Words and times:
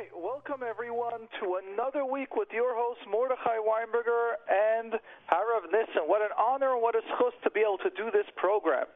right, 0.00 0.08
welcome 0.16 0.64
everyone 0.64 1.28
to 1.36 1.60
another 1.60 2.08
week 2.08 2.32
with 2.32 2.48
your 2.56 2.72
host 2.72 3.04
Mordechai 3.04 3.60
Weinberger 3.60 4.40
and 4.48 4.96
Harav 5.28 5.68
Nissen. 5.68 6.08
What 6.08 6.24
an 6.24 6.32
honor 6.40 6.72
and 6.72 6.80
what 6.80 6.96
a 6.96 7.04
schus 7.12 7.36
to 7.44 7.50
be 7.50 7.60
able 7.60 7.76
to 7.84 7.90
do 7.92 8.08
this 8.08 8.24
program. 8.36 8.86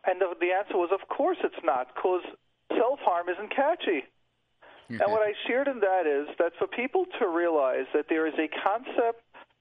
And 0.06 0.20
the, 0.20 0.34
the 0.40 0.52
answer 0.52 0.76
was, 0.76 0.90
of 0.92 1.06
course 1.08 1.38
it's 1.42 1.62
not, 1.64 1.88
because 1.94 2.22
self 2.76 2.98
harm 3.00 3.28
isn't 3.28 3.54
catchy. 3.54 4.04
And 5.02 5.12
what 5.12 5.20
I 5.20 5.34
shared 5.46 5.68
in 5.68 5.80
that 5.80 6.06
is 6.06 6.34
that 6.38 6.52
for 6.58 6.66
people 6.66 7.04
to 7.18 7.28
realize 7.28 7.84
that 7.92 8.06
there 8.08 8.26
is 8.26 8.32
a 8.38 8.48
concept 8.48 9.20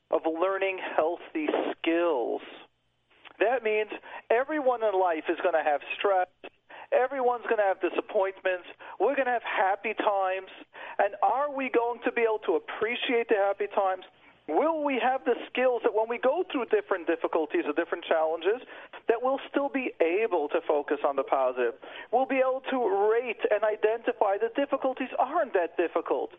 of 0.09 0.21
learning 0.25 0.79
healthy 0.95 1.47
skills, 1.75 2.41
that 3.39 3.61
means 3.61 3.89
everyone 4.31 4.83
in 4.83 4.97
life 4.97 5.25
is 5.27 5.37
going 5.43 5.53
to 5.53 5.69
have 5.69 5.81
stress. 5.97 6.27
Everyone's 6.91 7.43
going 7.43 7.57
to 7.57 7.67
have 7.67 7.81
disappointments. 7.81 8.67
We're 8.99 9.15
going 9.15 9.27
to 9.27 9.35
have 9.35 9.43
happy 9.43 9.93
times. 9.93 10.51
And 10.99 11.15
are 11.21 11.51
we 11.51 11.69
going 11.69 11.99
to 12.05 12.11
be 12.11 12.21
able 12.21 12.39
to 12.47 12.55
appreciate 12.55 13.29
the 13.29 13.35
happy 13.35 13.67
times? 13.67 14.03
Will 14.47 14.85
we 14.85 14.97
have 15.03 15.25
the 15.25 15.35
skills 15.51 15.81
that 15.83 15.93
when 15.93 16.07
we 16.07 16.17
go 16.17 16.45
through 16.49 16.71
different 16.71 17.05
difficulties 17.05 17.67
or 17.67 17.73
different 17.73 18.05
challenges, 18.05 18.63
that 19.11 19.19
we'll 19.21 19.43
still 19.51 19.67
be 19.67 19.91
able 19.99 20.47
to 20.49 20.61
focus 20.65 20.99
on 21.05 21.17
the 21.17 21.23
positive? 21.23 21.73
We'll 22.13 22.25
be 22.25 22.39
able 22.39 22.63
to 22.71 23.11
rate 23.11 23.43
and 23.51 23.63
identify 23.67 24.39
the 24.39 24.47
difficulties 24.55 25.09
aren't 25.19 25.51
that 25.53 25.75
difficult. 25.75 26.31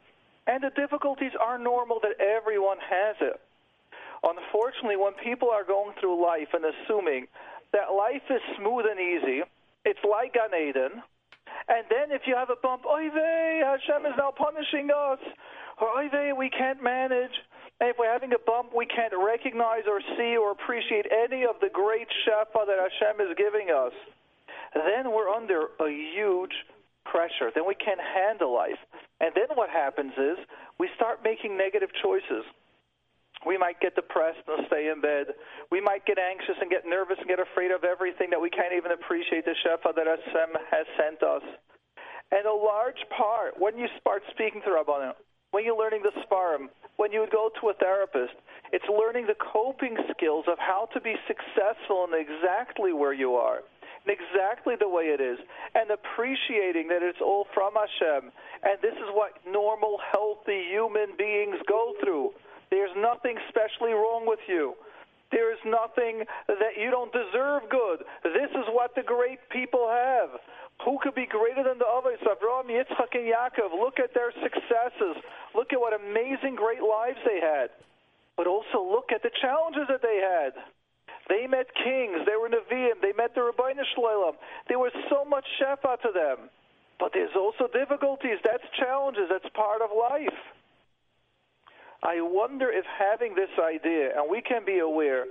And 0.46 0.64
the 0.64 0.70
difficulties 0.70 1.32
are 1.36 1.58
normal 1.58 2.00
that 2.00 2.16
everyone 2.16 2.78
has 2.80 3.16
it. 3.20 3.38
Unfortunately, 4.24 4.96
when 4.96 5.12
people 5.22 5.50
are 5.50 5.62
going 5.62 5.94
through 6.00 6.24
life 6.24 6.48
and 6.54 6.64
assuming 6.64 7.28
that 7.72 7.92
life 7.92 8.24
is 8.30 8.40
smooth 8.56 8.86
and 8.88 8.98
easy, 8.98 9.44
it's 9.84 10.00
like 10.04 10.34
Gan 10.34 10.54
Eden, 10.54 11.02
and 11.68 11.84
then 11.90 12.12
if 12.12 12.22
you 12.26 12.34
have 12.34 12.50
a 12.50 12.56
bump, 12.60 12.84
oy 12.86 13.10
vey, 13.12 13.60
Hashem 13.64 14.06
is 14.06 14.16
now 14.16 14.32
punishing 14.32 14.88
us, 14.90 15.20
or 15.80 15.88
oy 15.92 16.08
vey, 16.08 16.32
we 16.32 16.50
can't 16.50 16.82
manage. 16.82 17.34
And 17.80 17.90
if 17.90 17.96
we're 17.98 18.10
having 18.10 18.32
a 18.32 18.42
bump, 18.42 18.74
we 18.74 18.86
can't 18.86 19.12
recognize 19.14 19.84
or 19.86 20.00
see 20.16 20.36
or 20.36 20.50
appreciate 20.50 21.06
any 21.12 21.44
of 21.44 21.56
the 21.60 21.68
great 21.70 22.08
shefa 22.26 22.66
that 22.66 22.78
Hashem 22.78 23.20
is 23.20 23.36
giving 23.36 23.70
us. 23.70 23.92
Then 24.74 25.12
we're 25.12 25.28
under 25.28 25.68
a 25.78 25.88
huge 25.88 26.52
pressure. 27.04 27.52
Then 27.54 27.66
we 27.66 27.74
can't 27.74 28.00
handle 28.00 28.52
life. 28.52 28.80
And 29.20 29.32
then 29.34 29.54
what 29.54 29.70
happens 29.70 30.12
is 30.18 30.38
we 30.78 30.88
start 30.96 31.20
making 31.22 31.56
negative 31.56 31.90
choices. 32.02 32.44
We 33.46 33.56
might 33.56 33.80
get 33.80 33.94
depressed 33.94 34.42
and 34.48 34.66
stay 34.66 34.90
in 34.90 35.00
bed. 35.00 35.34
We 35.70 35.80
might 35.80 36.06
get 36.06 36.18
anxious 36.18 36.58
and 36.60 36.70
get 36.70 36.82
nervous 36.86 37.18
and 37.18 37.28
get 37.28 37.38
afraid 37.38 37.70
of 37.70 37.84
everything 37.84 38.30
that 38.30 38.40
we 38.40 38.50
can't 38.50 38.74
even 38.74 38.90
appreciate 38.90 39.44
the 39.44 39.54
Shefa 39.62 39.94
that 39.94 40.06
Hashem 40.06 40.50
has 40.70 40.86
sent 40.98 41.22
us. 41.22 41.42
And 42.30 42.44
a 42.44 42.52
large 42.52 43.00
part, 43.16 43.54
when 43.58 43.78
you 43.78 43.86
start 44.00 44.22
speaking 44.30 44.60
to 44.66 44.70
Rabbanim, 44.74 45.14
when 45.50 45.64
you're 45.64 45.78
learning 45.78 46.02
the 46.02 46.12
Sfarim, 46.26 46.68
when 46.96 47.12
you 47.12 47.26
go 47.32 47.48
to 47.60 47.68
a 47.70 47.74
therapist, 47.74 48.34
it's 48.72 48.84
learning 48.90 49.26
the 49.26 49.38
coping 49.38 49.96
skills 50.12 50.44
of 50.46 50.58
how 50.58 50.88
to 50.92 51.00
be 51.00 51.14
successful 51.26 52.04
in 52.04 52.12
exactly 52.12 52.92
where 52.92 53.14
you 53.14 53.32
are, 53.34 53.62
in 54.04 54.12
exactly 54.12 54.74
the 54.78 54.88
way 54.88 55.04
it 55.04 55.22
is, 55.22 55.38
and 55.74 55.90
appreciating 55.90 56.88
that 56.88 57.00
it's 57.02 57.22
all 57.22 57.46
from 57.54 57.72
Hashem. 57.72 58.30
And 58.62 58.76
this 58.82 58.92
is 58.92 59.08
what 59.14 59.40
normal, 59.48 59.96
healthy 60.12 60.68
human 60.68 61.16
beings 61.16 61.56
go 61.66 61.94
through. 62.02 62.32
There's 62.70 62.94
nothing 62.96 63.36
specially 63.48 63.92
wrong 63.92 64.24
with 64.26 64.40
you. 64.48 64.74
There 65.30 65.52
is 65.52 65.60
nothing 65.64 66.24
that 66.48 66.80
you 66.80 66.90
don't 66.90 67.12
deserve 67.12 67.68
good. 67.68 68.04
This 68.24 68.50
is 68.50 68.64
what 68.72 68.94
the 68.94 69.02
great 69.02 69.40
people 69.50 69.88
have. 69.88 70.40
Who 70.84 70.98
could 71.02 71.14
be 71.14 71.26
greater 71.26 71.62
than 71.64 71.78
the 71.78 71.88
others? 71.88 72.18
Avraham, 72.24 72.70
Yitzchak, 72.70 73.12
and 73.12 73.28
Yaakov. 73.28 73.76
Look 73.76 73.98
at 73.98 74.14
their 74.14 74.32
successes. 74.40 75.20
Look 75.54 75.72
at 75.72 75.80
what 75.80 75.92
amazing, 75.92 76.54
great 76.56 76.80
lives 76.80 77.18
they 77.26 77.40
had. 77.40 77.70
But 78.36 78.46
also 78.46 78.80
look 78.80 79.10
at 79.12 79.22
the 79.22 79.30
challenges 79.42 79.84
that 79.88 80.00
they 80.00 80.22
had. 80.22 80.54
They 81.28 81.46
met 81.46 81.66
kings. 81.74 82.24
They 82.24 82.36
were 82.40 82.48
Nevi'im. 82.48 83.02
They 83.02 83.12
met 83.12 83.34
the 83.34 83.42
Ribbono 83.42 83.84
Shel 83.94 84.04
Olam. 84.04 84.36
There 84.68 84.78
was 84.78 84.92
so 85.10 85.24
much 85.24 85.44
shefa 85.60 86.00
to 86.00 86.10
them. 86.14 86.48
But 86.98 87.12
there's 87.12 87.34
also 87.36 87.68
difficulties. 87.68 88.38
That's 88.44 88.64
challenges. 88.78 89.28
That's 89.28 89.48
part 89.54 89.82
of 89.82 89.90
life. 89.92 90.38
I 92.02 92.20
wonder 92.20 92.70
if 92.70 92.84
having 92.86 93.34
this 93.34 93.50
idea, 93.58 94.14
and 94.16 94.30
we 94.30 94.40
can 94.40 94.64
be 94.64 94.78
aware 94.78 95.26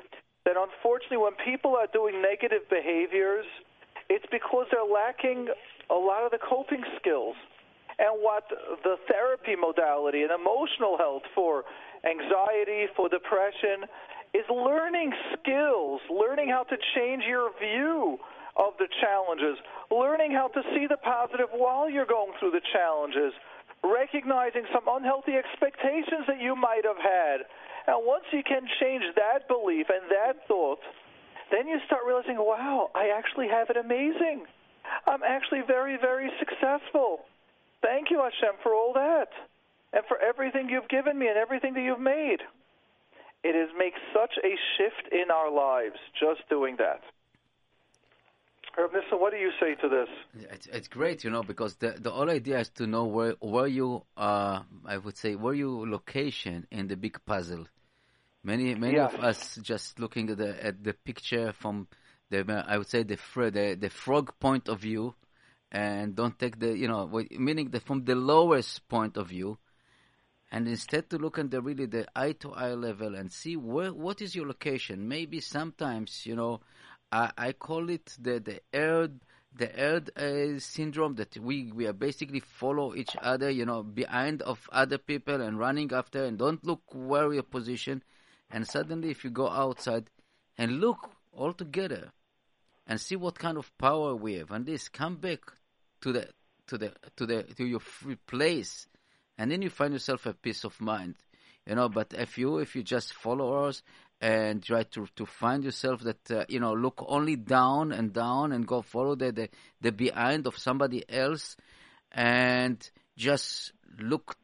that 0.46 0.56
unfortunately 0.56 1.18
when 1.18 1.36
people 1.44 1.76
are 1.76 1.88
doing 1.92 2.22
negative 2.22 2.68
behaviors, 2.70 3.46
it's 4.10 4.26
because 4.32 4.68
they're 4.72 4.88
lacking 4.88 5.48
a 5.90 5.96
lot 5.96 6.24
of 6.24 6.32
the 6.32 6.40
coping 6.40 6.84
skills. 7.00 7.36
And 8.00 8.22
what 8.22 8.46
the 8.84 8.98
therapy 9.10 9.56
modality 9.56 10.22
and 10.22 10.32
emotional 10.32 10.98
health 10.98 11.24
for 11.34 11.64
anxiety, 12.06 12.86
for 12.96 13.10
depression, 13.10 13.90
is 14.34 14.46
learning 14.52 15.12
skills, 15.34 16.02
learning 16.12 16.50
how 16.50 16.64
to 16.64 16.78
change 16.96 17.24
your 17.28 17.50
view 17.60 18.20
of 18.56 18.74
the 18.78 18.88
challenges, 19.02 19.58
learning 19.90 20.32
how 20.32 20.48
to 20.50 20.62
see 20.76 20.86
the 20.88 20.98
positive 20.98 21.48
while 21.54 21.90
you're 21.90 22.06
going 22.06 22.34
through 22.40 22.52
the 22.52 22.62
challenges, 22.74 23.34
recognizing 23.88 24.64
some 24.74 24.86
unhealthy 24.88 25.34
expectations 25.34 26.28
that 26.28 26.42
you 26.42 26.56
might 26.56 26.84
have 26.84 27.00
had. 27.00 27.48
And 27.88 28.06
once 28.06 28.26
you 28.32 28.44
can 28.44 28.68
change 28.80 29.04
that 29.16 29.48
belief 29.48 29.88
and 29.90 30.12
that 30.12 30.48
thought, 30.48 30.80
then 31.52 31.68
you 31.68 31.80
start 31.86 32.02
realizing, 32.06 32.38
wow, 32.38 32.90
I 32.94 33.16
actually 33.16 33.48
have 33.48 33.70
it 33.70 33.78
amazing. 33.78 34.46
I'm 35.08 35.24
actually 35.24 35.62
very, 35.66 35.98
very 36.00 36.30
successful. 36.40 37.26
Thank 37.82 38.12
you, 38.12 38.20
Hashem, 38.20 38.60
for 38.64 38.74
all 38.74 38.94
that 38.94 39.30
and 39.94 40.04
for 40.08 40.18
everything 40.20 40.70
you've 40.70 40.90
given 40.90 41.18
me 41.18 41.28
and 41.28 41.38
everything 41.38 41.74
that 41.76 41.82
you've 41.82 42.00
made. 42.00 42.40
It 43.44 43.56
is 43.56 43.70
makes 43.78 44.00
such 44.14 44.34
a 44.44 44.54
shift 44.76 45.14
in 45.14 45.32
our 45.32 45.50
lives 45.50 45.96
just 46.20 46.42
doing 46.50 46.76
that. 46.80 47.02
Harav 48.78 48.94
Nissen, 48.94 49.20
what 49.20 49.32
do 49.32 49.38
you 49.40 49.52
say 49.60 49.76
to 49.76 49.90
this? 49.90 50.08
It's, 50.52 50.68
it's 50.68 50.88
great, 50.88 51.24
you 51.24 51.30
know, 51.32 51.42
because 51.42 51.76
the 51.76 51.96
the 52.00 52.12
whole 52.12 52.30
idea 52.30 52.60
is 52.60 52.70
to 52.72 52.86
know 52.86 53.06
where 53.06 53.34
where 53.40 53.68
you 53.68 54.04
uh 54.16 54.62
I 54.86 54.98
would 54.98 55.18
say 55.18 55.36
where 55.36 55.54
you 55.54 55.90
location 55.90 56.68
in 56.72 56.88
the 56.88 56.96
big 56.96 57.18
puzzle. 57.26 57.66
Many 58.44 58.76
many 58.76 58.98
Yes. 58.98 59.14
of 59.14 59.20
us 59.24 59.58
just 59.62 60.00
looking 60.00 60.30
at 60.30 60.38
the 60.38 60.64
at 60.64 60.84
the 60.84 60.94
picture 60.94 61.54
from 61.54 61.88
the 62.30 62.66
I 62.68 62.78
would 62.78 62.88
say 62.88 63.04
the 63.04 63.18
the 63.36 63.78
the 63.80 63.90
frog 63.90 64.34
point 64.40 64.70
of 64.70 64.80
view, 64.80 65.16
and 65.72 66.16
don't 66.16 66.38
take 66.38 66.60
the 66.60 66.78
you 66.78 66.88
know 66.88 67.08
meaning 67.32 67.70
the 67.72 67.80
from 67.80 68.04
the 68.06 68.16
lowest 68.16 68.88
point 68.88 69.18
of 69.18 69.30
view, 69.30 69.58
and 70.52 70.68
instead 70.68 71.10
to 71.10 71.18
look 71.18 71.40
at 71.40 71.50
the 71.50 71.62
really 71.62 71.88
the 71.88 72.06
eye 72.16 72.34
to 72.34 72.54
eye 72.54 72.74
level 72.76 73.16
and 73.16 73.32
see 73.32 73.56
where 73.58 73.92
what 73.92 74.22
is 74.22 74.36
your 74.36 74.46
location. 74.46 75.08
Maybe 75.08 75.40
sometimes 75.40 76.26
you 76.28 76.36
know 76.36 76.62
I, 77.12 77.32
I 77.38 77.52
call 77.54 77.90
it 77.90 78.16
the 78.20 78.40
the 78.40 78.60
herd 78.74 79.20
the 79.56 79.68
herd 79.68 80.12
uh, 80.18 80.60
syndrome 80.60 81.16
that 81.16 81.38
we 81.38 81.72
we 81.72 81.88
are 81.88 81.94
basically 81.94 82.42
follow 82.42 82.94
each 82.96 83.16
other 83.22 83.50
you 83.50 83.66
know 83.66 83.84
behind 83.84 84.42
of 84.42 84.70
other 84.72 84.98
people 84.98 85.42
and 85.42 85.58
running 85.58 85.92
after 85.94 86.26
and 86.26 86.38
don't 86.38 86.64
look 86.66 86.82
where 86.94 87.34
your 87.34 87.44
position 87.44 88.04
and 88.52 88.68
suddenly 88.68 89.10
if 89.10 89.24
you 89.24 89.30
go 89.30 89.50
outside 89.50 90.10
and 90.58 90.80
look 90.80 91.10
all 91.32 91.54
together 91.54 92.12
and 92.86 93.00
see 93.00 93.16
what 93.16 93.40
kind 93.40 93.58
of 93.58 93.76
power 93.78 94.16
we 94.16 94.36
have 94.36 94.52
and 94.52 94.66
this 94.66 94.90
come 94.90 95.16
back 95.16 95.40
to 96.02 96.12
the 96.12 96.28
to 96.68 96.78
the 96.78 96.92
to 97.16 97.26
the 97.26 97.44
to 97.44 97.66
your 97.66 97.80
free 97.80 98.18
place 98.28 98.88
and 99.38 99.52
then 99.52 99.62
you 99.62 99.70
find 99.70 99.94
yourself 99.94 100.26
a 100.26 100.34
peace 100.34 100.64
of 100.64 100.80
mind. 100.82 101.16
You 101.66 101.76
know, 101.76 101.90
but 101.90 102.14
if 102.14 102.38
you 102.38 102.60
if 102.60 102.76
you 102.76 102.84
just 102.84 103.14
follow 103.14 103.66
us 103.66 103.84
and 104.20 104.64
try 104.64 104.84
to 104.84 105.08
to 105.16 105.26
find 105.26 105.64
yourself 105.64 106.02
that 106.02 106.32
uh, 106.32 106.46
you 106.50 106.60
know 106.60 106.74
look 106.74 107.04
only 107.08 107.36
down 107.36 107.92
and 107.92 108.14
down 108.14 108.52
and 108.52 108.66
go 108.66 108.82
follow 108.82 109.16
the, 109.16 109.32
the 109.32 109.50
the 109.82 109.92
behind 109.92 110.48
of 110.48 110.58
somebody 110.58 111.04
else 111.10 111.56
and 112.12 112.90
just 113.16 113.74
look 114.00 114.36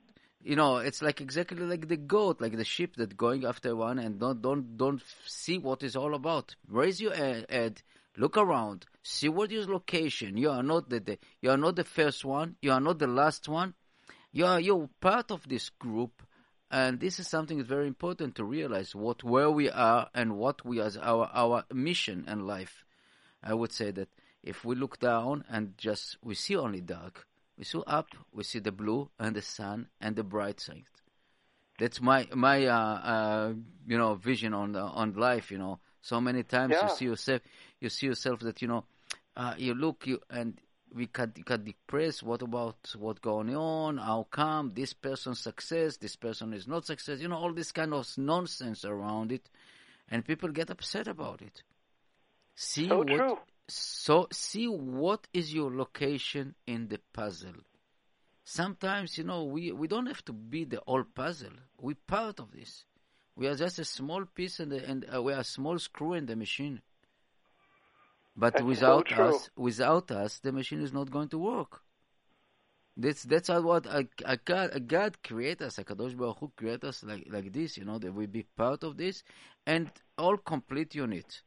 you 0.43 0.55
know 0.55 0.77
it's 0.77 1.01
like 1.01 1.21
exactly 1.21 1.59
like 1.59 1.87
the 1.87 1.97
goat 1.97 2.39
like 2.39 2.55
the 2.55 2.65
sheep 2.65 2.95
that 2.97 3.17
going 3.17 3.45
after 3.45 3.75
one 3.75 3.97
and 3.97 4.19
don't 4.19 4.41
don't 4.41 4.77
don't 4.77 5.01
see 5.25 5.57
what 5.57 5.81
it's 5.81 5.95
all 5.95 6.13
about. 6.13 6.55
Raise 6.67 7.01
your 7.01 7.15
head 7.15 7.81
look 8.15 8.37
around 8.37 8.85
see 9.01 9.27
what 9.27 9.51
is 9.51 9.67
location. 9.67 10.37
You 10.37 10.51
are 10.51 10.61
not 10.63 10.89
the, 10.89 10.99
the 10.99 11.17
you 11.41 11.49
are 11.49 11.57
not 11.57 11.75
the 11.75 11.83
first 11.83 12.23
one 12.23 12.57
you 12.61 12.71
are 12.71 12.81
not 12.81 12.99
the 12.99 13.07
last 13.07 13.49
one. 13.49 13.73
You 14.31 14.45
are 14.45 14.59
you're 14.59 14.89
part 15.01 15.31
of 15.31 15.47
this 15.47 15.69
group 15.71 16.21
and 16.73 16.99
this 16.99 17.19
is 17.19 17.27
something 17.27 17.57
that's 17.57 17.69
very 17.69 17.87
important 17.87 18.33
to 18.35 18.43
realize 18.43 18.95
what 18.95 19.23
where 19.23 19.51
we 19.59 19.69
are 19.69 20.09
and 20.15 20.37
what 20.37 20.65
we 20.65 20.81
as 20.81 20.97
our 20.97 21.29
our 21.31 21.63
mission 21.71 22.25
and 22.27 22.47
life. 22.47 22.83
I 23.43 23.53
would 23.53 23.71
say 23.71 23.91
that 23.91 24.09
if 24.41 24.65
we 24.65 24.73
look 24.75 24.99
down 24.99 25.45
and 25.49 25.77
just 25.77 26.17
we 26.23 26.33
see 26.33 26.55
only 26.57 26.81
dark, 26.81 27.27
we 27.57 27.63
see 27.63 27.79
up, 27.85 28.07
we 28.33 28.43
see 28.43 28.59
the 28.59 28.71
blue 28.71 29.09
and 29.19 29.35
the 29.35 29.41
sun 29.41 29.87
and 30.01 30.15
the 30.15 30.23
bright 30.23 30.59
side. 30.59 30.85
That's 31.77 32.01
my 32.01 32.27
my 32.33 32.65
uh, 32.65 32.95
uh, 33.13 33.53
you 33.85 33.97
know 33.97 34.15
vision 34.15 34.53
on 34.55 34.75
uh, 34.75 34.85
on 35.01 35.13
life. 35.13 35.51
You 35.51 35.59
know, 35.59 35.79
so 36.01 36.19
many 36.19 36.41
times 36.43 36.71
Yeah. 36.73 36.83
you 36.83 36.89
see 36.89 37.05
yourself 37.05 37.41
you 37.81 37.89
see 37.89 38.07
yourself 38.07 38.39
that 38.39 38.61
you 38.63 38.67
know 38.67 38.83
uh, 39.37 39.53
you 39.57 39.75
look 39.75 40.07
you 40.07 40.19
and 40.29 40.59
we 40.93 41.07
got 41.07 41.33
got 41.45 41.63
depressed. 41.63 42.23
What 42.23 42.41
about 42.41 42.93
what 42.97 43.21
going 43.21 43.55
on? 43.55 43.97
How 43.97 44.27
come 44.31 44.73
this 44.73 44.93
person 44.93 45.35
success? 45.35 45.97
This 45.97 46.15
person 46.15 46.53
is 46.53 46.67
not 46.67 46.85
success. 46.85 47.19
You 47.19 47.27
know 47.29 47.37
all 47.37 47.53
this 47.53 47.71
kind 47.71 47.93
of 47.93 48.07
nonsense 48.17 48.85
around 48.85 49.31
it, 49.31 49.49
and 50.09 50.25
people 50.25 50.49
get 50.49 50.69
upset 50.69 51.07
about 51.07 51.41
it. 51.41 51.63
See 52.55 52.89
So 52.89 52.99
what 52.99 53.25
true. 53.25 53.37
so 53.67 54.27
see 54.31 54.67
what 54.67 55.27
is 55.33 55.53
your 55.53 55.71
location 55.75 56.55
in 56.67 56.87
the 56.87 56.99
puzzle. 57.13 57.55
Sometimes 58.45 59.17
you 59.17 59.23
know 59.25 59.43
we 59.45 59.71
we 59.71 59.87
don't 59.87 60.05
have 60.07 60.23
to 60.25 60.33
be 60.33 60.65
the 60.65 60.81
whole 60.85 61.03
puzzle. 61.03 61.53
We 61.79 61.95
part 61.95 62.39
of 62.39 62.51
this. 62.51 62.85
We 63.35 63.47
are 63.47 63.55
just 63.55 63.79
a 63.79 63.85
small 63.85 64.25
piece 64.25 64.59
in 64.59 64.69
the 64.69 64.83
and 64.85 65.05
uh, 65.13 65.21
we 65.21 65.33
are 65.33 65.39
a 65.41 65.43
small 65.43 65.79
screw 65.79 66.13
in 66.13 66.25
the 66.25 66.35
machine. 66.35 66.81
But 68.35 68.53
That's 68.53 68.65
without 68.65 69.05
true. 69.07 69.35
us, 69.35 69.49
without 69.55 70.11
us, 70.11 70.39
the 70.39 70.51
machine 70.51 70.81
is 70.81 70.91
not 70.91 71.11
going 71.11 71.29
to 71.29 71.37
work. 71.37 71.81
That's 72.95 73.23
that's 73.23 73.47
how 73.47 73.61
what 73.61 73.87
uh, 73.87 74.03
uh, 74.23 74.37
God, 74.45 74.87
God 74.87 75.23
create 75.23 75.61
us, 75.61 75.77
Hakadosh 75.77 76.15
Baruch 76.15 76.37
Hu 76.39 76.51
create 76.55 76.83
us 76.83 77.03
like 77.03 77.25
like 77.29 77.51
this. 77.51 77.77
You 77.77 77.85
know 77.85 77.97
that 77.97 78.13
we 78.13 78.27
be 78.27 78.43
part 78.55 78.83
of 78.83 78.97
this, 78.97 79.23
and 79.65 79.89
all 80.17 80.37
complete 80.37 80.93
unit. 80.93 81.41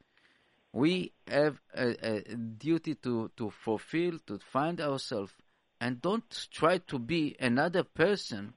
We 0.72 1.12
have 1.28 1.60
a, 1.74 2.06
a 2.06 2.34
duty 2.34 2.96
to 2.96 3.30
to 3.36 3.50
fulfill, 3.50 4.18
to 4.26 4.38
find 4.38 4.80
ourselves, 4.80 5.32
and 5.80 6.02
don't 6.02 6.48
try 6.52 6.78
to 6.78 6.98
be 6.98 7.36
another 7.38 7.84
person. 7.84 8.54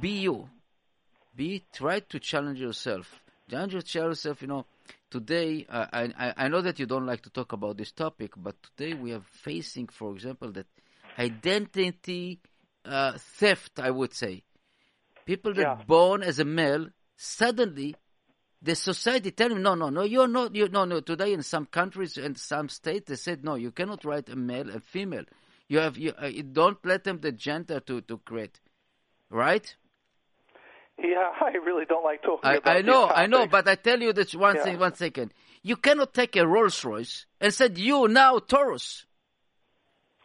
Be 0.00 0.10
you. 0.10 0.48
Be 1.34 1.64
try 1.72 2.00
to 2.00 2.20
challenge 2.20 2.60
yourself. 2.60 3.20
Challenge 3.50 3.94
yourself. 3.94 4.42
You 4.42 4.48
know, 4.48 4.66
today 5.10 5.66
uh, 5.68 5.86
I 5.92 6.02
I 6.18 6.34
I 6.44 6.48
know 6.48 6.60
that 6.62 6.78
you 6.78 6.86
don't 6.86 7.06
like 7.06 7.22
to 7.22 7.30
talk 7.30 7.52
about 7.52 7.76
this 7.76 7.92
topic, 7.92 8.32
but 8.36 8.56
today 8.62 8.94
we 8.94 9.12
are 9.12 9.22
facing, 9.22 9.88
for 9.88 10.12
example, 10.14 10.52
that 10.52 10.66
identity 11.18 12.40
uh, 12.84 13.12
theft. 13.18 13.80
I 13.80 13.90
would 13.90 14.14
say 14.14 14.42
people 15.26 15.54
that 15.54 15.68
Yeah. 15.68 15.76
born 15.86 16.22
as 16.22 16.38
a 16.38 16.44
male 16.44 16.88
suddenly 17.16 17.98
the 18.62 18.74
society 18.74 19.30
tell 19.30 19.50
him 19.52 19.62
no 19.62 19.74
no 19.74 19.88
no 19.90 20.02
you're 20.02 20.28
not 20.28 20.54
you 20.54 20.68
no 20.68 20.84
no 20.84 21.00
today 21.00 21.32
in 21.32 21.42
some 21.42 21.66
countries 21.66 22.16
and 22.16 22.36
some 22.36 22.68
states 22.68 23.08
they 23.08 23.16
said 23.16 23.44
no 23.44 23.54
you 23.54 23.70
cannot 23.70 24.04
write 24.04 24.28
a 24.28 24.36
male 24.36 24.70
and 24.70 24.82
female 24.82 25.24
you 25.68 25.78
have 25.78 25.96
you, 25.98 26.12
uh, 26.22 26.26
you 26.26 26.42
don't 26.42 26.84
let 26.84 27.04
them 27.04 27.20
the 27.20 27.32
gender 27.32 27.80
to 27.80 28.00
to 28.02 28.18
create 28.18 28.60
right 29.30 29.76
Yeah, 31.02 31.30
I 31.40 31.56
really 31.64 31.84
don't 31.84 32.04
like 32.04 32.22
talking 32.22 32.50
I, 32.50 32.56
about 32.56 32.76
I 32.76 32.82
know, 32.82 33.10
I 33.14 33.26
know, 33.26 33.46
but 33.46 33.68
I 33.68 33.74
tell 33.74 34.00
you 34.00 34.12
this 34.12 34.34
one 34.34 34.56
Yeah. 34.56 34.62
thing, 34.62 34.78
one 34.78 34.94
second. 34.94 35.32
You 35.62 35.76
cannot 35.76 36.14
take 36.14 36.36
a 36.36 36.46
Rolls 36.46 36.84
Royce 36.84 37.26
and 37.40 37.52
said 37.52 37.78
you 37.78 38.08
now 38.08 38.38
Taurus. 38.38 39.06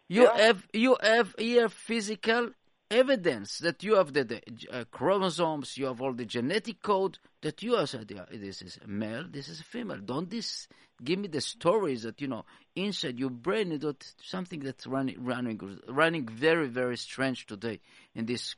You 0.07 0.23
Yeah. 0.25 0.37
have 0.37 0.67
you 0.73 0.97
have 1.01 1.35
here 1.37 1.67
physical 1.67 2.51
evidence 2.91 3.57
that 3.59 3.83
you 3.83 3.95
have 3.95 4.13
the, 4.13 4.23
the 4.23 4.41
uh, 4.71 4.83
chromosomes, 4.91 5.77
you 5.77 5.85
have 5.87 6.01
all 6.01 6.13
the 6.13 6.25
genetic 6.25 6.81
code 6.83 7.17
that 7.41 7.63
you 7.63 7.75
are 7.75 7.87
said 7.87 8.07
this 8.31 8.61
is 8.61 8.79
a 8.83 8.87
male, 8.87 9.25
this 9.29 9.49
is 9.49 9.59
a 9.59 9.63
female. 9.63 9.97
Don't 9.97 10.29
this 10.29 10.67
give 11.03 11.19
me 11.19 11.27
the 11.27 11.41
stories 11.41 12.03
that 12.03 12.21
you 12.21 12.27
know 12.27 12.45
inside 12.75 13.19
your 13.19 13.31
brain 13.31 13.71
is 13.71 13.83
something 14.21 14.59
that's 14.59 14.87
running 14.87 15.21
running 15.23 15.79
running 15.87 16.27
very 16.27 16.67
very 16.67 16.97
strange 16.97 17.45
today 17.45 17.79
in 18.13 18.25
this 18.25 18.55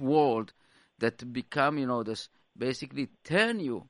world 0.00 0.52
that 0.98 1.32
become 1.32 1.78
you 1.78 1.86
know 1.86 2.02
this 2.02 2.28
basically 2.56 3.08
turn 3.24 3.60
you 3.60 3.88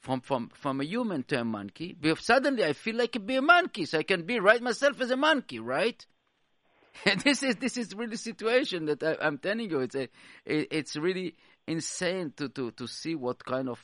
from 0.00 0.20
from 0.20 0.50
from 0.54 0.80
a 0.80 0.84
human 0.84 1.22
to 1.24 1.40
a 1.40 1.44
monkey. 1.44 1.96
Suddenly 2.18 2.64
I 2.64 2.72
feel 2.72 2.96
like 2.96 3.16
I 3.16 3.18
be 3.18 3.36
a 3.36 3.42
monkey, 3.42 3.84
so 3.84 3.98
I 3.98 4.02
can 4.02 4.22
be 4.22 4.38
right 4.38 4.62
myself 4.62 5.00
as 5.00 5.10
a 5.10 5.16
monkey, 5.16 5.58
right? 5.58 6.04
And 7.04 7.20
this 7.20 7.42
is 7.42 7.56
this 7.56 7.76
is 7.76 7.94
really 7.94 8.16
situation 8.16 8.86
that 8.86 9.02
I, 9.02 9.16
I'm 9.20 9.38
telling 9.38 9.70
you. 9.70 9.80
It's 9.80 9.94
a 9.94 10.08
it, 10.44 10.68
it's 10.70 10.96
really 10.96 11.36
insane 11.66 12.32
to 12.36 12.48
to 12.48 12.70
to 12.72 12.86
see 12.86 13.14
what 13.14 13.44
kind 13.44 13.68
of 13.68 13.80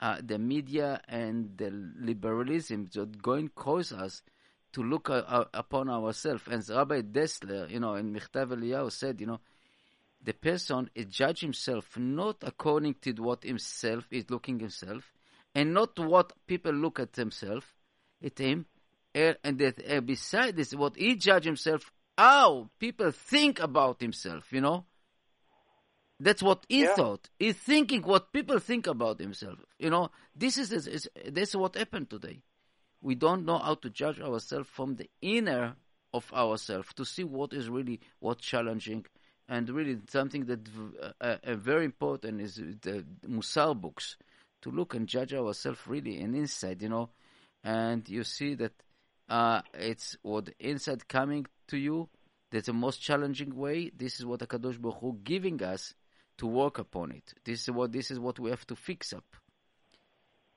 uh, 0.00 0.18
the 0.22 0.38
media 0.38 1.00
and 1.08 1.56
the 1.56 1.70
liberalism 1.70 2.88
that 2.94 3.20
going 3.20 3.48
cause 3.48 3.92
us 3.92 4.22
to 4.72 4.82
look 4.82 5.08
uh, 5.08 5.22
uh, 5.26 5.44
upon 5.54 5.88
ourselves. 5.88 6.42
And 6.50 6.68
Rabbi 6.68 7.02
Dessler, 7.02 7.70
you 7.70 7.80
know, 7.80 7.94
in 7.94 8.12
Michtav 8.12 8.48
Eliyahu 8.48 8.90
said, 8.90 9.20
you 9.20 9.26
know, 9.26 9.40
the 10.24 10.32
person 10.32 10.90
is 10.94 11.06
judge 11.06 11.40
himself 11.40 11.96
not 11.98 12.36
according 12.42 12.94
to 13.02 13.12
what 13.22 13.44
himself 13.44 14.06
is 14.10 14.30
looking 14.30 14.58
himself, 14.58 15.12
and 15.54 15.74
not 15.74 15.98
what 15.98 16.32
people 16.46 16.72
look 16.72 16.98
at 16.98 17.12
themselves, 17.12 17.66
at 18.24 18.38
him, 18.38 18.66
and 19.14 19.58
that 19.58 19.80
uh, 19.88 20.00
beside 20.00 20.56
this, 20.56 20.74
what 20.74 20.96
he 20.96 21.14
judge 21.14 21.44
himself, 21.44 21.92
how 22.16 22.70
people 22.78 23.10
think 23.12 23.60
about 23.60 24.00
himself. 24.00 24.52
You 24.52 24.62
know, 24.62 24.86
that's 26.18 26.42
what 26.42 26.64
he 26.68 26.82
Yeah. 26.82 26.94
thought. 26.94 27.28
He's 27.38 27.56
thinking 27.56 28.02
what 28.02 28.32
people 28.32 28.58
think 28.58 28.86
about 28.86 29.20
himself. 29.20 29.58
You 29.78 29.90
know, 29.90 30.10
this 30.34 30.56
is, 30.58 30.72
is, 30.72 30.86
is 30.86 31.08
this 31.30 31.50
is 31.50 31.56
what 31.56 31.76
happened 31.76 32.10
today. 32.10 32.42
We 33.02 33.14
don't 33.14 33.44
know 33.44 33.58
how 33.58 33.74
to 33.74 33.90
judge 33.90 34.20
ourselves 34.20 34.68
from 34.68 34.96
the 34.96 35.10
inner 35.20 35.76
of 36.14 36.32
ourselves 36.32 36.94
to 36.94 37.04
see 37.04 37.24
what 37.24 37.52
is 37.52 37.68
really 37.68 38.00
what 38.20 38.38
challenging 38.38 39.04
and 39.48 39.68
really 39.68 39.98
something 40.08 40.46
that 40.46 40.60
uh, 41.02 41.10
uh, 41.20 41.36
uh, 41.44 41.54
very 41.54 41.84
important 41.84 42.40
is 42.40 42.56
the 42.56 43.04
Musar 43.28 43.78
books 43.78 44.16
to 44.62 44.70
look 44.70 44.94
and 44.94 45.06
judge 45.06 45.34
ourselves 45.34 45.80
really 45.86 46.20
in 46.20 46.34
inside, 46.34 46.82
you 46.82 46.88
know, 46.88 47.10
and 47.62 48.08
you 48.08 48.24
see 48.24 48.54
that 48.54 48.72
uh, 49.28 49.60
it's 49.74 50.16
what 50.22 50.48
inside 50.58 51.06
coming 51.08 51.46
to 51.68 51.76
you. 51.76 52.08
That's 52.50 52.66
the 52.66 52.72
most 52.72 53.02
challenging 53.02 53.54
way. 53.56 53.90
This 53.96 54.20
is 54.20 54.26
what 54.26 54.40
Hakadosh 54.40 54.80
Baruch 54.80 55.00
Hu 55.00 55.18
giving 55.24 55.62
us 55.62 55.94
to 56.38 56.46
work 56.46 56.78
upon 56.78 57.12
it. 57.12 57.34
This 57.44 57.62
is 57.62 57.70
what 57.70 57.92
this 57.92 58.10
is 58.10 58.18
what 58.18 58.38
we 58.38 58.50
have 58.50 58.66
to 58.68 58.76
fix 58.76 59.12
up. 59.12 59.24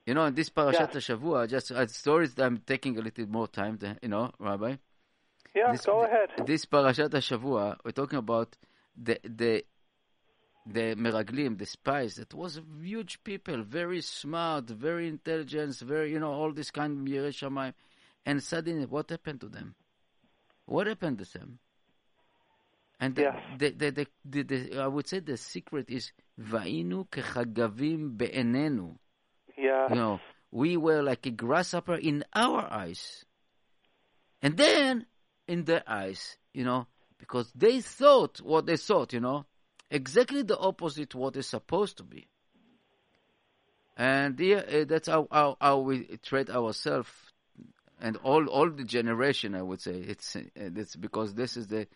You 0.05 0.13
know, 0.13 0.25
in 0.25 0.35
this 0.35 0.49
parashat 0.49 0.93
Yeah. 0.93 0.99
Shavua, 1.01 1.49
just 1.49 1.71
uh, 1.71 1.85
stories 1.87 2.33
that 2.35 2.45
I'm 2.45 2.59
taking 2.59 2.97
a 2.97 3.01
little 3.01 3.25
more 3.27 3.47
time, 3.47 3.77
to, 3.79 3.97
you 4.01 4.07
know, 4.07 4.31
Rabbi. 4.39 4.77
Yeah, 5.53 5.71
This- 5.71 5.85
go 5.85 6.03
ahead. 6.03 6.29
This 6.45 6.65
parashat 6.65 7.09
Shavua, 7.09 7.77
we're 7.83 7.91
talking 7.91 8.19
about 8.19 8.55
the 9.01 9.19
the 9.23 9.63
the 10.65 10.95
Meraglim, 10.95 11.57
the 11.57 11.65
spies. 11.65 12.15
That 12.15 12.33
was 12.33 12.59
huge 12.81 13.23
people, 13.23 13.63
very 13.63 14.01
smart, 14.01 14.69
very 14.69 15.07
intelligent, 15.07 15.77
very 15.77 16.11
you 16.11 16.19
know 16.19 16.31
all 16.31 16.51
this 16.51 16.71
kind 16.71 17.07
of 17.07 17.13
Yirei 17.13 17.29
Shamayim. 17.29 17.73
And 18.25 18.43
suddenly, 18.43 18.85
what 18.85 19.09
happened 19.09 19.41
to 19.41 19.47
them? 19.47 19.75
What 20.65 20.87
happened 20.87 21.19
to 21.19 21.37
them? 21.37 21.59
And 22.99 23.15
the, 23.15 23.31
the, 23.57 23.69
the, 23.69 24.07
the, 24.25 24.43
the, 24.43 24.79
I 24.79 24.87
would 24.87 25.07
say 25.07 25.19
the 25.19 25.37
secret 25.37 25.89
is 25.89 26.11
Vainu 26.41 27.07
kechagavim 27.07 28.17
be'enenu. 28.17 28.97
Yeah. 29.57 29.89
You 29.89 29.95
know, 29.95 30.19
we 30.51 30.77
were 30.77 31.03
like 31.03 31.25
a 31.25 31.31
grasshopper 31.31 31.95
in 31.95 32.25
our 32.33 32.61
eyes. 32.71 33.23
And 34.41 34.57
then 34.57 35.05
in 35.47 35.65
their 35.65 35.83
eyes, 35.87 36.37
you 36.53 36.65
know, 36.65 36.87
because 37.19 37.51
they 37.55 37.81
thought 37.81 38.39
what 38.41 38.65
they 38.65 38.77
thought, 38.77 39.13
you 39.13 39.19
know, 39.19 39.45
exactly 39.89 40.43
the 40.43 40.57
opposite 40.57 41.15
what 41.15 41.35
is 41.35 41.47
supposed 41.47 41.97
to 41.97 42.03
be. 42.03 42.27
And 43.95 44.39
yeah, 44.39 44.57
uh, 44.57 44.85
that's 44.85 45.07
how, 45.07 45.27
how, 45.31 45.57
how 45.59 45.79
we 45.79 46.05
treat 46.23 46.49
ourselves 46.49 47.09
and 47.99 48.17
all 48.17 48.45
all 48.47 48.69
the 48.69 48.83
generation, 48.83 49.55
I 49.55 49.61
would 49.61 49.81
say. 49.81 49.93
It's 49.93 50.35
it's 50.55 50.95
because 50.95 51.33
this 51.33 51.57
is 51.57 51.67
the 51.67 51.87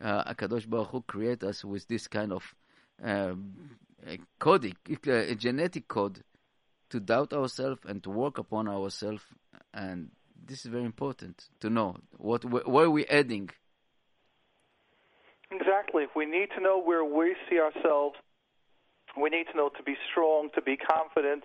uh, 0.00 0.32
Akadosh 0.32 0.68
Baruch 0.68 0.90
Hu 0.90 1.02
create 1.02 1.42
us 1.42 1.64
with 1.64 1.86
this 1.88 2.06
kind 2.06 2.32
of 2.32 2.54
a 3.02 4.18
codic, 4.38 4.76
a 5.06 5.34
genetic 5.34 5.88
code 5.88 6.22
to 6.90 7.00
doubt 7.00 7.32
ourselves 7.32 7.80
and 7.86 8.02
to 8.02 8.10
work 8.10 8.38
upon 8.38 8.68
ourselves. 8.68 9.22
And 9.74 10.10
this 10.46 10.64
is 10.64 10.70
very 10.70 10.84
important 10.84 11.48
to 11.60 11.70
know 11.70 11.96
what 12.16 12.44
where 12.44 12.86
are 12.86 12.90
we 12.90 13.04
adding. 13.06 13.50
Exactly. 15.50 16.06
We 16.14 16.26
need 16.26 16.48
to 16.56 16.62
know 16.62 16.80
where 16.80 17.04
we 17.04 17.34
see 17.48 17.58
ourselves. 17.58 18.16
We 19.20 19.30
need 19.30 19.46
to 19.50 19.56
know 19.56 19.70
to 19.70 19.82
be 19.82 19.96
strong, 20.10 20.50
to 20.54 20.62
be 20.62 20.76
confident, 20.76 21.42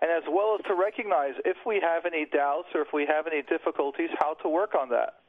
and 0.00 0.10
as 0.10 0.24
well 0.28 0.56
as 0.58 0.64
to 0.66 0.74
recognize 0.74 1.34
if 1.44 1.56
we 1.66 1.80
have 1.80 2.06
any 2.06 2.26
doubts 2.26 2.68
or 2.74 2.80
if 2.80 2.88
we 2.92 3.06
have 3.06 3.26
any 3.26 3.42
difficulties, 3.42 4.08
how 4.18 4.34
to 4.42 4.48
work 4.48 4.74
on 4.74 4.88
that. 4.90 5.20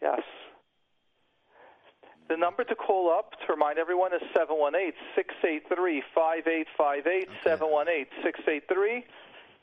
Yes. 0.00 0.20
The 2.28 2.36
number 2.36 2.62
to 2.62 2.74
call 2.76 3.10
up 3.10 3.32
to 3.44 3.52
remind 3.52 3.78
everyone 3.78 4.14
is 4.14 4.22
718 4.32 4.92
683 5.16 6.02
5858. 6.14 7.28
718 7.42 8.06
683 8.22 9.04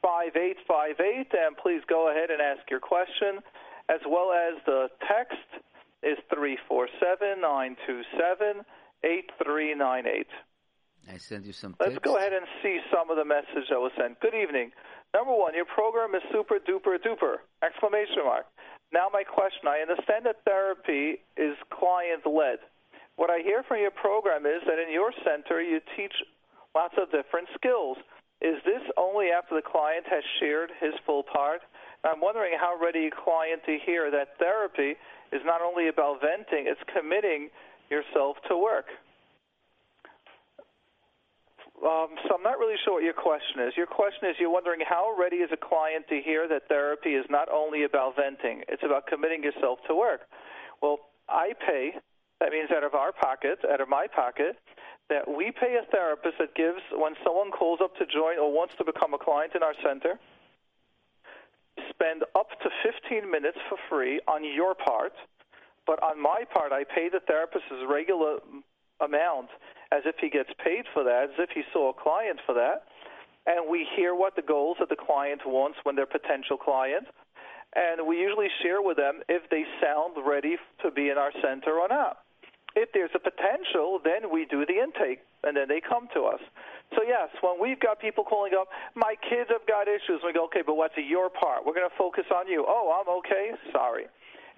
5858. 0.04 1.32
And 1.32 1.56
please 1.56 1.82
go 1.88 2.12
ahead 2.12 2.30
and 2.30 2.42
ask 2.42 2.70
your 2.70 2.82
question, 2.82 3.40
as 3.88 4.04
well 4.06 4.36
as 4.36 4.60
the 4.66 4.90
text 5.08 5.64
is 6.04 6.18
347 6.30 7.42
927 7.42 8.66
8398. 9.04 10.28
I 11.08 11.18
send 11.18 11.46
you 11.46 11.54
some. 11.54 11.76
Let's 11.80 11.98
go 12.00 12.18
ahead 12.18 12.34
and 12.34 12.46
see 12.62 12.80
some 12.92 13.10
of 13.10 13.16
the 13.16 13.24
message 13.24 13.72
that 13.72 13.80
was 13.80 13.92
sent. 13.98 14.20
Good 14.20 14.36
evening. 14.36 14.72
Number 15.14 15.32
one, 15.32 15.56
your 15.56 15.66
program 15.66 16.14
is 16.16 16.22
super 16.32 16.60
duper 16.60 17.00
duper! 17.00 17.40
Exclamation 17.64 18.28
mark. 18.28 18.46
Now, 18.92 19.08
my 19.12 19.24
question 19.24 19.68
I 19.68 19.80
understand 19.80 20.26
that 20.26 20.44
therapy 20.44 21.24
is 21.38 21.56
client 21.72 22.28
led. 22.28 22.60
What 23.16 23.30
I 23.30 23.40
hear 23.40 23.64
from 23.64 23.80
your 23.80 23.92
program 23.92 24.46
is 24.46 24.62
that 24.68 24.80
in 24.80 24.92
your 24.92 25.12
center 25.24 25.62
you 25.62 25.80
teach 25.96 26.14
lots 26.76 26.96
of 27.00 27.10
different 27.12 27.48
skills. 27.56 27.98
Is 28.40 28.62
this 28.64 28.84
only 28.98 29.34
after 29.34 29.56
the 29.56 29.66
client 29.66 30.06
has 30.12 30.24
shared 30.40 30.70
his 30.80 30.94
full 31.06 31.24
part? 31.24 31.62
I'm 32.04 32.22
wondering 32.22 32.54
how 32.60 32.78
ready 32.78 33.08
a 33.08 33.12
client 33.12 33.64
to 33.66 33.80
hear 33.84 34.12
that 34.12 34.38
therapy 34.38 34.96
is 35.32 35.42
not 35.46 35.62
only 35.62 35.88
about 35.90 36.22
venting, 36.22 36.68
it's 36.68 36.82
committing 36.92 37.50
yourself 37.90 38.38
to 38.50 38.58
work. 38.58 38.86
Um, 41.78 42.18
so 42.26 42.34
I'm 42.34 42.42
not 42.42 42.58
really 42.58 42.76
sure 42.84 42.98
what 42.98 43.04
your 43.06 43.14
question 43.14 43.62
is. 43.62 43.78
Your 43.78 43.86
question 43.86 44.30
is 44.30 44.36
you're 44.40 44.50
wondering 44.50 44.82
how 44.82 45.14
ready 45.14 45.46
is 45.46 45.52
a 45.54 45.62
client 45.62 46.10
to 46.10 46.20
hear 46.20 46.48
that 46.50 46.68
therapy 46.68 47.14
is 47.14 47.26
not 47.30 47.50
only 47.54 47.84
about 47.84 48.16
venting, 48.16 48.64
it's 48.68 48.82
about 48.82 49.06
committing 49.06 49.44
yourself 49.44 49.78
to 49.88 49.94
work. 49.94 50.22
Well, 50.82 50.98
I 51.30 51.54
pay, 51.54 51.94
that 52.40 52.50
means 52.50 52.72
out 52.74 52.84
of 52.84 52.96
our 52.96 53.12
pocket, 53.12 53.60
out 53.72 53.80
of 53.80 53.90
my 53.90 54.08
pocket, 54.10 54.58
that 55.10 55.30
we 55.30 55.52
pay 55.54 55.78
a 55.78 55.86
therapist 55.92 56.36
that 56.40 56.56
gives, 56.56 56.82
when 56.98 57.14
someone 57.24 57.52
calls 57.52 57.80
up 57.82 57.96
to 57.98 58.06
join 58.06 58.40
or 58.42 58.52
wants 58.52 58.74
to 58.80 58.84
become 58.84 59.14
a 59.14 59.22
client 59.22 59.54
in 59.56 59.62
our 59.62 59.76
center, 59.86 60.20
spend 61.90 62.24
up 62.36 62.50
to 62.62 62.70
15 62.84 63.30
minutes 63.30 63.58
for 63.70 63.78
free 63.90 64.20
on 64.28 64.44
your 64.44 64.76
part, 64.76 65.14
but 65.86 66.02
on 66.04 66.22
my 66.22 66.44
part, 66.54 66.72
I 66.72 66.84
pay 66.84 67.10
the 67.10 67.22
therapist's 67.26 67.86
regular 67.90 68.40
amount 69.00 69.50
as 69.92 70.02
if 70.06 70.16
he 70.20 70.30
gets 70.30 70.50
paid 70.64 70.86
for 70.94 71.04
that, 71.04 71.32
as 71.32 71.40
if 71.40 71.50
he 71.54 71.64
saw 71.72 71.90
a 71.90 71.94
client 71.94 72.40
for 72.46 72.54
that. 72.56 72.84
And 73.46 73.70
we 73.72 73.88
hear 73.96 74.14
what 74.14 74.36
the 74.36 74.42
goals 74.42 74.78
that 74.80 74.90
the 74.90 75.00
client 75.00 75.42
wants 75.46 75.78
when 75.84 75.96
they're 75.96 76.06
potential 76.06 76.58
client. 76.58 77.08
And 77.76 78.06
we 78.06 78.20
usually 78.20 78.50
share 78.62 78.82
with 78.82 78.98
them 78.98 79.22
if 79.30 79.50
they 79.50 79.64
sound 79.82 80.16
ready 80.26 80.58
to 80.84 80.92
be 80.92 81.10
in 81.10 81.18
our 81.18 81.32
center 81.42 81.80
or 81.80 81.88
not. 81.88 82.20
If 82.78 82.94
there's 82.94 83.10
a 83.18 83.20
potential, 83.20 83.98
then 84.06 84.30
we 84.30 84.46
do 84.46 84.62
the 84.70 84.78
intake, 84.78 85.26
and 85.42 85.58
then 85.58 85.66
they 85.66 85.82
come 85.82 86.06
to 86.14 86.30
us. 86.30 86.38
So, 86.94 87.02
yes, 87.02 87.34
when 87.42 87.58
we've 87.58 87.82
got 87.82 87.98
people 87.98 88.24
calling 88.24 88.54
up, 88.54 88.70
my 88.94 89.18
kids 89.26 89.50
have 89.50 89.66
got 89.66 89.90
issues, 89.90 90.22
we 90.22 90.30
go, 90.30 90.46
okay, 90.46 90.62
but 90.62 90.78
what's 90.78 90.94
your 90.96 91.34
part? 91.34 91.66
We're 91.66 91.74
going 91.74 91.90
to 91.90 91.98
focus 91.98 92.30
on 92.30 92.46
you. 92.48 92.64
Oh, 92.70 92.94
I'm 92.94 93.10
okay? 93.26 93.58
Sorry. 93.74 94.06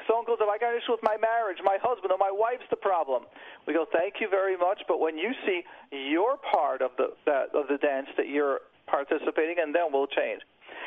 Someone 0.03 0.27
goes, 0.27 0.37
if 0.39 0.51
I 0.51 0.59
got 0.59 0.75
an 0.75 0.83
issue 0.83 0.91
with 0.91 1.03
my 1.03 1.15
marriage, 1.15 1.63
my 1.63 1.79
husband, 1.79 2.11
or 2.11 2.19
my 2.19 2.31
wife's 2.31 2.67
the 2.69 2.79
problem. 2.79 3.23
We 3.67 3.73
go, 3.73 3.87
thank 3.87 4.19
you 4.19 4.27
very 4.27 4.57
much, 4.59 4.83
but 4.87 4.99
when 4.99 5.17
you 5.17 5.31
see 5.47 5.63
your 5.91 6.35
part 6.37 6.81
of 6.81 6.91
the 6.99 7.15
that, 7.25 7.55
of 7.55 7.67
the 7.67 7.77
dance 7.79 8.07
that 8.17 8.27
you're 8.27 8.59
participating 8.87 9.63
in, 9.63 9.71
then 9.71 9.91
we'll 9.91 10.07
change. 10.07 10.41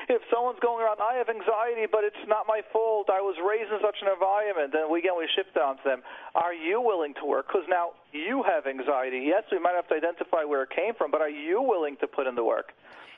If 0.08 0.22
someone's 0.32 0.58
going 0.58 0.82
around, 0.82 0.98
I 0.98 1.14
have 1.14 1.28
anxiety, 1.28 1.86
but 1.90 2.02
it's 2.02 2.24
not 2.26 2.46
my 2.46 2.62
fault. 2.72 3.10
I 3.10 3.20
was 3.20 3.36
raised 3.38 3.70
in 3.70 3.78
such 3.78 4.02
an 4.02 4.08
environment. 4.10 4.72
Then 4.72 4.90
we 4.90 4.98
again 4.98 5.14
we 5.18 5.28
shift 5.34 5.54
down 5.54 5.76
to 5.78 5.84
them. 5.84 6.02
Are 6.34 6.54
you 6.54 6.80
willing 6.80 7.14
to 7.20 7.24
work? 7.24 7.46
Because 7.46 7.66
now 7.68 7.94
you 8.10 8.42
have 8.42 8.66
anxiety. 8.66 9.24
Yes, 9.26 9.44
we 9.50 9.58
might 9.58 9.74
have 9.74 9.86
to 9.88 9.94
identify 9.94 10.42
where 10.44 10.62
it 10.62 10.70
came 10.70 10.94
from, 10.94 11.10
but 11.10 11.20
are 11.20 11.30
you 11.30 11.62
willing 11.62 11.96
to 12.00 12.06
put 12.06 12.26
in 12.26 12.34
the 12.34 12.44
work? 12.44 12.74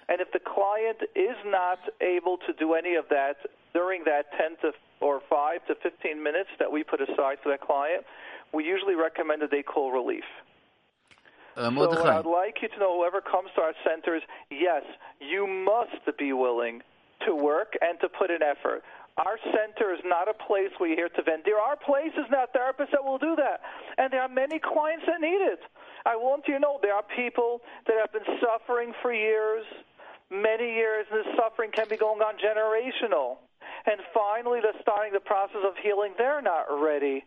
And 0.08 0.20
if 0.20 0.30
the 0.32 0.40
client 0.40 1.00
is 1.16 1.36
not 1.46 1.80
able 2.00 2.36
to 2.44 2.52
do 2.52 2.74
any 2.74 2.94
of 2.96 3.08
that 3.08 3.36
during 3.72 4.04
that 4.04 4.28
10 4.36 4.56
to 4.62 4.76
or 5.00 5.20
5 5.28 5.66
to 5.66 5.74
15 5.82 6.22
minutes 6.22 6.48
that 6.58 6.70
we 6.70 6.84
put 6.84 7.00
aside 7.00 7.38
for 7.42 7.50
that 7.50 7.60
client, 7.60 8.04
we 8.52 8.64
usually 8.64 8.94
recommend 8.94 9.42
that 9.42 9.50
they 9.50 9.62
call 9.62 9.92
relief. 9.92 10.24
Uh, 11.56 11.70
so 11.70 11.88
what 11.88 12.06
I'd 12.06 12.26
like 12.26 12.56
you 12.62 12.68
to 12.68 12.78
know, 12.78 12.98
whoever 12.98 13.20
comes 13.20 13.50
to 13.54 13.62
our 13.62 13.74
centers, 13.86 14.22
yes, 14.50 14.82
you 15.20 15.46
must 15.46 16.18
be 16.18 16.32
willing 16.32 16.82
to 17.26 17.34
work 17.34 17.74
and 17.80 17.98
to 18.00 18.08
put 18.08 18.30
in 18.30 18.42
effort. 18.42 18.82
Our 19.16 19.38
center 19.54 19.94
is 19.94 20.00
not 20.04 20.26
a 20.28 20.34
place 20.34 20.74
where 20.78 20.88
you're 20.90 21.06
here 21.06 21.08
to 21.08 21.22
vent. 21.22 21.44
There 21.44 21.60
are 21.60 21.76
places 21.76 22.26
now, 22.30 22.46
therapists 22.50 22.90
that 22.90 23.04
will 23.04 23.18
do 23.18 23.36
that, 23.36 23.60
and 23.96 24.12
there 24.12 24.20
are 24.20 24.28
many 24.28 24.58
clients 24.58 25.06
that 25.06 25.20
need 25.20 25.38
it. 25.38 25.60
I 26.04 26.16
want 26.16 26.44
you 26.48 26.54
to 26.54 26.60
know 26.60 26.80
there 26.82 26.94
are 26.94 27.06
people 27.14 27.62
that 27.86 27.94
have 27.96 28.12
been 28.12 28.26
suffering 28.42 28.92
for 29.00 29.14
years, 29.14 29.64
many 30.30 30.74
years, 30.74 31.06
and 31.10 31.20
this 31.20 31.32
suffering 31.38 31.70
can 31.70 31.86
be 31.88 31.96
going 31.96 32.20
on 32.20 32.34
generational. 32.42 33.38
And 33.86 34.00
finally, 34.12 34.60
they're 34.60 34.80
starting 34.82 35.12
the 35.12 35.20
process 35.20 35.62
of 35.64 35.74
healing. 35.80 36.14
They're 36.18 36.42
not 36.42 36.66
ready 36.68 37.24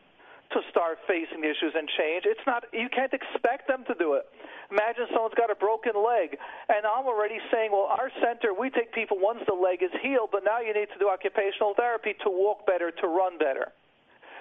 to 0.51 0.59
start 0.71 0.99
facing 1.07 1.43
issues 1.43 1.75
and 1.75 1.87
change. 1.97 2.23
It's 2.25 2.43
not 2.47 2.63
you 2.71 2.89
can't 2.89 3.13
expect 3.13 3.67
them 3.67 3.83
to 3.87 3.95
do 3.95 4.13
it. 4.13 4.25
Imagine 4.71 5.07
someone's 5.11 5.35
got 5.35 5.51
a 5.51 5.55
broken 5.55 5.95
leg, 5.95 6.35
and 6.67 6.83
I'm 6.83 7.07
already 7.07 7.39
saying, 7.51 7.71
well, 7.71 7.87
our 7.87 8.11
center 8.19 8.51
we 8.51 8.69
take 8.69 8.91
people 8.91 9.17
once 9.19 9.39
the 9.47 9.55
leg 9.55 9.83
is 9.83 9.91
healed, 10.03 10.29
but 10.31 10.43
now 10.43 10.59
you 10.59 10.73
need 10.73 10.91
to 10.91 10.99
do 10.99 11.07
occupational 11.07 11.73
therapy 11.75 12.15
to 12.23 12.29
walk 12.29 12.67
better, 12.67 12.91
to 12.91 13.07
run 13.07 13.37
better. 13.37 13.71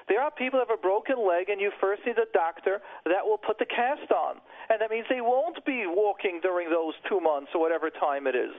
There 0.09 0.23
are 0.23 0.31
people 0.31 0.59
that 0.59 0.71
have 0.71 0.79
a 0.79 0.83
broken 0.83 1.19
leg, 1.19 1.49
and 1.51 1.61
you 1.61 1.71
first 1.81 2.03
need 2.07 2.19
a 2.19 2.31
doctor 2.33 2.79
that 3.07 3.27
will 3.27 3.39
put 3.39 3.59
the 3.59 3.67
cast 3.67 4.11
on, 4.11 4.39
and 4.71 4.81
that 4.81 4.91
means 4.91 5.07
they 5.11 5.21
won't 5.21 5.65
be 5.67 5.87
walking 5.87 6.39
during 6.43 6.71
those 6.71 6.95
two 7.09 7.21
months 7.21 7.51
or 7.55 7.61
whatever 7.61 7.91
time 7.91 8.27
it 8.27 8.35
is. 8.35 8.55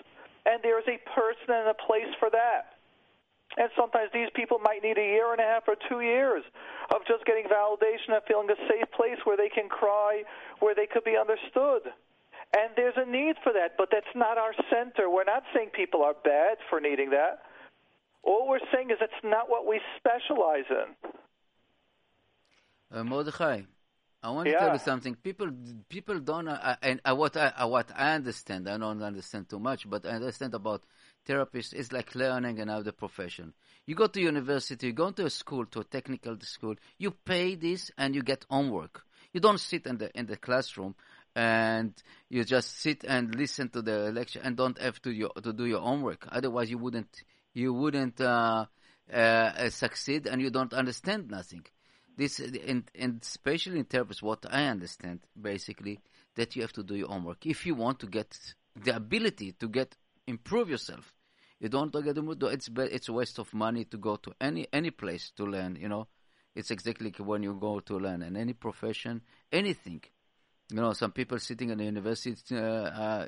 And 0.45 0.59
there's 0.63 0.87
a 0.87 0.99
person 1.11 1.51
and 1.51 1.67
a 1.67 1.75
place 1.75 2.11
for 2.19 2.29
that. 2.31 2.76
And 3.55 3.69
sometimes 3.77 4.11
these 4.13 4.29
people 4.35 4.59
might 4.59 4.83
need 4.83 4.97
a 4.97 5.07
year 5.15 5.31
and 5.31 5.39
a 5.39 5.43
half 5.43 5.63
or 5.67 5.75
two 5.89 6.01
years 6.01 6.43
of 6.93 7.01
just 7.07 7.25
getting 7.25 7.45
validation 7.45 8.13
and 8.13 8.21
feeling 8.27 8.49
a 8.51 8.59
safe 8.67 8.91
place 8.91 9.17
where 9.23 9.37
they 9.37 9.49
can 9.49 9.69
cry, 9.69 10.23
where 10.59 10.75
they 10.75 10.85
could 10.85 11.03
be 11.03 11.15
understood. 11.17 11.89
And 12.55 12.71
there's 12.75 12.95
a 12.97 13.09
need 13.09 13.35
for 13.43 13.53
that, 13.53 13.75
but 13.77 13.89
that's 13.91 14.13
not 14.15 14.37
our 14.37 14.53
center. 14.69 15.09
We're 15.09 15.23
not 15.23 15.43
saying 15.55 15.71
people 15.73 16.03
are 16.03 16.13
bad 16.13 16.57
for 16.69 16.79
needing 16.79 17.09
that. 17.11 17.43
All 18.23 18.47
we're 18.47 18.63
saying 18.73 18.91
is 18.91 18.97
it's 19.01 19.23
not 19.23 19.49
what 19.49 19.65
we 19.65 19.79
specialize 19.97 20.67
in. 20.69 21.09
Uh, 22.91 23.03
Mordechai, 23.03 23.61
I 24.23 24.29
want 24.31 24.47
Yeah. 24.47 24.53
to 24.53 24.59
tell 24.59 24.73
you 24.73 24.79
something. 24.79 25.15
People, 25.15 25.49
people 25.89 26.19
don't, 26.19 26.47
uh, 26.47 26.75
and 26.81 27.01
uh, 27.03 27.15
what 27.15 27.35
I, 27.35 27.47
uh, 27.47 27.67
what 27.67 27.89
I 27.95 28.15
understand, 28.15 28.69
I 28.69 28.77
don't 28.77 29.01
understand 29.01 29.49
too 29.49 29.59
much, 29.59 29.89
but 29.89 30.05
I 30.05 30.11
understand 30.11 30.53
about 30.53 30.83
therapists. 31.27 31.73
It's 31.73 31.91
like 31.91 32.15
learning 32.15 32.59
another 32.59 32.91
profession. 32.91 33.53
You 33.85 33.95
go 33.95 34.07
to 34.07 34.19
university, 34.19 34.87
you 34.87 34.93
go 34.93 35.11
to 35.11 35.25
a 35.25 35.29
school, 35.29 35.65
to 35.67 35.81
a 35.81 35.83
technical 35.83 36.37
school. 36.41 36.75
You 36.97 37.11
pay 37.11 37.55
this, 37.55 37.91
and 37.97 38.15
you 38.15 38.23
get 38.23 38.45
homework. 38.49 39.03
You 39.33 39.39
don't 39.39 39.59
sit 39.59 39.85
in 39.85 39.97
the 39.97 40.09
in 40.17 40.25
the 40.25 40.37
classroom 40.37 40.95
and 41.35 41.93
you 42.29 42.43
just 42.43 42.79
sit 42.79 43.03
and 43.03 43.35
listen 43.35 43.69
to 43.69 43.81
the 43.81 44.11
lecture 44.11 44.39
and 44.43 44.57
don't 44.57 44.79
have 44.81 44.99
to 45.03 45.11
your, 45.11 45.29
to 45.43 45.53
do 45.53 45.65
your 45.65 45.81
homework. 45.81 46.25
Otherwise, 46.31 46.69
you 46.71 46.77
wouldn't 46.77 47.23
you 47.53 47.73
wouldn't 47.73 48.19
uh, 48.21 48.65
uh, 49.13 49.69
succeed, 49.69 50.27
and 50.27 50.41
you 50.41 50.49
don't 50.49 50.73
understand 50.73 51.29
nothing 51.29 51.63
this 52.17 52.39
and, 52.39 52.89
and 52.95 53.19
especially 53.21 53.79
in 53.79 53.85
therapy, 53.85 54.15
what 54.21 54.45
I 54.49 54.65
understand 54.65 55.19
basically 55.39 55.99
that 56.35 56.55
you 56.55 56.63
have 56.63 56.73
to 56.73 56.83
do 56.83 56.95
your 56.95 57.07
homework 57.07 57.45
if 57.45 57.65
you 57.65 57.75
want 57.75 57.99
to 57.99 58.07
get 58.07 58.37
the 58.75 58.95
ability 58.95 59.53
to 59.59 59.67
get 59.67 59.95
improve 60.25 60.69
yourself. 60.69 61.13
You 61.59 61.69
don't 61.69 61.91
get 61.91 62.15
the 62.15 62.21
mood. 62.21 62.43
It's 62.43 62.69
it's 62.75 63.09
a 63.09 63.13
waste 63.13 63.39
of 63.39 63.53
money 63.53 63.85
to 63.85 63.97
go 63.97 64.15
to 64.17 64.31
any 64.39 64.67
any 64.71 64.91
place 64.91 65.31
to 65.37 65.43
learn. 65.45 65.75
You 65.75 65.89
know, 65.89 66.07
it's 66.55 66.71
exactly 66.71 67.07
like 67.07 67.17
when 67.17 67.43
you 67.43 67.57
go 67.59 67.79
to 67.79 67.97
learn 67.97 68.21
in 68.21 68.37
any 68.37 68.53
profession, 68.53 69.21
anything. 69.51 70.03
You 70.69 70.81
know, 70.81 70.93
some 70.93 71.11
people 71.11 71.39
sitting 71.39 71.69
in 71.69 71.77
the 71.77 71.85
university 71.85 72.55
uh, 72.55 72.59
uh, 72.59 73.27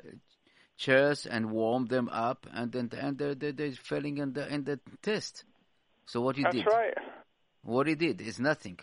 chairs 0.76 1.26
and 1.26 1.50
warm 1.50 1.86
them 1.86 2.08
up, 2.10 2.46
and 2.52 2.70
then 2.70 2.90
and 2.96 3.18
they're, 3.18 3.34
they're, 3.34 3.52
they're 3.52 3.72
failing 3.72 4.18
in 4.18 4.32
the 4.32 4.52
in 4.52 4.64
the 4.64 4.78
test. 5.02 5.44
So 6.06 6.20
what 6.20 6.36
you 6.36 6.44
That's 6.44 6.56
did? 6.56 6.66
right. 6.66 6.94
What 7.62 7.86
he 7.86 7.94
did 7.94 8.20
is 8.20 8.38
nothing. 8.38 8.78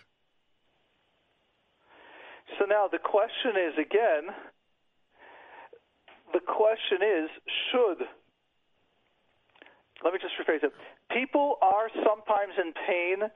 So 2.59 2.65
now 2.65 2.87
the 2.91 2.99
question 2.99 3.51
is 3.55 3.73
again, 3.77 4.33
the 6.33 6.39
question 6.39 6.99
is, 7.01 7.29
should, 7.71 8.07
let 10.03 10.13
me 10.13 10.19
just 10.21 10.33
rephrase 10.37 10.63
it. 10.63 10.71
People 11.11 11.55
are 11.61 11.89
sometimes 12.05 12.53
in 12.61 12.73
pain 12.87 13.29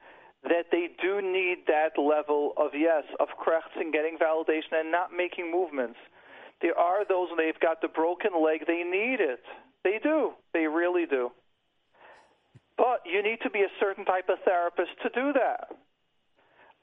that 0.44 0.66
they 0.70 0.88
do 1.00 1.22
need 1.22 1.66
that 1.66 2.00
level 2.00 2.52
of, 2.56 2.70
yes, 2.74 3.04
of 3.20 3.28
krechts 3.38 3.78
and 3.78 3.92
getting 3.92 4.18
validation 4.18 4.80
and 4.80 4.90
not 4.90 5.10
making 5.14 5.50
movements. 5.50 5.98
There 6.60 6.78
are 6.78 7.04
those 7.08 7.28
when 7.30 7.38
they've 7.38 7.60
got 7.60 7.80
the 7.80 7.88
broken 7.88 8.30
leg, 8.42 8.66
they 8.66 8.82
need 8.82 9.18
it. 9.20 9.42
They 9.84 9.98
do. 10.02 10.32
They 10.52 10.66
really 10.66 11.06
do. 11.06 11.30
But 12.76 13.02
you 13.04 13.22
need 13.22 13.38
to 13.42 13.50
be 13.50 13.60
a 13.60 13.72
certain 13.78 14.04
type 14.04 14.28
of 14.28 14.38
therapist 14.44 14.90
to 15.02 15.08
do 15.10 15.32
that. 15.34 15.76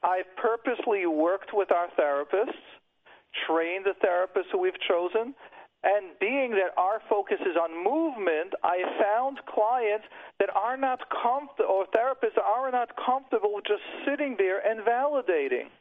I've 0.02 0.28
purposely 0.36 1.06
worked 1.06 1.50
with 1.52 1.70
our 1.72 1.88
therapists, 1.98 2.64
trained 3.46 3.84
the 3.84 3.94
therapists 4.04 4.48
who 4.52 4.58
we've 4.60 4.80
chosen, 4.88 5.34
and 5.82 6.12
being 6.20 6.50
that 6.52 6.76
our 6.76 7.00
focus 7.08 7.38
is 7.40 7.56
on 7.56 7.72
movement, 7.72 8.52
I 8.62 8.84
found 9.00 9.38
clients 9.46 10.04
that 10.38 10.50
are 10.54 10.76
not 10.76 11.00
comfortable, 11.08 11.70
or 11.70 11.86
therapists 11.86 12.36
that 12.36 12.44
are 12.44 12.70
not 12.70 12.90
comfortable 12.96 13.60
just 13.66 13.82
sitting 14.04 14.36
there 14.36 14.60
and 14.60 14.80
validating 14.80 15.72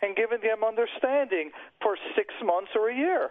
and 0.00 0.14
giving 0.14 0.40
them 0.42 0.62
understanding 0.62 1.50
for 1.82 1.96
six 2.14 2.34
months 2.44 2.70
or 2.76 2.90
a 2.90 2.94
year. 2.94 3.30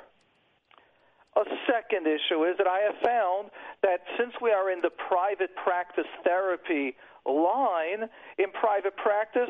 A 1.37 1.43
second 1.65 2.07
issue 2.07 2.43
is 2.43 2.57
that 2.57 2.67
I 2.67 2.79
have 2.91 2.99
found 2.99 3.51
that 3.83 4.03
since 4.19 4.33
we 4.41 4.51
are 4.51 4.69
in 4.69 4.81
the 4.81 4.91
private 5.07 5.55
practice 5.55 6.07
therapy 6.25 6.95
line, 7.25 8.09
in 8.37 8.51
private 8.51 8.97
practice, 8.97 9.49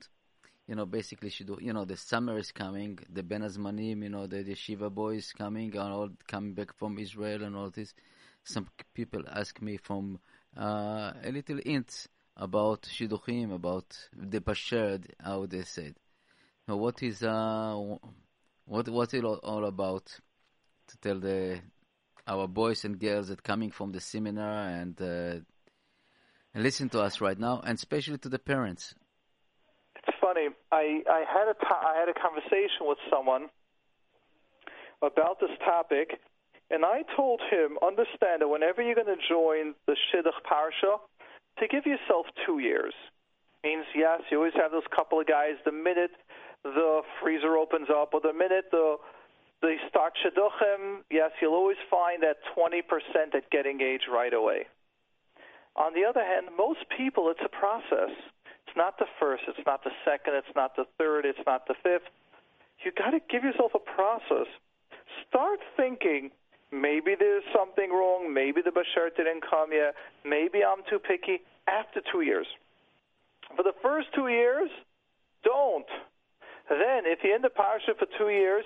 you 0.68 0.74
know, 0.74 0.86
basically 0.86 1.30
she 1.30 1.44
do. 1.44 1.58
You 1.60 1.72
know, 1.72 1.84
the 1.84 1.96
summer 1.96 2.38
is 2.38 2.52
coming. 2.52 2.98
The 3.12 3.22
Bein 3.22 3.42
Hazmanim, 3.42 4.02
you 4.02 4.08
know, 4.10 4.26
the, 4.26 4.42
the 4.42 4.54
Shiva 4.54 4.90
boys 4.90 5.32
coming 5.36 5.76
and 5.76 5.92
all 5.92 6.10
coming 6.26 6.54
back 6.54 6.76
from 6.78 6.98
Israel 6.98 7.42
and 7.42 7.56
all 7.56 7.70
this. 7.70 7.94
Some 8.44 8.68
people 8.92 9.22
ask 9.28 9.60
me 9.60 9.76
from 9.78 10.20
uh, 10.56 11.12
a 11.22 11.32
little 11.32 11.58
hint 11.64 12.06
about 12.36 12.82
shidduchim, 12.82 13.52
about 13.52 13.96
the 14.16 14.40
bashert, 14.40 15.04
how 15.22 15.46
they 15.46 15.62
said. 15.62 15.94
Now, 16.68 16.76
what 16.76 17.02
is 17.02 17.22
uh, 17.22 17.74
what 18.66 18.88
what's 18.88 19.14
it 19.14 19.24
all, 19.24 19.40
all 19.42 19.64
about? 19.64 20.06
To 20.88 20.98
tell 20.98 21.18
the 21.18 21.60
our 22.26 22.46
boys 22.48 22.84
and 22.84 22.98
girls 22.98 23.28
that 23.28 23.42
coming 23.42 23.70
from 23.70 23.92
the 23.92 24.00
seminar 24.00 24.68
and, 24.68 25.00
uh, 25.00 25.40
listen 26.54 26.88
to 26.90 27.00
us 27.00 27.20
right 27.20 27.38
now, 27.38 27.60
and 27.64 27.76
especially 27.76 28.18
to 28.18 28.28
the 28.28 28.38
parents. 28.38 28.94
It's 29.96 30.16
funny. 30.20 30.48
I 30.70 31.02
I 31.08 31.24
had 31.26 31.48
a 31.48 31.56
I 31.74 31.98
had 31.98 32.08
a 32.08 32.14
conversation 32.14 32.82
with 32.82 32.98
someone 33.10 33.48
about 35.02 35.40
this 35.40 35.50
topic, 35.64 36.20
and 36.70 36.84
I 36.84 37.02
told 37.16 37.40
him, 37.50 37.78
understand 37.82 38.40
that 38.40 38.48
whenever 38.48 38.82
you're 38.82 38.94
going 38.94 39.06
to 39.06 39.22
join 39.28 39.74
the 39.86 39.96
Shidduch 40.08 40.40
Parsha, 40.48 40.98
to 41.58 41.68
give 41.68 41.86
yourself 41.86 42.26
two 42.46 42.58
years. 42.58 42.94
Means 43.64 43.86
yes, 43.94 44.20
you 44.30 44.38
always 44.38 44.52
have 44.56 44.72
those 44.72 44.86
couple 44.94 45.20
of 45.20 45.26
guys. 45.26 45.54
The 45.64 45.72
minute 45.72 46.10
the 46.62 47.00
freezer 47.22 47.56
opens 47.56 47.88
up, 47.90 48.12
or 48.12 48.20
the 48.20 48.32
minute 48.32 48.66
the 48.70 48.96
the 49.64 49.76
start 49.88 50.12
shidduchim, 50.20 51.00
yes, 51.10 51.30
you'll 51.40 51.54
always 51.54 51.80
find 51.90 52.22
that 52.22 52.36
20% 52.56 52.84
that 53.32 53.50
get 53.50 53.66
engaged 53.66 54.04
right 54.12 54.32
away. 54.32 54.66
On 55.76 55.94
the 55.94 56.04
other 56.04 56.22
hand, 56.22 56.48
most 56.56 56.84
people, 56.96 57.30
it's 57.30 57.40
a 57.44 57.48
process. 57.48 58.12
It's 58.66 58.76
not 58.76 58.98
the 58.98 59.06
first, 59.18 59.44
it's 59.48 59.64
not 59.66 59.82
the 59.82 59.90
second, 60.04 60.34
it's 60.34 60.54
not 60.54 60.76
the 60.76 60.84
third, 60.98 61.24
it's 61.24 61.40
not 61.46 61.66
the 61.66 61.74
fifth. 61.82 62.06
You 62.84 62.92
got 62.92 63.10
to 63.10 63.20
give 63.30 63.42
yourself 63.42 63.72
a 63.74 63.80
process. 63.80 64.46
Start 65.28 65.60
thinking. 65.76 66.30
Maybe 66.70 67.14
there's 67.18 67.44
something 67.54 67.90
wrong. 67.90 68.34
Maybe 68.34 68.60
the 68.60 68.70
bashert 68.70 69.16
didn't 69.16 69.42
come 69.48 69.72
yet. 69.72 69.94
Maybe 70.24 70.60
I'm 70.64 70.82
too 70.90 70.98
picky. 70.98 71.40
After 71.66 72.02
two 72.12 72.20
years, 72.20 72.46
for 73.56 73.62
the 73.62 73.72
first 73.80 74.08
two 74.14 74.28
years, 74.28 74.68
don't. 75.44 75.86
Then, 76.68 77.04
if 77.04 77.18
you're 77.22 77.36
in 77.36 77.42
the 77.42 77.52
parsha 77.52 77.96
for 77.98 78.06
two 78.18 78.30
years, 78.30 78.64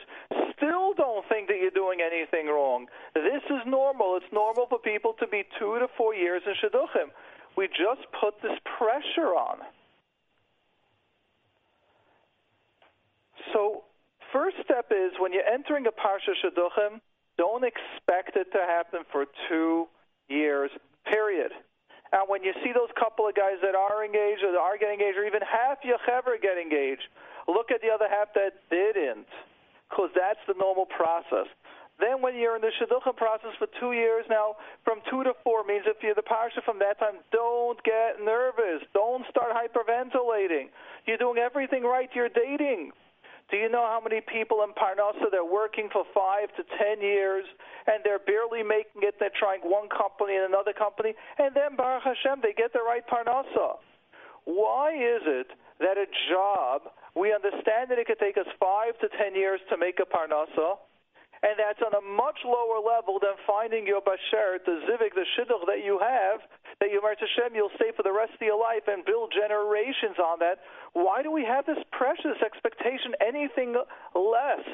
still 0.56 0.94
don't 0.94 1.26
think 1.28 1.48
that 1.48 1.58
you're 1.61 1.74
doing 1.74 1.98
anything 2.00 2.46
wrong. 2.46 2.87
This 3.14 3.42
is 3.50 3.62
normal. 3.66 4.16
It's 4.16 4.32
normal 4.32 4.66
for 4.68 4.78
people 4.78 5.14
to 5.18 5.26
be 5.26 5.42
two 5.58 5.78
to 5.80 5.88
four 5.96 6.14
years 6.14 6.42
in 6.46 6.54
shidduchim. 6.62 7.11
We 7.56 7.66
just 7.66 8.06
put 8.20 8.40
this 8.40 8.56
pressure 8.78 9.34
on. 9.34 9.58
So, 13.52 13.82
first 14.32 14.56
step 14.64 14.92
is 14.92 15.12
when 15.18 15.32
you're 15.32 15.48
entering 15.48 15.87
a 15.87 15.90
parsha 15.90 16.34
shidduchim, 16.44 17.00
don't 17.37 17.64
expect 17.64 18.37
it 18.37 18.52
to 18.52 18.58
happen 18.58 19.00
for 19.11 19.26
two 19.48 19.87
years. 20.28 20.70
Period. 21.04 21.52
And 22.12 22.24
when 22.28 22.42
you 22.42 22.52
see 22.64 22.72
those 22.72 22.88
couple 22.96 23.28
of 23.28 23.34
guys 23.36 23.60
that 23.60 23.74
are 23.74 24.04
engaged 24.04 24.40
or 24.44 24.56
are 24.56 24.78
getting 24.78 25.00
engaged, 25.00 25.18
or 25.18 25.26
even 25.28 25.44
half 25.44 25.84
your 25.84 25.98
chaver 26.08 26.40
get 26.40 26.56
engaged, 26.56 27.04
look 27.46 27.70
at 27.70 27.80
the 27.80 27.92
other 27.92 28.08
half 28.08 28.32
that 28.34 28.64
didn't, 28.70 29.28
because 29.88 30.10
that's 30.16 30.40
the 30.48 30.54
normal 30.56 30.86
process. 30.86 31.48
Then 31.98 32.22
when 32.22 32.36
you're 32.38 32.54
in 32.54 32.62
the 32.62 32.70
shidduchim 32.78 33.16
process 33.16 33.50
for 33.58 33.66
two 33.80 33.92
years 33.92 34.24
now, 34.30 34.54
from 34.84 35.02
two 35.10 35.24
to 35.24 35.34
four 35.42 35.64
means 35.64 35.82
if 35.86 35.98
you're 36.00 36.14
the 36.14 36.22
parsha 36.22 36.62
from 36.64 36.78
that 36.78 36.98
time, 36.98 37.18
don't 37.32 37.82
get 37.82 38.22
nervous. 38.22 38.86
Don't 38.94 39.26
start 39.28 39.50
hyperventilating. 39.50 40.70
You're 41.06 41.18
doing 41.18 41.38
everything 41.38 41.82
right. 41.82 42.08
You're 42.14 42.30
dating. 42.30 42.92
Do 43.50 43.56
you 43.56 43.68
know 43.68 43.87
how 43.88 44.00
many 44.04 44.20
people 44.20 44.62
in 44.62 44.76
Parnassa 44.76 45.30
they're 45.30 45.44
working 45.44 45.88
for 45.90 46.04
five 46.12 46.52
to 46.56 46.62
ten 46.76 47.00
years 47.00 47.44
and 47.87 48.04
they're 48.04 48.20
barely 48.20 48.62
making 48.62 49.00
it? 49.02 49.16
They're 49.18 49.32
trying 49.32 49.61
one 49.64 49.88
company 49.88 50.37
and 50.37 50.44
another 50.44 50.72
company, 50.76 51.14
and 51.38 51.56
then 51.56 51.76
Baruch 51.76 52.04
Hashem 52.04 52.40
they 52.42 52.52
get 52.52 52.72
the 52.72 52.84
right 52.84 53.02
Parnassa. 53.08 53.80
Why 54.44 54.92
is 54.92 55.22
it 55.24 55.48
that 55.80 55.96
a 55.96 56.06
job 56.28 56.92
we 57.16 57.32
understand 57.32 57.90
that 57.90 57.98
it 57.98 58.06
could 58.06 58.20
take 58.20 58.37
us 58.37 58.46
five 58.61 58.98
to 59.00 59.08
ten 59.16 59.34
years 59.34 59.61
to 59.70 59.78
make 59.78 59.98
a 59.98 60.04
Parnassa, 60.04 60.76
And 61.42 61.55
that's 61.55 61.79
on 61.85 61.94
a 61.94 62.03
much 62.03 62.42
lower 62.42 62.83
level 62.83 63.22
than 63.22 63.38
finding 63.46 63.87
your 63.87 64.03
bashert, 64.03 64.66
the 64.66 64.83
zivug, 64.90 65.14
the 65.14 65.27
shidduch 65.38 65.66
that 65.70 65.85
you 65.85 65.98
have, 66.03 66.42
that 66.81 66.90
you 66.90 66.98
Mert 67.03 67.18
Hashem, 67.22 67.55
you'll 67.55 67.74
stay 67.77 67.94
for 67.94 68.03
the 68.03 68.12
rest 68.12 68.35
of 68.35 68.42
your 68.42 68.59
life 68.59 68.87
and 68.90 69.05
build 69.05 69.31
generations 69.31 70.18
on 70.18 70.38
that. 70.40 70.59
Why 70.94 71.22
do 71.22 71.31
we 71.31 71.44
have 71.44 71.66
this 71.66 71.79
precious 71.92 72.42
expectation 72.42 73.14
anything 73.22 73.79
less? 74.14 74.66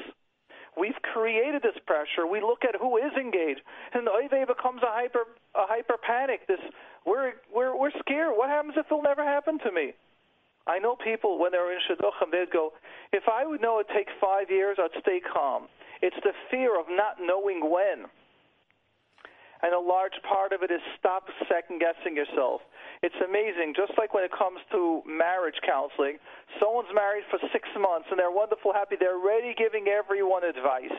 We've 0.77 0.97
created 1.13 1.61
this 1.61 1.77
pressure. 1.85 2.27
We 2.27 2.41
look 2.41 2.65
at 2.65 2.75
who 2.75 2.97
is 2.97 3.13
engaged, 3.15 3.61
and 3.93 4.05
the 4.05 4.11
oive 4.11 4.47
becomes 4.47 4.83
a 4.83 4.91
hyper 4.91 5.23
a 5.55 5.65
hyper 5.69 5.95
panic. 5.95 6.47
This 6.47 6.59
we're 7.05 7.33
we're 7.53 7.77
we're 7.77 7.95
scared. 7.99 8.33
What 8.35 8.49
happens 8.49 8.73
if 8.75 8.85
it'll 8.87 9.01
never 9.01 9.23
happen 9.23 9.57
to 9.59 9.71
me? 9.71 9.93
I 10.67 10.79
know 10.79 10.95
people 10.95 11.39
when 11.39 11.51
they're 11.51 11.71
in 11.71 11.79
shidduchim, 11.87 12.31
they'd 12.31 12.51
go, 12.51 12.73
if 13.13 13.23
I 13.31 13.45
would 13.45 13.61
know 13.61 13.79
it'd 13.79 13.95
take 13.95 14.09
five 14.19 14.49
years, 14.49 14.77
I'd 14.79 14.99
stay 14.99 15.21
calm. 15.21 15.67
It's 16.05 16.21
the 16.21 16.37
fear 16.53 16.77
of 16.79 16.85
not 16.87 17.17
knowing 17.17 17.65
when. 17.65 18.05
And 19.65 19.73
a 19.73 19.81
large 19.81 20.13
part 20.21 20.53
of 20.53 20.61
it 20.61 20.69
is 20.69 20.77
stop 21.01 21.25
second 21.49 21.81
guessing 21.81 22.13
yourself. 22.13 22.61
It's 23.01 23.17
amazing. 23.17 23.73
Just 23.73 23.97
like 23.97 24.13
when 24.13 24.23
it 24.23 24.29
comes 24.29 24.61
to 24.69 25.01
marriage 25.09 25.57
counseling, 25.65 26.21
someone's 26.61 26.93
married 26.93 27.25
for 27.33 27.41
six 27.49 27.65
months 27.73 28.05
and 28.13 28.21
they're 28.21 28.29
wonderful, 28.29 28.69
happy. 28.69 29.01
They're 29.01 29.17
already 29.17 29.57
giving 29.57 29.89
everyone 29.89 30.45
advice. 30.45 30.93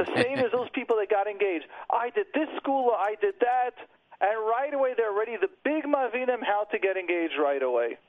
The 0.00 0.08
same 0.16 0.40
as 0.40 0.56
those 0.56 0.72
people 0.72 0.96
that 0.96 1.12
got 1.12 1.28
engaged. 1.28 1.68
I 1.92 2.08
did 2.08 2.32
this 2.32 2.48
school, 2.56 2.96
I 2.96 3.12
did 3.20 3.36
that, 3.44 3.76
and 4.24 4.40
right 4.48 4.72
away 4.72 4.96
they're 4.96 5.12
ready. 5.12 5.36
The 5.36 5.52
big 5.68 5.84
mavinim 5.84 6.40
how 6.40 6.64
to 6.72 6.78
get 6.80 6.96
engaged 6.96 7.36
right 7.36 7.62
away. 7.62 8.00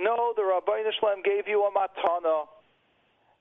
No, 0.00 0.32
the 0.32 0.40
Ribbono 0.40 0.88
Shel 0.96 1.12
Olam 1.12 1.20
gave 1.20 1.46
you 1.46 1.68
a 1.68 1.70
matana, 1.70 2.48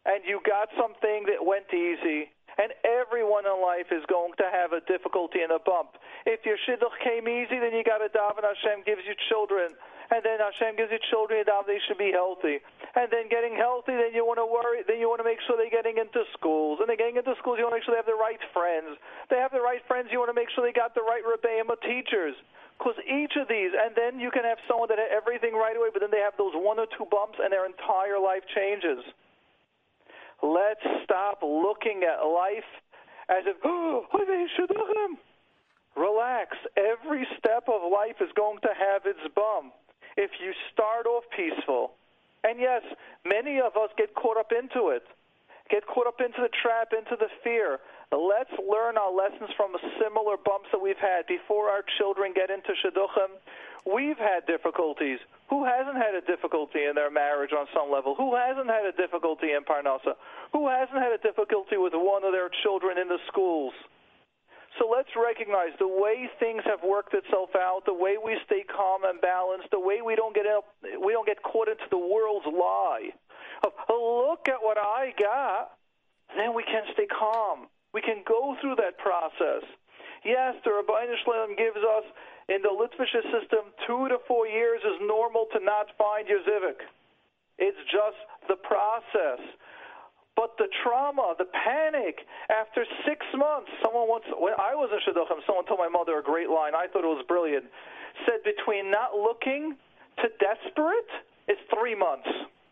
and 0.06 0.24
you 0.28 0.40
got 0.44 0.70
something 0.76 1.26
that 1.32 1.40
went 1.40 1.68
easy. 1.72 2.32
And 2.54 2.70
everyone 2.86 3.50
in 3.50 3.58
life 3.66 3.90
is 3.90 4.06
going 4.06 4.38
to 4.38 4.46
have 4.46 4.78
a 4.78 4.82
difficulty 4.86 5.42
and 5.42 5.50
a 5.50 5.58
bump. 5.58 5.98
If 6.30 6.46
your 6.46 6.58
shidduch 6.70 6.94
came 7.02 7.26
easy, 7.26 7.58
then 7.58 7.74
you 7.74 7.82
got 7.82 8.06
to 8.06 8.14
daven 8.14 8.46
Hashem 8.46 8.86
gives 8.86 9.02
you 9.10 9.18
children. 9.26 9.74
And 10.14 10.22
then 10.22 10.38
Hashem 10.38 10.78
gives 10.78 10.94
you 10.94 11.02
children, 11.10 11.42
you 11.42 11.48
daven 11.50 11.66
they 11.66 11.82
should 11.90 11.98
be 11.98 12.14
healthy. 12.14 12.62
And 12.94 13.10
then 13.10 13.26
getting 13.34 13.58
healthy, 13.58 13.98
then 13.98 14.14
you 14.14 14.22
want 14.22 14.38
to 14.38 14.46
worry, 14.46 14.86
then 14.86 15.02
you 15.02 15.10
want 15.10 15.18
to 15.18 15.26
make 15.26 15.42
sure 15.50 15.58
they're 15.58 15.74
getting 15.74 15.98
into 15.98 16.30
schools. 16.38 16.78
And 16.78 16.86
they're 16.86 17.00
getting 17.00 17.18
into 17.18 17.34
schools, 17.42 17.58
you 17.58 17.66
want 17.66 17.74
to 17.74 17.82
make 17.82 17.86
sure 17.90 17.98
they 17.98 18.04
have 18.04 18.14
the 18.14 18.20
right 18.20 18.38
friends. 18.54 19.02
They 19.34 19.42
have 19.42 19.50
the 19.50 19.64
right 19.64 19.82
friends, 19.90 20.14
you 20.14 20.22
want 20.22 20.30
to 20.30 20.38
make 20.38 20.54
sure 20.54 20.62
they 20.62 20.76
got 20.76 20.94
the 20.94 21.02
right 21.02 21.26
rebbeim 21.26 21.74
teachers. 21.82 22.38
Because 22.78 23.02
each 23.10 23.34
of 23.42 23.50
these, 23.50 23.74
and 23.74 23.98
then 23.98 24.22
you 24.22 24.30
can 24.30 24.46
have 24.46 24.62
someone 24.70 24.94
that 24.94 25.02
had 25.02 25.10
everything 25.10 25.58
right 25.58 25.74
away, 25.74 25.90
but 25.90 26.06
then 26.06 26.14
they 26.14 26.22
have 26.22 26.38
those 26.38 26.54
one 26.54 26.78
or 26.78 26.86
two 26.94 27.10
bumps 27.10 27.42
and 27.42 27.50
their 27.50 27.66
entire 27.66 28.22
life 28.22 28.46
changes. 28.54 29.02
Let's 30.44 30.84
stop 31.06 31.40
looking 31.42 32.04
at 32.04 32.20
life 32.28 32.68
as 33.30 33.48
if, 33.48 33.56
oh, 33.64 34.06
relax. 35.96 36.58
Every 36.76 37.26
step 37.40 37.70
of 37.72 37.90
life 37.90 38.20
is 38.20 38.30
going 38.36 38.60
to 38.62 38.70
have 38.76 39.06
its 39.06 39.24
bump. 39.34 39.74
If 40.18 40.32
you 40.44 40.52
start 40.72 41.08
off 41.08 41.24
peaceful, 41.36 41.94
and 42.44 42.60
yes, 42.60 42.84
many 43.26 43.60
of 43.60 43.78
us 43.80 43.90
get 43.98 44.14
caught 44.16 44.38
up 44.38 44.52
into 44.52 44.90
it, 44.90 45.04
get 45.72 45.88
caught 45.88 46.08
up 46.08 46.20
into 46.20 46.42
the 46.42 46.52
trap, 46.62 46.92
into 46.92 47.16
the 47.16 47.32
fear. 47.44 47.80
Let's 48.14 48.54
learn 48.62 48.98
our 48.98 49.10
lessons 49.10 49.50
from 49.58 49.74
the 49.74 49.82
similar 49.98 50.38
bumps 50.38 50.70
that 50.72 50.78
we've 50.78 51.02
had 51.02 51.26
before 51.26 51.70
our 51.70 51.82
children 51.98 52.34
get 52.34 52.54
into 52.54 52.70
shidduchim. 52.78 53.34
We've 53.90 54.18
had 54.18 54.46
difficulties. 54.46 55.18
Who 55.50 55.66
hasn't 55.66 55.98
had 55.98 56.14
a 56.14 56.22
difficulty 56.22 56.86
in 56.86 56.94
their 56.94 57.10
marriage 57.10 57.52
on 57.58 57.66
some 57.74 57.90
level? 57.92 58.14
Who 58.16 58.36
hasn't 58.36 58.70
had 58.70 58.86
a 58.86 58.94
difficulty 58.94 59.52
in 59.52 59.66
Parnassa? 59.66 60.14
Who 60.54 60.70
hasn't 60.70 60.98
had 60.98 61.12
a 61.12 61.18
difficulty 61.18 61.78
with 61.78 61.94
one 61.96 62.24
of 62.24 62.32
their 62.32 62.50
children 62.62 62.98
in 62.98 63.10
the 63.10 63.20
schools? 63.28 63.74
So 64.80 64.90
let's 64.90 65.10
recognize 65.18 65.74
the 65.78 65.90
way 65.90 66.30
things 66.40 66.64
have 66.66 66.82
worked 66.82 67.14
itself 67.14 67.50
out, 67.56 67.86
the 67.86 67.94
way 67.94 68.18
we 68.18 68.38
stay 68.46 68.64
calm 68.64 69.04
and 69.06 69.22
balanced, 69.22 69.70
the 69.70 69.80
way 69.80 70.02
we 70.02 70.16
don't 70.16 70.34
get 70.34 70.48
up, 70.48 70.66
we 70.82 71.14
don't 71.14 71.28
get 71.28 71.42
caught 71.44 71.68
into 71.68 71.86
the 71.92 71.98
world's 71.98 72.46
lie. 72.46 73.10
Of, 73.66 73.74
look 73.90 74.50
at 74.50 74.62
what 74.62 74.78
I 74.78 75.14
got. 75.20 75.78
Then 76.36 76.56
we 76.56 76.64
can 76.64 76.84
stay 76.94 77.06
calm. 77.06 77.70
We 77.94 78.02
can 78.02 78.24
go 78.28 78.56
through 78.60 78.76
that 78.82 78.98
process. 78.98 79.64
Yes, 80.26 80.56
the 80.66 80.74
Rabbi 80.74 81.06
Shalom 81.24 81.56
gives 81.56 81.78
us 81.78 82.06
in 82.50 82.62
the 82.62 82.74
Litvish 82.74 83.14
system 83.32 83.72
two 83.88 84.10
to 84.10 84.18
four 84.28 84.48
years 84.48 84.82
is 84.84 85.00
normal 85.02 85.48
to 85.54 85.60
not 85.64 85.88
find 85.98 86.28
your 86.28 86.40
zivug. 86.42 86.80
It's 87.58 87.78
just 87.92 88.18
the 88.50 88.56
process. 88.56 89.40
But 90.36 90.58
the 90.58 90.68
trauma, 90.82 91.36
the 91.38 91.46
panic, 91.46 92.26
after 92.50 92.84
six 93.06 93.22
months, 93.38 93.70
someone 93.84 94.10
once, 94.10 94.26
when 94.34 94.54
I 94.58 94.74
was 94.74 94.90
in 94.90 95.00
Shidduchim, 95.06 95.46
someone 95.46 95.66
told 95.66 95.80
my 95.80 95.90
mother 95.90 96.18
a 96.18 96.24
great 96.24 96.50
line. 96.50 96.74
I 96.74 96.88
thought 96.88 97.06
it 97.06 97.14
was 97.14 97.24
brilliant. 97.28 97.66
Said, 98.26 98.42
between 98.44 98.90
not 98.90 99.14
looking 99.14 99.78
to 100.18 100.28
desperate 100.42 101.12
is 101.48 101.58
three 101.70 101.94
months. 101.94 102.30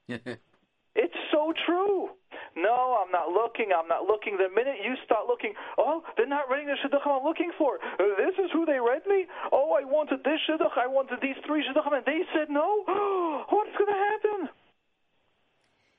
it's 0.96 1.16
so 1.32 1.54
true. 1.66 2.10
No, 2.56 3.00
I'm 3.00 3.12
not 3.12 3.32
looking. 3.32 3.72
I'm 3.72 3.88
not 3.88 4.04
looking. 4.04 4.36
The 4.36 4.52
minute 4.52 4.84
you 4.84 4.96
start 5.06 5.28
looking, 5.28 5.54
oh, 5.78 6.04
they're 6.18 6.28
not 6.28 6.52
reading 6.52 6.68
the 6.68 6.76
shidduch 6.84 7.08
I'm 7.08 7.24
looking 7.24 7.52
for. 7.58 7.80
Uh, 7.96 8.12
this 8.20 8.36
is 8.44 8.52
who 8.52 8.66
they 8.66 8.80
read 8.80 9.08
me. 9.08 9.26
Oh, 9.52 9.72
I 9.72 9.86
wanted 9.88 10.24
this 10.24 10.40
shidduch. 10.50 10.76
I 10.76 10.88
wanted 10.88 11.20
these 11.22 11.40
three 11.48 11.64
shidduchim, 11.64 11.96
and 11.96 12.06
they 12.06 12.22
said 12.36 12.50
no. 12.50 12.84
What's 13.50 13.76
going 13.78 13.88
to 13.88 14.02
happen? 14.12 14.50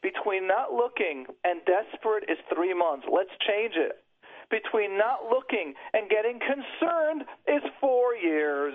Between 0.03 0.47
not 0.47 0.73
looking 0.73 1.27
and 1.45 1.61
desperate 1.65 2.25
is 2.29 2.39
three 2.53 2.75
months. 2.75 3.07
Let's 3.11 3.33
change 3.49 3.75
it. 3.77 4.05
Between 4.51 4.99
not 4.99 5.25
looking 5.31 5.73
and 5.95 6.11
getting 6.11 6.39
concerned 6.39 7.25
is 7.49 7.63
four 7.81 8.15
years. 8.15 8.75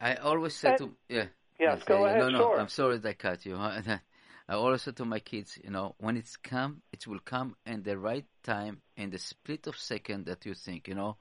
I 0.00 0.14
always 0.14 0.54
say 0.54 0.76
to 0.76 0.90
yeah. 1.08 1.26
Yes, 1.58 1.82
go 1.84 2.06
ahead. 2.06 2.18
No, 2.18 2.30
no, 2.30 2.38
sure. 2.38 2.60
I'm 2.60 2.68
sorry 2.68 2.98
that 2.98 3.08
I 3.08 3.12
cut 3.12 3.44
you. 3.44 3.56
I 4.48 4.54
always 4.54 4.82
say 4.82 4.92
to 4.92 5.04
my 5.04 5.20
kids, 5.20 5.58
you 5.62 5.70
know, 5.70 5.94
when 5.98 6.16
it's 6.16 6.36
come, 6.36 6.82
it 6.92 7.06
will 7.06 7.20
come 7.20 7.56
in 7.64 7.82
the 7.82 7.96
right 7.96 8.26
time, 8.42 8.82
in 8.96 9.10
the 9.10 9.18
split 9.18 9.66
of 9.66 9.76
second 9.78 10.26
that 10.26 10.44
you 10.44 10.54
think, 10.54 10.88
you 10.88 10.94
know. 10.94 11.16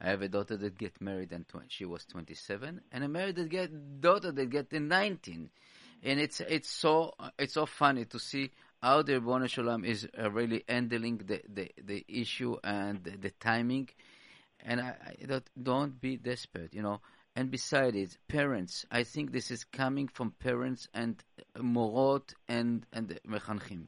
I 0.00 0.08
have 0.08 0.22
a 0.22 0.28
daughter 0.28 0.56
that 0.56 0.78
get 0.78 1.00
married 1.00 1.32
and 1.32 1.46
tw- 1.46 1.68
she 1.68 1.84
was 1.84 2.04
27, 2.06 2.80
and 2.90 3.04
a 3.04 3.08
married 3.08 3.36
that 3.36 3.50
get 3.50 4.00
daughter 4.00 4.32
that 4.32 4.46
get 4.46 4.72
in 4.72 4.88
19, 4.88 5.50
and 6.02 6.20
it's 6.20 6.40
it's 6.40 6.70
so 6.70 7.14
it's 7.38 7.54
so 7.54 7.66
funny 7.66 8.06
to 8.06 8.18
see 8.18 8.50
how 8.82 9.02
the 9.02 9.12
Ribbono 9.12 9.48
Shel 9.48 9.64
Olam 9.66 9.86
is 9.86 10.08
uh, 10.18 10.28
really 10.30 10.64
handling 10.68 11.18
the, 11.18 11.40
the, 11.48 11.70
the 11.84 12.04
issue 12.08 12.56
and 12.64 13.04
the, 13.04 13.16
the 13.16 13.30
timing, 13.30 13.90
and 14.64 14.80
I, 14.80 14.96
I 15.22 15.26
don't, 15.26 15.50
don't 15.62 16.00
be 16.00 16.16
desperate, 16.16 16.74
you 16.74 16.82
know. 16.82 17.00
And 17.34 17.50
besides 17.50 17.96
it, 17.96 18.18
parents, 18.28 18.84
I 18.90 19.04
think 19.04 19.32
this 19.32 19.50
is 19.50 19.64
coming 19.64 20.08
from 20.08 20.32
parents 20.32 20.88
and 20.92 21.22
morot 21.56 22.34
and 22.46 22.86
and 22.92 23.18
mechanchim. 23.26 23.86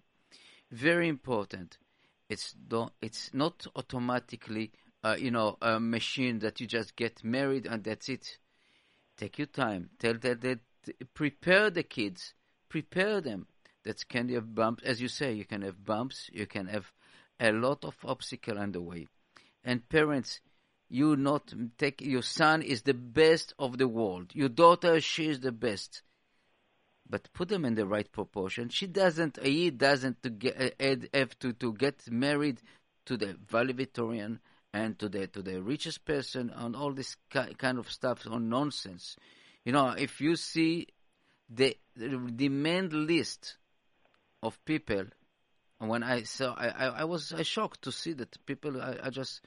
Very 0.71 1.09
important. 1.09 1.79
It's 2.29 2.53
don't, 2.53 2.93
it's 3.03 3.31
not 3.35 3.67
automatically, 3.77 4.73
uh, 5.03 5.17
you 5.19 5.31
know, 5.31 5.59
a 5.61 5.79
machine 5.79 6.39
that 6.39 6.61
you 6.61 6.67
just 6.67 6.97
get 6.97 7.23
married 7.23 7.67
and 7.67 7.85
that's 7.85 8.09
it. 8.09 8.39
Take 9.19 9.39
your 9.39 9.47
time. 9.47 9.91
Tell 9.99 10.15
that, 10.15 10.41
that 10.41 10.61
prepare 11.13 11.71
the 11.71 11.83
kids, 11.83 12.35
prepare 12.69 13.21
them. 13.21 13.47
That 13.85 14.09
can 14.09 14.31
have 14.31 14.55
bumps, 14.55 14.83
as 14.85 15.03
you 15.03 15.09
say. 15.09 15.35
You 15.35 15.45
can 15.45 15.61
have 15.61 15.85
bumps. 15.85 16.31
You 16.33 16.47
can 16.47 16.69
have 16.69 16.91
a 17.39 17.53
lot 17.53 17.85
of 17.85 17.95
obstacle 18.03 18.59
on 18.59 18.73
the 18.73 18.81
way. 18.81 19.07
And 19.63 19.87
parents, 19.91 20.41
you 20.95 21.17
not 21.17 21.53
take 21.77 22.01
your 22.01 22.23
son 22.23 22.63
is 22.63 22.83
the 22.83 22.95
best 22.95 23.53
of 23.59 23.79
the 23.79 23.89
world. 23.89 24.31
Your 24.33 24.49
daughter, 24.49 25.01
she 25.01 25.27
is 25.27 25.41
the 25.41 25.51
best. 25.51 26.03
But 27.11 27.33
put 27.33 27.49
them 27.49 27.65
in 27.65 27.75
the 27.75 27.85
right 27.85 28.11
proportion. 28.11 28.69
She 28.69 28.87
doesn't, 28.87 29.43
he 29.43 29.71
doesn't 29.71 30.23
to 30.23 30.31
get, 30.31 30.77
uh, 30.81 30.95
have 31.13 31.37
to, 31.41 31.53
to 31.55 31.73
get 31.73 32.09
married 32.09 32.61
to 33.07 33.17
the 33.17 33.37
valedictorian 33.49 34.39
and 34.73 34.97
to 35.01 35.09
the 35.09 35.27
to 35.27 35.43
the 35.43 35.61
richest 35.61 36.05
person 36.05 36.53
and 36.55 36.77
all 36.77 36.93
this 36.93 37.17
kind 37.59 37.79
of 37.79 37.91
stuff 37.91 38.25
on 38.31 38.49
nonsense. 38.49 39.17
You 39.65 39.73
know, 39.73 39.89
if 39.99 40.21
you 40.21 40.37
see 40.37 40.87
the, 41.51 41.77
the 41.97 42.09
demand 42.37 42.93
list 42.93 43.57
of 44.45 44.65
people, 44.65 45.07
when 45.79 46.05
I 46.05 46.23
saw, 46.23 46.55
I, 46.55 46.69
I, 46.69 46.87
I 47.01 47.05
was 47.05 47.33
I 47.33 47.43
shocked 47.43 47.83
to 47.83 47.91
see 47.91 48.13
that 48.13 48.47
people 48.47 48.81
I 48.81 49.11
just 49.11 49.41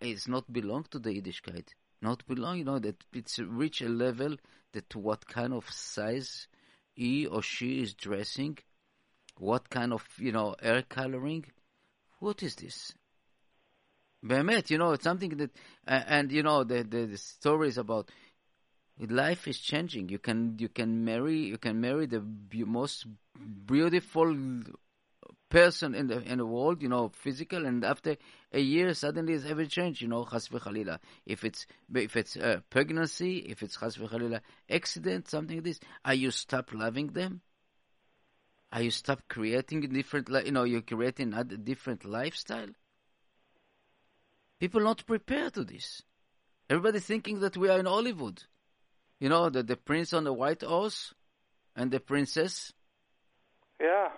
it's 0.00 0.28
not 0.28 0.52
belong 0.52 0.86
to 0.90 0.98
the 0.98 1.10
Yiddishkeit. 1.10 1.68
Not 2.00 2.26
belong, 2.26 2.58
you 2.58 2.64
know, 2.64 2.78
that 2.78 3.02
it's 3.12 3.38
reach 3.38 3.80
a 3.80 3.88
level 3.88 4.36
that 4.72 4.94
what 4.94 5.26
kind 5.26 5.52
of 5.52 5.70
size 5.70 6.48
he 6.92 7.26
or 7.26 7.42
she 7.42 7.82
is 7.82 7.94
dressing, 7.94 8.58
what 9.38 9.70
kind 9.70 9.92
of, 9.92 10.06
you 10.18 10.32
know, 10.32 10.54
hair 10.62 10.82
coloring. 10.82 11.44
What 12.18 12.42
is 12.42 12.54
this? 12.56 12.92
Behemet, 14.24 14.70
you 14.70 14.78
know, 14.78 14.92
it's 14.92 15.04
something 15.04 15.30
that, 15.36 15.50
uh, 15.86 16.02
and 16.06 16.32
you 16.32 16.42
know, 16.42 16.64
the, 16.64 16.82
the, 16.82 17.06
the 17.06 17.18
stories 17.18 17.76
about 17.76 18.10
life 18.98 19.48
is 19.48 19.58
changing. 19.58 20.08
You 20.08 20.18
can 20.18 20.56
you 20.58 20.68
can 20.68 21.04
marry 21.04 21.38
you 21.38 21.58
can 21.58 21.80
marry 21.80 22.06
the 22.06 22.22
most 22.66 23.06
beautiful 23.66 24.36
person 25.54 25.94
in 25.94 26.08
the 26.08 26.20
in 26.32 26.38
the 26.38 26.46
world, 26.46 26.82
you 26.82 26.88
know, 26.88 27.10
physical, 27.10 27.64
and 27.64 27.84
after 27.84 28.16
a 28.52 28.58
year, 28.58 28.92
suddenly 28.92 29.34
it's 29.34 29.46
ever 29.46 29.64
changed, 29.66 30.02
you 30.02 30.08
know, 30.08 30.24
chas 30.24 30.48
v'chalila. 30.48 30.98
If 31.24 31.44
it's 31.44 31.66
if 31.94 32.16
it's 32.16 32.36
uh, 32.36 32.60
pregnancy, 32.70 33.38
if 33.38 33.62
it's 33.62 33.76
chas 33.76 33.96
v'chalila 33.96 34.40
accident, 34.68 35.28
something 35.28 35.58
like 35.58 35.64
this, 35.64 35.80
are 36.04 36.14
you 36.14 36.32
stop 36.32 36.74
loving 36.74 37.08
them? 37.08 37.40
Are 38.72 38.82
you 38.82 38.90
stop 38.90 39.20
creating 39.28 39.82
different, 39.92 40.28
you 40.44 40.50
know, 40.50 40.64
you're 40.64 40.80
creating 40.82 41.32
a 41.34 41.44
different 41.44 42.04
lifestyle? 42.04 42.72
People 44.58 44.80
not 44.80 45.06
prepared 45.06 45.54
to 45.54 45.62
this. 45.62 46.02
Everybody 46.68 46.98
thinking 46.98 47.38
that 47.40 47.56
we 47.56 47.68
are 47.68 47.78
in 47.78 47.86
Hollywood. 47.86 48.42
You 49.20 49.28
know, 49.28 49.48
the, 49.50 49.62
the 49.62 49.76
prince 49.76 50.12
on 50.12 50.24
the 50.24 50.32
white 50.32 50.62
horse 50.62 51.14
and 51.76 51.92
the 51.92 52.00
princess. 52.00 52.72
Yeah. 53.80 54.08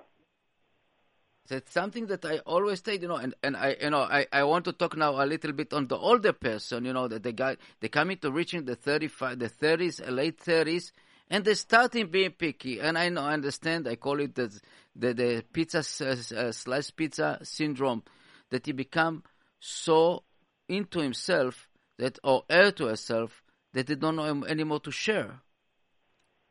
That's 1.49 1.73
something 1.73 2.07
that 2.07 2.25
I 2.25 2.39
always 2.39 2.83
say, 2.85 2.99
you 2.99 3.09
know, 3.09 3.17
and, 3.17 3.35
and 3.43 3.57
I, 3.57 3.77
you 3.81 3.91
know, 3.91 4.01
I, 4.01 4.27
I 4.33 4.45
want 4.45 4.65
to 4.67 4.73
talk 4.73 4.97
now 4.97 5.23
a 5.23 5.27
little 5.27 5.53
bit 5.53 5.73
on 5.73 5.87
the 5.87 5.97
older 5.97 6.33
person, 6.33 6.85
you 6.85 6.93
know, 6.93 7.09
that 7.09 7.23
the 7.23 7.33
guy, 7.33 7.57
they 7.81 7.89
come 7.89 8.11
into 8.11 8.31
reaching 8.31 8.65
the 8.65 8.77
35, 8.77 9.39
the 9.39 9.49
30s, 9.49 10.11
late 10.11 10.39
30s, 10.41 10.93
and 11.31 11.45
they 11.45 11.55
starting 11.55 12.09
being 12.09 12.33
picky. 12.33 12.81
And 12.81 12.97
I 12.99 13.09
know, 13.09 13.23
I 13.23 13.35
understand, 13.35 13.89
I 13.89 13.97
call 13.97 14.21
it 14.21 14.35
the, 14.35 14.53
the, 14.95 15.15
the 15.15 15.45
pizza, 15.53 15.79
uh, 15.79 16.53
slice 16.53 16.91
pizza 16.91 17.39
syndrome, 17.43 18.03
that 18.51 18.67
he 18.67 18.73
become 18.73 19.23
so 19.61 20.23
into 20.69 21.01
himself 21.01 21.69
that, 21.99 22.19
or 22.23 22.45
heir 22.49 22.73
to 22.73 22.87
herself, 22.87 23.43
that 23.73 23.87
they 23.87 23.95
don't 23.95 24.17
know 24.17 24.45
anymore 24.45 24.81
to 24.81 24.91
share. 24.91 25.41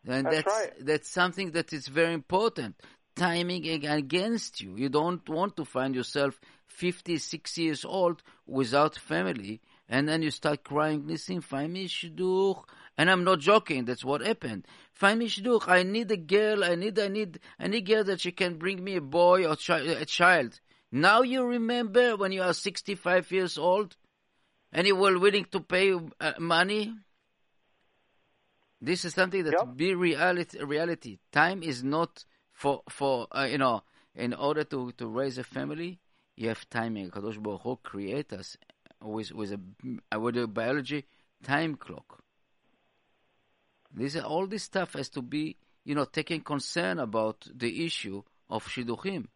And 0.08 0.26
that's 0.26 0.36
that's, 0.36 0.48
right. 0.48 0.74
that's 0.86 1.10
something 1.10 1.52
that 1.52 1.74
is 1.74 1.88
very 1.88 2.14
important. 2.14 2.76
Timing 3.16 3.66
against 3.86 4.62
you. 4.62 4.76
You 4.76 4.90
don't 4.90 5.28
want 5.30 5.56
to 5.58 5.66
find 5.66 5.96
yourself 5.96 6.40
50, 6.68 7.18
60 7.18 7.62
years 7.62 7.86
old 7.86 8.22
without 8.46 8.98
family, 8.98 9.62
and 9.88 10.08
then 10.10 10.22
you 10.22 10.32
start 10.32 10.64
crying, 10.66 11.08
listen, 11.08 11.40
find 11.42 11.72
me 11.72 11.88
shidduch. 11.88 12.64
And 12.98 13.10
I'm 13.10 13.24
not 13.24 13.40
joking, 13.40 13.86
that's 13.86 14.04
what 14.06 14.22
happened. 14.22 14.66
Find 14.94 15.20
me 15.20 15.28
shidduch. 15.28 15.68
I 15.68 15.84
need 15.84 16.12
a 16.12 16.18
girl, 16.18 16.64
I 16.64 16.76
need, 16.76 17.00
I 17.00 17.08
need, 17.08 17.40
I 17.60 17.68
need 17.68 17.86
girl 17.86 18.04
that 18.06 18.22
she 18.22 18.32
can 18.32 18.58
bring 18.58 18.84
me 18.84 18.98
a 18.98 19.02
boy 19.02 19.46
or 19.46 19.56
chi- 19.56 19.80
a 19.80 20.06
child. 20.06 20.60
Now 20.92 21.22
you 21.22 21.44
remember 21.46 22.16
when 22.18 22.32
you 22.32 22.42
are 22.42 22.54
65 22.54 23.32
years 23.32 23.58
old 23.58 23.96
and 24.72 24.86
you 24.88 24.96
were 24.96 25.18
willing 25.20 25.46
to 25.52 25.60
pay 25.62 25.94
uh, 25.94 26.34
money? 26.40 26.94
This 28.82 29.06
is 29.06 29.14
something 29.14 29.44
that 29.44 29.54
Yep. 29.54 29.78
be 29.78 29.96
reality. 29.96 30.62
Reality. 30.64 31.20
Time 31.32 31.64
is 31.64 31.84
not 31.84 32.24
for 32.56 32.82
for 32.90 33.28
uh, 33.32 33.48
you 33.50 33.60
know. 33.60 33.84
In 34.18 34.34
order 34.34 34.64
to, 34.64 34.94
to 34.94 35.08
raise 35.08 35.38
a 35.38 35.44
family, 35.44 36.00
you 36.38 36.48
have 36.48 36.70
timing. 36.70 37.12
Kadosh 37.12 37.38
Baruch 37.38 37.64
Hu 37.64 37.76
create 37.84 38.32
us 38.32 38.56
with 39.02 39.34
with 39.34 39.52
a 39.52 40.18
with 40.18 40.38
a 40.38 40.48
biology 40.48 41.04
time 41.44 41.76
clock. 41.76 42.24
This 43.94 44.16
all 44.16 44.48
this 44.48 44.64
stuff 44.64 44.94
has 44.94 45.10
to 45.10 45.22
be 45.22 45.58
you 45.84 45.96
know 45.96 46.06
taking 46.06 46.42
concern 46.42 47.00
about 47.00 47.46
the 47.54 47.86
issue 47.86 48.24
of 48.50 48.66
shidduchim. 48.66 49.28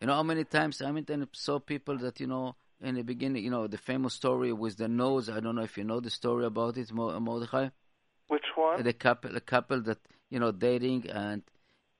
You 0.00 0.06
know 0.06 0.14
how 0.14 0.22
many 0.22 0.44
times 0.44 0.82
I 0.82 0.92
mean 0.92 1.06
saw 1.32 1.58
people 1.58 1.96
that 1.98 2.20
you 2.20 2.26
know 2.26 2.56
in 2.82 2.96
the 2.96 3.02
beginning 3.02 3.42
you 3.42 3.50
know 3.50 3.66
the 3.66 3.78
famous 3.78 4.12
story 4.12 4.52
with 4.52 4.76
the 4.76 4.88
nose. 4.88 5.30
I 5.30 5.40
don't 5.40 5.56
know 5.56 5.62
if 5.62 5.78
you 5.78 5.84
know 5.84 6.00
the 6.00 6.10
story 6.10 6.44
about 6.44 6.76
it, 6.76 6.92
Mordechai 6.92 7.70
Which 8.28 8.44
one? 8.56 8.82
the 8.82 8.92
couple, 8.92 9.34
a 9.34 9.40
couple 9.40 9.80
that 9.82 9.98
you 10.28 10.38
know 10.38 10.52
dating, 10.52 11.08
and 11.08 11.42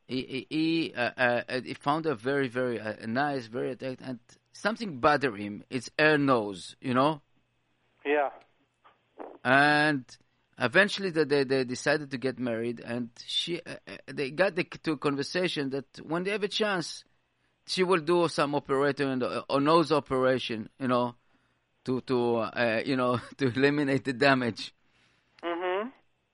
he 0.09 0.47
he, 0.49 0.57
he, 0.57 0.95
uh, 0.95 1.11
uh, 1.17 1.61
he 1.63 1.75
found 1.75 2.07
her 2.07 2.15
very 2.15 2.49
very 2.49 2.81
uh, 2.81 2.95
nice, 3.07 3.47
very 3.47 3.73
attractive, 3.73 4.09
and 4.09 4.19
something 4.53 4.99
bothered 5.01 5.39
him. 5.39 5.65
It's 5.71 5.91
her 5.99 6.17
nose, 6.19 6.77
you 6.81 6.95
know, 6.95 7.21
Yeah. 8.05 8.31
and 9.45 10.05
eventually 10.59 11.11
they 11.11 11.25
they, 11.25 11.45
they 11.45 11.65
decided 11.65 12.11
to 12.11 12.19
get 12.19 12.39
married, 12.39 12.81
and 12.81 13.11
she 13.27 13.61
uh, 13.61 13.77
uh, 13.87 13.97
they 14.07 14.31
got 14.31 14.57
the, 14.57 14.65
to 14.65 14.93
a 14.93 14.97
conversation 14.97 15.71
that 15.71 15.85
when 16.03 16.25
they 16.25 16.31
have 16.31 16.43
a 16.43 16.49
chance, 16.49 17.05
she 17.67 17.85
will 17.85 18.01
do 18.01 18.29
some 18.29 18.55
operation 18.55 19.23
or 19.51 19.61
nose 19.61 19.93
operation, 19.93 20.71
you 20.81 20.89
know, 20.89 21.17
to 21.85 22.01
to 22.03 22.37
uh, 22.37 22.83
you 22.85 22.97
know 22.97 23.21
to 23.37 23.49
eliminate 23.49 24.05
the 24.05 24.15
damage. 24.15 24.73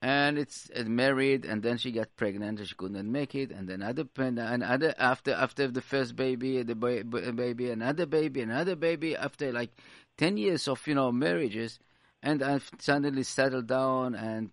And 0.05 0.37
it's 0.37 0.71
uh, 0.77 0.85
married 0.85 1.47
and 1.47 1.63
then 1.63 1.79
she 1.79 1.91
got 1.91 2.15
pregnant 2.15 2.59
and 2.59 2.69
she 2.69 2.75
couldn't 2.75 3.11
make 3.11 3.35
it 3.35 3.51
and 3.51 3.67
then 3.67 3.83
other 3.83 4.05
pen- 4.05 4.37
another 4.37 4.95
after 4.99 5.33
after 5.33 5.67
the 5.69 5.81
first 5.81 6.15
baby 6.15 6.63
the 6.63 6.75
baby 6.75 7.71
another 7.71 8.05
baby 8.05 8.43
another 8.43 8.77
baby 8.77 9.17
after 9.17 9.51
like 9.51 9.71
10 10.19 10.37
years 10.37 10.69
of 10.69 10.87
you 10.87 10.95
know 10.95 11.11
marriages 11.11 11.79
and 12.23 12.43
I 12.43 12.61
suddenly 12.79 13.23
settled 13.23 13.67
down 13.67 14.15
and 14.15 14.51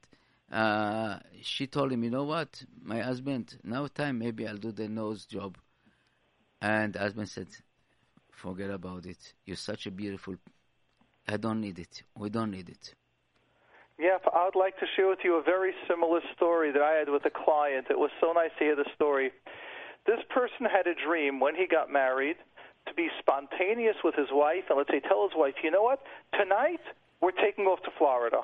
uh, 0.50 1.20
she 1.42 1.68
told 1.68 1.92
him 1.92 2.06
you 2.06 2.12
know 2.12 2.24
what 2.24 2.64
my 2.82 3.02
husband 3.02 3.58
now 3.66 3.88
time 3.88 4.20
maybe 4.20 4.48
I'll 4.48 4.56
do 4.56 4.72
the 4.72 4.88
nose 4.88 5.26
job. 5.26 5.58
And 6.62 6.96
husband 6.96 7.28
said 7.28 7.48
forget 8.32 8.70
about 8.70 9.06
it. 9.06 9.34
You're 9.46 9.58
such 9.58 9.86
a 9.86 9.92
beautiful 9.92 10.36
I 11.28 11.36
don't 11.36 11.60
need 11.60 11.78
it. 11.80 12.04
We 12.18 12.30
don't 12.30 12.52
need 12.52 12.70
it 12.70 12.96
Yeah, 14.02 14.18
I 14.34 14.50
would 14.50 14.58
like 14.58 14.74
to 14.82 14.90
share 14.98 15.08
with 15.08 15.22
you 15.24 15.38
a 15.38 15.44
very 15.46 15.78
similar 15.88 16.22
story 16.36 16.72
that 16.74 16.82
I 16.82 16.98
had 16.98 17.08
with 17.08 17.22
a 17.26 17.30
client. 17.30 17.86
It 17.94 18.00
was 18.00 18.10
so 18.18 18.34
nice 18.34 18.50
to 18.58 18.66
hear 18.66 18.76
the 18.76 18.90
story. 18.96 19.30
This 20.10 20.18
person 20.34 20.66
had 20.66 20.90
a 20.90 20.98
dream 20.98 21.40
when 21.40 21.54
he 21.54 21.70
got 21.70 21.94
married 21.94 22.38
to 22.90 22.96
be 22.98 23.14
spontaneous 23.22 23.94
with 24.04 24.16
his 24.16 24.34
wife, 24.34 24.66
and 24.74 24.78
let's 24.82 24.90
say 24.90 25.06
tell 25.06 25.22
his 25.30 25.38
wife, 25.38 25.54
you 25.62 25.70
know 25.70 25.84
what, 25.86 26.02
tonight 26.34 26.82
we're 27.22 27.38
taking 27.46 27.70
off 27.70 27.78
to 27.86 27.94
Florida. 28.02 28.42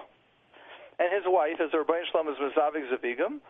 And 1.02 1.10
his 1.10 1.26
wife, 1.26 1.58
as 1.58 1.74
Ribbono 1.74 2.06
Shel 2.06 2.22
Olam 2.22 2.30
is 2.30 2.38
mezaveg 2.38 2.86
zivugim, 2.93 3.41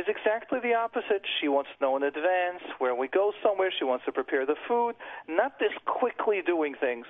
is 0.00 0.08
exactly 0.08 0.64
the 0.64 0.72
opposite. 0.72 1.20
She 1.44 1.48
wants 1.48 1.68
to 1.76 1.84
know 1.84 1.94
in 2.00 2.04
advance 2.04 2.64
when 2.78 2.96
we 2.96 3.06
go 3.08 3.36
somewhere. 3.44 3.68
She 3.68 3.84
wants 3.84 4.06
to 4.06 4.12
prepare 4.12 4.46
the 4.46 4.56
food, 4.66 4.96
not 5.28 5.60
this 5.60 5.76
quickly 5.84 6.40
doing 6.40 6.72
things. 6.80 7.04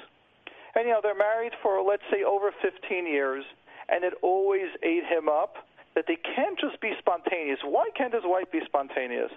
And 0.74 0.90
you 0.90 0.92
know, 0.92 1.00
they're 1.00 1.14
married 1.14 1.52
for 1.62 1.78
let's 1.86 2.02
say 2.10 2.24
over 2.26 2.50
15 2.62 3.06
years, 3.06 3.44
and 3.90 4.04
it 4.04 4.14
always 4.22 4.68
ate 4.82 5.04
him 5.04 5.28
up 5.28 5.56
that 5.94 6.04
they 6.06 6.16
can't 6.16 6.58
just 6.58 6.80
be 6.80 6.92
spontaneous. 6.98 7.58
Why 7.64 7.90
can't 7.96 8.14
his 8.14 8.22
wife 8.24 8.50
be 8.52 8.60
spontaneous? 8.64 9.30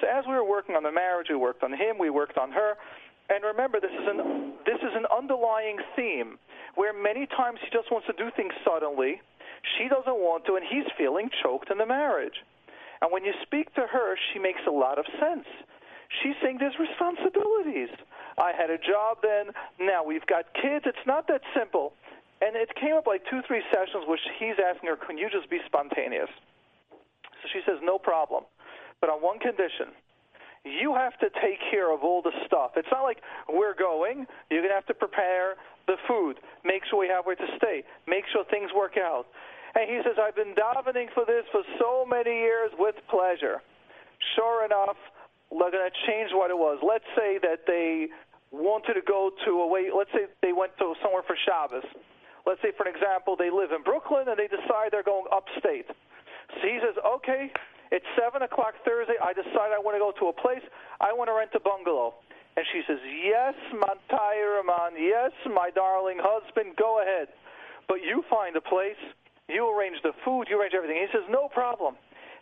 So 0.00 0.06
as 0.06 0.24
we 0.26 0.34
were 0.34 0.44
working 0.44 0.76
on 0.76 0.82
the 0.82 0.92
marriage, 0.92 1.28
we 1.30 1.36
worked 1.36 1.62
on 1.62 1.72
him, 1.72 1.98
we 1.98 2.10
worked 2.10 2.36
on 2.36 2.52
her, 2.52 2.74
and 3.30 3.42
remember 3.42 3.80
this 3.80 3.92
is 3.92 4.06
an 4.06 4.52
this 4.66 4.80
is 4.84 4.92
an 4.94 5.06
underlying 5.08 5.78
theme 5.96 6.38
where 6.74 6.92
many 6.92 7.26
times 7.26 7.58
he 7.64 7.70
just 7.72 7.90
wants 7.90 8.06
to 8.06 8.12
do 8.12 8.30
things 8.36 8.52
suddenly. 8.64 9.20
She 9.78 9.88
doesn't 9.88 10.20
want 10.20 10.44
to, 10.46 10.56
and 10.56 10.64
he's 10.68 10.84
feeling 10.98 11.30
choked 11.42 11.70
in 11.70 11.78
the 11.78 11.86
marriage. 11.86 12.44
And 13.00 13.10
when 13.12 13.24
you 13.24 13.32
speak 13.42 13.72
to 13.74 13.86
her, 13.86 14.16
she 14.32 14.38
makes 14.38 14.60
a 14.68 14.70
lot 14.70 14.98
of 14.98 15.06
sense. 15.20 15.46
She's 16.22 16.34
saying 16.42 16.58
there's 16.60 16.78
responsibilities. 16.78 17.88
I 18.36 18.52
had 18.52 18.68
a 18.70 18.78
job 18.78 19.18
then. 19.22 19.54
Now 19.80 20.04
we've 20.04 20.26
got 20.26 20.52
kids. 20.54 20.84
It's 20.86 21.06
not 21.06 21.28
that 21.28 21.40
simple. 21.56 21.94
And 22.42 22.56
it 22.56 22.74
came 22.74 22.94
up 22.94 23.06
like 23.06 23.22
two, 23.30 23.42
three 23.46 23.62
sessions 23.70 24.04
where 24.06 24.18
he's 24.38 24.56
asking 24.58 24.88
her, 24.88 24.96
"Can 24.96 25.18
you 25.18 25.30
just 25.30 25.48
be 25.48 25.60
spontaneous?" 25.66 26.30
So 27.42 27.48
she 27.52 27.60
says, 27.66 27.78
"No 27.82 27.98
problem, 27.98 28.44
but 29.00 29.10
on 29.10 29.22
one 29.22 29.38
condition." 29.38 29.94
You 30.64 30.94
have 30.94 31.18
to 31.18 31.28
take 31.44 31.60
care 31.70 31.92
of 31.92 32.02
all 32.02 32.22
the 32.22 32.32
stuff. 32.46 32.72
It's 32.76 32.88
not 32.90 33.02
like 33.02 33.20
we're 33.52 33.74
going. 33.74 34.26
You're 34.48 34.62
going 34.62 34.70
to 34.70 34.74
have 34.74 34.86
to 34.86 34.94
prepare 34.94 35.56
the 35.86 35.96
food, 36.08 36.40
make 36.64 36.86
sure 36.88 36.98
we 36.98 37.08
have 37.08 37.26
where 37.26 37.36
to 37.36 37.46
stay, 37.58 37.84
make 38.06 38.24
sure 38.32 38.44
things 38.48 38.72
work 38.72 38.96
out. 38.96 39.26
And 39.74 39.90
he 39.90 40.00
says, 40.02 40.16
I've 40.16 40.34
been 40.34 40.54
davening 40.54 41.12
for 41.12 41.26
this 41.26 41.44
for 41.52 41.62
so 41.78 42.06
many 42.06 42.30
years 42.30 42.70
with 42.78 42.94
pleasure. 43.10 43.60
Sure 44.36 44.64
enough, 44.64 44.96
they're 45.50 45.70
going 45.70 45.90
to 45.90 45.96
change 46.06 46.30
what 46.32 46.50
it 46.50 46.56
was. 46.56 46.78
Let's 46.80 47.04
say 47.14 47.38
that 47.42 47.66
they 47.66 48.08
wanted 48.50 48.94
to 48.94 49.02
go 49.02 49.30
to 49.44 49.50
a 49.60 49.66
way, 49.66 49.90
let's 49.94 50.12
say 50.12 50.26
they 50.40 50.52
went 50.52 50.72
to 50.78 50.94
somewhere 51.02 51.22
for 51.26 51.36
Shabbos. 51.44 51.84
Let's 52.46 52.60
say, 52.60 52.72
for 52.76 52.86
example, 52.86 53.36
they 53.36 53.48
live 53.48 53.72
in 53.72 53.82
Brooklyn 53.82 54.28
and 54.28 54.36
they 54.36 54.48
decide 54.48 54.92
they're 54.92 55.06
going 55.06 55.24
upstate. 55.32 55.88
So 55.88 56.62
he 56.68 56.76
says, 56.84 56.96
okay, 57.00 57.48
it's 57.90 58.04
7 58.20 58.42
o'clock 58.42 58.74
Thursday. 58.84 59.16
I 59.16 59.32
decide 59.32 59.72
I 59.72 59.80
want 59.80 59.96
to 59.96 60.02
go 60.02 60.12
to 60.12 60.28
a 60.28 60.36
place. 60.36 60.64
I 61.00 61.12
want 61.12 61.32
to 61.32 61.34
rent 61.34 61.56
a 61.56 61.60
bungalow. 61.60 62.14
And 62.56 62.64
she 62.70 62.82
says, 62.86 63.00
yes, 63.02 63.54
Mantai 63.74 64.38
Rahman, 64.38 64.94
yes, 65.00 65.32
my 65.50 65.70
darling 65.74 66.18
husband, 66.20 66.76
go 66.76 67.02
ahead. 67.02 67.28
But 67.88 68.04
you 68.04 68.22
find 68.30 68.54
a 68.56 68.60
place, 68.60 69.00
you 69.48 69.66
arrange 69.66 69.98
the 70.02 70.12
food, 70.24 70.46
you 70.48 70.60
arrange 70.60 70.72
everything. 70.74 70.96
He 71.00 71.10
says, 71.10 71.26
no 71.28 71.48
problem. 71.48 71.96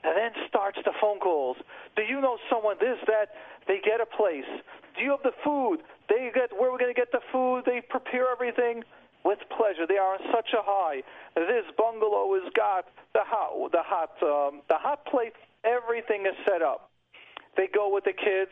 And 0.05 0.13
then 0.19 0.31
starts 0.49 0.79
the 0.85 0.93
phone 1.01 1.19
calls. 1.19 1.57
Do 1.97 2.03
you 2.03 2.21
know 2.21 2.37
someone, 2.51 2.77
this, 2.81 2.99
that? 3.07 3.33
They 3.67 3.79
get 3.79 4.01
a 4.03 4.07
place. 4.07 4.49
Do 4.99 5.03
you 5.03 5.11
have 5.15 5.23
the 5.23 5.37
food? 5.45 5.79
They 6.09 6.31
get 6.35 6.51
where 6.53 6.71
we're 6.71 6.83
going 6.83 6.93
to 6.93 6.99
get 6.99 7.13
the 7.13 7.23
food. 7.31 7.63
They 7.65 7.81
prepare 7.81 8.27
everything 8.31 8.83
with 9.25 9.39
pleasure. 9.57 9.87
They 9.87 9.99
are 9.99 10.15
on 10.15 10.21
such 10.33 10.51
a 10.53 10.63
high. 10.63 11.03
This 11.35 11.67
bungalow 11.77 12.35
has 12.35 12.53
got 12.55 12.87
the 13.15 13.25
hot, 13.25 13.73
the 13.73 13.83
hot, 13.83 14.13
um, 14.23 14.63
the 14.69 14.79
hot 14.79 15.05
plate. 15.07 15.33
Everything 15.65 16.27
is 16.27 16.35
set 16.47 16.63
up. 16.63 16.91
They 17.57 17.69
go 17.73 17.93
with 17.93 18.05
the 18.05 18.17
kids, 18.17 18.51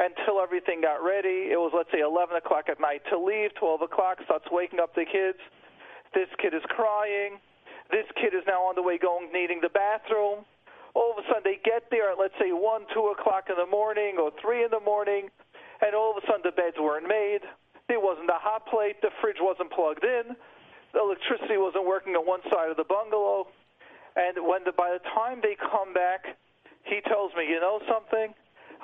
until 0.00 0.40
everything 0.40 0.80
got 0.80 1.04
ready. 1.04 1.52
It 1.52 1.60
was, 1.60 1.76
let's 1.76 1.92
say, 1.92 2.00
11 2.00 2.34
o'clock 2.34 2.72
at 2.72 2.80
night 2.80 3.04
to 3.12 3.20
leave, 3.20 3.52
12 3.60 3.84
o'clock, 3.84 4.16
starts 4.24 4.48
waking 4.50 4.80
up 4.80 4.96
the 4.96 5.04
kids. 5.04 5.38
This 6.16 6.28
kid 6.40 6.56
is 6.56 6.64
crying. 6.72 7.36
This 7.92 8.08
kid 8.16 8.32
is 8.32 8.42
now 8.48 8.64
on 8.64 8.74
the 8.74 8.82
way 8.82 8.96
going, 8.96 9.28
needing 9.30 9.60
the 9.60 9.68
bathroom. 9.68 10.48
All 10.96 11.12
of 11.12 11.22
a 11.22 11.24
sudden, 11.28 11.44
they 11.44 11.60
get 11.62 11.86
there 11.92 12.10
at, 12.10 12.18
let's 12.18 12.34
say, 12.40 12.50
1, 12.50 12.58
2 12.96 13.14
o'clock 13.14 13.52
in 13.52 13.60
the 13.60 13.68
morning 13.68 14.16
or 14.18 14.32
3 14.40 14.64
in 14.64 14.70
the 14.72 14.80
morning, 14.80 15.28
and 15.84 15.94
all 15.94 16.16
of 16.16 16.24
a 16.24 16.26
sudden 16.26 16.42
the 16.42 16.56
beds 16.56 16.80
weren't 16.80 17.06
made. 17.06 17.44
There 17.90 17.98
wasn't 17.98 18.30
a 18.30 18.38
hot 18.38 18.70
plate. 18.70 19.02
The 19.02 19.10
fridge 19.18 19.42
wasn't 19.42 19.74
plugged 19.74 20.06
in. 20.06 20.38
The 20.94 21.02
electricity 21.02 21.58
wasn't 21.58 21.90
working 21.90 22.14
on 22.14 22.22
one 22.22 22.38
side 22.46 22.70
of 22.70 22.78
the 22.78 22.86
bungalow. 22.86 23.50
And 24.14 24.46
when 24.46 24.62
the, 24.62 24.70
by 24.70 24.94
the 24.94 25.02
time 25.10 25.42
they 25.42 25.58
come 25.58 25.90
back, 25.90 26.38
he 26.86 27.02
tells 27.10 27.34
me, 27.34 27.50
you 27.50 27.58
know 27.58 27.82
something? 27.90 28.30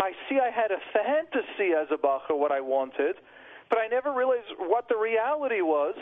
I 0.02 0.10
see 0.26 0.42
I 0.42 0.50
had 0.50 0.74
a 0.74 0.82
fantasy 0.90 1.70
as 1.70 1.86
a 1.94 1.98
bacher 2.02 2.34
what 2.34 2.50
I 2.50 2.58
wanted, 2.58 3.14
but 3.70 3.78
I 3.78 3.86
never 3.86 4.10
realized 4.10 4.50
what 4.58 4.90
the 4.90 4.98
reality 4.98 5.62
was. 5.62 5.94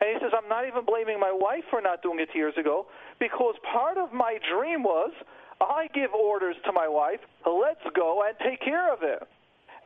And 0.00 0.08
he 0.08 0.16
says, 0.16 0.32
I'm 0.32 0.48
not 0.48 0.64
even 0.64 0.88
blaming 0.88 1.20
my 1.20 1.32
wife 1.32 1.68
for 1.68 1.84
not 1.84 2.00
doing 2.00 2.20
it 2.20 2.32
years 2.32 2.56
ago 2.56 2.86
because 3.20 3.54
part 3.70 4.00
of 4.00 4.16
my 4.16 4.40
dream 4.48 4.82
was 4.82 5.12
I 5.60 5.88
give 5.92 6.12
orders 6.16 6.56
to 6.64 6.72
my 6.72 6.88
wife, 6.88 7.20
let's 7.44 7.84
go 7.94 8.24
and 8.26 8.32
take 8.40 8.64
care 8.64 8.90
of 8.92 9.02
it. 9.02 9.28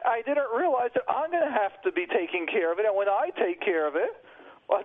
I 0.05 0.23
didn't 0.23 0.51
realize 0.55 0.91
that 0.95 1.05
I'm 1.09 1.31
going 1.31 1.45
to 1.45 1.53
have 1.53 1.81
to 1.83 1.93
be 1.93 2.07
taking 2.07 2.47
care 2.47 2.73
of 2.73 2.79
it, 2.79 2.87
and 2.87 2.97
when 2.97 3.09
I 3.09 3.31
take 3.37 3.61
care 3.61 3.87
of 3.87 3.97
it, 3.97 4.11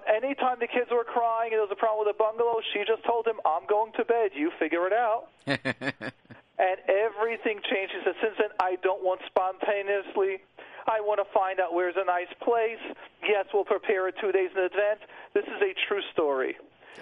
anytime 0.08 0.58
the 0.60 0.68
kids 0.68 0.90
were 0.92 1.04
crying 1.04 1.54
and 1.54 1.60
there 1.60 1.68
was 1.68 1.72
a 1.72 1.80
problem 1.80 2.06
with 2.06 2.16
the 2.16 2.20
bungalow, 2.20 2.60
she 2.74 2.84
just 2.86 3.04
told 3.06 3.28
him, 3.28 3.40
I'm 3.46 3.66
going 3.68 3.92
to 3.98 4.06
bed, 4.06 4.32
you 4.34 4.52
figure 4.60 4.88
it 4.88 4.94
out. 4.94 5.30
and 5.46 6.78
everything 6.88 7.60
changes. 7.70 8.02
And 8.06 8.16
since 8.22 8.36
then, 8.40 8.50
I 8.60 8.78
don't 8.82 9.04
want 9.04 9.22
spontaneously. 9.28 10.42
I 10.88 11.02
want 11.02 11.20
to 11.20 11.28
find 11.34 11.60
out 11.60 11.74
where's 11.74 11.96
a 11.98 12.06
nice 12.06 12.32
place. 12.42 12.82
Yes, 13.24 13.46
we'll 13.54 13.66
prepare 13.66 14.08
it 14.08 14.16
two 14.22 14.32
days 14.32 14.50
in 14.56 14.64
advance. 14.64 15.02
This 15.34 15.46
is 15.46 15.62
a 15.62 15.74
true 15.88 16.02
story. 16.14 16.58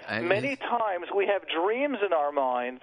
I 0.08 0.20
Many 0.20 0.56
times 0.56 1.06
we 1.14 1.26
have 1.26 1.42
dreams 1.48 1.98
in 2.04 2.12
our 2.12 2.32
minds, 2.32 2.82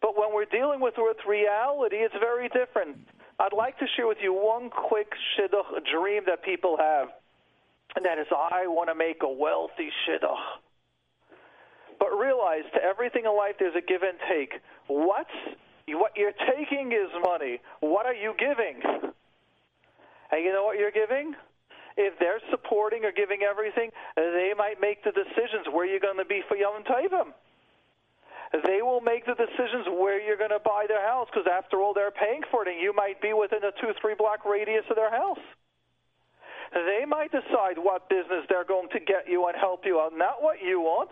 but 0.00 0.18
when 0.18 0.34
we're 0.34 0.50
dealing 0.50 0.80
with, 0.80 0.94
with 0.98 1.16
reality, 1.26 1.96
it's 1.96 2.14
very 2.20 2.48
different. 2.48 2.98
I'd 3.42 3.52
like 3.52 3.76
to 3.78 3.86
share 3.96 4.06
with 4.06 4.18
you 4.22 4.32
one 4.32 4.70
quick 4.70 5.10
shidduch 5.34 5.66
dream 5.90 6.22
that 6.26 6.44
people 6.44 6.76
have, 6.78 7.08
and 7.96 8.04
that 8.04 8.16
is, 8.16 8.28
I 8.30 8.68
want 8.68 8.88
to 8.88 8.94
make 8.94 9.24
a 9.24 9.28
wealthy 9.28 9.90
shidduch. 10.06 10.62
But 11.98 12.14
realize, 12.14 12.62
to 12.74 12.80
everything 12.80 13.24
in 13.26 13.34
life, 13.36 13.58
there's 13.58 13.74
a 13.74 13.82
give 13.82 14.02
and 14.02 14.16
take. 14.30 14.62
What's 14.86 15.34
what 15.88 16.12
you're 16.14 16.38
taking 16.54 16.92
is 16.92 17.10
money. 17.26 17.58
What 17.80 18.06
are 18.06 18.14
you 18.14 18.32
giving? 18.38 18.78
And 20.30 20.44
you 20.44 20.52
know 20.52 20.62
what 20.62 20.78
you're 20.78 20.94
giving? 20.94 21.34
If 21.96 22.18
they're 22.20 22.40
supporting 22.50 23.04
or 23.04 23.10
giving 23.10 23.42
everything, 23.42 23.90
they 24.14 24.52
might 24.56 24.80
make 24.80 25.02
the 25.02 25.10
decisions 25.10 25.66
where 25.72 25.84
you're 25.84 26.00
going 26.00 26.16
to 26.16 26.24
be 26.24 26.42
for 26.48 26.56
Yom 26.56 26.84
Tovim. 26.84 27.34
They 28.52 28.82
will 28.82 29.00
make 29.00 29.24
the 29.24 29.34
decisions 29.34 29.88
where 29.88 30.20
you're 30.20 30.36
going 30.36 30.52
to 30.52 30.60
buy 30.60 30.84
their 30.86 31.00
house 31.06 31.28
because, 31.32 31.48
after 31.50 31.80
all, 31.80 31.94
they're 31.94 32.12
paying 32.12 32.42
for 32.50 32.62
it, 32.62 32.68
and 32.68 32.80
you 32.80 32.92
might 32.92 33.20
be 33.20 33.32
within 33.32 33.64
a 33.64 33.72
two, 33.80 33.92
three 34.00 34.14
block 34.14 34.44
radius 34.44 34.84
of 34.90 34.96
their 34.96 35.10
house. 35.10 35.40
They 36.72 37.04
might 37.06 37.32
decide 37.32 37.76
what 37.76 38.08
business 38.08 38.44
they're 38.48 38.64
going 38.64 38.88
to 38.90 39.00
get 39.00 39.28
you 39.28 39.46
and 39.46 39.56
help 39.56 39.84
you 39.84 40.00
out, 40.00 40.12
not 40.16 40.42
what 40.42 40.62
you 40.62 40.80
want 40.80 41.10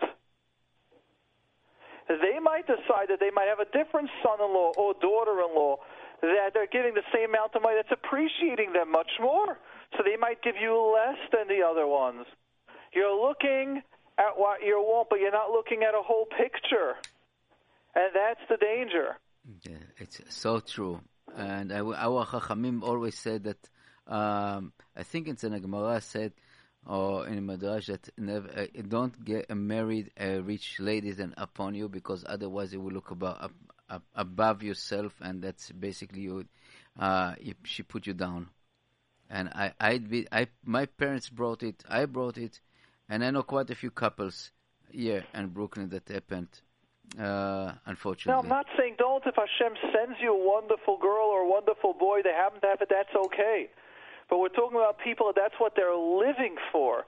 they 2.19 2.39
might 2.39 2.67
decide 2.67 3.07
that 3.09 3.19
they 3.19 3.29
might 3.29 3.47
have 3.47 3.59
a 3.59 3.69
different 3.71 4.09
son-in-law 4.23 4.73
or 4.75 4.93
daughter-in-law 4.99 5.77
that 6.21 6.51
they're 6.53 6.67
giving 6.67 6.93
the 6.93 7.05
same 7.13 7.29
amount 7.29 7.55
of 7.55 7.61
money 7.61 7.77
that's 7.77 7.91
appreciating 7.91 8.73
them 8.73 8.91
much 8.91 9.09
more. 9.19 9.57
So 9.97 10.03
they 10.03 10.17
might 10.17 10.41
give 10.41 10.55
you 10.59 10.75
less 10.75 11.17
than 11.31 11.47
the 11.47 11.63
other 11.65 11.87
ones. 11.87 12.25
You're 12.93 13.15
looking 13.15 13.81
at 14.17 14.37
what 14.37 14.61
you 14.63 14.77
want, 14.79 15.09
but 15.09 15.19
you're 15.19 15.31
not 15.31 15.51
looking 15.51 15.83
at 15.83 15.95
a 15.95 16.01
whole 16.01 16.25
picture. 16.25 16.95
And 17.95 18.09
that's 18.13 18.39
the 18.49 18.57
danger. 18.57 19.17
Yeah, 19.63 19.83
it's 19.97 20.21
so 20.29 20.59
true. 20.59 21.01
And 21.35 21.71
our 21.71 22.25
Chachamim 22.25 22.83
always 22.83 23.17
said 23.17 23.43
that, 23.45 23.69
um, 24.07 24.73
I 24.95 25.03
think 25.03 25.27
it's 25.27 25.43
in 25.43 25.59
Gemara 25.59 26.01
said, 26.01 26.33
or 26.85 27.27
in 27.27 27.45
Midrash 27.45 27.87
that 27.87 28.09
never 28.17 28.49
uh, 28.49 28.65
don't 28.87 29.23
get 29.23 29.49
married 29.55 30.11
uh, 30.19 30.41
rich 30.41 30.79
ladies 30.79 31.19
and 31.19 31.33
upon 31.37 31.75
you 31.75 31.87
because 31.87 32.25
otherwise 32.27 32.73
it 32.73 32.81
will 32.81 32.91
look 32.91 33.11
above 33.11 33.37
up, 33.39 33.51
up, 33.89 34.03
above 34.15 34.63
yourself 34.63 35.13
and 35.21 35.41
that's 35.43 35.71
basically 35.71 36.21
you 36.21 36.45
uh, 36.99 37.35
she 37.63 37.83
put 37.83 38.07
you 38.07 38.13
down 38.13 38.49
and 39.29 39.49
I 39.49 39.73
I'd 39.79 40.09
be 40.09 40.27
I 40.31 40.47
my 40.65 40.85
parents 40.85 41.29
brought 41.29 41.61
it 41.63 41.83
I 41.87 42.05
brought 42.05 42.37
it 42.37 42.59
and 43.07 43.23
I 43.23 43.29
know 43.29 43.43
quite 43.43 43.69
a 43.69 43.75
few 43.75 43.91
couples 43.91 44.51
here 44.89 45.23
in 45.33 45.47
Brooklyn 45.49 45.89
that 45.89 46.09
happened 46.09 46.49
uh, 47.19 47.73
unfortunately. 47.85 48.31
No, 48.31 48.39
I'm 48.39 48.49
not 48.49 48.65
saying 48.77 48.95
don't. 48.97 49.23
If 49.25 49.35
Hashem 49.35 49.75
sends 49.93 50.17
you 50.21 50.33
a 50.33 50.47
wonderful 50.47 50.97
girl 50.97 51.27
or 51.27 51.41
a 51.41 51.49
wonderful 51.49 51.93
boy, 51.93 52.21
they 52.23 52.31
happen 52.31 52.61
to 52.61 52.67
have 52.67 52.81
it, 52.81 52.89
that's 52.89 53.13
okay. 53.15 53.69
But 54.29 54.39
we're 54.39 54.49
talking 54.49 54.77
about 54.77 54.97
people 54.99 55.31
that's 55.35 55.55
what 55.57 55.73
they're 55.75 55.95
living 55.95 56.55
for. 56.71 57.05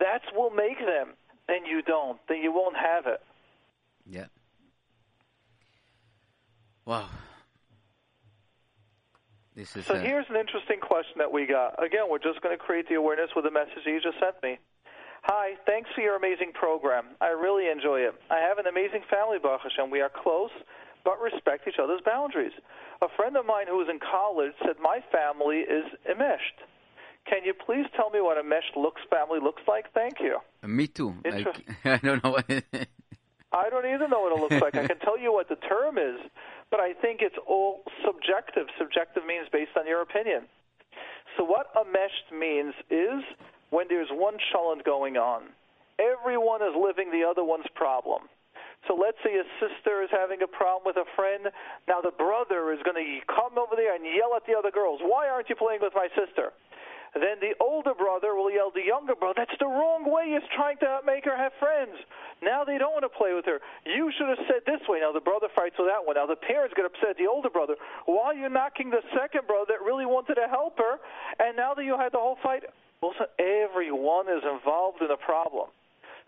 That's 0.00 0.24
what 0.32 0.50
will 0.50 0.56
make 0.56 0.78
them. 0.78 1.14
And 1.48 1.66
you 1.66 1.82
don't, 1.82 2.18
then 2.28 2.38
you 2.38 2.52
won't 2.52 2.76
have 2.76 3.06
it. 3.06 3.20
Yeah. 4.06 4.26
Wow. 6.84 7.08
This 9.54 9.76
is 9.76 9.86
so 9.86 9.94
a... 9.94 9.98
here's 9.98 10.26
an 10.30 10.36
interesting 10.36 10.80
question 10.80 11.14
that 11.18 11.30
we 11.30 11.46
got. 11.46 11.82
Again, 11.82 12.04
we're 12.10 12.18
just 12.18 12.40
going 12.40 12.56
to 12.56 12.62
create 12.62 12.88
the 12.88 12.94
awareness 12.94 13.30
with 13.36 13.44
the 13.44 13.50
message 13.50 13.86
you 13.86 14.00
just 14.00 14.18
sent 14.18 14.42
me. 14.42 14.58
Hi, 15.24 15.54
thanks 15.64 15.88
for 15.94 16.02
your 16.02 16.16
amazing 16.16 16.52
program. 16.52 17.16
I 17.18 17.28
really 17.28 17.70
enjoy 17.72 18.00
it. 18.00 18.12
I 18.30 18.40
have 18.40 18.58
an 18.58 18.66
amazing 18.66 19.08
family, 19.08 19.38
Baruch 19.40 19.62
Hashem. 19.62 19.90
We 19.90 20.02
are 20.02 20.10
close, 20.12 20.50
but 21.02 21.18
respect 21.18 21.66
each 21.66 21.80
other's 21.82 22.02
boundaries. 22.04 22.52
A 23.00 23.06
friend 23.16 23.34
of 23.34 23.46
mine 23.46 23.64
who 23.66 23.78
was 23.78 23.88
in 23.88 24.00
college 24.00 24.52
said, 24.60 24.76
My 24.82 25.00
family 25.10 25.64
is 25.64 25.84
enmeshed. 26.04 26.60
Can 27.24 27.42
you 27.42 27.54
please 27.54 27.86
tell 27.96 28.10
me 28.10 28.20
what 28.20 28.36
a 28.36 28.44
meshed 28.44 28.76
looks 28.76 29.00
family 29.08 29.40
looks 29.40 29.62
like? 29.66 29.86
Thank 29.94 30.20
you. 30.20 30.40
Me 30.62 30.86
too. 30.86 31.14
I, 31.24 31.46
I 31.88 31.96
don't 31.96 32.22
know 32.22 32.32
what. 32.32 32.44
I 33.50 33.70
don't 33.70 33.86
either 33.86 34.08
know 34.08 34.20
what 34.28 34.36
it 34.36 34.40
looks 34.42 34.60
like. 34.60 34.76
I 34.76 34.86
can 34.86 34.98
tell 34.98 35.18
you 35.18 35.32
what 35.32 35.48
the 35.48 35.56
term 35.56 35.96
is, 35.96 36.20
but 36.70 36.80
I 36.80 36.92
think 36.92 37.20
it's 37.22 37.40
all 37.48 37.80
subjective. 38.04 38.66
Subjective 38.76 39.24
means 39.24 39.48
based 39.50 39.72
on 39.78 39.86
your 39.86 40.02
opinion. 40.02 40.42
So 41.38 41.44
what 41.44 41.72
a 41.80 41.84
meshed 41.90 42.28
means 42.30 42.74
is 42.90 43.24
when 43.74 43.90
there's 43.90 44.08
one 44.14 44.38
shalom 44.54 44.78
going 44.86 45.18
on, 45.18 45.50
everyone 45.98 46.62
is 46.62 46.78
living 46.78 47.10
the 47.10 47.26
other 47.26 47.42
one's 47.42 47.66
problem. 47.74 48.30
So 48.86 48.94
let's 48.94 49.18
say 49.26 49.34
a 49.34 49.46
sister 49.58 50.06
is 50.06 50.12
having 50.14 50.46
a 50.46 50.46
problem 50.46 50.86
with 50.86 50.94
a 50.94 51.08
friend. 51.18 51.50
Now 51.90 51.98
the 51.98 52.14
brother 52.14 52.70
is 52.70 52.78
going 52.86 53.00
to 53.00 53.08
come 53.26 53.58
over 53.58 53.74
there 53.74 53.98
and 53.98 54.06
yell 54.06 54.38
at 54.38 54.46
the 54.46 54.54
other 54.54 54.70
girls. 54.70 55.02
Why 55.02 55.26
aren't 55.26 55.50
you 55.50 55.58
playing 55.58 55.82
with 55.82 55.96
my 55.96 56.06
sister? 56.14 56.54
Then 57.14 57.38
the 57.38 57.54
older 57.62 57.94
brother 57.94 58.34
will 58.34 58.50
yell 58.50 58.70
the 58.74 58.82
younger 58.82 59.14
brother, 59.14 59.46
that's 59.46 59.58
the 59.62 59.70
wrong 59.70 60.02
way. 60.02 60.34
He's 60.34 60.46
trying 60.54 60.78
to 60.82 60.98
make 61.06 61.24
her 61.24 61.34
have 61.38 61.54
friends. 61.62 61.94
Now 62.42 62.66
they 62.66 62.78
don't 62.78 62.90
want 62.90 63.06
to 63.06 63.14
play 63.14 63.34
with 63.34 63.46
her. 63.46 63.62
You 63.86 64.10
should 64.18 64.28
have 64.34 64.42
said 64.50 64.66
this 64.66 64.82
way. 64.90 64.98
Now 64.98 65.14
the 65.14 65.22
brother 65.22 65.46
fights 65.54 65.78
with 65.78 65.86
that 65.86 66.02
one. 66.02 66.18
Now 66.18 66.26
the 66.26 66.38
parents 66.38 66.74
get 66.74 66.84
upset 66.84 67.14
at 67.14 67.18
the 67.18 67.30
older 67.30 67.50
brother. 67.50 67.78
Why 68.06 68.34
are 68.34 68.38
you 68.38 68.50
knocking 68.50 68.90
the 68.90 69.02
second 69.14 69.46
brother 69.46 69.78
that 69.78 69.82
really 69.86 70.06
wanted 70.06 70.34
to 70.42 70.50
help 70.50 70.78
her? 70.82 70.98
And 71.38 71.54
now 71.54 71.74
that 71.74 71.86
you 71.86 71.94
had 71.94 72.10
the 72.10 72.18
whole 72.18 72.36
fight, 72.42 72.66
well, 73.02 73.12
everyone 73.38 74.28
is 74.28 74.42
involved 74.44 75.02
in 75.02 75.10
a 75.10 75.16
problem. 75.16 75.68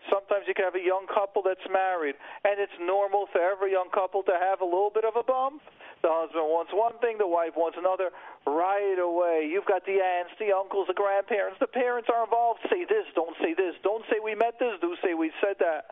Sometimes 0.09 0.45
you 0.47 0.53
can 0.53 0.63
have 0.63 0.75
a 0.75 0.83
young 0.83 1.07
couple 1.09 1.41
that's 1.43 1.65
married, 1.67 2.15
and 2.45 2.59
it's 2.61 2.75
normal 2.79 3.27
for 3.31 3.41
every 3.41 3.71
young 3.73 3.89
couple 3.91 4.23
to 4.23 4.35
have 4.39 4.61
a 4.61 4.65
little 4.65 4.91
bit 4.93 5.03
of 5.03 5.17
a 5.17 5.23
bump. 5.23 5.61
The 6.05 6.13
husband 6.13 6.45
wants 6.45 6.71
one 6.71 6.95
thing, 7.01 7.17
the 7.17 7.27
wife 7.27 7.57
wants 7.57 7.75
another. 7.75 8.13
Right 8.45 9.01
away, 9.01 9.49
you've 9.49 9.65
got 9.65 9.83
the 9.83 9.97
aunts, 9.97 10.31
the 10.37 10.53
uncles, 10.53 10.87
the 10.87 10.93
grandparents. 10.93 11.57
The 11.59 11.67
parents 11.67 12.07
are 12.13 12.23
involved. 12.23 12.61
Say 12.69 12.85
this, 12.85 13.09
don't 13.17 13.35
say 13.41 13.57
this. 13.57 13.73
Don't 13.81 14.05
say 14.07 14.21
we 14.21 14.35
met 14.37 14.61
this, 14.61 14.77
do 14.79 14.95
say 15.03 15.17
we 15.17 15.33
said 15.41 15.57
that. 15.59 15.89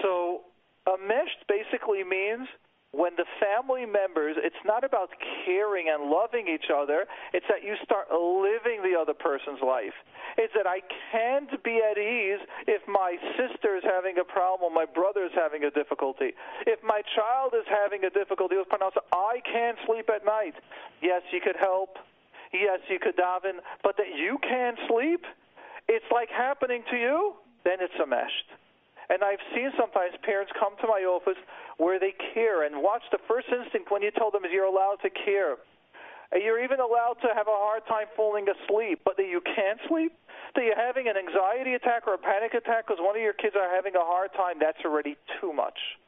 So, 0.00 0.46
a 0.86 0.96
mesh 0.96 1.34
basically 1.50 2.04
means 2.06 2.46
when 2.92 3.14
the 3.14 3.26
family 3.38 3.86
members, 3.86 4.36
it's 4.38 4.58
not 4.66 4.82
about 4.82 5.10
caring 5.46 5.86
and 5.88 6.10
loving 6.10 6.48
each 6.50 6.74
other, 6.74 7.06
it's 7.32 7.46
that 7.48 7.62
you 7.62 7.74
start 7.84 8.10
living 8.10 8.82
the 8.82 8.98
other 8.98 9.14
person's 9.14 9.62
life. 9.62 9.94
It's 10.36 10.52
that 10.58 10.66
I 10.66 10.82
can't 11.12 11.50
be 11.62 11.78
at 11.78 11.98
ease 11.98 12.42
if 12.66 12.82
my 12.88 13.14
sister 13.38 13.76
is 13.76 13.84
having 13.86 14.18
a 14.18 14.24
problem, 14.24 14.74
my 14.74 14.86
brother 14.86 15.24
is 15.24 15.30
having 15.34 15.62
a 15.64 15.70
difficulty. 15.70 16.34
If 16.66 16.82
my 16.82 17.02
child 17.14 17.54
is 17.54 17.66
having 17.70 18.02
a 18.04 18.10
difficulty 18.10 18.56
with 18.58 18.68
pronounce, 18.68 18.94
I 19.12 19.38
can't 19.46 19.78
sleep 19.86 20.10
at 20.10 20.26
night. 20.26 20.54
Yes, 21.00 21.22
you 21.30 21.40
could 21.40 21.56
help. 21.56 21.94
Yes, 22.52 22.80
you 22.90 22.98
could 22.98 23.16
daven, 23.16 23.62
but 23.84 23.96
that 23.98 24.10
you 24.18 24.36
can't 24.42 24.78
sleep, 24.88 25.22
it's 25.86 26.04
like 26.10 26.28
happening 26.28 26.82
to 26.90 26.96
you, 26.96 27.34
then 27.62 27.78
it's 27.80 27.94
a 28.02 28.06
meshed. 28.06 28.50
And 29.10 29.26
I've 29.26 29.42
seen 29.52 29.74
sometimes 29.74 30.14
parents 30.22 30.54
come 30.54 30.78
to 30.80 30.86
my 30.86 31.02
office 31.02 31.38
where 31.82 31.98
they 31.98 32.14
care 32.32 32.62
and 32.62 32.78
watch 32.78 33.02
the 33.10 33.18
first 33.26 33.50
instinct 33.50 33.90
when 33.90 34.06
you 34.06 34.14
tell 34.14 34.30
them 34.30 34.46
is 34.46 34.54
you're 34.54 34.70
allowed 34.70 35.02
to 35.02 35.10
care. 35.10 35.58
And 36.30 36.38
you're 36.46 36.62
even 36.62 36.78
allowed 36.78 37.18
to 37.26 37.34
have 37.34 37.50
a 37.50 37.58
hard 37.58 37.82
time 37.90 38.06
falling 38.14 38.46
asleep, 38.46 39.02
but 39.04 39.18
that 39.18 39.26
you 39.26 39.42
can't 39.42 39.82
sleep, 39.90 40.14
that 40.54 40.62
you're 40.62 40.78
having 40.78 41.10
an 41.10 41.18
anxiety 41.18 41.74
attack 41.74 42.06
or 42.06 42.14
a 42.14 42.22
panic 42.22 42.54
attack 42.54 42.86
because 42.86 43.02
one 43.02 43.18
of 43.18 43.22
your 43.22 43.34
kids 43.34 43.58
are 43.58 43.66
having 43.74 43.98
a 43.98 44.04
hard 44.06 44.30
time, 44.38 44.62
that's 44.62 44.78
already 44.86 45.18
too 45.40 45.52
much. 45.52 45.98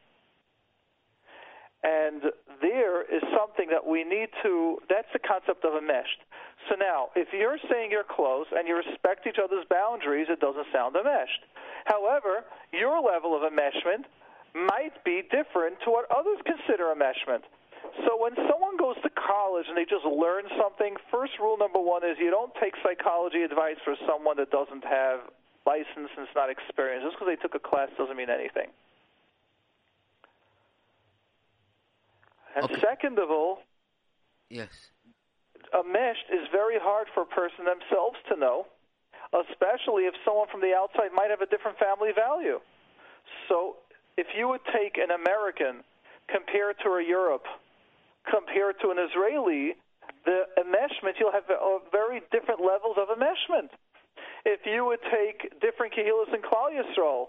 And 1.82 2.22
there 2.62 3.02
is 3.02 3.22
something 3.34 3.66
that 3.74 3.82
we 3.82 4.04
need 4.04 4.30
to, 4.42 4.78
that's 4.88 5.10
the 5.12 5.18
concept 5.18 5.64
of 5.66 5.74
enmeshed. 5.74 6.22
So 6.70 6.78
now, 6.78 7.10
if 7.18 7.34
you're 7.34 7.58
saying 7.66 7.90
you're 7.90 8.06
close 8.06 8.46
and 8.54 8.68
you 8.70 8.78
respect 8.78 9.26
each 9.26 9.42
other's 9.42 9.66
boundaries, 9.66 10.30
it 10.30 10.38
doesn't 10.38 10.70
sound 10.70 10.94
enmeshed. 10.94 11.42
However, 11.90 12.46
your 12.70 13.02
level 13.02 13.34
of 13.34 13.42
enmeshment 13.42 14.06
might 14.54 14.94
be 15.02 15.26
different 15.26 15.82
to 15.82 15.90
what 15.90 16.06
others 16.14 16.38
consider 16.46 16.94
enmeshment. 16.94 17.42
So 18.06 18.14
when 18.14 18.38
someone 18.46 18.78
goes 18.78 18.96
to 19.02 19.10
college 19.10 19.66
and 19.66 19.76
they 19.76 19.84
just 19.84 20.06
learn 20.06 20.46
something, 20.54 20.94
first 21.10 21.34
rule 21.42 21.58
number 21.58 21.82
one 21.82 22.06
is 22.06 22.14
you 22.22 22.30
don't 22.30 22.54
take 22.62 22.78
psychology 22.78 23.42
advice 23.42 23.76
for 23.84 23.98
someone 24.06 24.38
that 24.38 24.54
doesn't 24.54 24.84
have 24.86 25.26
license 25.66 26.14
and 26.14 26.24
is 26.24 26.34
not 26.38 26.46
experienced. 26.48 27.10
Just 27.10 27.18
because 27.18 27.28
they 27.28 27.40
took 27.42 27.58
a 27.58 27.62
class 27.62 27.90
doesn't 27.98 28.16
mean 28.16 28.30
anything. 28.30 28.70
And 32.54 32.64
Okay. 32.64 32.80
second 32.80 33.18
of 33.18 33.30
all, 33.30 33.62
Yes. 34.48 34.90
enmeshed 35.72 36.28
is 36.30 36.46
very 36.48 36.78
hard 36.78 37.08
for 37.14 37.22
a 37.22 37.26
person 37.26 37.64
themselves 37.64 38.18
to 38.28 38.36
know, 38.36 38.66
especially 39.32 40.06
if 40.06 40.14
someone 40.24 40.48
from 40.48 40.60
the 40.60 40.74
outside 40.74 41.12
might 41.12 41.30
have 41.30 41.40
a 41.40 41.46
different 41.46 41.78
family 41.78 42.12
value. 42.12 42.60
So 43.48 43.76
if 44.16 44.34
you 44.34 44.48
would 44.48 44.64
take 44.66 44.98
an 44.98 45.10
American 45.10 45.84
compared 46.28 46.78
to 46.80 46.90
a 46.96 47.02
Europe, 47.02 47.46
compared 48.30 48.78
to 48.80 48.90
an 48.90 48.98
Israeli, 48.98 49.76
the 50.24 50.46
enmeshment, 50.58 51.18
you'll 51.18 51.32
have 51.32 51.48
very 51.90 52.20
different 52.30 52.60
levels 52.60 52.96
of 52.98 53.08
enmeshment. 53.08 53.70
If 54.44 54.66
you 54.66 54.84
would 54.84 55.00
take 55.10 55.60
different 55.60 55.94
Kehilas 55.94 56.32
and 56.32 56.42
Klal 56.42 56.70
Yisrael, 56.70 57.28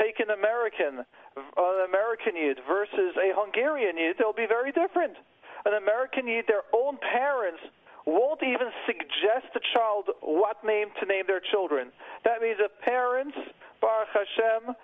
take 0.00 0.20
an 0.20 0.30
American, 0.30 1.04
an 1.36 1.78
American 1.88 2.36
Yid 2.36 2.58
versus 2.68 3.16
a 3.16 3.32
Hungarian 3.34 3.96
Yid, 3.98 4.16
they'll 4.18 4.36
be 4.36 4.46
very 4.46 4.72
different. 4.72 5.16
An 5.64 5.74
American 5.74 6.28
Yid, 6.28 6.46
their 6.46 6.64
own 6.72 6.96
parents 6.98 7.60
won't 8.06 8.42
even 8.42 8.70
suggest 8.86 9.50
the 9.52 9.60
child 9.74 10.08
what 10.22 10.62
name 10.64 10.88
to 11.00 11.06
name 11.06 11.24
their 11.26 11.42
children. 11.50 11.90
That 12.24 12.40
means 12.40 12.58
the 12.58 12.70
parents, 12.84 13.36
Baruch 13.80 14.14
Hashem, 14.14 14.74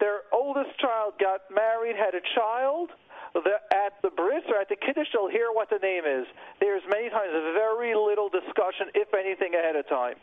their 0.00 0.24
oldest 0.32 0.78
child 0.80 1.14
got 1.20 1.44
married, 1.52 1.94
had 1.94 2.16
a 2.16 2.24
child. 2.34 2.90
The, 3.34 3.62
at 3.70 4.00
the 4.02 4.10
bris 4.10 4.42
or 4.48 4.56
at 4.56 4.68
the 4.68 4.74
kiddush, 4.74 5.06
they'll 5.12 5.30
hear 5.30 5.52
what 5.52 5.70
the 5.70 5.78
name 5.78 6.02
is. 6.02 6.26
There's 6.58 6.82
many 6.90 7.10
times 7.10 7.30
very 7.54 7.94
little 7.94 8.28
discussion, 8.28 8.90
if 8.94 9.12
anything, 9.14 9.54
ahead 9.54 9.76
of 9.76 9.86
time. 9.88 10.16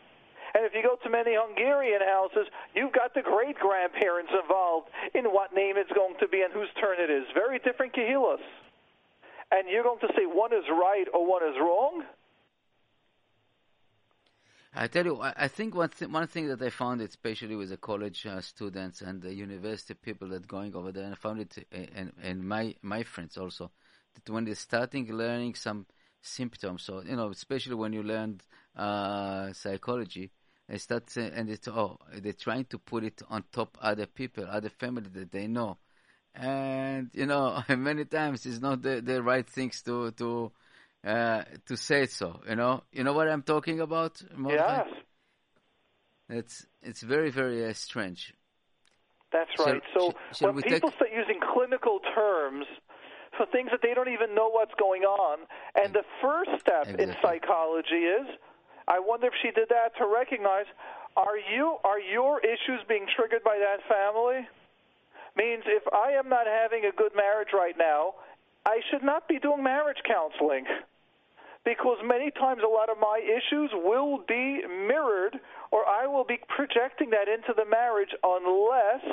And 0.54 0.64
if 0.64 0.72
you 0.74 0.82
go 0.82 0.96
to 0.96 1.10
many 1.10 1.36
Hungarian 1.36 2.00
houses, 2.00 2.48
you've 2.74 2.92
got 2.92 3.14
the 3.14 3.22
great 3.22 3.56
grandparents 3.58 4.32
involved 4.32 4.88
in 5.14 5.24
what 5.26 5.54
name 5.54 5.76
it's 5.76 5.92
going 5.92 6.14
to 6.20 6.28
be 6.28 6.42
and 6.42 6.52
whose 6.52 6.68
turn 6.80 6.96
it 6.98 7.10
is. 7.10 7.24
Very 7.34 7.58
different 7.58 7.94
kahilas. 7.94 8.42
And 9.50 9.68
you're 9.68 9.82
going 9.82 10.00
to 10.00 10.08
say 10.16 10.24
one 10.26 10.52
is 10.52 10.64
right 10.70 11.06
or 11.12 11.28
one 11.28 11.42
is 11.42 11.56
wrong? 11.60 12.04
I 14.74 14.86
tell 14.86 15.04
you, 15.04 15.20
I, 15.20 15.48
think 15.48 15.74
one 15.74 15.88
th- 15.88 16.10
one 16.10 16.26
thing 16.26 16.46
that 16.48 16.62
I 16.62 16.70
found, 16.70 17.00
especially 17.00 17.56
with 17.56 17.70
the 17.70 17.78
college 17.78 18.26
uh, 18.26 18.40
students 18.40 19.00
and 19.00 19.20
the 19.20 19.34
university 19.34 19.94
people 19.94 20.28
that 20.28 20.46
going 20.46 20.74
over 20.76 20.92
there, 20.92 21.04
and 21.04 21.14
I 21.14 21.16
found 21.16 21.40
it, 21.40 21.66
and 21.72 22.12
and 22.22 22.46
my 22.46 22.74
my 22.82 23.02
friends 23.02 23.38
also, 23.38 23.70
that 24.14 24.30
when 24.30 24.44
they're 24.44 24.54
starting 24.54 25.10
learning 25.10 25.54
some 25.54 25.86
symptoms, 26.20 26.82
so 26.82 27.02
you 27.02 27.16
know, 27.16 27.30
especially 27.30 27.74
when 27.76 27.92
you 27.94 28.02
learned 28.02 28.42
uh, 28.76 29.52
psychology, 29.52 30.30
they 30.68 30.78
start 30.78 31.16
and 31.16 31.48
it's 31.48 31.66
oh, 31.68 31.98
they're 32.14 32.32
trying 32.34 32.66
to 32.66 32.78
put 32.78 33.04
it 33.04 33.22
on 33.30 33.44
top 33.52 33.78
other 33.80 34.06
people, 34.06 34.44
other 34.48 34.68
family 34.68 35.08
that 35.14 35.32
they 35.32 35.46
know, 35.46 35.78
and 36.34 37.10
you 37.14 37.26
know, 37.26 37.62
many 37.76 38.04
times 38.04 38.44
it's 38.46 38.60
not 38.60 38.82
the 38.82 39.00
the 39.00 39.22
right 39.22 39.48
things 39.48 39.82
to 39.82 40.10
to 40.12 40.52
uh, 41.06 41.42
to 41.66 41.76
say 41.76 42.06
so. 42.06 42.40
You 42.48 42.56
know, 42.56 42.82
you 42.92 43.04
know 43.04 43.12
what 43.14 43.28
I'm 43.28 43.42
talking 43.42 43.80
about. 43.80 44.20
Yes, 44.48 44.86
It's 46.28 46.66
it's 46.82 47.02
very 47.02 47.30
very 47.30 47.64
uh, 47.64 47.72
strange. 47.72 48.34
that's 49.32 49.50
Shall- 49.56 49.66
right. 49.72 49.82
So 49.96 50.12
sh- 50.34 50.42
when 50.42 50.54
people 50.62 50.90
take- 50.90 50.96
start 50.96 51.10
using 51.14 51.40
clinical 51.54 52.00
terms 52.14 52.66
for 53.36 53.46
things 53.46 53.70
that 53.70 53.80
they 53.82 53.94
don't 53.94 54.08
even 54.08 54.34
know 54.34 54.48
what's 54.50 54.74
going 54.78 55.02
on, 55.04 55.38
and 55.80 55.94
the 55.94 56.04
first 56.20 56.50
step 56.60 56.88
in 56.88 57.14
psychology 57.22 58.04
is, 58.20 58.26
I 58.88 58.98
wonder 58.98 59.26
if 59.26 59.34
she 59.42 59.50
did 59.52 59.68
that 59.68 59.92
to 59.98 60.08
recognize, 60.08 60.64
are 61.14 61.36
you 61.36 61.76
are 61.84 62.00
your 62.00 62.40
issues 62.40 62.80
being 62.88 63.06
triggered 63.14 63.44
by 63.44 63.60
that 63.60 63.84
family? 63.84 64.48
Means 65.36 65.62
if 65.66 65.82
I 65.92 66.12
am 66.12 66.28
not 66.28 66.46
having 66.46 66.84
a 66.88 66.96
good 66.96 67.12
marriage 67.14 67.52
right 67.52 67.76
now, 67.76 68.14
I 68.64 68.80
should 68.90 69.04
not 69.04 69.28
be 69.28 69.38
doing 69.38 69.62
marriage 69.62 70.00
counseling. 70.08 70.64
Because 71.64 71.98
many 72.02 72.30
times 72.30 72.62
a 72.64 72.68
lot 72.68 72.88
of 72.88 72.96
my 72.98 73.20
issues 73.20 73.70
will 73.74 74.24
be 74.26 74.64
mirrored 74.66 75.36
or 75.70 75.84
I 75.84 76.06
will 76.06 76.24
be 76.24 76.38
projecting 76.48 77.10
that 77.10 77.28
into 77.28 77.52
the 77.52 77.68
marriage 77.68 78.14
unless 78.24 79.04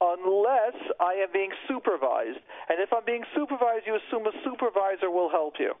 unless 0.00 0.76
I 1.00 1.20
am 1.20 1.28
being 1.32 1.52
supervised. 1.68 2.40
And 2.68 2.80
if 2.80 2.92
I'm 2.92 3.04
being 3.04 3.24
supervised, 3.34 3.84
you 3.86 3.96
assume 3.96 4.26
a 4.26 4.32
supervisor 4.44 5.10
will 5.10 5.28
help 5.28 5.54
you. 5.58 5.74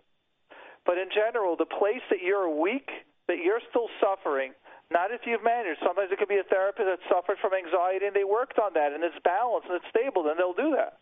But 0.86 0.98
in 0.98 1.08
general, 1.10 1.56
the 1.56 1.66
place 1.66 2.02
that 2.10 2.22
you're 2.22 2.48
weak, 2.48 2.88
that 3.26 3.38
you're 3.42 3.60
still 3.70 3.88
suffering, 4.00 4.52
not 4.90 5.10
if 5.10 5.22
you've 5.26 5.42
managed. 5.42 5.80
Sometimes 5.84 6.12
it 6.12 6.18
could 6.18 6.28
be 6.28 6.38
a 6.38 6.44
therapist 6.48 6.86
that 6.86 7.00
suffered 7.10 7.38
from 7.42 7.52
anxiety 7.54 8.06
and 8.06 8.14
they 8.14 8.22
worked 8.24 8.58
on 8.58 8.72
that 8.74 8.92
and 8.92 9.02
it's 9.02 9.18
balanced 9.24 9.66
and 9.68 9.76
it's 9.82 9.90
stable, 9.90 10.22
then 10.22 10.34
they'll 10.38 10.54
do 10.54 10.76
that. 10.76 10.98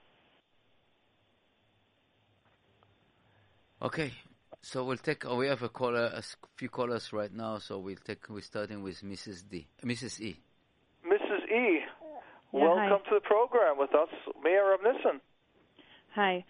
Okay, 3.83 4.13
so 4.63 4.85
we'll 4.85 4.97
take. 4.97 5.27
Oh, 5.27 5.37
we 5.37 5.47
have 5.47 5.63
a 5.63 5.69
caller, 5.69 6.07
a 6.15 6.19
s- 6.19 6.37
few 6.57 6.71
callers 6.71 7.13
right 7.13 7.33
now. 7.33 7.59
So 7.59 7.79
we'll 7.79 7.97
take. 8.03 8.29
We're 8.31 8.41
starting 8.41 8.83
with 8.83 9.03
Mrs. 9.03 9.47
D, 9.49 9.67
Mrs. 9.85 10.21
E. 10.21 10.37
Mrs. 11.05 11.45
E, 11.51 11.81
Yeah, 12.53 12.61
welcome 12.61 13.01
hi. 13.05 13.09
to 13.11 13.15
the 13.17 13.21
program 13.21 13.77
with 13.77 13.95
us, 13.95 14.09
Mayor 14.43 14.77
Nissen. 14.83 15.21
Hi. 16.15 16.45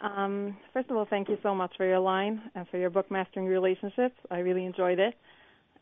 Um, 0.00 0.56
first 0.72 0.90
of 0.90 0.96
all, 0.96 1.06
thank 1.08 1.28
you 1.28 1.38
so 1.42 1.54
much 1.54 1.72
for 1.76 1.86
your 1.86 2.00
line 2.00 2.42
and 2.54 2.68
for 2.68 2.76
your 2.76 2.90
book, 2.90 3.10
Mastering 3.10 3.46
Relationships. 3.46 4.14
I 4.30 4.38
really 4.38 4.64
enjoyed 4.64 4.98
it. 4.98 5.14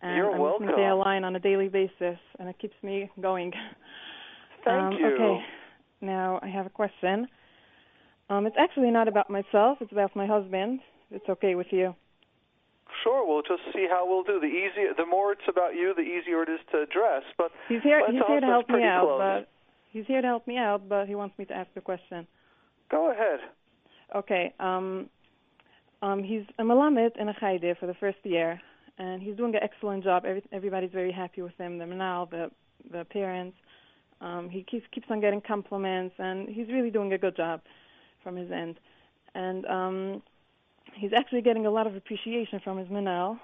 And 0.03 0.17
You're 0.17 0.35
I'm 0.35 0.41
listening 0.41 0.77
to 0.77 0.83
your 0.83 0.95
line 0.95 1.25
on 1.25 1.35
a 1.35 1.41
daily 1.41 1.69
basis, 1.69 2.19
and 2.39 2.49
it 2.49 2.59
keeps 2.61 2.77
me 2.83 3.11
going. 3.21 3.53
Thank 4.65 4.79
um, 4.81 4.93
you. 4.93 5.07
Okay. 5.07 5.45
Now, 6.01 6.39
I 6.43 6.49
have 6.49 6.67
a 6.67 6.71
question. 6.71 7.27
Um, 8.31 8.47
it's 8.47 8.57
actually 8.59 8.91
not 8.91 9.09
about 9.09 9.31
myself. 9.31 9.79
It's 9.81 9.93
about 9.93 10.15
my 10.15 10.27
husband. 10.27 10.81
It's 11.11 11.29
okay 11.29 11.55
with 11.55 11.69
you. 11.71 11.95
Sure, 13.03 13.27
we'll 13.27 13.43
just 13.43 13.62
see 13.75 13.87
how 13.91 14.07
we'll 14.07 14.23
do. 14.23 14.39
The 14.41 14.47
easier, 14.47 14.93
the 14.97 15.07
more 15.07 15.33
it's 15.33 15.49
about 15.49 15.75
you, 15.75 15.93
the 15.95 16.03
easier 16.03 16.43
it 16.43 16.49
is 16.49 16.61
to 16.73 16.83
address. 16.83 17.23
But 17.37 17.51
He's 17.69 17.83
here. 17.83 18.01
He's 18.11 18.21
here 18.27 18.41
to 18.41 18.47
help 18.47 18.69
me 18.69 18.83
out, 18.85 19.05
close. 19.05 19.19
but 19.19 19.49
he's 19.91 20.07
here 20.07 20.23
to 20.23 20.27
help 20.27 20.47
me 20.47 20.57
out. 20.57 20.89
But 20.89 21.07
he 21.07 21.15
wants 21.15 21.37
me 21.39 21.45
to 21.47 21.55
ask 21.55 21.71
a 21.77 21.81
question. 21.81 22.27
go 22.91 23.11
ahead. 23.11 23.41
Okay. 24.14 24.52
Um, 24.61 25.09
um, 26.02 26.22
he's 26.22 26.42
a 26.59 26.62
Malamed 26.62 27.16
in 27.18 27.28
a 27.28 27.34
Chaide 27.40 27.76
for 27.78 27.86
the 27.86 27.94
first 27.94 28.18
year, 28.24 28.61
and 28.98 29.22
he's 29.22 29.36
doing 29.36 29.55
an 29.55 29.61
excellent 29.62 30.05
job. 30.05 30.24
Every, 30.26 30.42
everybody's 30.52 30.92
very 30.92 31.12
happy 31.12 31.42
with 31.42 31.57
him. 31.57 31.78
The 31.78 31.84
menahel, 31.84 32.30
the 32.30 32.50
the 32.90 33.05
parents. 33.05 33.57
Um, 34.20 34.48
he 34.48 34.62
keeps 34.62 34.86
keeps 34.92 35.07
on 35.11 35.20
getting 35.20 35.40
compliments, 35.40 36.14
and 36.18 36.48
he's 36.48 36.68
really 36.68 36.90
doing 36.90 37.12
a 37.12 37.18
good 37.18 37.36
job 37.36 37.61
from 38.22 38.36
his 38.36 38.50
end. 38.50 38.76
And 39.34 39.66
um, 39.66 40.22
he's 40.94 41.12
actually 41.16 41.42
getting 41.42 41.66
a 41.66 41.70
lot 41.70 41.86
of 41.86 41.96
appreciation 41.96 42.61
from 42.62 42.78
his 42.78 42.88
menahel, 42.88 43.38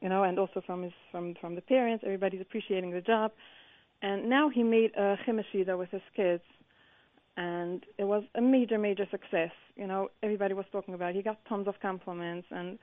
you 0.00 0.08
know, 0.08 0.22
and 0.22 0.38
also 0.38 0.62
from 0.64 0.82
his 0.82 0.92
from 1.10 1.34
from 1.40 1.54
the 1.54 1.60
parents. 1.60 2.04
Everybody's 2.04 2.40
appreciating 2.40 2.92
the 2.92 3.00
job. 3.00 3.32
And 4.02 4.28
now 4.28 4.48
he 4.50 4.62
made 4.62 4.90
a 4.96 5.16
chumash 5.26 5.46
suda 5.50 5.76
with 5.76 5.90
his 5.90 6.02
kids, 6.14 6.42
and 7.36 7.84
it 7.98 8.04
was 8.04 8.22
a 8.36 8.40
major, 8.40 8.78
major 8.78 9.06
success. 9.10 9.50
You 9.76 9.86
know, 9.86 10.08
everybody 10.22 10.54
was 10.54 10.66
talking 10.72 10.94
about. 10.94 11.10
it. 11.10 11.16
He 11.16 11.22
got 11.22 11.38
tons 11.48 11.66
of 11.68 11.74
compliments, 11.80 12.46
and 12.50 12.78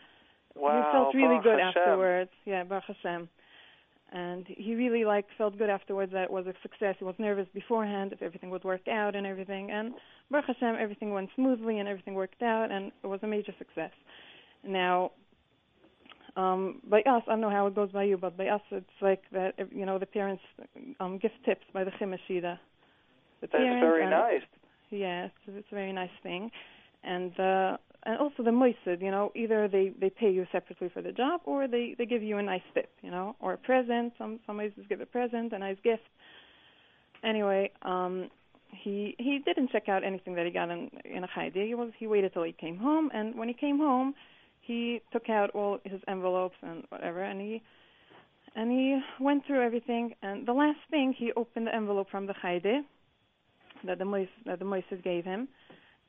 Wow, 0.56 0.76
he 0.86 0.92
felt 0.92 1.16
really 1.16 1.40
Baruch 1.40 1.44
good 1.44 1.60
Hashem. 1.60 1.82
afterwards. 1.82 2.32
Yeah, 2.46 2.64
Baruch 2.66 2.84
Hashem. 2.88 3.30
And 4.14 4.46
he 4.46 4.76
really 4.76 5.06
like 5.06 5.26
felt 5.38 5.58
good 5.58 5.70
afterwards 5.70 6.12
that 6.12 6.24
it 6.26 6.32
was 6.32 6.46
a 6.46 6.54
success. 6.62 6.96
He 7.00 7.06
was 7.06 7.16
nervous 7.18 7.48
beforehand 7.54 8.12
if 8.12 8.22
everything 8.22 8.50
would 8.50 8.66
work 8.66 8.86
out 8.90 9.16
and 9.16 9.26
everything. 9.26 9.72
And 9.72 9.94
Baruch 10.30 10.48
Hashem, 10.48 10.76
everything 10.78 11.14
went 11.14 11.30
smoothly 11.36 11.80
and 11.80 11.88
everything 11.88 12.16
worked 12.16 12.42
out, 12.42 12.72
and 12.72 12.92
it 13.04 13.08
was 13.08 13.22
a 13.24 13.28
major 13.28 13.54
success. 13.58 13.92
Now, 14.66 15.12
um, 16.36 16.82
by 16.90 17.00
us, 17.04 17.24
I 17.28 17.32
don't 17.32 17.42
know 17.42 17.50
how 17.50 17.68
it 17.68 17.76
goes 17.76 17.92
by 17.92 18.04
you, 18.04 18.18
but 18.18 18.36
by 18.36 18.48
us, 18.48 18.62
it's 18.72 18.86
like 19.02 19.24
that. 19.32 19.54
You 19.74 19.86
know, 19.86 19.98
the 19.98 20.06
parents 20.06 20.44
um, 21.00 21.18
give 21.18 21.32
tips 21.46 21.64
by 21.74 21.86
the 21.86 21.92
chumash 21.92 22.20
suda. 22.28 22.60
That's 23.42 23.54
very 23.54 24.10
nice. 24.10 24.42
Yes, 24.90 25.32
it's 25.48 25.68
a 25.72 25.76
very 25.76 25.94
nice 25.94 26.12
thing. 26.22 26.52
And 27.04 27.38
uh, 27.40 27.78
and 28.04 28.18
also 28.20 28.44
the 28.44 28.52
moised, 28.52 28.78
you 28.86 29.12
know, 29.12 29.32
either 29.36 29.68
they 29.68 29.92
they 30.00 30.10
pay 30.10 30.32
you 30.32 30.46
separately 30.52 30.90
for 30.94 31.02
the 31.02 31.12
job 31.12 31.42
or 31.46 31.68
they 31.68 31.96
they 31.98 32.06
give 32.06 32.24
you 32.24 32.38
a 32.38 32.44
nice 32.44 32.62
tip, 32.74 32.90
you 33.02 33.12
know, 33.12 33.36
or 33.40 33.54
a 33.54 33.58
present. 33.58 34.14
Some 34.18 34.40
some 34.46 34.58
moises 34.58 34.88
give 34.90 35.02
a 35.02 35.06
present, 35.06 35.54
a 35.54 35.60
nice 35.60 35.78
gift. 35.84 36.04
Anyway, 37.24 37.72
um, 37.84 38.30
he 38.72 39.16
he 39.20 39.40
didn't 39.46 39.72
check 39.72 39.88
out 39.88 40.04
anything 40.04 40.36
that 40.36 40.46
he 40.46 40.52
got 40.52 40.70
in 40.70 40.90
in 41.06 41.24
a 41.24 41.28
Haide. 41.28 41.54
He 41.56 41.76
was 41.76 41.92
he 41.98 42.08
waited 42.08 42.34
till 42.34 42.44
he 42.44 42.54
came 42.54 42.78
home, 42.78 43.10
and 43.14 43.36
when 43.36 43.48
he 43.48 43.54
came 43.54 43.78
home, 43.78 44.14
he 44.62 45.02
took 45.12 45.30
out 45.30 45.52
all 45.52 45.80
his 45.84 46.02
envelopes 46.08 46.56
and 46.62 46.84
whatever, 46.90 47.24
and 47.24 47.40
he 47.40 47.62
and 48.56 48.72
he 48.72 49.00
went 49.20 49.46
through 49.46 49.64
everything. 49.64 50.14
And 50.22 50.48
the 50.48 50.54
last 50.54 50.80
thing, 50.90 51.14
he 51.18 51.32
opened 51.34 51.68
the 51.68 51.76
envelope 51.76 52.10
from 52.10 52.26
the 52.26 52.34
Haide 52.34 52.84
that 53.86 54.00
the 54.00 54.06
mois 54.06 54.28
that 54.46 54.60
the 54.60 54.66
Moises 54.66 55.04
gave 55.04 55.26
him, 55.26 55.48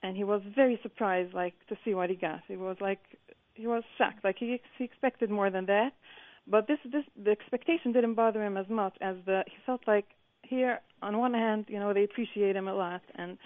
and 0.02 0.16
he 0.16 0.24
was 0.24 0.42
very 0.54 0.78
surprised, 0.82 1.34
like 1.34 1.54
to 1.68 1.76
see 1.84 1.94
what 1.94 2.10
he 2.10 2.16
got. 2.16 2.40
He 2.48 2.56
was 2.56 2.76
like 2.80 3.00
he 3.54 3.66
was 3.66 3.82
shocked, 3.98 4.24
like 4.24 4.36
he 4.38 4.60
he 4.78 4.84
expected 4.84 5.30
more 5.30 5.50
than 5.50 5.66
that. 5.66 5.90
But 6.46 6.66
this 6.66 6.78
this 6.84 7.04
the 7.22 7.30
expectation 7.30 7.92
didn't 7.92 8.14
bother 8.14 8.42
him 8.44 8.56
as 8.56 8.68
much 8.68 8.94
as 9.00 9.16
the 9.26 9.44
he 9.46 9.56
felt 9.64 9.82
like 9.86 10.06
here 10.42 10.80
on 11.02 11.18
one 11.18 11.34
hand, 11.34 11.66
you 11.68 11.78
know, 11.78 11.92
they 11.94 12.04
appreciate 12.04 12.56
him 12.56 12.68
a 12.68 12.74
lot 12.74 13.02
and 13.14 13.38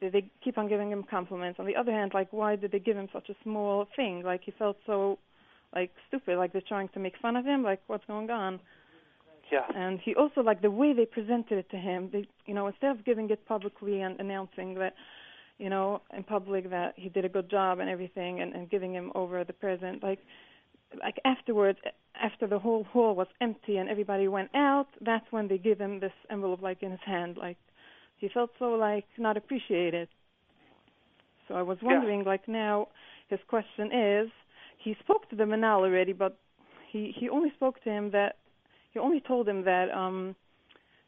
they, 0.00 0.08
they 0.08 0.30
keep 0.42 0.58
on 0.58 0.68
giving 0.68 0.90
him 0.90 1.04
compliments. 1.08 1.58
On 1.60 1.66
the 1.66 1.76
other 1.76 1.92
hand, 1.92 2.12
like 2.14 2.32
why 2.32 2.56
did 2.56 2.72
they 2.72 2.78
give 2.78 2.96
him 2.96 3.08
such 3.12 3.28
a 3.28 3.34
small 3.42 3.86
thing? 3.96 4.22
Like 4.24 4.42
he 4.44 4.52
felt 4.52 4.76
so 4.86 5.18
like 5.74 5.90
stupid, 6.08 6.36
like 6.36 6.52
they're 6.52 6.62
trying 6.66 6.88
to 6.90 7.00
make 7.00 7.14
fun 7.20 7.36
of 7.36 7.44
him, 7.44 7.62
like 7.62 7.80
what's 7.86 8.04
going 8.06 8.30
on? 8.30 8.60
Yeah. 9.52 9.66
And 9.76 10.00
he 10.00 10.14
also 10.14 10.40
like 10.40 10.62
the 10.62 10.70
way 10.70 10.94
they 10.94 11.04
presented 11.04 11.58
it 11.58 11.70
to 11.70 11.76
him. 11.76 12.08
They, 12.10 12.26
you 12.46 12.54
know, 12.54 12.66
instead 12.66 12.90
of 12.90 13.04
giving 13.04 13.28
it 13.30 13.46
publicly 13.46 14.00
and 14.00 14.18
announcing 14.18 14.74
that, 14.76 14.94
you 15.58 15.68
know, 15.68 16.00
in 16.16 16.22
public 16.24 16.70
that 16.70 16.94
he 16.96 17.10
did 17.10 17.26
a 17.26 17.28
good 17.28 17.50
job 17.50 17.78
and 17.78 17.90
everything, 17.90 18.40
and, 18.40 18.54
and 18.54 18.70
giving 18.70 18.94
him 18.94 19.12
over 19.14 19.44
the 19.44 19.52
present, 19.52 20.02
like, 20.02 20.20
like 20.98 21.20
afterwards, 21.26 21.78
after 22.20 22.46
the 22.46 22.58
whole 22.58 22.84
hall 22.84 23.14
was 23.14 23.26
empty 23.42 23.76
and 23.76 23.88
everybody 23.90 24.26
went 24.26 24.50
out, 24.54 24.88
that's 25.02 25.26
when 25.30 25.48
they 25.48 25.58
give 25.58 25.78
him 25.78 26.00
this 26.00 26.12
envelope 26.30 26.62
like 26.62 26.82
in 26.82 26.90
his 26.90 27.00
hand, 27.04 27.36
like 27.36 27.58
he 28.16 28.28
felt 28.28 28.50
so 28.58 28.70
like 28.70 29.04
not 29.18 29.36
appreciated. 29.36 30.08
So 31.48 31.54
I 31.54 31.62
was 31.62 31.78
wondering, 31.82 32.20
yeah. 32.20 32.28
like 32.28 32.48
now, 32.48 32.88
his 33.28 33.40
question 33.48 33.92
is, 33.92 34.30
he 34.78 34.96
spoke 35.00 35.28
to 35.30 35.36
the 35.36 35.44
menahel 35.44 35.80
already, 35.80 36.12
but 36.12 36.38
he 36.90 37.14
he 37.18 37.28
only 37.28 37.50
spoke 37.56 37.82
to 37.84 37.90
him 37.90 38.10
that 38.12 38.36
he 38.92 39.00
only 39.00 39.20
told 39.20 39.48
him 39.48 39.64
that 39.64 39.90
um 39.90 40.34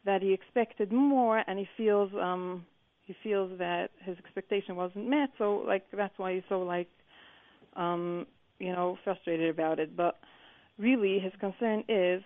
that 0.05 0.21
he 0.21 0.33
expected 0.33 0.91
more 0.91 1.43
and 1.47 1.57
he 1.57 1.67
feels 1.77 2.11
um 2.21 2.65
he 3.05 3.15
feels 3.23 3.57
that 3.59 3.91
his 4.03 4.17
expectation 4.17 4.75
wasn't 4.75 5.07
met. 5.07 5.29
So 5.37 5.63
like 5.67 5.85
that's 5.95 6.17
why 6.17 6.33
he's 6.33 6.43
so 6.49 6.61
like 6.61 6.89
um 7.75 8.25
you 8.59 8.71
know 8.71 8.97
frustrated 9.03 9.49
about 9.49 9.79
it. 9.79 9.95
But 9.95 10.17
really 10.77 11.19
his 11.19 11.33
concern 11.39 11.83
is 11.87 12.21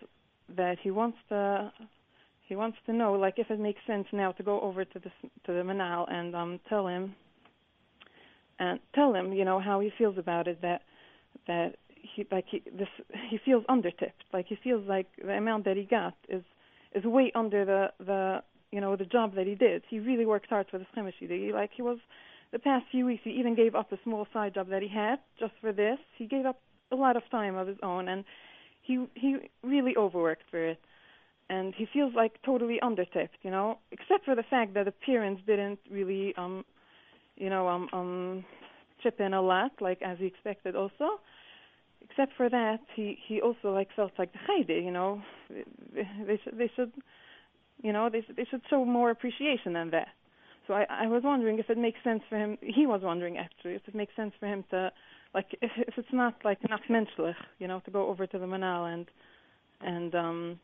that 0.55 0.77
he 0.81 0.91
wants 0.91 1.17
to 1.29 1.71
he 2.47 2.55
wants 2.55 2.77
to 2.85 2.93
know 2.93 3.13
like 3.13 3.35
if 3.37 3.51
it 3.51 3.59
makes 3.59 3.79
sense 3.85 4.07
now 4.11 4.31
to 4.33 4.43
go 4.43 4.59
over 4.61 4.83
to 4.83 4.99
the 4.99 5.09
to 5.45 5.53
the 5.53 5.61
menahel 5.61 6.11
and 6.11 6.35
um 6.35 6.59
tell 6.67 6.87
him 6.87 7.15
and 8.57 8.79
tell 8.95 9.13
him 9.13 9.31
you 9.33 9.45
know 9.45 9.59
how 9.59 9.79
he 9.79 9.91
feels 9.97 10.17
about 10.17 10.47
it 10.47 10.61
that 10.61 10.81
that 11.47 11.75
he 12.01 12.25
like 12.31 12.45
he 12.49 12.61
this 12.65 12.87
he 13.29 13.39
feels 13.43 13.63
undertipped. 13.65 14.23
Like 14.33 14.47
he 14.47 14.57
feels 14.63 14.87
like 14.87 15.07
the 15.23 15.33
amount 15.33 15.65
that 15.65 15.77
he 15.77 15.83
got 15.83 16.15
is 16.27 16.43
is 16.93 17.03
way 17.03 17.31
under 17.35 17.65
the 17.65 17.87
the 18.03 18.43
you 18.71 18.81
know 18.81 18.95
the 18.95 19.05
job 19.05 19.35
that 19.35 19.47
he 19.47 19.55
did. 19.55 19.83
He 19.89 19.99
really 19.99 20.25
worked 20.25 20.49
hard 20.49 20.67
for 20.69 20.77
the 20.77 20.85
chemistry. 20.95 21.27
He 21.27 21.53
like 21.53 21.71
he 21.75 21.81
was 21.81 21.97
the 22.51 22.59
past 22.59 22.85
few 22.91 23.05
weeks. 23.05 23.21
He 23.23 23.31
even 23.31 23.55
gave 23.55 23.75
up 23.75 23.91
a 23.91 23.97
small 24.03 24.27
side 24.33 24.55
job 24.55 24.69
that 24.69 24.81
he 24.81 24.87
had 24.87 25.19
just 25.39 25.53
for 25.61 25.71
this. 25.71 25.99
He 26.17 26.25
gave 26.25 26.45
up 26.45 26.59
a 26.91 26.95
lot 26.95 27.15
of 27.15 27.23
time 27.29 27.55
of 27.55 27.67
his 27.67 27.77
own, 27.83 28.07
and 28.07 28.23
he 28.81 29.05
he 29.15 29.37
really 29.63 29.95
overworked 29.97 30.43
for 30.49 30.65
it. 30.69 30.79
And 31.51 31.73
he 31.75 31.87
feels 31.91 32.13
like 32.13 32.33
totally 32.45 32.79
undertipped, 32.83 33.41
you 33.41 33.49
know, 33.49 33.79
except 33.91 34.23
for 34.23 34.35
the 34.35 34.43
fact 34.43 34.75
that 34.75 34.85
parents 35.03 35.41
didn't 35.47 35.79
really, 35.89 36.31
um, 36.37 36.63
you 37.37 37.49
know, 37.49 37.67
um, 37.67 37.89
um, 37.91 38.45
chip 39.01 39.19
in 39.19 39.33
a 39.33 39.41
lot, 39.41 39.71
like 39.81 39.99
as 40.03 40.19
he 40.19 40.27
expected 40.27 40.75
also 40.75 41.19
except 42.09 42.33
for 42.37 42.49
that, 42.49 42.79
he 42.95 43.17
he 43.27 43.41
also 43.41 43.71
like 43.73 43.89
felt 43.95 44.11
like 44.17 44.31
the 44.33 44.39
Heide, 44.47 44.69
you 44.83 44.91
know, 44.91 45.21
they, 45.49 46.07
they 46.27 46.39
should 46.43 46.57
they 46.57 46.71
should, 46.75 46.91
you 47.81 47.93
know, 47.93 48.09
they 48.09 48.23
they 48.35 48.45
should 48.49 48.61
show 48.69 48.83
more 48.85 49.09
appreciation 49.11 49.73
than 49.73 49.91
that. 49.91 50.09
So 50.67 50.73
I 50.73 50.85
I 50.89 51.07
was 51.07 51.23
wondering 51.23 51.59
if 51.59 51.69
it 51.69 51.77
makes 51.77 51.99
sense 52.03 52.21
for 52.29 52.37
him. 52.37 52.57
He 52.61 52.85
was 52.85 53.01
wondering 53.03 53.37
actually 53.37 53.75
if 53.75 53.81
it 53.87 53.95
makes 53.95 54.15
sense 54.15 54.33
for 54.39 54.47
him 54.47 54.63
to, 54.71 54.91
like, 55.33 55.47
if 55.61 55.71
if 55.77 55.97
it's 55.97 56.13
not 56.13 56.35
like 56.43 56.59
not 56.69 56.81
menschlich, 56.89 57.35
you 57.59 57.67
know, 57.67 57.79
to 57.85 57.91
go 57.91 58.07
over 58.09 58.25
to 58.27 58.37
the 58.39 58.45
menahel 58.45 58.93
and 58.93 59.05
and 59.81 60.15
um, 60.15 60.59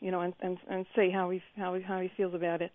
you 0.00 0.10
know, 0.10 0.20
and 0.20 0.34
and 0.40 0.58
and 0.68 0.86
say 0.96 1.10
how 1.10 1.30
he 1.30 1.42
how 1.56 1.74
he 1.74 1.82
how 1.82 2.00
he 2.00 2.10
feels 2.16 2.34
about 2.34 2.62
it. 2.62 2.72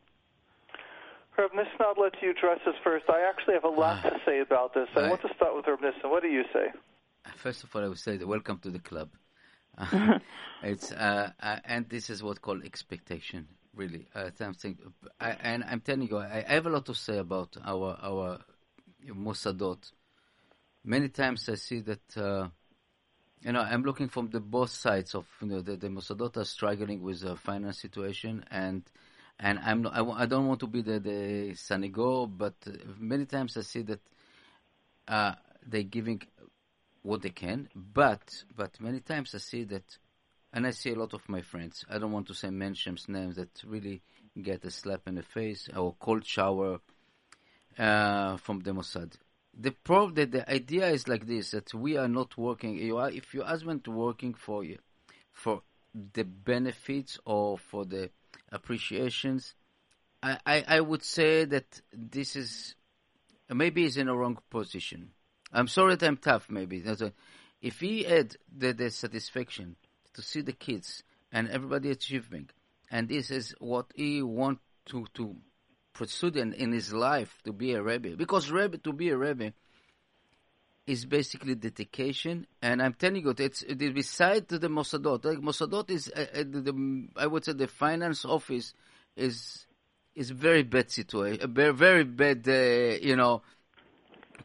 Reb 1.37 1.51
Nissen, 1.53 1.77
I'll 1.81 2.01
let 2.01 2.13
you 2.21 2.31
address 2.31 2.59
this 2.65 2.73
first. 2.83 3.05
I 3.09 3.21
actually 3.29 3.53
have 3.53 3.63
a 3.63 3.67
lot 3.69 4.01
to 4.01 4.09
say 4.25 4.39
about 4.39 4.73
this. 4.73 4.87
I, 4.95 5.01
I- 5.01 5.09
want 5.09 5.21
to 5.21 5.29
start 5.35 5.55
with 5.55 5.65
Reb 5.67 5.81
Nissen. 5.81 6.09
What 6.09 6.23
do 6.23 6.29
you 6.29 6.43
say? 6.53 6.67
First 7.35 7.63
of 7.63 7.75
all, 7.75 7.83
I 7.83 7.87
would 7.87 7.99
say 7.99 8.17
welcome 8.17 8.59
to 8.59 8.69
the 8.69 8.79
club. 8.79 9.09
it's 10.63 10.91
uh, 10.91 11.31
uh, 11.39 11.59
and 11.65 11.87
this 11.89 12.09
is 12.09 12.23
what 12.23 12.41
called 12.41 12.65
expectation. 12.65 13.47
Really, 13.75 14.07
uh, 14.15 14.31
something. 14.35 14.77
I, 15.19 15.31
and 15.31 15.63
I'm 15.63 15.81
telling 15.81 16.07
you, 16.07 16.17
I, 16.17 16.43
I 16.47 16.53
have 16.53 16.65
a 16.65 16.69
lot 16.69 16.85
to 16.87 16.95
say 16.95 17.17
about 17.17 17.55
our 17.63 17.97
our 18.01 18.39
Mossadot. 19.07 19.91
Many 20.83 21.09
times 21.09 21.47
I 21.49 21.55
see 21.55 21.81
that. 21.81 22.17
Uh, 22.17 22.49
you 23.41 23.51
know, 23.51 23.61
I'm 23.61 23.83
looking 23.83 24.07
from 24.07 24.29
the 24.29 24.39
both 24.39 24.71
sides 24.71 25.13
of 25.13 25.27
you 25.41 25.47
know 25.47 25.61
the, 25.61 25.75
the 25.75 25.89
Mossadot 25.89 26.35
are 26.37 26.45
struggling 26.45 27.03
with 27.03 27.23
a 27.23 27.35
finance 27.35 27.79
situation, 27.79 28.43
and 28.49 28.83
and 29.39 29.59
I'm 29.59 29.83
not, 29.83 29.93
I, 29.95 30.25
don't 30.25 30.47
want 30.47 30.59
to 30.61 30.67
be 30.67 30.81
the 30.81 30.99
the 30.99 31.51
Sanigo, 31.53 32.25
but 32.27 32.55
uh, 32.65 32.71
many 32.97 33.25
times 33.25 33.55
I 33.55 33.61
see 33.61 33.83
that 33.83 33.99
uh, 35.07 35.33
they're 35.65 35.83
giving 35.83 36.23
what 37.07 37.21
they 37.21 37.29
can, 37.29 37.69
but 37.73 38.43
but 38.55 38.81
many 38.81 38.99
times 38.99 39.33
I 39.33 39.37
see 39.37 39.63
that, 39.63 39.97
and 40.51 40.67
I 40.67 40.71
see 40.71 40.91
a 40.91 40.99
lot 40.99 41.13
of 41.13 41.27
my 41.29 41.41
friends. 41.41 41.85
I 41.89 41.99
don't 41.99 42.11
want 42.11 42.27
to 42.27 42.33
say 42.33 42.49
Menshem's 42.49 43.07
names 43.07 43.37
that 43.37 43.63
really 43.65 44.01
get 44.41 44.65
a 44.65 44.71
slap 44.71 45.07
in 45.07 45.15
the 45.15 45.23
face 45.23 45.69
or 45.73 45.95
cold 45.99 46.25
shower 46.25 46.79
uh, 47.79 48.35
from 48.37 48.59
the 48.59 48.71
Mossad. 48.71 49.13
The 49.57 49.71
prob 49.71 50.15
the, 50.15 50.25
the 50.25 50.51
idea 50.51 50.89
is 50.89 51.07
like 51.07 51.25
this: 51.25 51.51
that 51.51 51.73
we 51.73 51.95
are 51.95 52.09
not 52.09 52.37
working. 52.37 52.77
You 52.77 52.97
are, 52.97 53.09
if 53.09 53.33
your 53.33 53.45
husband 53.45 53.87
working 53.87 54.33
for 54.33 54.65
you, 54.65 54.77
for 55.31 55.61
the 56.13 56.25
benefits 56.25 57.19
or 57.23 57.57
for 57.57 57.85
the 57.85 58.09
appreciations, 58.51 59.55
I, 60.21 60.39
I, 60.45 60.63
I 60.67 60.79
would 60.81 61.03
say 61.03 61.45
that 61.45 61.81
this 61.93 62.35
is 62.35 62.75
maybe 63.49 63.85
is 63.85 63.95
in 63.95 64.09
a 64.09 64.15
wrong 64.15 64.37
position. 64.49 65.11
I'm 65.57 65.67
sorry 65.67 65.95
that 65.95 66.05
I'm 66.05 66.17
tough. 66.17 66.51
Maybe 66.51 66.83
if 67.61 67.79
he 67.79 68.03
had 68.03 68.35
the, 68.55 68.73
the 68.73 68.91
satisfaction 68.91 69.75
to 70.13 70.21
see 70.21 70.41
the 70.41 70.53
kids 70.53 71.03
and 71.31 71.49
everybody 71.49 71.89
achieving, 71.89 72.49
and 72.91 73.09
this 73.09 73.31
is 73.31 73.55
what 73.59 73.87
he 73.95 74.21
want 74.21 74.59
to 74.85 75.07
to 75.15 75.35
pursue 75.93 76.27
in, 76.27 76.53
in 76.53 76.71
his 76.71 76.93
life 76.93 77.41
to 77.43 77.51
be 77.51 77.73
a 77.73 77.81
rabbi, 77.81 78.13
because 78.13 78.51
rabbi 78.51 78.77
to 78.83 78.93
be 78.93 79.09
a 79.09 79.17
rabbi 79.17 79.49
is 80.85 81.05
basically 81.05 81.55
dedication. 81.55 82.45
And 82.61 82.79
I'm 82.79 82.93
telling 82.93 83.23
you, 83.23 83.33
it's 83.35 83.63
it 83.63 83.81
is 83.81 83.93
beside 83.93 84.47
to 84.49 84.59
the 84.59 84.67
Mossadot. 84.67 85.25
Like 85.25 85.39
Mossadot 85.39 85.89
is, 85.89 86.11
uh, 86.15 86.25
uh, 86.35 86.43
the, 86.43 87.07
I 87.17 87.25
would 87.25 87.43
say, 87.43 87.53
the 87.53 87.67
finance 87.67 88.25
office 88.25 88.75
is 89.15 89.65
is 90.13 90.29
very 90.29 90.61
bad 90.61 90.91
situation, 90.91 91.41
a 91.41 91.47
very 91.47 91.73
very 91.73 92.03
bad, 92.03 92.47
uh, 92.47 92.99
you 93.01 93.15
know, 93.15 93.41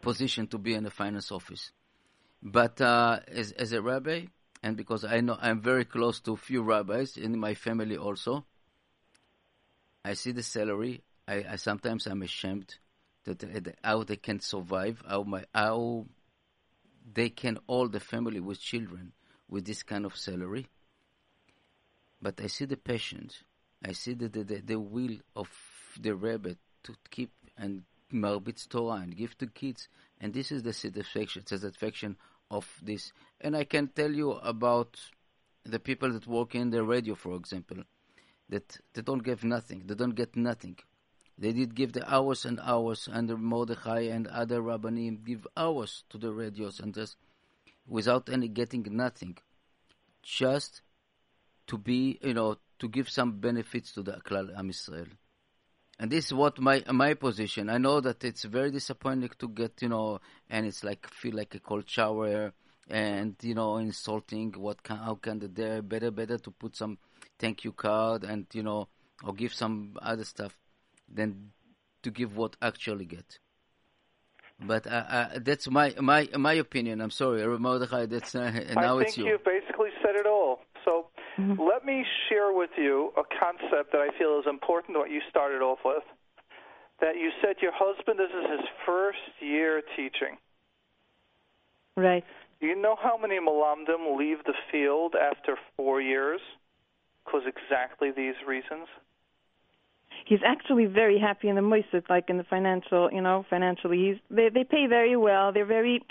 position 0.00 0.46
to 0.48 0.58
be 0.58 0.74
in 0.74 0.84
the 0.84 0.90
finance 0.90 1.30
office. 1.30 1.72
But 2.42 2.80
uh, 2.80 3.20
as 3.28 3.52
as 3.52 3.72
a 3.72 3.80
rabbi, 3.80 4.26
and 4.62 4.76
because 4.76 5.04
I 5.04 5.20
know 5.20 5.36
I'm 5.40 5.60
very 5.60 5.84
close 5.84 6.20
to 6.20 6.32
a 6.32 6.36
few 6.36 6.62
rabbis 6.62 7.16
in 7.16 7.38
my 7.38 7.54
family 7.54 7.96
also, 7.96 8.44
I 10.04 10.14
see 10.14 10.32
the 10.32 10.42
salary. 10.42 11.02
I, 11.28 11.44
I 11.50 11.56
sometimes 11.56 12.06
I'm 12.06 12.22
ashamed 12.22 12.74
that 13.24 13.44
uh, 13.44 13.70
how 13.84 14.02
they 14.02 14.16
can 14.16 14.40
survive, 14.40 15.02
how 15.08 15.22
my 15.22 15.44
how 15.54 16.06
they 17.14 17.28
can 17.28 17.58
all 17.66 17.88
the 17.88 18.00
family 18.00 18.40
with 18.40 18.60
children 18.60 19.12
with 19.48 19.64
this 19.64 19.82
kind 19.82 20.04
of 20.04 20.16
salary. 20.16 20.66
But 22.20 22.40
I 22.40 22.46
see 22.46 22.64
the 22.64 22.76
passion. 22.76 23.30
I 23.84 23.92
see 23.92 24.14
the 24.14 24.28
the, 24.28 24.62
the, 24.64 24.80
will 24.80 25.18
of 25.36 25.48
the 26.00 26.14
Rebbe 26.14 26.56
to 26.84 26.94
keep 27.10 27.30
and 27.56 27.82
marbitz 28.12 28.68
Torah 28.68 29.02
and 29.02 29.16
give 29.16 29.36
to 29.38 29.46
kids, 29.46 29.88
and 30.20 30.32
this 30.32 30.52
is 30.52 30.62
the 30.62 30.72
satisfaction 30.72 31.46
satisfaction 31.46 32.16
of 32.50 32.66
this. 32.82 33.12
And 33.40 33.56
I 33.56 33.64
can 33.64 33.88
tell 33.88 34.12
you 34.12 34.32
about 34.32 35.00
the 35.64 35.78
people 35.78 36.12
that 36.12 36.26
work 36.26 36.54
in 36.54 36.70
the 36.70 36.82
radio, 36.82 37.14
for 37.14 37.34
example, 37.36 37.78
that 38.48 38.78
they 38.94 39.02
don't 39.02 39.22
give 39.22 39.44
nothing, 39.44 39.84
they 39.86 39.94
don't 39.94 40.14
get 40.14 40.36
nothing, 40.36 40.76
They 41.38 41.52
did 41.52 41.74
give 41.74 41.92
the 41.92 42.08
hours 42.12 42.44
and 42.44 42.60
hours, 42.60 43.08
and 43.10 43.28
Mordechai 43.38 44.02
and 44.02 44.26
other 44.28 44.60
rabbanim 44.60 45.24
give 45.24 45.46
hours 45.56 46.04
to 46.10 46.18
the 46.18 46.30
radios 46.32 46.78
and 46.78 46.94
just 46.94 47.16
without 47.86 48.28
any 48.28 48.48
getting 48.48 48.84
nothing, 48.90 49.38
just 50.22 50.82
to 51.66 51.78
be, 51.78 52.18
you 52.22 52.34
know, 52.34 52.58
to 52.78 52.88
give 52.88 53.08
some 53.08 53.40
benefits 53.40 53.92
to 53.92 54.02
the 54.02 54.12
Klal 54.12 54.56
Am 54.56 54.70
Israel. 54.70 55.06
And 55.98 56.10
this 56.10 56.26
is 56.26 56.34
what 56.34 56.58
my 56.58 56.82
my 56.90 57.14
position. 57.14 57.68
I 57.68 57.78
know 57.78 58.00
that 58.00 58.24
it's 58.24 58.44
very 58.44 58.70
disappointing 58.70 59.30
to 59.38 59.48
get, 59.48 59.82
you 59.82 59.88
know, 59.88 60.20
and 60.50 60.66
it's 60.66 60.82
like 60.82 61.06
feel 61.08 61.36
like 61.36 61.54
a 61.54 61.60
cold 61.60 61.88
shower 61.88 62.52
and 62.88 63.36
you 63.42 63.54
know 63.54 63.76
insulting. 63.76 64.52
What 64.52 64.82
can 64.82 64.96
how 64.96 65.14
can 65.16 65.38
they 65.54 65.80
better 65.80 66.10
better 66.10 66.38
to 66.38 66.50
put 66.50 66.76
some 66.76 66.98
thank 67.38 67.64
you 67.64 67.72
card 67.72 68.24
and 68.24 68.46
you 68.52 68.62
know 68.62 68.88
or 69.24 69.34
give 69.34 69.54
some 69.54 69.96
other 70.02 70.24
stuff 70.24 70.58
than 71.12 71.52
to 72.02 72.10
give 72.10 72.36
what 72.36 72.56
actually 72.60 73.04
get. 73.04 73.38
But 74.60 74.86
uh, 74.86 75.04
uh, 75.08 75.28
that's 75.40 75.68
my 75.68 75.94
my 76.00 76.28
my 76.36 76.54
opinion. 76.54 77.00
I'm 77.00 77.10
sorry, 77.10 77.46
Mordechai. 77.58 78.06
That's 78.06 78.34
uh, 78.34 78.50
now 78.74 78.98
I 78.98 79.02
it's 79.02 79.14
think 79.14 79.26
you. 79.26 79.32
you 79.32 79.38
basically 79.44 79.90
said 80.02 80.16
it 80.16 80.26
all. 80.26 80.60
Mhm. 81.42 81.58
let 81.58 81.84
me 81.84 82.04
share 82.28 82.52
with 82.52 82.70
you 82.76 83.12
a 83.16 83.24
concept 83.24 83.92
that 83.92 84.00
I 84.00 84.10
feel 84.18 84.38
is 84.38 84.46
important. 84.46 84.94
to 84.94 85.00
What 85.00 85.10
you 85.10 85.20
started 85.28 85.62
off 85.62 85.84
with, 85.84 86.04
that 87.00 87.16
you 87.16 87.32
said 87.40 87.60
your 87.60 87.72
husband 87.72 88.18
this 88.18 88.30
is 88.30 88.50
his 88.58 88.68
first 88.86 89.18
year 89.40 89.82
teaching. 89.96 90.38
Right. 91.96 92.24
Do 92.60 92.66
you 92.66 92.76
know 92.76 92.96
how 92.96 93.16
many 93.16 93.38
malamdim 93.40 94.16
leave 94.16 94.44
the 94.44 94.54
field 94.70 95.14
after 95.16 95.58
four 95.76 96.00
years? 96.00 96.40
Because 97.24 97.42
exactly 97.46 98.10
these 98.12 98.36
reasons. 98.46 98.88
He's 100.24 100.42
actually 100.46 100.86
very 100.86 101.18
happy 101.18 101.48
in 101.48 101.56
the 101.56 101.62
Moiset, 101.62 102.08
like 102.08 102.30
in 102.30 102.38
the 102.38 102.44
financial, 102.44 103.10
you 103.12 103.20
know, 103.20 103.44
financially. 103.50 103.98
He's 103.98 104.16
they 104.30 104.48
they 104.48 104.64
pay 104.64 104.86
very 104.86 105.16
well. 105.16 105.52
They're 105.52 105.66
very, 105.66 106.02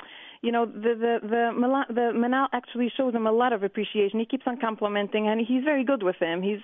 you 0.42 0.52
know, 0.52 0.66
the 0.66 0.94
the 0.98 1.28
the 1.28 1.52
Mala- 1.54 1.86
the 1.90 2.12
menahel 2.14 2.48
actually 2.54 2.92
shows 2.96 3.14
him 3.14 3.28
a 3.28 3.32
lot 3.32 3.54
of 3.54 3.64
appreciation. 3.64 4.20
He 4.20 4.26
keeps 4.26 4.44
on 4.48 4.58
complimenting, 4.58 5.28
and 5.28 5.40
he's 5.40 5.64
very 5.64 5.84
good 5.84 6.04
with 6.04 6.18
him. 6.18 6.42
He's 6.42 6.60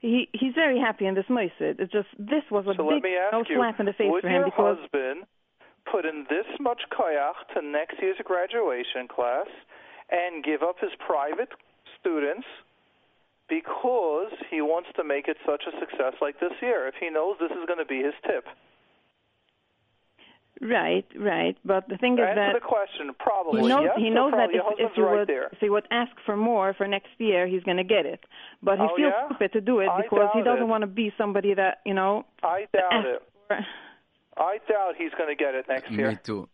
he 0.00 0.28
he's 0.32 0.54
very 0.54 0.78
happy 0.78 1.06
in 1.06 1.14
this 1.14 1.26
Moiset. 1.30 1.78
It's 1.78 1.92
just 1.92 2.08
this 2.18 2.42
was 2.50 2.66
a 2.66 2.74
So 2.76 2.82
big 2.82 2.94
let 2.94 3.02
me 3.02 3.16
ask 3.16 3.32
no 3.32 3.44
slap 3.54 3.78
in 3.78 3.86
the 3.86 3.92
face 3.92 4.10
for 4.20 4.28
him 4.28 4.42
your 4.42 4.44
because 4.46 4.78
husband 4.78 5.24
put 5.90 6.04
in 6.04 6.26
this 6.28 6.46
much 6.60 6.82
koyach 6.90 7.38
to 7.54 7.62
next 7.62 8.00
year's 8.00 8.18
graduation 8.24 9.08
class 9.08 9.46
and 10.10 10.44
give 10.44 10.62
up 10.62 10.76
his 10.80 10.90
private 10.98 11.50
students 11.98 12.46
because 13.48 14.32
he 14.50 14.60
wants 14.60 14.88
to 14.96 15.04
make 15.04 15.28
it 15.28 15.36
such 15.46 15.62
a 15.66 15.78
success 15.78 16.14
like 16.20 16.40
this 16.40 16.52
year 16.60 16.88
if 16.88 16.94
he 16.98 17.10
knows 17.10 17.36
this 17.40 17.50
is 17.50 17.66
going 17.66 17.78
to 17.78 17.84
be 17.84 18.02
his 18.02 18.14
tip? 18.24 18.46
Right, 20.62 21.04
right. 21.18 21.56
But 21.64 21.88
the 21.88 21.96
thing 21.98 22.14
is 22.14 22.20
Answer 22.20 22.34
that 22.36 22.54
the 22.54 22.60
question. 22.60 23.10
Probably 23.18 23.62
he 23.62 23.68
knows 23.68 23.82
yes. 23.84 23.94
he 23.98 24.08
or 24.10 24.14
knows 24.14 24.32
that 24.32 24.50
if, 24.52 24.62
if 24.78 24.92
he 24.94 25.02
right 25.02 25.18
would 25.18 25.28
there. 25.28 25.48
if 25.52 25.58
he 25.58 25.68
would 25.68 25.86
ask 25.90 26.12
for 26.24 26.36
more 26.36 26.72
for 26.74 26.86
next 26.88 27.08
year, 27.18 27.46
he's 27.46 27.62
going 27.64 27.76
to 27.78 27.84
get 27.84 28.06
it. 28.06 28.20
But 28.62 28.78
he 28.78 28.84
Oh, 28.84 28.96
feels 28.96 29.12
yeah? 29.16 29.26
stupid 29.28 29.52
to 29.52 29.60
do 29.60 29.80
it 29.80 29.88
I 29.88 30.02
because 30.02 30.30
he 30.34 30.42
doesn't 30.42 30.62
it. 30.64 30.68
want 30.68 30.82
to 30.82 30.86
be 30.86 31.12
somebody 31.18 31.54
that 31.54 31.78
you 31.84 31.94
know. 31.94 32.24
I 32.42 32.66
doubt 32.72 33.04
it. 33.06 33.22
for- 33.48 33.66
I 34.36 34.58
doubt 34.66 34.94
he's 34.96 35.10
going 35.18 35.28
to 35.28 35.34
get 35.36 35.54
it 35.54 35.66
next 35.68 35.90
year. 35.90 36.10
Me 36.12 36.16
too. 36.22 36.48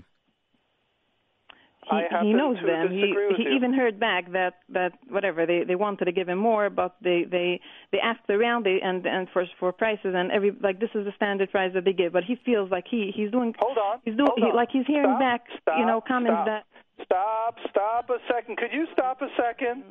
He, 1.91 2.29
he 2.29 2.33
knows 2.33 2.57
them. 2.65 2.91
He 2.91 3.15
he 3.37 3.43
you. 3.45 3.57
even 3.57 3.73
heard 3.73 3.99
back 3.99 4.33
that 4.33 4.55
that 4.71 4.93
whatever 5.09 5.47
they 5.47 5.65
they 5.65 5.75
wanted 5.75 6.05
to 6.07 6.13
give 6.13 6.29
him 6.29 6.39
more, 6.39 6.71
but 6.71 6.97
they 7.03 7.25
they 7.25 7.61
they 7.93 7.99
asked 8.01 8.29
around 8.31 8.67
they, 8.67 8.81
and 8.83 9.07
and 9.07 9.29
for 9.33 9.45
for 9.59 9.73
prices 9.73 10.15
and 10.15 10.31
every 10.31 10.53
like 10.63 10.81
this 10.81 10.91
is 10.95 11.05
the 11.05 11.13
standard 11.17 11.51
price 11.51 11.73
that 11.75 11.85
they 11.85 11.93
give. 11.93 12.13
But 12.13 12.25
he 12.25 12.37
feels 12.45 12.71
like 12.71 12.85
he 12.91 13.13
he's 13.15 13.31
doing 13.31 13.55
Hold 13.59 13.79
on. 13.79 14.01
he's 14.05 14.17
doing 14.17 14.31
he, 14.37 14.53
like 14.55 14.71
he's 14.73 14.87
hearing 14.87 15.11
Stop, 15.17 15.21
back 15.21 15.45
stop, 15.63 15.79
you 15.79 15.87
know 15.87 16.01
comments 16.07 16.37
stop. 16.37 16.47
that 16.47 16.65
Stop, 17.05 17.57
stop 17.71 18.11
a 18.11 18.19
second. 18.33 18.57
Could 18.57 18.73
you 18.73 18.87
stop 18.93 19.23
a 19.23 19.29
second? 19.41 19.85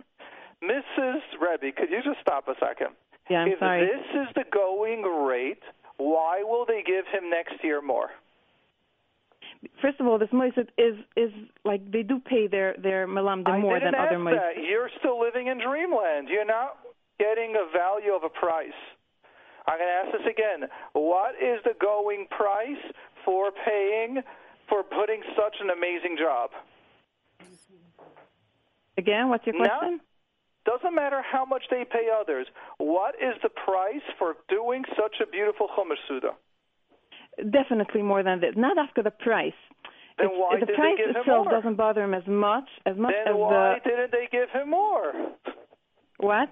Mrs. 0.61 1.21
Rebbe, 1.39 1.71
could 1.75 1.89
you 1.89 2.01
just 2.03 2.19
stop 2.21 2.47
a 2.47 2.55
second? 2.59 2.95
yeah 3.29 3.39
I'm 3.41 3.49
if 3.49 3.59
sorry 3.59 3.85
this 3.85 4.21
is 4.21 4.27
the 4.35 4.43
going 4.51 5.03
rate, 5.03 5.63
why 5.97 6.43
will 6.43 6.65
they 6.65 6.83
give 6.85 7.05
him 7.07 7.29
next 7.29 7.63
year 7.63 7.81
more? 7.81 8.09
First 9.81 9.99
of 9.99 10.07
all 10.07 10.17
this 10.17 10.29
moiset 10.29 10.67
is 10.77 10.95
is 11.15 11.31
like 11.65 11.91
they 11.91 12.03
do 12.03 12.19
pay 12.19 12.47
their 12.47 12.75
their 12.81 13.07
malamdim 13.07 13.61
more 13.61 13.79
than 13.79 13.95
other 13.95 14.17
moiset. 14.17 14.55
You're 14.69 14.89
still 14.99 15.19
living 15.19 15.47
in 15.47 15.59
dreamland. 15.59 16.29
You're 16.29 16.45
not 16.45 16.77
getting 17.19 17.55
a 17.55 17.71
value 17.75 18.13
of 18.13 18.23
a 18.23 18.29
price. 18.29 18.77
I'm 19.67 19.77
going 19.77 19.89
to 19.89 20.07
ask 20.07 20.17
this 20.17 20.31
again. 20.31 20.69
What 20.93 21.35
is 21.35 21.59
the 21.65 21.73
going 21.79 22.27
price 22.29 22.79
for 23.25 23.51
paying 23.51 24.23
for 24.69 24.83
putting 24.83 25.21
such 25.35 25.57
an 25.59 25.69
amazing 25.69 26.15
job? 26.17 26.51
Again, 28.97 29.29
what's 29.29 29.45
your 29.45 29.55
question? 29.55 29.99
Doesn't 30.65 30.95
matter 30.95 31.21
how 31.21 31.45
much 31.45 31.63
they 31.69 31.85
pay 31.85 32.07
others. 32.09 32.47
What 32.77 33.15
is 33.15 33.35
the 33.43 33.49
price 33.49 34.03
for 34.17 34.35
doing 34.49 34.83
such 34.95 35.15
a 35.21 35.27
beautiful 35.29 35.67
chumash 35.67 35.95
suda? 36.07 36.31
Definitely 37.49 38.01
more 38.01 38.23
than 38.23 38.39
this. 38.41 38.55
Not 38.55 38.77
after 38.77 39.03
the 39.03 39.11
price. 39.11 39.53
Then 40.17 40.27
It's- 40.27 40.39
why 40.39 40.55
the 40.59 40.65
did 40.65 40.69
they 40.69 40.75
price 40.75 40.97
give 40.97 41.09
him 41.11 41.15
itself 41.17 41.45
more? 41.45 41.53
doesn't 41.53 41.75
bother 41.75 42.03
him 42.03 42.13
as 42.15 42.25
much 42.27 42.67
as 42.85 42.97
much 42.97 43.13
Then 43.13 43.27
as 43.27 43.35
why 43.35 43.79
the 43.83 43.89
didn't 43.89 44.11
they 44.11 44.27
give 44.31 44.49
him 44.49 44.69
more? 44.71 45.13
what? 46.17 46.49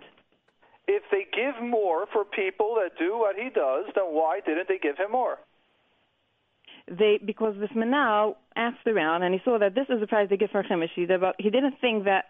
If 0.87 1.01
they 1.09 1.23
give 1.33 1.59
more 1.61 2.05
for 2.13 2.23
people 2.25 2.75
that 2.75 2.95
do 2.99 3.17
what 3.17 3.35
he 3.35 3.49
does, 3.49 3.85
then 3.95 4.05
why 4.13 4.41
didn't 4.41 4.67
they 4.67 4.77
give 4.77 4.97
him 4.97 5.11
more? 5.11 5.39
They 6.87 7.17
because 7.17 7.55
this 7.57 7.71
menahel 7.71 8.35
asked 8.55 8.85
around 8.85 9.23
and 9.23 9.33
he 9.33 9.39
saw 9.43 9.57
that 9.57 9.73
this 9.73 9.89
is 9.89 9.99
the 9.99 10.05
price 10.05 10.29
they 10.29 10.37
give 10.37 10.51
for 10.51 10.61
Chemishi. 10.61 11.07
But 11.19 11.35
he 11.39 11.49
didn't 11.49 11.79
think 11.81 12.03
that 12.03 12.25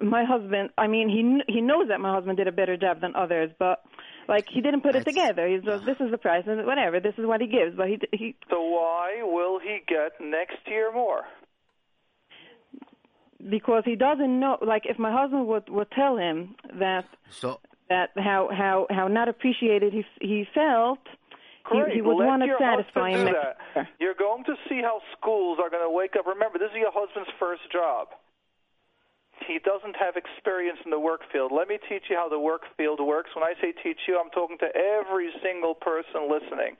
my 0.00 0.22
husband. 0.22 0.70
I 0.78 0.86
mean, 0.86 1.08
he 1.08 1.52
he 1.52 1.60
knows 1.60 1.88
that 1.88 2.00
my 2.00 2.12
husband 2.14 2.36
did 2.36 2.46
a 2.46 2.52
better 2.52 2.76
job 2.76 3.00
than 3.00 3.16
others, 3.16 3.50
but 3.58 3.82
like 4.28 4.46
he 4.52 4.60
didn't 4.60 4.82
put 4.82 4.94
it 4.96 5.04
together. 5.04 5.46
He's 5.46 5.62
just 5.62 5.84
this 5.84 5.96
is 6.00 6.10
the 6.10 6.18
price 6.18 6.44
and 6.46 6.66
whatever. 6.66 7.00
This 7.00 7.14
is 7.18 7.26
what 7.26 7.40
he 7.40 7.46
gives. 7.46 7.76
But 7.76 7.88
he 7.88 7.98
he 8.12 8.36
So 8.50 8.60
why 8.62 9.20
will 9.22 9.58
he 9.58 9.78
get 9.86 10.12
next 10.20 10.58
year 10.66 10.92
more? 10.92 11.22
because 13.50 13.82
he 13.84 13.96
doesn't 13.96 14.40
know. 14.40 14.58
Like 14.64 14.82
if 14.86 14.98
my 14.98 15.12
husband 15.12 15.46
would 15.46 15.68
would 15.68 15.90
tell 15.90 16.16
him 16.16 16.56
that 16.78 17.04
So 17.30 17.60
that 17.88 18.10
how 18.16 18.48
how 18.50 18.86
how 18.90 19.08
not 19.08 19.28
appreciated 19.28 19.92
he 19.92 20.04
he 20.20 20.46
felt. 20.54 21.00
He, 21.72 21.80
Great. 21.80 21.94
he 21.94 22.02
would 22.02 22.16
Let 22.16 22.26
want 22.26 22.42
to 22.42 22.54
satisfy 22.60 23.12
husband 23.12 23.28
him 23.28 23.34
next 23.34 23.56
year. 23.74 23.88
You're 23.98 24.14
going 24.14 24.44
to 24.44 24.54
see 24.68 24.82
how 24.82 25.00
schools 25.16 25.56
are 25.58 25.70
going 25.70 25.82
to 25.82 25.88
wake 25.88 26.12
up. 26.14 26.26
Remember, 26.26 26.58
this 26.58 26.68
is 26.68 26.76
your 26.76 26.92
husband's 26.92 27.30
first 27.40 27.62
job. 27.72 28.08
He 29.46 29.58
doesn't 29.58 29.96
have 29.96 30.16
experience 30.16 30.78
in 30.84 30.90
the 30.90 30.98
work 30.98 31.20
field. 31.32 31.52
Let 31.52 31.68
me 31.68 31.78
teach 31.88 32.04
you 32.08 32.16
how 32.16 32.28
the 32.28 32.38
work 32.38 32.62
field 32.76 33.00
works. 33.00 33.30
When 33.34 33.44
I 33.44 33.54
say 33.60 33.72
teach 33.82 33.98
you, 34.08 34.18
I'm 34.18 34.30
talking 34.30 34.58
to 34.58 34.70
every 34.74 35.30
single 35.42 35.74
person 35.74 36.30
listening. 36.30 36.76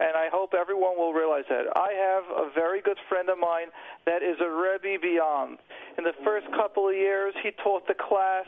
And 0.00 0.18
I 0.18 0.26
hope 0.28 0.54
everyone 0.58 0.98
will 0.98 1.14
realize 1.14 1.46
that. 1.48 1.70
I 1.76 1.94
have 1.94 2.24
a 2.26 2.50
very 2.52 2.82
good 2.82 2.98
friend 3.08 3.30
of 3.30 3.38
mine 3.38 3.70
that 4.06 4.22
is 4.22 4.36
a 4.42 4.50
Rebbe 4.50 5.00
beyond. 5.00 5.58
In 5.96 6.04
the 6.04 6.12
first 6.24 6.46
couple 6.50 6.88
of 6.88 6.94
years, 6.94 7.32
he 7.42 7.52
taught 7.62 7.86
the 7.86 7.94
class 7.94 8.46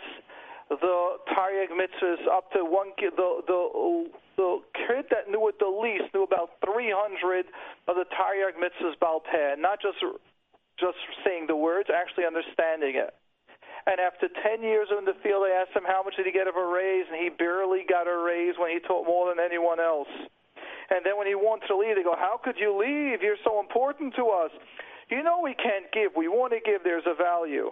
the 0.69 1.23
Taryag 1.31 1.71
mitzvahs 1.71 2.27
up 2.27 2.51
to 2.53 2.65
one 2.65 2.91
kid. 2.99 3.13
The, 3.17 3.41
the, 3.47 4.11
the 4.37 4.59
kid 4.75 5.07
that 5.11 5.31
knew 5.31 5.47
it 5.49 5.59
the 5.61 5.71
least 5.71 6.13
knew 6.13 6.25
about 6.25 6.59
300 6.65 7.47
of 7.87 7.95
the 7.95 8.05
Taryag 8.11 8.59
mitzvahs 8.59 8.99
Baal 8.99 9.21
Peh, 9.21 9.55
not 9.59 9.81
just 9.81 9.99
just 10.79 10.99
saying 11.25 11.47
the 11.47 11.57
words, 11.57 11.89
actually 11.89 12.25
understanding 12.25 12.97
it. 12.97 13.15
And 13.87 14.01
after 14.01 14.27
10 14.27 14.63
years 14.63 14.89
in 14.91 15.05
the 15.05 15.15
field, 15.23 15.47
I 15.47 15.63
asked 15.63 15.77
him 15.77 15.87
how 15.87 16.03
much 16.03 16.17
did 16.17 16.27
he 16.27 16.33
get 16.33 16.49
of 16.49 16.57
a 16.57 16.67
raise, 16.67 17.07
and 17.07 17.17
he 17.23 17.31
barely 17.31 17.87
got 17.89 18.11
a 18.11 18.17
raise 18.19 18.59
when 18.59 18.71
he 18.75 18.81
taught 18.81 19.07
more 19.07 19.31
than 19.31 19.39
anyone 19.39 19.79
else. 19.79 20.11
And 20.91 21.07
then 21.07 21.17
when 21.19 21.27
he 21.27 21.35
wanted 21.35 21.67
to 21.69 21.77
leave, 21.77 21.95
they 21.95 22.03
go, 22.03 22.15
How 22.19 22.39
could 22.43 22.59
you 22.59 22.75
leave? 22.75 23.23
You're 23.23 23.41
so 23.45 23.61
important 23.61 24.15
to 24.17 24.27
us. 24.31 24.51
You 25.09 25.23
know 25.23 25.41
we 25.43 25.55
can't 25.55 25.91
give. 25.93 26.13
We 26.17 26.27
want 26.27 26.53
to 26.53 26.61
give. 26.61 26.83
There's 26.83 27.07
a 27.07 27.15
value. 27.15 27.71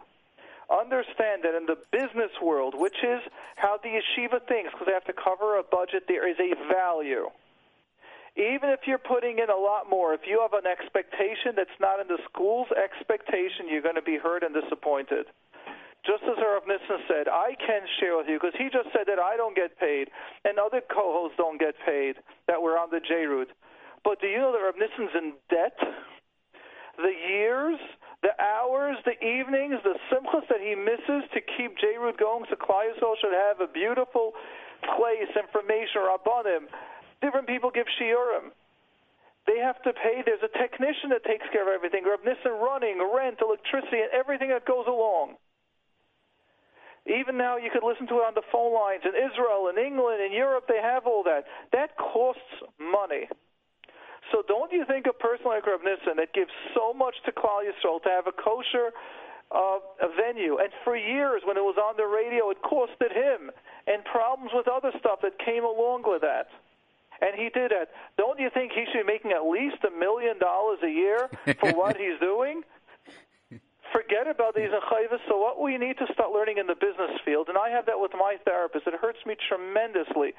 Understand 0.71 1.43
that 1.43 1.55
in 1.55 1.67
the 1.67 1.77
business 1.91 2.31
world, 2.43 2.75
which 2.77 2.97
is 3.03 3.21
how 3.57 3.79
the 3.83 3.91
yeshiva 3.91 4.41
thinks, 4.47 4.73
because 4.73 4.87
they 4.87 4.95
have 4.95 5.05
to 5.05 5.13
cover 5.13 5.59
a 5.59 5.63
budget, 5.63 6.05
there 6.09 6.29
is 6.29 6.39
a 6.39 6.55
value. 6.73 7.29
Even 8.37 8.71
if 8.75 8.83
you're 8.87 8.99
putting 8.99 9.39
in 9.39 9.47
a 9.49 9.57
lot 9.57 9.89
more, 9.89 10.13
if 10.13 10.27
you 10.27 10.43
have 10.43 10.59
an 10.59 10.67
expectation 10.67 11.55
that's 11.55 11.79
not 11.79 12.01
in 12.01 12.09
the 12.11 12.19
school's 12.27 12.67
expectation, 12.75 13.71
you're 13.71 13.85
going 13.85 13.95
to 13.95 14.03
be 14.03 14.19
hurt 14.19 14.43
and 14.43 14.51
disappointed. 14.51 15.31
Just 16.05 16.21
as 16.29 16.37
Rav 16.37 16.67
Nissen 16.69 17.01
said, 17.09 17.33
I 17.33 17.57
can 17.57 17.81
share 17.99 18.19
with 18.19 18.29
you 18.29 18.37
because 18.37 18.53
he 18.59 18.69
just 18.69 18.93
said 18.93 19.09
that 19.09 19.23
I 19.23 19.39
don't 19.39 19.57
get 19.57 19.79
paid 19.81 20.11
and 20.45 20.59
other 20.59 20.83
co-hosts 20.85 21.39
don't 21.39 21.57
get 21.57 21.73
paid 21.87 22.21
that 22.47 22.61
were 22.61 22.77
on 22.77 22.91
the 22.91 23.01
JRoot. 23.01 23.49
But 24.05 24.21
do 24.21 24.29
you 24.29 24.37
know 24.37 24.53
that 24.53 24.61
Rav 24.61 24.77
Nissen's 24.77 25.15
in 25.17 25.33
debt? 25.49 25.79
The 27.01 27.15
years, 27.15 27.81
the 28.21 28.37
hours, 28.37 29.01
the 29.09 29.17
evenings, 29.17 29.81
the 29.83 29.97
simchas 30.13 30.45
that 30.53 30.61
he 30.61 30.77
misses 30.77 31.25
to 31.33 31.41
keep 31.41 31.79
JRoot 31.81 32.21
going, 32.21 32.45
so 32.51 32.57
Yisrael 32.57 33.17
should 33.21 33.33
have 33.33 33.65
a 33.65 33.71
beautiful 33.73 34.33
place, 34.97 35.33
information, 35.33 36.05
rabbanim. 36.05 36.69
Different 37.25 37.49
people 37.49 37.73
give 37.73 37.89
shiurim. 37.97 38.53
They 39.49 39.57
have 39.57 39.81
to 39.89 39.97
pay. 39.97 40.21
There's 40.21 40.45
a 40.45 40.53
technician 40.61 41.09
that 41.17 41.25
takes 41.25 41.49
care 41.49 41.65
of 41.65 41.73
everything. 41.73 42.05
Reb 42.05 42.21
Nissen 42.21 42.53
running, 42.61 43.01
rent, 43.01 43.41
electricity, 43.41 44.05
and 44.05 44.13
everything 44.13 44.53
that 44.53 44.69
goes 44.69 44.85
along. 44.85 45.41
Even 47.09 47.37
now, 47.37 47.57
you 47.57 47.69
could 47.73 47.85
listen 47.85 48.05
to 48.09 48.21
it 48.21 48.29
on 48.29 48.37
the 48.37 48.45
phone 48.53 48.73
lines 48.73 49.05
in 49.09 49.17
Israel, 49.17 49.73
in 49.73 49.81
England, 49.81 50.21
in 50.21 50.33
Europe. 50.33 50.65
They 50.69 50.81
have 50.81 51.09
all 51.09 51.25
that. 51.25 51.45
That 51.73 51.97
costs 51.97 52.61
money. 52.77 53.29
So 54.33 54.45
don't 54.45 54.73
you 54.73 54.85
think 54.85 55.05
a 55.09 55.17
person 55.17 55.49
like 55.49 55.65
Reb 55.65 55.81
Nissen 55.81 56.17
that 56.21 56.33
gives 56.33 56.53
so 56.77 56.93
much 56.93 57.17
to 57.25 57.33
Klal 57.33 57.65
Yisrael 57.65 58.01
to 58.05 58.09
have 58.09 58.29
a 58.29 58.33
kosher 58.33 58.93
uh, 59.53 59.79
a 60.01 60.09
venue, 60.17 60.57
and 60.57 60.73
for 60.83 60.97
years 60.97 61.43
when 61.45 61.57
it 61.57 61.61
was 61.61 61.77
on 61.77 61.97
the 62.01 62.09
radio, 62.09 62.49
it 62.51 62.59
costed 62.65 63.13
him, 63.13 63.53
and 63.87 64.03
problems 64.05 64.51
with 64.55 64.67
other 64.67 64.91
stuff 64.99 65.21
that 65.21 65.39
came 65.45 65.65
along 65.65 66.03
with 66.05 66.23
that. 66.23 66.49
And 67.21 67.35
he 67.35 67.49
did 67.51 67.73
it. 67.73 67.91
Don't 68.19 68.39
you 68.39 68.51
think 68.53 68.73
he 68.73 68.85
should 68.91 69.07
be 69.07 69.13
making 69.13 69.33
at 69.33 69.47
least 69.47 69.83
a 69.87 69.91
million 69.91 70.39
dollars 70.39 70.79
a 70.83 70.91
year 70.91 71.31
for 71.61 71.73
what 71.79 71.97
he's 71.97 72.19
doing? 72.21 72.63
Forget 73.93 74.27
about 74.27 74.55
these 74.55 74.71
chayvas. 74.91 75.23
So 75.29 75.39
what 75.39 75.63
we 75.63 75.79
need 75.79 75.99
to 75.99 76.07
start 76.13 76.33
learning 76.33 76.59
in 76.59 76.67
the 76.67 76.75
business 76.75 77.15
field, 77.25 77.49
and 77.49 77.57
I 77.57 77.71
have 77.71 77.87
that 77.87 78.01
with 78.01 78.13
my 78.13 78.37
therapist. 78.45 78.87
It 78.87 78.95
hurts 79.01 79.23
me 79.25 79.37
tremendously. 79.49 80.35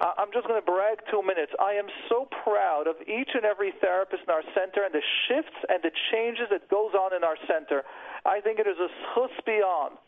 I'm 0.00 0.32
just 0.32 0.48
going 0.48 0.60
to 0.60 0.64
brag 0.64 1.04
two 1.10 1.20
minutes. 1.20 1.52
I 1.60 1.72
am 1.76 1.84
so 2.08 2.26
proud 2.44 2.86
of 2.88 2.96
each 3.04 3.36
and 3.36 3.44
every 3.44 3.72
therapist 3.80 4.22
in 4.24 4.30
our 4.32 4.42
center 4.56 4.84
and 4.84 4.94
the 4.94 5.04
shifts 5.28 5.56
and 5.68 5.82
the 5.82 5.92
changes 6.10 6.48
that 6.50 6.68
goes 6.70 6.94
on 6.94 7.14
in 7.14 7.24
our 7.24 7.36
center. 7.46 7.82
I 8.24 8.40
think 8.40 8.58
it 8.58 8.66
is 8.66 8.76
a 8.80 8.88
schus 9.12 9.32
beyond. 9.44 10.00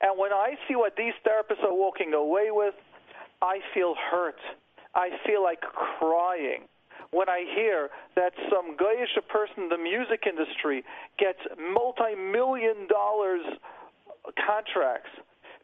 And 0.00 0.18
when 0.18 0.32
I 0.32 0.58
see 0.66 0.74
what 0.74 0.96
these 0.96 1.14
therapists 1.22 1.62
are 1.62 1.74
walking 1.74 2.14
away 2.14 2.50
with, 2.50 2.74
I 3.42 3.60
feel 3.74 3.94
hurt. 4.10 4.38
I 4.98 5.10
feel 5.24 5.42
like 5.42 5.62
crying 5.62 6.66
when 7.14 7.28
I 7.28 7.46
hear 7.54 7.88
that 8.16 8.32
some 8.50 8.76
goyish 8.76 9.14
person 9.30 9.64
in 9.64 9.68
the 9.70 9.78
music 9.78 10.26
industry 10.26 10.82
gets 11.18 11.38
multi-million 11.54 12.90
dollars 12.90 13.46
contracts. 14.34 15.14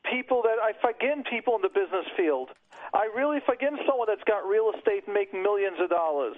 People 0.06 0.42
that 0.46 0.62
I 0.62 0.70
forgive 0.78 1.26
people 1.28 1.56
in 1.56 1.62
the 1.62 1.68
business 1.74 2.06
field. 2.16 2.50
I 2.94 3.10
really 3.10 3.40
forgive 3.44 3.74
someone 3.88 4.06
that's 4.06 4.22
got 4.22 4.46
real 4.46 4.70
estate 4.70 5.02
and 5.06 5.14
making 5.14 5.42
millions 5.42 5.82
of 5.82 5.90
dollars. 5.90 6.36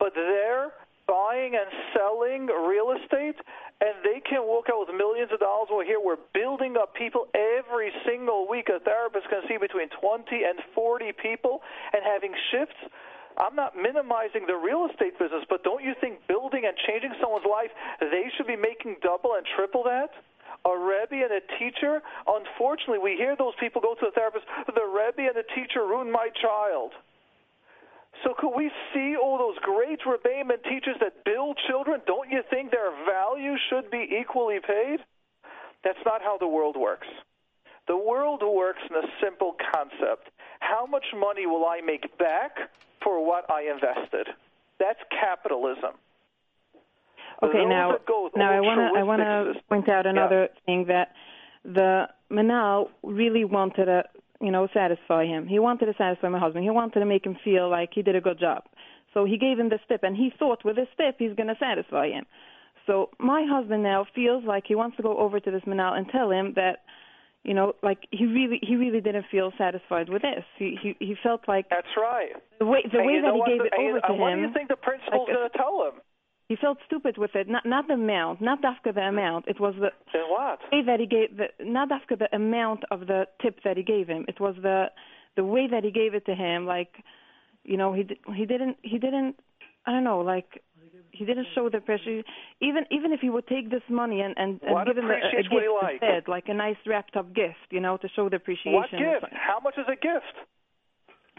But 0.00 0.12
they're 0.14 0.72
buying 1.06 1.54
and 1.54 1.68
selling 1.94 2.46
real 2.46 2.94
estate 2.96 3.36
and 3.82 3.98
they 4.06 4.22
can 4.22 4.46
walk 4.46 4.70
out 4.70 4.86
with 4.86 4.94
millions 4.94 5.30
of 5.32 5.40
dollars. 5.40 5.66
Well, 5.70 5.84
here 5.84 5.98
we're 5.98 6.22
building 6.32 6.76
up 6.78 6.94
people 6.94 7.26
every 7.34 7.90
single 8.06 8.46
week. 8.48 8.70
A 8.70 8.78
therapist 8.78 9.26
can 9.28 9.42
see 9.48 9.58
between 9.58 9.90
20 9.98 10.44
and 10.46 10.58
40 10.74 11.12
people 11.18 11.60
and 11.92 12.02
having 12.06 12.30
shifts 12.54 12.78
I'm 13.38 13.56
not 13.56 13.76
minimizing 13.76 14.44
the 14.46 14.56
real 14.56 14.88
estate 14.90 15.18
business, 15.18 15.44
but 15.48 15.64
don't 15.64 15.82
you 15.82 15.94
think 16.00 16.20
building 16.28 16.64
and 16.66 16.76
changing 16.86 17.14
someone's 17.20 17.48
life, 17.48 17.70
they 18.00 18.28
should 18.36 18.46
be 18.46 18.56
making 18.56 18.96
double 19.00 19.34
and 19.36 19.46
triple 19.56 19.84
that? 19.84 20.10
A 20.64 20.74
Rebbe 20.76 21.24
and 21.24 21.32
a 21.32 21.42
teacher? 21.58 22.02
Unfortunately, 22.26 23.00
we 23.00 23.16
hear 23.16 23.34
those 23.36 23.54
people 23.58 23.80
go 23.80 23.94
to 23.94 24.06
the 24.06 24.14
therapist, 24.14 24.44
the 24.66 24.84
Rebbe 24.84 25.26
and 25.26 25.36
the 25.36 25.48
teacher 25.56 25.86
ruined 25.86 26.12
my 26.12 26.28
child. 26.40 26.92
So 28.24 28.34
could 28.38 28.54
we 28.54 28.70
see 28.92 29.16
all 29.16 29.38
those 29.38 29.58
great 29.62 30.00
Rebbeim 30.00 30.52
and 30.52 30.62
teachers 30.64 30.96
that 31.00 31.24
build 31.24 31.58
children? 31.68 32.00
Don't 32.06 32.30
you 32.30 32.42
think 32.50 32.70
their 32.70 32.90
value 33.04 33.54
should 33.68 33.90
be 33.90 34.06
equally 34.20 34.60
paid? 34.60 34.98
That's 35.82 35.98
not 36.04 36.22
how 36.22 36.38
the 36.38 36.46
world 36.46 36.76
works. 36.78 37.08
The 37.88 37.96
world 37.96 38.42
works 38.42 38.80
in 38.88 38.96
a 38.96 39.06
simple 39.20 39.56
concept. 39.74 40.28
How 40.60 40.86
much 40.86 41.06
money 41.16 41.46
will 41.46 41.64
I 41.64 41.80
make 41.80 42.16
back 42.18 42.52
for 43.02 43.26
what 43.26 43.50
I 43.50 43.62
invested? 43.62 44.28
That's 44.78 45.00
capitalism. 45.10 45.98
Okay, 47.42 47.58
Those 47.58 47.68
now, 47.68 47.98
now 48.36 48.52
I 48.52 48.60
want 48.60 48.78
to 48.78 49.00
I 49.00 49.02
want 49.02 49.20
to 49.20 49.60
point 49.68 49.88
out 49.88 50.06
another 50.06 50.48
thing 50.64 50.86
that 50.86 51.12
the 51.64 52.08
menahel 52.30 52.90
really 53.02 53.44
wanted 53.44 53.86
to, 53.86 54.04
you 54.42 54.50
know, 54.50 54.68
satisfy 54.74 55.24
him. 55.24 55.46
He 55.46 55.58
wanted 55.58 55.86
to 55.86 55.94
satisfy 55.96 56.28
my 56.28 56.38
husband. 56.38 56.64
He 56.64 56.70
wanted 56.70 56.98
to 57.00 57.06
make 57.06 57.24
him 57.24 57.36
feel 57.44 57.70
like 57.70 57.90
he 57.94 58.02
did 58.02 58.16
a 58.16 58.20
good 58.20 58.38
job. 58.40 58.64
So 59.14 59.24
he 59.24 59.38
gave 59.38 59.58
him 59.58 59.68
the 59.68 59.78
tip, 59.88 60.02
and 60.02 60.16
he 60.16 60.32
thought 60.38 60.64
with 60.64 60.76
this 60.76 60.88
tip 60.96 61.16
he's 61.18 61.34
going 61.36 61.48
to 61.48 61.56
satisfy 61.60 62.08
him. 62.08 62.24
So 62.86 63.10
my 63.18 63.46
husband 63.48 63.82
now 63.82 64.06
feels 64.14 64.42
like 64.44 64.64
he 64.66 64.74
wants 64.74 64.96
to 64.96 65.02
go 65.02 65.16
over 65.18 65.38
to 65.38 65.50
this 65.50 65.62
menahel 65.62 65.96
and 65.96 66.08
tell 66.08 66.30
him 66.30 66.54
that 66.56 66.78
you 67.44 67.54
know, 67.54 67.74
like 67.82 67.98
he 68.12 68.24
really 68.24 68.60
he 68.62 68.76
really 68.76 69.00
didn't 69.00 69.26
feel 69.28 69.52
satisfied 69.58 70.08
with 70.08 70.22
this. 70.22 70.44
He 70.58 70.78
he 70.80 70.94
he 71.00 71.14
felt 71.22 71.42
like 71.48 71.68
That's 71.70 71.90
right. 71.96 72.30
the 72.60 72.66
way 72.66 72.82
the 72.90 72.98
And 72.98 73.06
way 73.06 73.20
that 73.20 73.34
he 73.34 73.42
gave 73.50 73.58
the- 73.58 73.66
it 73.66 73.74
over 73.78 73.98
to 74.00 74.06
and 74.12 74.18
What 74.20 74.34
do 74.34 74.40
you 74.42 74.52
think 74.54 74.68
the 74.68 74.76
principal's 74.76 75.26
like, 75.26 75.36
going 75.36 75.50
to 75.50 75.58
tell 75.58 75.86
him? 75.90 75.94
He 76.52 76.56
felt 76.60 76.76
stupid 76.84 77.16
with 77.16 77.34
it. 77.34 77.48
Not 77.48 77.64
not 77.64 77.84
the 77.88 77.94
amount, 77.94 78.42
not 78.42 78.62
after 78.62 78.90
the 78.92 79.00
amount. 79.14 79.42
It 79.52 79.58
was 79.58 79.74
the 79.84 79.90
Then 80.12 80.26
what? 80.36 80.58
way 80.70 80.82
that 80.90 81.00
he 81.00 81.06
gave 81.06 81.28
the 81.40 81.46
not 81.78 81.88
after 81.90 82.14
the 82.14 82.28
amount 82.40 82.82
of 82.90 83.00
the 83.10 83.20
tip 83.42 83.56
that 83.64 83.78
he 83.78 83.84
gave 83.94 84.06
him. 84.06 84.26
It 84.32 84.38
was 84.38 84.54
the 84.68 84.78
the 85.38 85.44
way 85.54 85.64
that 85.72 85.82
he 85.82 85.90
gave 85.90 86.12
it 86.18 86.24
to 86.26 86.34
him. 86.34 86.66
Like, 86.66 86.92
you 87.64 87.78
know, 87.78 87.90
he 87.94 88.02
he 88.38 88.44
didn't 88.52 88.76
he 88.82 88.98
didn't 88.98 89.36
I 89.86 89.92
don't 89.92 90.04
know 90.04 90.20
like 90.20 90.62
he 91.18 91.24
didn't 91.24 91.46
show 91.54 91.70
the 91.70 91.78
appreciation. 91.78 92.24
Even 92.60 92.82
even 92.90 93.14
if 93.16 93.20
he 93.20 93.30
would 93.30 93.46
take 93.46 93.70
this 93.70 93.86
money 93.88 94.20
and 94.20 94.34
and, 94.36 94.60
and 94.62 94.74
What 94.74 94.86
give 94.88 94.98
him 94.98 95.06
a, 95.06 95.14
a 95.14 95.16
appreciation 95.16 95.52
gift 95.56 95.82
like? 95.82 95.92
instead, 96.02 96.22
like 96.28 96.46
a 96.48 96.54
nice 96.66 96.80
wrapped 96.86 97.16
up 97.16 97.28
gift, 97.34 97.66
you 97.70 97.80
know, 97.80 97.96
to 97.96 98.08
show 98.14 98.28
the 98.28 98.36
appreciation. 98.36 98.74
What 98.74 98.90
gift? 98.90 99.32
How 99.32 99.58
much 99.66 99.76
is 99.78 99.86
a 99.88 99.96
gift? 100.10 100.36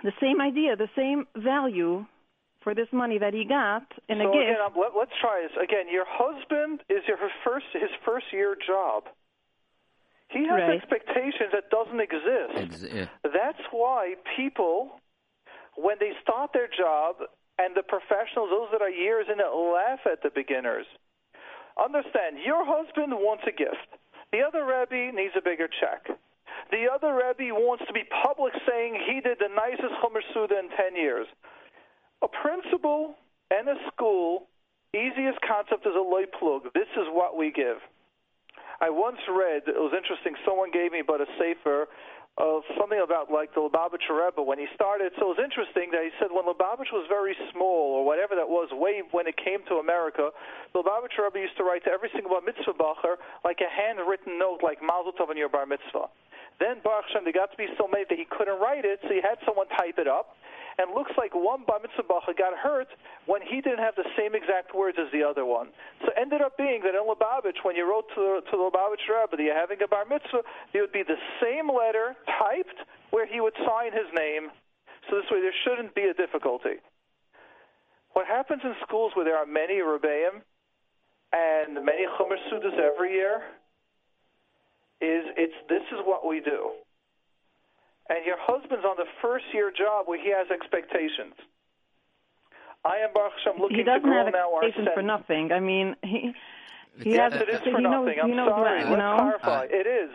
The 0.03 0.13
same 0.19 0.41
idea, 0.41 0.75
the 0.75 0.89
same 0.95 1.27
value 1.37 2.05
for 2.63 2.73
this 2.73 2.87
money 2.91 3.17
that 3.17 3.33
he 3.33 3.45
got 3.45 3.83
in 4.09 4.21
a 4.21 4.23
so 4.25 4.31
gift. 4.31 4.43
again, 4.43 4.57
let, 4.75 4.91
let's 4.97 5.11
try 5.21 5.41
this 5.43 5.55
again. 5.61 5.85
Your 5.91 6.05
husband 6.07 6.81
is 6.89 7.03
your 7.07 7.17
first 7.43 7.65
his 7.73 7.89
first 8.05 8.25
year 8.31 8.55
job. 8.55 9.03
He 10.29 10.47
has 10.47 10.61
Right. 10.61 10.81
expectations 10.81 11.51
that 11.53 11.69
doesn't 11.69 11.99
exist. 11.99 12.55
Ex- 12.55 12.83
yeah. 12.93 13.05
That's 13.23 13.61
why 13.71 14.15
people, 14.35 14.99
when 15.75 15.97
they 15.99 16.13
start 16.21 16.51
their 16.53 16.67
job, 16.67 17.17
and 17.59 17.75
the 17.75 17.83
professionals, 17.83 18.49
those 18.49 18.69
that 18.71 18.81
are 18.81 18.89
years 18.89 19.27
in 19.31 19.39
it, 19.39 19.45
laugh 19.53 19.99
at 20.11 20.23
the 20.23 20.31
beginners. 20.33 20.87
Understand, 21.77 22.37
your 22.43 22.65
husband 22.65 23.13
wants 23.13 23.43
a 23.47 23.51
gift. 23.51 23.87
The 24.31 24.41
other 24.41 24.65
Rebbe 24.65 25.15
needs 25.15 25.33
a 25.37 25.41
bigger 25.41 25.67
check. 25.67 26.09
The 26.71 26.89
other 26.89 27.13
Rebbe 27.13 27.53
wants 27.53 27.85
to 27.85 27.93
be 27.93 28.03
public 28.23 28.53
saying 28.67 28.97
he 29.05 29.21
did 29.21 29.37
the 29.37 29.49
nicest 29.53 29.93
Chumash 30.01 30.25
Suda 30.33 30.57
in 30.57 30.69
10 30.69 30.95
years. 30.95 31.27
A 32.23 32.27
principal 32.31 33.15
and 33.51 33.67
a 33.67 33.75
school, 33.91 34.47
easiest 34.95 35.39
concept 35.43 35.85
is 35.85 35.91
a 35.93 36.01
loy 36.01 36.23
plug. 36.39 36.71
This 36.73 36.87
is 36.95 37.11
what 37.11 37.35
we 37.35 37.51
give. 37.51 37.83
I 38.79 38.89
once 38.89 39.19
read, 39.27 39.67
it 39.67 39.75
was 39.75 39.91
interesting, 39.91 40.35
someone 40.47 40.71
gave 40.71 40.91
me 40.91 41.03
but 41.05 41.19
a 41.19 41.27
sefer 41.35 41.87
of 42.39 42.63
something 42.79 42.97
about 42.97 43.29
like 43.29 43.53
the 43.53 43.61
Lubavitch 43.61 44.09
Rebbe 44.09 44.41
when 44.41 44.57
he 44.57 44.65
started. 44.73 45.13
So 45.19 45.29
it 45.29 45.37
was 45.37 45.43
interesting 45.43 45.91
that 45.91 46.01
he 46.01 46.09
said 46.17 46.33
when 46.33 46.49
Lubavitch 46.49 46.89
was 46.89 47.05
very 47.05 47.35
small 47.51 47.99
or 47.99 48.03
whatever 48.07 48.33
that 48.33 48.49
was, 48.49 48.71
way 48.71 49.03
when 49.11 49.27
it 49.27 49.37
came 49.37 49.61
to 49.69 49.77
America, 49.77 50.31
the 50.73 50.81
Lubavitch 50.81 51.13
Rebbe 51.19 51.37
used 51.37 51.57
to 51.57 51.63
write 51.63 51.83
to 51.85 51.91
every 51.91 52.09
single 52.15 52.31
bar 52.31 52.41
mitzvah 52.41 52.73
bacher 52.73 53.21
like 53.45 53.59
a 53.61 53.69
handwritten 53.69 54.39
note, 54.39 54.63
like 54.63 54.81
Mazel 54.81 55.13
Tov 55.13 55.29
on 55.29 55.37
your 55.37 55.49
bar 55.49 55.67
mitzvah. 55.67 56.09
Then 56.59 56.81
Baruch 56.83 57.05
Hashem, 57.09 57.25
got 57.33 57.51
to 57.51 57.57
be 57.57 57.67
so 57.77 57.87
many 57.87 58.05
that 58.09 58.17
he 58.17 58.25
couldn't 58.29 58.59
write 58.59 58.85
it, 58.85 58.99
so 59.03 59.09
he 59.09 59.21
had 59.21 59.41
someone 59.45 59.67
type 59.73 59.97
it 59.97 60.07
up. 60.07 60.37
And 60.77 60.89
looks 60.89 61.13
like 61.21 61.37
one 61.37 61.61
bar 61.69 61.77
mitzvah 61.77 62.33
got 62.33 62.57
hurt 62.57 62.89
when 63.29 63.45
he 63.45 63.61
didn't 63.61 63.85
have 63.85 63.93
the 63.93 64.09
same 64.17 64.33
exact 64.33 64.73
words 64.73 64.97
as 64.97 65.05
the 65.13 65.21
other 65.21 65.45
one. 65.45 65.69
So 66.01 66.09
it 66.09 66.17
ended 66.17 66.41
up 66.41 66.57
being 66.57 66.81
that 66.81 66.97
in 66.97 67.05
Lubavitch, 67.05 67.61
when 67.61 67.75
you 67.77 67.85
wrote 67.85 68.09
to, 68.17 68.41
to 68.41 68.53
the 68.57 68.57
Lubavitch 68.57 69.05
Rebbe 69.05 69.37
that 69.37 69.43
you're 69.43 69.53
having 69.53 69.77
a 69.83 69.87
bar 69.87 70.05
mitzvah, 70.09 70.41
there 70.73 70.81
would 70.81 70.91
be 70.91 71.05
the 71.05 71.21
same 71.37 71.69
letter 71.69 72.17
typed 72.41 72.81
where 73.13 73.29
he 73.29 73.39
would 73.39 73.53
sign 73.61 73.93
his 73.93 74.09
name. 74.17 74.49
So 75.09 75.21
this 75.21 75.29
way 75.29 75.45
there 75.45 75.53
shouldn't 75.61 75.93
be 75.93 76.09
a 76.09 76.13
difficulty. 76.17 76.81
What 78.13 78.25
happens 78.25 78.61
in 78.63 78.73
schools 78.81 79.13
where 79.13 79.25
there 79.25 79.37
are 79.37 79.45
many 79.45 79.77
Rebbeim 79.77 80.41
and 81.33 81.85
many 81.85 82.05
Chumash 82.17 82.49
every 82.81 83.13
year 83.13 83.41
is 85.03 85.23
it's 85.35 85.59
this 85.67 85.83
is 85.91 85.99
what 86.05 86.25
we 86.25 86.39
do. 86.39 86.71
And 88.09 88.25
your 88.25 88.37
husband's 88.39 88.85
on 88.85 88.95
the 88.97 89.07
first 89.21 89.45
year 89.53 89.71
job 89.71 90.07
where 90.07 90.21
he 90.21 90.29
has 90.31 90.47
expectations. 90.51 91.35
I 92.85 92.97
am 92.97 93.13
Baruch 93.13 93.31
Hashem 93.43 93.61
looking 93.61 93.77
he 93.77 93.83
doesn't 93.83 94.03
grow 94.03 94.25
have 94.25 94.33
now 94.33 94.51
expectations 94.59 94.89
for 94.93 95.01
nothing. 95.01 95.51
I 95.51 95.59
mean, 95.59 95.95
he 96.03 96.33
he 97.01 97.11
Yes, 97.15 97.33
has 97.33 97.41
it 97.41 97.49
is 97.49 97.61
he 97.63 97.71
for 97.71 97.79
knows, 97.81 98.05
nothing. 98.05 98.19
I'm 98.21 98.35
sorry. 98.35 98.79
What, 98.83 98.89
you 98.91 98.95
Let's 98.95 98.99
know? 98.99 99.15
clarify. 99.39 99.67
it 99.71 99.87
is. 99.87 100.11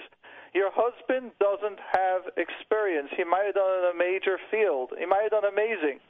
Your 0.54 0.70
husband 0.72 1.32
doesn't 1.40 1.78
have 1.92 2.22
experience. 2.36 3.08
He 3.16 3.24
might 3.24 3.44
have 3.46 3.54
done 3.54 3.68
it 3.68 3.78
in 3.84 3.96
a 3.96 3.98
major 3.98 4.38
field. 4.50 4.92
He 4.98 5.04
might 5.06 5.22
have 5.28 5.32
done 5.32 5.44
amazing. 5.44 6.00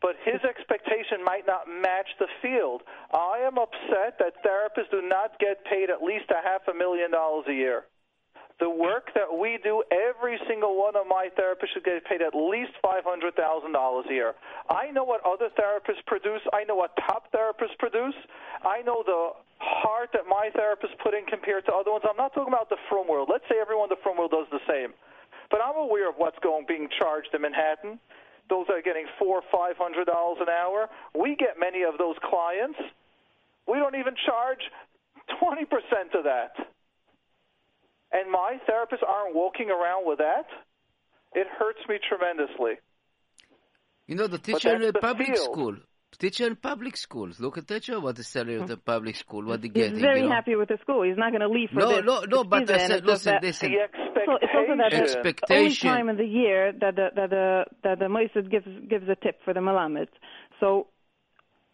But 0.00 0.16
his 0.24 0.40
expectation 0.48 1.22
might 1.24 1.46
not 1.46 1.68
match 1.68 2.08
the 2.18 2.28
field. 2.40 2.82
I 3.12 3.44
am 3.44 3.58
upset 3.58 4.16
that 4.18 4.40
therapists 4.40 4.90
do 4.90 5.02
not 5.02 5.38
get 5.38 5.64
paid 5.64 5.90
at 5.90 6.02
least 6.02 6.30
a 6.30 6.40
half 6.42 6.62
a 6.68 6.74
million 6.74 7.10
dollars 7.10 7.44
a 7.48 7.52
year. 7.52 7.84
The 8.60 8.68
work 8.68 9.08
that 9.16 9.28
we 9.32 9.58
do, 9.64 9.82
every 9.88 10.38
single 10.46 10.76
one 10.76 10.94
of 10.94 11.08
my 11.08 11.28
therapists 11.32 11.72
should 11.72 11.84
get 11.84 12.04
paid 12.04 12.20
at 12.20 12.36
least 12.36 12.72
$500,000 12.84 13.32
a 13.32 14.12
year. 14.12 14.34
I 14.68 14.90
know 14.90 15.04
what 15.04 15.24
other 15.24 15.48
therapists 15.56 16.04
produce. 16.06 16.44
I 16.52 16.64
know 16.64 16.76
what 16.76 16.92
top 17.08 17.32
therapists 17.32 17.76
produce. 17.78 18.14
I 18.60 18.82
know 18.82 19.02
the 19.04 19.32
heart 19.64 20.10
that 20.12 20.28
my 20.28 20.50
therapists 20.52 20.96
put 21.02 21.14
in 21.14 21.24
compared 21.24 21.64
to 21.66 21.72
other 21.72 21.90
ones. 21.90 22.04
I'm 22.08 22.16
not 22.16 22.34
talking 22.34 22.52
about 22.52 22.68
the 22.68 22.76
frum 22.90 23.08
world. 23.08 23.28
Let's 23.32 23.44
say 23.48 23.56
everyone 23.60 23.88
in 23.88 23.96
the 23.96 24.02
frum 24.02 24.18
world 24.18 24.32
does 24.32 24.48
the 24.52 24.60
same. 24.68 24.92
But 25.50 25.60
I'm 25.64 25.76
aware 25.76 26.08
of 26.08 26.16
what's 26.16 26.38
going 26.44 26.66
being 26.68 26.88
charged 27.00 27.32
in 27.32 27.40
Manhattan. 27.40 27.98
Those 28.50 28.66
are 28.68 28.82
getting 28.82 29.06
four, 29.18 29.42
five 29.52 29.76
hundred 29.78 30.06
dollars 30.06 30.38
an 30.40 30.48
hour. 30.50 30.90
We 31.14 31.36
get 31.36 31.54
many 31.58 31.82
of 31.82 31.96
those 31.96 32.16
clients. 32.20 32.78
We 33.66 33.78
don't 33.78 33.94
even 33.94 34.14
charge 34.26 34.60
twenty 35.38 35.64
percent 35.64 36.12
of 36.14 36.24
that. 36.24 36.52
And 38.12 38.30
my 38.30 38.58
therapists 38.68 39.06
aren't 39.06 39.34
walking 39.36 39.70
around 39.70 40.06
with 40.06 40.18
that. 40.18 40.46
It 41.32 41.46
hurts 41.46 41.78
me 41.88 41.96
tremendously. 42.08 42.82
You 44.08 44.16
know, 44.16 44.26
the 44.26 44.38
teacher 44.38 44.74
in 44.74 44.82
the 44.82 44.92
public 44.92 45.28
field. 45.28 45.44
school 45.52 45.76
teacher 46.18 46.46
in 46.46 46.56
public 46.56 46.96
schools. 46.96 47.40
Look 47.40 47.58
at 47.58 47.66
teacher 47.66 47.98
what 48.00 48.16
the 48.16 48.24
salary 48.24 48.56
of 48.56 48.68
the 48.68 48.74
mm-hmm. 48.74 48.82
public 48.84 49.16
school, 49.16 49.44
what 49.44 49.62
they 49.62 49.68
get. 49.68 49.92
He's 49.92 50.00
very 50.00 50.20
you 50.20 50.28
know? 50.28 50.34
happy 50.34 50.54
with 50.56 50.68
the 50.68 50.78
school. 50.82 51.02
He's 51.02 51.16
not 51.16 51.30
going 51.30 51.40
to 51.40 51.48
leave 51.48 51.70
for 51.70 51.80
no, 51.80 51.96
this. 51.96 52.04
No, 52.04 52.20
no, 52.28 52.44
but 52.44 52.70
I 52.70 52.86
said, 52.86 53.04
listen, 53.04 53.32
that, 53.32 53.42
listen. 53.42 53.72
The 53.72 53.78
expectation. 54.20 54.42
it's 54.42 54.54
also 54.54 54.74
that 54.76 55.48
the 55.48 55.54
only 55.54 55.76
time 55.76 56.08
in 56.08 56.16
the 56.16 56.26
year 56.26 56.72
that 56.72 56.96
the 56.96 57.08
that 57.16 57.30
the 57.30 57.64
that 57.84 57.98
the 57.98 58.06
Mossad 58.06 58.50
gives 58.50 58.66
gives 58.88 59.08
a 59.08 59.16
tip 59.16 59.40
for 59.44 59.54
the 59.54 59.60
Malamed. 59.60 60.08
So 60.60 60.86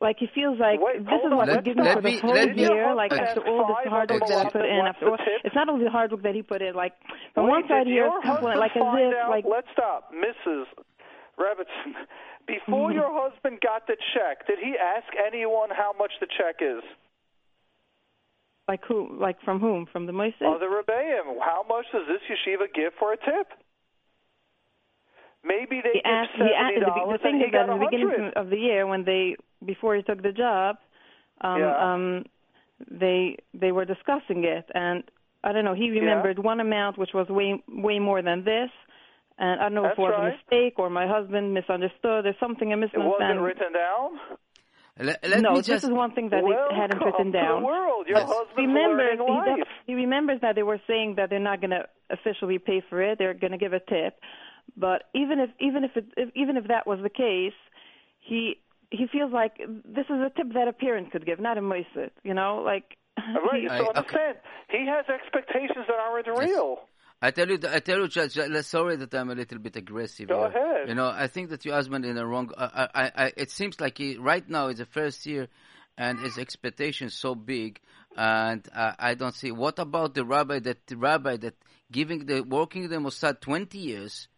like 0.00 0.16
he 0.18 0.28
feels 0.34 0.58
like 0.60 0.80
Wait, 0.80 1.00
this 1.04 1.20
is 1.24 1.32
what 1.32 1.48
let, 1.48 1.64
he 1.64 1.72
gives 1.72 1.80
for 1.80 2.02
the 2.02 2.20
whole 2.20 2.36
year. 2.52 2.94
Like 2.94 3.12
after 3.12 3.40
all 3.40 3.64
this 3.66 3.88
hard 3.88 4.10
work 4.10 4.20
that 4.28 4.46
I 4.46 4.50
put 4.50 4.64
in, 4.64 4.84
after 4.84 5.08
all, 5.08 5.18
it's 5.44 5.54
not 5.54 5.68
only 5.68 5.84
the 5.84 5.90
hard 5.90 6.12
work 6.12 6.22
that 6.22 6.34
he 6.34 6.42
put 6.42 6.60
in. 6.60 6.74
Like 6.74 6.92
from 7.32 7.44
Wait, 7.44 7.50
one 7.50 7.68
side 7.68 7.86
here, 7.86 8.10
like 8.12 8.76
as 8.76 8.82
if 8.82 9.14
out, 9.16 9.30
like 9.30 9.44
let's 9.48 9.68
stop, 9.72 10.12
Mrs. 10.12 10.64
Rebbitzin. 11.40 11.96
Before 12.46 12.90
Mm-hmm. 12.90 12.98
your 12.98 13.10
husband 13.10 13.58
got 13.60 13.88
the 13.88 13.96
check, 14.14 14.46
did 14.46 14.58
he 14.62 14.76
ask 14.78 15.08
anyone 15.18 15.70
how 15.70 15.92
much 15.98 16.12
the 16.20 16.28
check 16.30 16.62
is? 16.62 16.84
Like 18.68 18.80
who? 18.88 19.08
Like 19.20 19.40
from 19.44 19.60
whom? 19.60 19.86
From 19.92 20.06
the 20.06 20.12
Mossad? 20.12 20.42
Oh, 20.42 20.58
the 20.58 20.66
Rebbeim. 20.66 21.38
How 21.40 21.64
much 21.68 21.86
does 21.92 22.02
this 22.08 22.20
yeshiva 22.30 22.66
give 22.74 22.92
for 22.98 23.12
a 23.12 23.16
tip? 23.16 23.48
Maybe 25.44 25.80
they 25.82 25.90
he 25.94 26.00
give 26.02 26.12
asked, 26.12 26.30
seventy 26.32 26.80
dollars, 26.80 27.06
the, 27.06 27.18
the 27.18 27.22
thing 27.22 27.40
is 27.40 27.52
that 27.52 27.68
in 27.68 27.78
the 27.78 27.84
beginning 27.84 28.30
of 28.34 28.50
the 28.50 28.56
year, 28.56 28.86
when 28.86 29.04
they 29.04 29.36
before 29.64 29.94
he 29.94 30.02
took 30.02 30.22
the 30.22 30.32
job, 30.32 30.76
um, 31.40 31.60
Yeah. 31.60 31.76
um, 31.94 32.24
they 32.90 33.36
they 33.54 33.70
were 33.70 33.84
discussing 33.84 34.44
it, 34.44 34.66
and 34.74 35.04
I 35.44 35.52
don't 35.52 35.64
know. 35.64 35.74
He 35.74 35.90
remembered 35.90 36.38
one 36.40 36.58
amount 36.58 36.98
which 36.98 37.14
was 37.14 37.28
way 37.28 37.62
way 37.68 38.00
more 38.00 38.22
than 38.22 38.44
this, 38.44 38.70
and 39.38 39.60
I 39.60 39.64
don't 39.64 39.74
know 39.74 39.86
if 39.86 39.92
it 39.92 39.98
was 39.98 40.14
right. 40.18 40.28
a 40.28 40.36
mistake 40.36 40.78
or 40.78 40.90
my 40.90 41.06
husband 41.06 41.54
misunderstood. 41.54 42.24
There's 42.24 42.40
something 42.40 42.72
a 42.72 42.76
It 42.76 42.90
wasn't 42.96 43.40
written 43.40 43.72
down. 43.72 44.18
Let, 44.98 45.28
let 45.28 45.40
no, 45.42 45.50
me 45.52 45.56
this 45.58 45.66
just. 45.66 45.84
is 45.84 45.90
one 45.90 46.12
thing 46.12 46.30
that 46.30 46.42
Welcome 46.42 46.74
they 46.74 46.80
hadn't 46.80 47.02
written 47.04 47.30
down. 47.30 47.60
the 47.60 47.66
world. 47.66 48.06
Your 48.08 48.18
Yes. 48.18 48.28
husband's 48.28 48.52
He 48.56 48.66
remembers 48.66 49.18
learning 49.18 49.42
he, 49.44 49.50
does- 49.60 49.68
he 49.86 49.94
remembers 49.94 50.40
that 50.40 50.54
they 50.54 50.62
were 50.62 50.80
saying 50.86 51.14
that 51.16 51.28
they're 51.30 51.38
not 51.38 51.60
going 51.60 51.70
to 51.70 51.84
officially 52.10 52.58
pay 52.58 52.82
for 52.88 53.02
it. 53.02 53.18
They're 53.18 53.34
going 53.34 53.52
to 53.52 53.58
give 53.58 53.72
a 53.74 53.80
tip, 53.80 54.18
but 54.76 55.04
even 55.14 55.38
if 55.40 55.50
even 55.60 55.84
if, 55.84 55.96
it, 55.96 56.06
if 56.16 56.30
even 56.34 56.56
if 56.56 56.68
that 56.68 56.86
was 56.86 56.98
the 57.02 57.10
case, 57.10 57.52
he 58.20 58.56
he 58.90 59.06
feels 59.12 59.32
like 59.32 59.58
this 59.58 60.06
is 60.08 60.16
a 60.24 60.30
tip 60.34 60.52
that 60.54 60.68
a 60.68 60.72
parent 60.72 61.10
could 61.12 61.26
give, 61.26 61.40
not 61.40 61.58
a 61.58 61.60
moiset. 61.60 62.10
You 62.24 62.32
know, 62.34 62.62
like 62.64 62.96
Right, 63.18 63.62
he- 63.62 63.68
so 63.68 63.74
I- 63.74 63.78
okay. 63.80 63.88
understand. 63.98 64.36
He 64.70 64.86
has 64.86 65.04
expectations 65.08 65.84
that 65.88 65.96
aren't 65.98 66.26
real. 66.38 66.80
I 67.20 67.30
tell 67.30 67.48
you, 67.48 67.58
I 67.68 67.80
tell 67.80 67.98
you, 67.98 68.08
Judge. 68.08 68.38
Sorry 68.66 68.96
that 68.96 69.14
I'm 69.14 69.30
a 69.30 69.34
little 69.34 69.58
bit 69.58 69.76
aggressive. 69.76 70.28
Go 70.28 70.50
here. 70.50 70.62
ahead. 70.62 70.88
You 70.88 70.94
know, 70.94 71.08
I 71.08 71.28
think 71.28 71.50
that 71.50 71.64
your 71.64 71.74
husband 71.74 72.04
in 72.04 72.14
the 72.14 72.26
wrong. 72.26 72.50
I, 72.56 72.88
I, 72.94 73.12
I, 73.24 73.32
it 73.36 73.50
seems 73.50 73.80
like 73.80 73.98
he 73.98 74.16
right 74.16 74.46
now 74.48 74.68
is 74.68 74.78
the 74.78 74.86
first 74.86 75.24
year, 75.24 75.48
and 75.96 76.18
his 76.18 76.36
expectations 76.36 77.14
so 77.14 77.34
big, 77.34 77.80
and 78.16 78.66
uh, 78.74 78.92
I 78.98 79.14
don't 79.14 79.34
see. 79.34 79.50
What 79.50 79.78
about 79.78 80.14
the 80.14 80.24
rabbi 80.24 80.58
that 80.60 80.86
the 80.86 80.96
rabbi 80.96 81.38
that 81.38 81.54
giving 81.90 82.26
the 82.26 82.42
working 82.42 82.88
the 82.88 82.96
Mossad 82.96 83.40
20 83.40 83.78
years, 83.78 84.28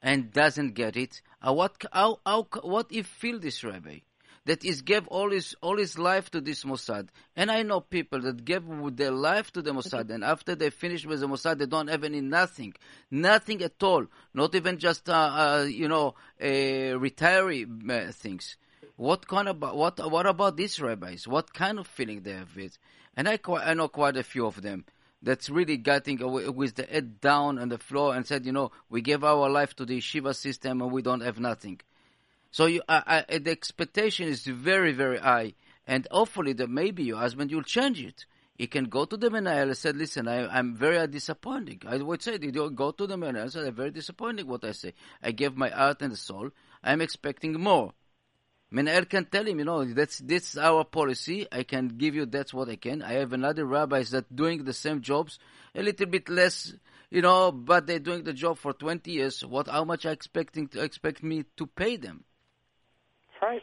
and 0.00 0.32
doesn't 0.32 0.74
get 0.74 0.96
it? 0.96 1.20
Uh, 1.46 1.52
what 1.52 1.76
how, 1.92 2.20
how 2.24 2.48
what 2.62 2.86
if 2.90 3.06
feel 3.06 3.40
this 3.40 3.62
rabbi? 3.62 3.98
That 4.44 4.64
is 4.64 4.82
gave 4.82 5.06
all 5.08 5.30
his 5.30 5.54
all 5.62 5.78
his 5.78 5.98
life 5.98 6.30
to 6.30 6.40
this 6.40 6.64
Mossad. 6.64 7.08
And 7.36 7.50
I 7.50 7.62
know 7.62 7.80
people 7.80 8.20
that 8.22 8.44
gave 8.44 8.62
their 8.96 9.10
life 9.10 9.52
to 9.52 9.62
the 9.62 9.72
Mossad, 9.72 10.10
and 10.10 10.24
after 10.24 10.54
they 10.54 10.70
finish 10.70 11.06
with 11.06 11.20
the 11.20 11.28
Mossad, 11.28 11.58
they 11.58 11.66
don't 11.66 11.88
have 11.88 12.04
any 12.04 12.20
nothing, 12.20 12.74
nothing 13.10 13.62
at 13.62 13.82
all. 13.82 14.06
Not 14.34 14.54
even 14.54 14.78
just 14.78 15.08
uh, 15.08 15.12
uh, 15.12 15.66
you 15.68 15.88
know 15.88 16.14
uh, 16.40 16.44
retiree 16.44 17.90
uh, 17.90 18.12
things. 18.12 18.56
What 18.96 19.26
kind 19.26 19.48
of 19.48 19.60
what 19.60 20.10
what 20.10 20.26
about 20.26 20.56
these 20.56 20.80
rabbis? 20.80 21.26
What 21.28 21.54
kind 21.54 21.78
of 21.78 21.86
feeling 21.86 22.22
they 22.22 22.32
have 22.32 22.56
it? 22.56 22.78
And 23.16 23.28
I 23.28 23.36
quite, 23.36 23.66
I 23.66 23.74
know 23.74 23.88
quite 23.88 24.16
a 24.16 24.22
few 24.22 24.46
of 24.46 24.62
them 24.62 24.84
that's 25.22 25.48
really 25.48 25.76
getting 25.76 26.20
away 26.20 26.48
with 26.48 26.74
the 26.74 26.84
head 26.84 27.20
down 27.20 27.58
on 27.58 27.68
the 27.68 27.78
floor 27.78 28.14
and 28.14 28.26
said, 28.26 28.44
you 28.44 28.52
know, 28.52 28.72
we 28.90 29.00
gave 29.00 29.22
our 29.22 29.48
life 29.48 29.74
to 29.76 29.84
the 29.84 29.98
yeshiva 29.98 30.34
system 30.34 30.82
and 30.82 30.90
we 30.90 31.00
don't 31.02 31.20
have 31.20 31.38
nothing. 31.38 31.80
So 32.52 32.66
you, 32.66 32.82
I, 32.86 33.24
I, 33.28 33.38
the 33.38 33.50
expectation 33.50 34.28
is 34.28 34.44
very, 34.44 34.92
very 34.92 35.18
high, 35.18 35.54
and 35.86 36.06
hopefully 36.10 36.52
that 36.52 36.68
maybe 36.68 37.02
your 37.02 37.16
husband 37.16 37.50
will 37.50 37.62
change 37.62 38.02
it. 38.02 38.26
He 38.56 38.66
can 38.66 38.84
go 38.84 39.06
to 39.06 39.16
the 39.16 39.30
menahel 39.30 39.68
and 39.68 39.76
said, 39.76 39.96
"Listen, 39.96 40.28
I, 40.28 40.58
am 40.58 40.76
very 40.76 41.06
disappointing." 41.08 41.80
I 41.86 41.96
would 41.96 42.22
say, 42.22 42.36
"Did 42.36 42.54
you 42.54 42.70
go 42.70 42.90
to 42.90 43.06
the 43.06 43.16
menahel?" 43.16 43.44
and 43.44 43.52
said, 43.52 43.66
"I'm 43.66 43.74
very 43.74 43.90
disappointing." 43.90 44.46
What 44.46 44.64
I 44.64 44.72
say, 44.72 44.92
I 45.22 45.32
gave 45.32 45.56
my 45.56 45.70
heart 45.70 46.02
and 46.02 46.16
soul. 46.16 46.50
I'm 46.84 47.00
expecting 47.00 47.54
more. 47.58 47.94
Menahel 48.70 49.08
can 49.08 49.24
tell 49.24 49.46
him, 49.46 49.58
you 49.58 49.64
know, 49.64 49.84
that's 49.84 50.18
this 50.18 50.50
is 50.50 50.58
our 50.58 50.84
policy. 50.84 51.46
I 51.50 51.62
can 51.62 51.88
give 51.88 52.14
you 52.14 52.26
that's 52.26 52.52
what 52.52 52.68
I 52.68 52.76
can. 52.76 53.02
I 53.02 53.14
have 53.14 53.32
another 53.32 53.64
rabbis 53.64 54.10
that 54.10 54.34
doing 54.36 54.64
the 54.64 54.74
same 54.74 55.00
jobs, 55.00 55.38
a 55.74 55.82
little 55.82 56.06
bit 56.06 56.28
less, 56.28 56.74
you 57.10 57.22
know, 57.22 57.50
but 57.50 57.86
they're 57.86 57.98
doing 57.98 58.24
the 58.24 58.34
job 58.34 58.58
for 58.58 58.74
20 58.74 59.10
years. 59.10 59.42
What? 59.42 59.68
How 59.68 59.84
much 59.84 60.04
are 60.04 60.12
expecting 60.12 60.68
to 60.68 60.82
expect 60.82 61.22
me 61.22 61.44
to 61.56 61.66
pay 61.66 61.96
them? 61.96 62.24
Right. 63.42 63.62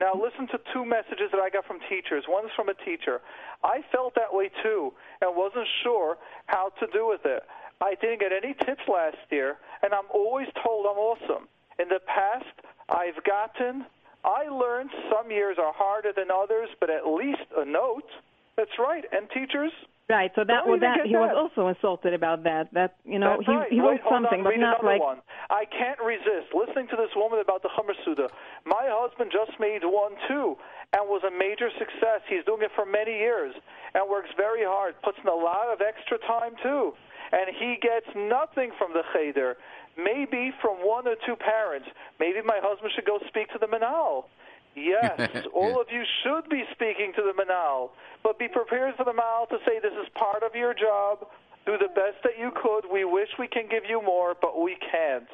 Now 0.00 0.12
listen 0.12 0.48
to 0.48 0.58
two 0.74 0.84
messages 0.84 1.30
that 1.30 1.38
I 1.38 1.50
got 1.50 1.64
from 1.64 1.78
teachers. 1.88 2.24
One 2.26 2.44
is 2.44 2.50
from 2.56 2.68
a 2.68 2.74
teacher. 2.74 3.20
I 3.62 3.78
felt 3.92 4.16
that 4.16 4.34
way 4.34 4.50
too 4.62 4.92
and 5.22 5.36
wasn't 5.36 5.68
sure 5.84 6.18
how 6.46 6.70
to 6.80 6.86
do 6.92 7.06
with 7.06 7.20
it. 7.24 7.44
I 7.80 7.94
didn't 7.94 8.20
get 8.20 8.32
any 8.32 8.54
tips 8.66 8.82
last 8.88 9.16
year, 9.30 9.56
and 9.82 9.94
I'm 9.94 10.10
always 10.12 10.48
told 10.62 10.84
I'm 10.84 10.98
awesome. 10.98 11.48
In 11.78 11.88
the 11.88 12.00
past, 12.04 12.52
I've 12.90 13.22
gotten, 13.24 13.86
I 14.24 14.48
learned 14.50 14.90
some 15.08 15.30
years 15.30 15.56
are 15.58 15.72
harder 15.72 16.12
than 16.14 16.26
others, 16.30 16.68
but 16.80 16.90
at 16.90 17.06
least 17.06 17.46
a 17.56 17.64
note. 17.64 18.10
That's 18.56 18.76
right. 18.78 19.04
And 19.12 19.30
teachers, 19.30 19.72
Right, 20.10 20.32
so 20.34 20.42
that 20.42 20.66
was 20.66 20.80
that 20.82 21.06
he 21.06 21.14
was 21.14 21.30
also 21.30 21.68
insulted 21.70 22.12
about 22.12 22.42
that. 22.44 22.74
That 22.74 22.98
you 23.06 23.18
know 23.18 23.38
That's 23.38 23.46
he 23.46 23.54
right. 23.54 23.70
he 23.70 23.80
Wait, 23.80 23.86
wrote 23.86 24.00
hold 24.02 24.26
something, 24.26 24.40
on, 24.42 24.50
but 24.50 24.58
not 24.58 24.82
like 24.84 25.00
one. 25.00 25.22
I 25.48 25.64
can't 25.70 26.02
resist 26.02 26.50
listening 26.50 26.88
to 26.90 26.96
this 26.98 27.14
woman 27.14 27.38
about 27.38 27.62
the 27.62 27.70
Chumash 27.70 27.98
Suda. 28.04 28.26
My 28.66 28.90
husband 28.90 29.30
just 29.30 29.54
made 29.62 29.86
one 29.86 30.18
too, 30.26 30.58
and 30.92 31.06
was 31.06 31.22
a 31.22 31.30
major 31.30 31.70
success. 31.78 32.26
He's 32.26 32.44
doing 32.44 32.62
it 32.66 32.74
for 32.74 32.84
many 32.84 33.22
years 33.22 33.54
and 33.94 34.02
works 34.10 34.30
very 34.36 34.66
hard. 34.66 34.98
Puts 35.02 35.18
in 35.22 35.28
a 35.30 35.34
lot 35.34 35.70
of 35.70 35.78
extra 35.80 36.18
time 36.26 36.58
too, 36.62 36.92
and 37.30 37.46
he 37.54 37.78
gets 37.80 38.10
nothing 38.16 38.74
from 38.78 38.92
the 38.92 39.06
cheder. 39.14 39.56
Maybe 39.98 40.50
from 40.62 40.82
one 40.86 41.06
or 41.06 41.16
two 41.26 41.36
parents. 41.36 41.86
Maybe 42.18 42.42
my 42.42 42.58
husband 42.62 42.92
should 42.94 43.06
go 43.06 43.18
speak 43.28 43.50
to 43.52 43.58
the 43.58 43.66
menahel. 43.66 44.26
Yes, 44.74 45.46
all 45.54 45.80
of 45.80 45.88
you 45.90 46.02
should 46.22 46.48
be 46.48 46.64
speaking 46.72 47.12
to 47.16 47.22
the 47.22 47.34
menahel, 47.34 47.90
but 48.22 48.38
be 48.38 48.48
prepared 48.48 48.94
for 48.96 49.04
the 49.04 49.12
menahel 49.12 49.48
to 49.48 49.58
say 49.66 49.80
this 49.80 49.92
is 49.92 50.08
part 50.14 50.42
of 50.42 50.54
your 50.54 50.74
job. 50.74 51.26
Do 51.66 51.76
the 51.76 51.88
best 51.88 52.22
that 52.24 52.38
you 52.38 52.50
could. 52.56 52.90
We 52.90 53.04
wish 53.04 53.28
we 53.38 53.46
can 53.46 53.68
give 53.68 53.84
you 53.88 54.00
more, 54.02 54.34
but 54.40 54.60
we 54.60 54.76
can't. 54.90 55.28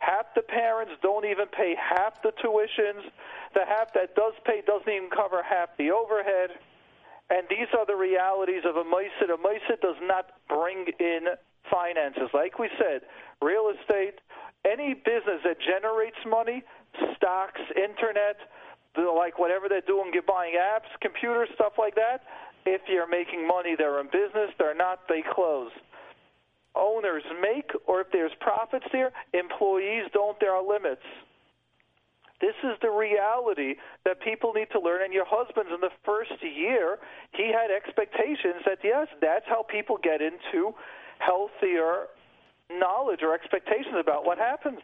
Half 0.00 0.34
the 0.34 0.42
parents 0.42 0.92
don't 1.02 1.24
even 1.24 1.46
pay 1.46 1.74
half 1.74 2.22
the 2.22 2.32
tuitions. 2.42 3.02
The 3.54 3.64
half 3.66 3.92
that 3.94 4.14
does 4.14 4.34
pay 4.44 4.62
doesn't 4.66 4.88
even 4.88 5.10
cover 5.10 5.42
half 5.42 5.70
the 5.76 5.90
overhead. 5.90 6.50
And 7.30 7.46
these 7.50 7.68
are 7.76 7.84
the 7.84 7.96
realities 7.96 8.62
of 8.64 8.76
a 8.76 8.84
Moisid. 8.84 9.28
A 9.32 9.36
Moisid 9.36 9.80
does 9.82 10.00
not 10.02 10.32
bring 10.48 10.86
in 10.98 11.28
finances. 11.70 12.30
Like 12.32 12.58
we 12.58 12.70
said, 12.78 13.02
real 13.42 13.70
estate, 13.70 14.20
any 14.64 14.94
business 14.94 15.42
that 15.44 15.58
generates 15.60 16.18
money, 16.26 16.62
stocks, 17.16 17.60
internet, 17.76 18.36
like 18.98 19.38
whatever 19.38 19.68
they're 19.68 19.80
doing, 19.80 20.10
you're 20.12 20.22
buying 20.22 20.54
apps, 20.54 20.88
computers, 21.00 21.48
stuff 21.54 21.74
like 21.78 21.94
that. 21.94 22.22
If 22.66 22.82
you're 22.88 23.08
making 23.08 23.46
money, 23.46 23.74
they're 23.76 24.00
in 24.00 24.06
business. 24.06 24.50
They're 24.58 24.74
not, 24.74 25.00
they 25.08 25.22
close. 25.34 25.70
Owners 26.74 27.22
make, 27.40 27.70
or 27.86 28.02
if 28.02 28.08
there's 28.12 28.32
profits 28.40 28.86
there, 28.92 29.12
employees 29.32 30.04
don't. 30.12 30.38
There 30.40 30.52
are 30.52 30.62
limits. 30.62 31.02
This 32.40 32.54
is 32.62 32.78
the 32.82 32.90
reality 32.90 33.74
that 34.04 34.20
people 34.20 34.52
need 34.52 34.68
to 34.72 34.80
learn. 34.80 35.02
And 35.02 35.12
your 35.12 35.24
husband's 35.26 35.70
in 35.74 35.80
the 35.80 35.90
first 36.04 36.32
year, 36.42 36.98
he 37.32 37.50
had 37.52 37.70
expectations 37.74 38.62
that, 38.64 38.78
yes, 38.84 39.08
that's 39.20 39.44
how 39.46 39.64
people 39.64 39.98
get 40.00 40.20
into 40.20 40.74
healthier 41.18 42.06
knowledge 42.70 43.20
or 43.22 43.34
expectations 43.34 43.96
about 43.98 44.24
what 44.24 44.38
happens. 44.38 44.78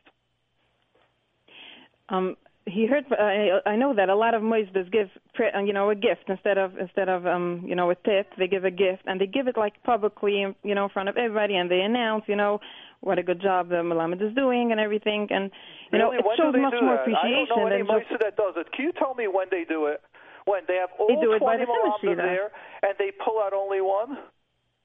Um, 2.09 2.37
he 2.67 2.87
heard. 2.87 3.05
Uh, 3.11 3.23
I, 3.23 3.71
I 3.73 3.77
know 3.77 3.95
that 3.95 4.09
a 4.09 4.17
lot 4.17 4.35
of 4.35 4.43
moisdas 4.43 4.91
give, 4.91 5.09
uh, 5.39 5.61
you 5.61 5.73
know, 5.73 5.91
a 5.91 5.95
gift 5.95 6.25
instead 6.29 6.57
of 6.57 6.79
instead 6.79 7.09
of 7.09 7.27
um, 7.27 7.65
you 7.67 7.75
know, 7.75 7.91
a 7.91 7.95
tip. 7.95 8.33
They 8.39 8.49
give 8.49 8.65
a 8.65 8.71
gift, 8.71 9.03
and 9.07 9.21
they 9.21 9.27
give 9.27 9.49
it 9.49 9.57
like 9.57 9.83
publicly, 9.83 10.47
you 10.63 10.75
know, 10.75 10.85
in 10.85 10.91
front 10.91 11.09
of 11.09 11.17
everybody, 11.17 11.57
and 11.57 11.71
they 11.71 11.81
announce, 11.81 12.25
you 12.27 12.37
know, 12.37 12.61
what 13.01 13.19
a 13.19 13.23
good 13.23 13.41
job 13.43 13.69
the 13.69 13.77
Malamed 13.77 14.23
is 14.23 14.35
doing 14.35 14.73
and 14.73 14.81
everything, 14.81 15.29
and 15.31 15.51
you 15.93 15.99
really? 15.99 16.17
know, 16.17 16.19
it 16.19 16.25
when 16.25 16.37
shows 16.37 16.55
much 16.57 16.75
more 16.81 16.97
appreciation 16.97 17.45
I 17.45 17.55
don't 17.55 17.59
know 17.59 17.67
any 17.67 17.85
than 17.85 18.01
just. 18.01 18.11
moisa 18.11 18.19
that 18.21 18.37
does 18.37 18.55
it. 18.57 18.73
Can 18.73 18.87
you 18.87 18.93
tell 18.93 19.15
me 19.15 19.29
when 19.29 19.49
they 19.51 19.65
do 19.69 19.87
it? 19.87 20.01
When 20.47 20.63
they 20.69 20.77
have 20.77 20.91
all 20.99 21.09
They 21.09 21.21
do 21.21 21.33
it 21.33 21.41
by 21.41 21.57
20 21.57 21.65
the 21.65 21.73
chemistry, 21.73 22.15
there, 22.17 22.51
and 22.83 22.95
they 22.99 23.13
pull 23.13 23.41
out 23.41 23.53
only 23.53 23.81
one? 23.81 24.19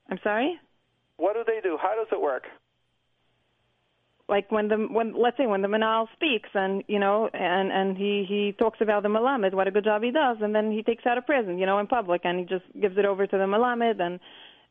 I'm 0.09 0.19
sorry. 0.23 0.59
What 1.17 1.36
do 1.36 1.43
they 1.45 1.59
do? 1.61 1.77
How 1.82 1.95
does 1.95 2.07
it 2.11 2.19
work? 2.21 2.43
Like 4.30 4.51
when 4.51 4.67
the 4.67 4.77
when 4.77 5.13
let's 5.19 5.38
say 5.38 5.47
when 5.47 5.63
the 5.63 5.67
menahel 5.67 6.07
speaks 6.13 6.49
and 6.53 6.84
you 6.88 6.99
know 6.99 7.30
and 7.34 7.71
and 7.71 7.97
he 7.97 8.25
he 8.30 8.53
talks 8.57 8.80
about 8.80 9.01
the 9.03 9.09
malamed 9.09 9.53
what 9.53 9.67
a 9.67 9.71
good 9.71 9.84
job 9.86 10.03
he 10.03 10.11
does 10.11 10.38
and 10.41 10.53
then 10.53 10.71
he 10.71 10.84
takes 10.84 11.05
out 11.07 11.17
a 11.17 11.21
present 11.23 11.59
you 11.59 11.65
know 11.65 11.80
in 11.80 11.88
public 11.88 12.21
and 12.23 12.39
he 12.39 12.45
just 12.45 12.65
gives 12.80 12.95
it 12.97 13.05
over 13.05 13.25
to 13.25 13.38
the 13.38 13.45
malamed 13.45 13.99
and 13.99 14.19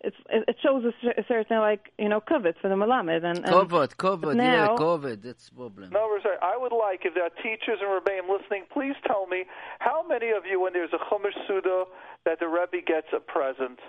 it's 0.01 0.17
it 0.31 0.45
it 0.47 0.57
shows 0.63 0.85
a, 0.85 1.21
a 1.21 1.25
certain 1.27 1.59
like 1.59 1.93
you 1.99 2.09
know 2.09 2.21
covet 2.21 2.55
for 2.63 2.69
the 2.69 2.77
malamed 2.77 3.25
and, 3.25 3.39
and 3.39 3.47
Covered, 3.47 3.97
covered, 3.99 4.37
yeah, 4.37 4.67
now- 4.67 4.77
covered. 4.77 5.23
That's 5.23 5.49
the 5.49 5.57
problem. 5.57 5.91
No, 5.91 6.09
Rosetta, 6.09 6.39
I 6.41 6.57
would 6.57 6.73
like, 6.73 7.01
if 7.05 7.15
there 7.15 7.25
are 7.25 7.31
teachers 7.43 7.81
and 7.83 7.91
Rebbeim 7.91 8.29
listening, 8.31 8.65
please 8.73 8.95
tell 9.07 9.27
me 9.27 9.45
how 9.81 10.07
many 10.07 10.31
of 10.31 10.47
you, 10.47 10.61
when 10.61 10.73
there's 10.73 10.93
a 10.93 10.99
Chumash 11.13 11.35
Suda, 11.49 11.85
that 12.25 12.39
the 12.39 12.47
Rebbe 12.47 12.85
gets 12.87 13.09
a 13.13 13.19
present? 13.19 13.81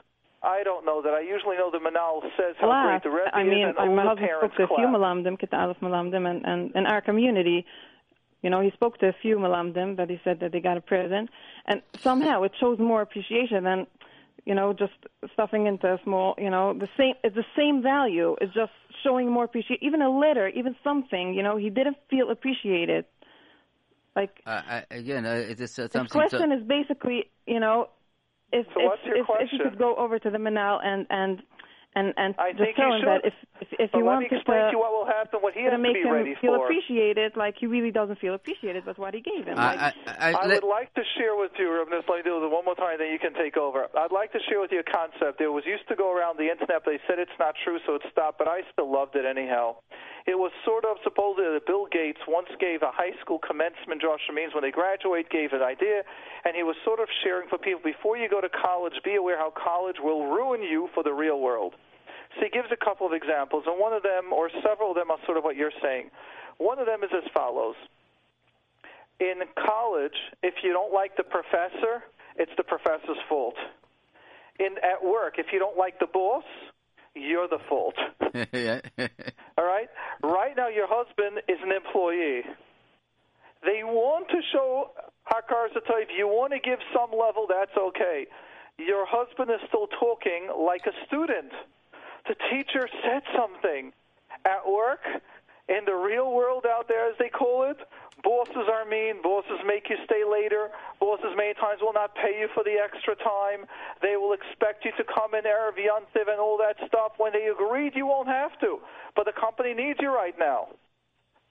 I 0.41 0.63
don't 0.63 0.85
know 0.85 1.01
that. 1.01 1.13
I 1.13 1.19
usually 1.21 1.57
know 1.57 1.69
the 1.71 1.79
Menahel 1.79 2.21
says 2.37 2.55
how 2.59 2.69
Lot. 2.69 2.85
great 2.87 3.03
the 3.03 3.09
Rebbe 3.09 3.35
I 3.35 3.43
mean, 3.43 3.59
is, 3.59 3.69
and 3.69 3.77
I- 3.77 3.87
all 3.87 3.95
my 3.95 4.03
the 4.03 4.09
husband 4.09 4.27
parents 4.29 4.55
spoke 4.55 4.67
to 4.69 4.73
a 4.73 4.77
few 4.77 4.87
clap. 4.87 4.95
malamdim, 4.95 5.37
Kita 5.39 5.57
Aleph 5.61 5.77
malamdim, 5.81 6.29
and, 6.29 6.45
and 6.45 6.75
in 6.75 6.85
our 6.85 7.01
community, 7.01 7.65
you 8.41 8.49
know, 8.49 8.61
he 8.61 8.71
spoke 8.71 8.97
to 8.99 9.07
a 9.09 9.13
few 9.21 9.37
malamdim 9.37 9.97
that 9.97 10.09
he 10.09 10.19
said 10.23 10.39
that 10.39 10.51
they 10.53 10.61
got 10.61 10.77
a 10.77 10.81
present, 10.81 11.29
and 11.65 11.81
somehow 11.99 12.43
it 12.43 12.53
shows 12.59 12.79
more 12.79 13.01
appreciation 13.01 13.65
than, 13.65 13.85
you 14.45 14.55
know, 14.55 14.71
just 14.71 14.93
stuffing 15.33 15.67
into 15.67 15.87
a 15.93 15.99
small, 16.05 16.35
you 16.37 16.49
know, 16.49 16.73
the 16.73 16.87
same. 16.97 17.15
It's 17.23 17.35
the 17.35 17.45
same 17.57 17.81
value. 17.83 18.37
It's 18.39 18.53
just 18.53 18.71
showing 19.03 19.29
more 19.29 19.43
appreciation. 19.43 19.83
Even 19.83 20.01
a 20.01 20.09
letter, 20.09 20.47
even 20.47 20.73
something, 20.85 21.33
you 21.33 21.43
know, 21.43 21.57
he 21.57 21.69
didn't 21.69 21.97
feel 22.09 22.29
appreciated. 22.31 23.03
Like 24.15 24.41
Uh, 24.45 24.61
I, 24.75 24.83
again, 24.91 25.25
uh, 25.25 25.33
it 25.33 25.59
is 25.59 25.77
uh, 25.77 25.83
his 25.83 25.91
something. 25.91 26.07
question 26.07 26.49
to, 26.49 26.55
is 26.57 26.63
basically, 26.63 27.29
you 27.45 27.59
know, 27.59 27.89
if 28.51 28.65
So 28.73 28.81
if, 28.81 28.85
what's 28.85 29.01
your 29.05 29.17
if, 29.17 29.21
if 29.21 29.49
you 29.51 29.59
question? 29.59 29.59
could 29.69 29.79
go 29.79 29.95
over 29.95 30.19
to 30.19 30.29
the 30.29 30.37
Menahel 30.37 30.79
and 30.83 31.05
and 31.09 31.41
and 31.95 32.13
and 32.17 32.35
I 32.37 32.51
just 32.53 32.61
think 32.61 32.75
tell 32.77 32.93
you 32.93 33.01
him 33.01 33.05
that 33.09 33.25
if 33.25 33.33
if, 33.61 33.67
if 33.73 33.89
But 33.91 33.97
you 33.99 34.05
let 34.05 34.21
me 34.21 34.29
wanted 34.29 34.31
explain 34.37 34.61
to, 34.61 34.65
to 34.69 34.71
you 34.77 34.79
what 34.79 34.93
will 34.93 35.09
happen, 35.09 35.41
what 35.41 35.53
he 35.57 35.65
to 35.65 35.73
has 35.73 35.77
to 35.77 35.81
make 35.81 35.97
be 35.97 36.05
him 36.05 36.13
ready 36.13 36.35
feel 36.39 36.55
for. 36.55 36.65
appreciated, 36.69 37.33
like 37.35 37.55
he 37.59 37.65
really 37.65 37.91
doesn't 37.91 38.19
feel 38.21 38.33
appreciated, 38.37 38.85
but 38.85 38.97
what 39.01 39.13
he 39.13 39.21
gave 39.21 39.45
him. 39.49 39.57
like, 39.57 39.79
I, 39.79 39.93
I, 40.05 40.13
I, 40.19 40.29
I 40.37 40.45
let- 40.45 40.61
would 40.63 40.69
like 40.69 40.93
to 40.93 41.03
share 41.17 41.35
with 41.35 41.51
you, 41.57 41.65
Reb 41.73 41.89
Nis, 41.89 42.05
let 42.07 42.21
me 42.21 42.23
do 42.23 42.37
it 42.37 42.47
one 42.47 42.63
more 42.63 42.75
time, 42.77 42.97
then 43.01 43.11
you 43.11 43.19
can 43.19 43.33
take 43.33 43.57
over. 43.57 43.87
I'd 43.97 44.13
like 44.13 44.31
to 44.37 44.39
share 44.47 44.61
with 44.61 44.71
you 44.71 44.79
a 44.79 44.87
concept. 44.87 45.41
It 45.41 45.49
was 45.49 45.65
used 45.65 45.87
to 45.89 45.95
go 45.97 46.13
around 46.13 46.37
the 46.37 46.47
internet, 46.47 46.85
but 46.85 46.93
they 46.93 47.01
said 47.09 47.17
it's 47.19 47.35
not 47.41 47.55
true, 47.65 47.79
so 47.85 47.95
it 47.95 48.03
stopped, 48.11 48.37
but 48.37 48.47
I 48.47 48.61
still 48.71 48.87
loved 48.91 49.15
it 49.17 49.25
anyhow. 49.25 49.81
It 50.29 50.37
was 50.37 50.51
sort 50.63 50.85
of 50.85 50.97
supposedly 51.03 51.51
that 51.57 51.65
Bill 51.65 51.87
Gates 51.89 52.21
once 52.29 52.49
gave 52.61 52.83
a 52.85 52.91
high 52.93 53.17
school 53.19 53.39
commencement, 53.41 53.99
Josh 53.99 54.21
means 54.31 54.53
when 54.53 54.61
they 54.63 54.71
graduate, 54.71 55.27
gave 55.33 55.51
an 55.57 55.63
idea, 55.65 56.05
and 56.45 56.55
he 56.55 56.61
was 56.63 56.75
sort 56.85 56.99
of 57.01 57.09
sharing 57.25 57.49
for 57.49 57.57
people, 57.57 57.81
before 57.83 58.15
you 58.15 58.29
go 58.29 58.39
to 58.39 58.49
college, 58.49 58.93
be 59.03 59.15
aware 59.15 59.37
how 59.41 59.51
college 59.51 59.97
will 59.99 60.27
ruin 60.31 60.61
you 60.61 60.87
for 60.93 61.01
the 61.03 61.11
real 61.11 61.39
world. 61.41 61.75
So 62.35 62.45
he 62.45 62.49
gives 62.49 62.69
a 62.71 62.77
couple 62.77 63.07
of 63.07 63.13
examples, 63.13 63.63
and 63.65 63.79
one 63.79 63.93
of 63.93 64.03
them, 64.03 64.31
or 64.31 64.49
several 64.61 64.91
of 64.91 64.95
them, 64.95 65.09
are 65.09 65.17
sort 65.25 65.37
of 65.37 65.43
what 65.43 65.55
you're 65.55 65.75
saying. 65.81 66.11
One 66.57 66.77
of 66.79 66.85
them 66.85 67.03
is 67.03 67.09
as 67.15 67.23
follows 67.33 67.75
in 69.19 69.41
college, 69.55 70.15
if 70.41 70.55
you 70.63 70.71
don't 70.71 70.93
like 70.93 71.17
the 71.17 71.23
professor, 71.23 72.03
it's 72.37 72.51
the 72.57 72.63
professor's 72.63 73.19
fault. 73.27 73.55
In 74.59 74.75
at 74.83 75.03
work, 75.03 75.35
if 75.37 75.47
you 75.51 75.59
don't 75.59 75.77
like 75.77 75.99
the 75.99 76.07
boss, 76.07 76.43
you're 77.15 77.47
the 77.47 77.59
fault. 77.67 77.95
All 79.57 79.65
right? 79.65 79.89
Right 80.23 80.55
now 80.55 80.69
your 80.69 80.87
husband 80.87 81.41
is 81.47 81.57
an 81.63 81.71
employee. 81.71 82.43
They 83.63 83.83
want 83.83 84.29
to 84.29 84.39
show 84.53 84.91
Hakar 85.27 85.67
If 85.75 86.09
you 86.17 86.27
want 86.27 86.53
to 86.53 86.59
give 86.59 86.79
some 86.93 87.11
level, 87.11 87.45
that's 87.49 87.75
okay. 87.77 88.27
Your 88.77 89.05
husband 89.05 89.51
is 89.51 89.59
still 89.67 89.87
talking 89.99 90.47
like 90.57 90.85
a 90.85 90.95
student. 91.07 91.51
The 92.29 92.37
teacher 92.53 92.87
said 93.01 93.23
something. 93.35 93.91
At 94.45 94.69
work, 94.69 95.01
in 95.67 95.83
the 95.85 95.95
real 95.97 96.31
world 96.31 96.65
out 96.69 96.87
there, 96.87 97.09
as 97.09 97.17
they 97.17 97.27
call 97.27 97.63
it, 97.69 97.77
bosses 98.23 98.69
are 98.71 98.85
mean. 98.85 99.21
Bosses 99.23 99.59
make 99.65 99.89
you 99.89 99.97
stay 100.05 100.23
later. 100.23 100.69
Bosses 100.99 101.33
many 101.35 101.55
times 101.55 101.81
will 101.81 101.91
not 101.91 102.13
pay 102.13 102.39
you 102.39 102.47
for 102.53 102.63
the 102.63 102.77
extra 102.77 103.15
time. 103.15 103.65
They 104.03 104.15
will 104.15 104.33
expect 104.33 104.85
you 104.85 104.91
to 104.97 105.03
come 105.03 105.33
in 105.33 105.43
Erev 105.43 105.73
Yontiv 105.81 106.29
and 106.29 106.39
all 106.39 106.57
that 106.61 106.77
stuff. 106.87 107.13
When 107.17 107.33
they 107.33 107.49
agreed, 107.49 107.93
you 107.95 108.05
won't 108.05 108.29
have 108.29 108.57
to. 108.61 108.77
But 109.15 109.25
the 109.25 109.33
company 109.33 109.73
needs 109.73 109.97
you 109.99 110.13
right 110.13 110.37
now. 110.37 110.69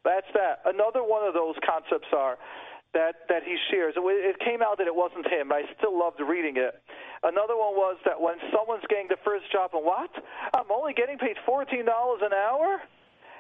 That's 0.05 0.31
that. 0.33 0.63
Another 0.65 1.03
one 1.03 1.27
of 1.27 1.35
those 1.35 1.57
concepts 1.67 2.09
are 2.17 2.39
that 2.95 3.29
that 3.29 3.43
he 3.45 3.57
shares. 3.71 3.95
It, 3.97 4.03
it 4.03 4.39
came 4.41 4.63
out 4.63 4.79
that 4.79 4.87
it 4.87 4.95
wasn't 4.95 5.27
him. 5.27 5.53
I 5.53 5.63
still 5.77 5.97
loved 5.97 6.21
reading 6.21 6.57
it. 6.57 6.81
Another 7.23 7.57
one 7.57 7.75
was 7.75 7.97
that 8.05 8.21
when 8.21 8.37
someone's 8.55 8.85
getting 8.89 9.09
the 9.09 9.21
first 9.25 9.51
job, 9.53 9.71
and 9.75 9.85
what? 9.85 10.11
I'm 10.55 10.71
only 10.71 10.95
getting 10.95 11.19
paid 11.19 11.37
fourteen 11.45 11.85
dollars 11.85 12.21
an 12.23 12.33
hour. 12.33 12.81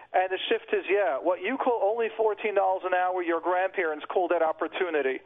And 0.09 0.33
the 0.33 0.39
shift 0.49 0.73
is, 0.73 0.89
yeah, 0.89 1.21
what 1.21 1.43
you 1.45 1.59
call 1.59 1.85
only 1.85 2.09
$14 2.19 2.57
an 2.57 2.95
hour, 2.95 3.23
your 3.23 3.43
grandparents 3.43 4.07
call 4.09 4.27
that 4.29 4.41
opportunity. 4.41 5.21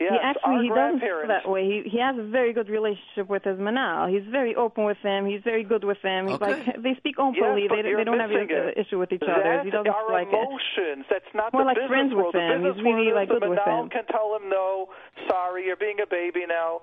Yes, 0.00 0.12
he 0.14 0.18
actually 0.22 0.62
he 0.62 0.68
doesn't 0.70 1.00
feel 1.00 1.26
that 1.26 1.48
way. 1.48 1.64
He 1.66 1.90
he 1.90 1.98
has 1.98 2.14
a 2.16 2.22
very 2.22 2.52
good 2.52 2.68
relationship 2.68 3.26
with 3.28 3.42
his 3.42 3.58
menahel. 3.58 4.06
He's 4.08 4.22
very 4.30 4.54
open 4.54 4.84
with 4.84 4.98
him. 5.02 5.26
He's 5.26 5.42
very 5.42 5.64
good 5.64 5.82
with 5.82 5.98
him. 6.02 6.28
He's 6.28 6.36
Okay. 6.38 6.52
like 6.54 6.82
they 6.82 6.94
speak 7.02 7.18
openly. 7.18 7.66
Yes, 7.66 7.72
they 7.74 7.82
they 7.82 8.04
don't 8.04 8.20
have 8.20 8.30
an 8.30 8.46
issue 8.78 8.98
with 8.98 9.10
each 9.10 9.22
other. 9.26 9.42
That's 9.42 9.64
He 9.66 9.70
doesn't 9.74 9.90
our 9.90 10.06
like 10.12 10.28
it. 10.30 11.04
That's 11.10 11.32
not 11.34 11.52
More 11.52 11.62
the 11.62 11.66
like 11.66 11.76
business 11.76 11.90
friends 11.90 12.14
with 12.14 12.30
world. 12.30 12.34
Him. 12.38 12.62
business 12.62 12.76
He's 12.76 12.84
really, 12.84 13.10
like, 13.12 13.28
good 13.28 13.42
with 13.42 13.58
Menahel 13.58 13.82
him. 13.84 13.90
can 13.90 14.06
tell 14.06 14.36
him 14.38 14.48
no, 14.48 14.86
sorry, 15.26 15.66
you're 15.66 15.76
being 15.76 15.98
a 16.00 16.06
baby 16.06 16.46
now. 16.46 16.80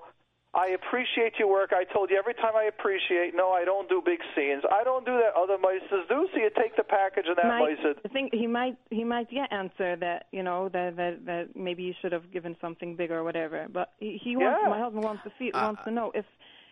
I 0.56 0.68
appreciate 0.68 1.34
your 1.38 1.48
work. 1.48 1.70
I 1.74 1.84
told 1.84 2.08
you 2.10 2.16
every 2.16 2.32
time 2.32 2.56
I 2.56 2.64
appreciate. 2.64 3.32
No, 3.34 3.50
I 3.52 3.64
don't 3.66 3.88
do 3.90 4.00
big 4.04 4.20
scenes. 4.34 4.62
I 4.72 4.82
don't 4.84 5.04
do 5.04 5.12
that. 5.12 5.36
Other 5.38 5.58
mices 5.58 6.08
do. 6.08 6.26
So 6.32 6.40
you 6.40 6.50
take 6.56 6.74
the 6.76 6.82
package 6.82 7.26
and 7.28 7.36
that 7.36 7.46
might, 7.46 7.76
mice 7.84 7.96
I 8.04 8.08
think 8.08 8.32
he 8.32 8.46
might 8.46 8.76
he 8.90 9.04
might 9.04 9.28
yeah 9.30 9.46
answer 9.50 9.96
that 9.96 10.26
you 10.32 10.42
know 10.42 10.70
that 10.70 10.96
that 10.96 11.26
that 11.26 11.56
maybe 11.56 11.82
you 11.82 11.92
should 12.00 12.12
have 12.12 12.32
given 12.32 12.56
something 12.60 12.96
bigger 12.96 13.18
or 13.18 13.24
whatever. 13.24 13.66
But 13.70 13.92
he, 13.98 14.18
he 14.24 14.34
wants 14.36 14.60
Yeah. 14.62 14.70
my 14.70 14.78
husband 14.80 15.04
wants 15.04 15.22
to 15.24 15.32
see 15.38 15.52
Uh, 15.52 15.66
wants 15.66 15.82
to 15.84 15.90
know 15.90 16.10
if 16.14 16.24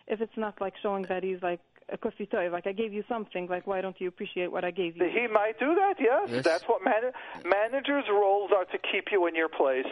if 0.09 0.21
it's 0.23 0.37
not 0.37 0.59
like 0.63 0.75
showing 0.83 1.03
that 1.11 1.23
he's 1.23 1.43
like 1.43 1.61
a 1.93 1.99
kufi 1.99 2.25
toy 2.31 2.49
like 2.51 2.67
I 2.67 2.73
gave 2.73 2.95
you 2.95 3.05
something 3.07 3.47
like 3.49 3.67
why 3.67 3.83
don't 3.83 4.01
you 4.01 4.09
appreciate 4.09 4.51
what 4.51 4.65
I 4.65 4.71
gave 4.71 4.97
you? 4.97 5.05
He 5.21 5.27
might 5.27 5.59
do 5.59 5.75
that, 5.75 5.97
yes. 6.01 6.29
Yes. 6.33 6.43
That's 6.45 6.65
what 6.67 6.83
man- 6.83 7.13
managers' 7.45 8.09
roles 8.11 8.51
are 8.57 8.65
to 8.65 8.79
keep 8.91 9.13
you 9.13 9.27
in 9.27 9.35
your 9.35 9.51
place. 9.51 9.85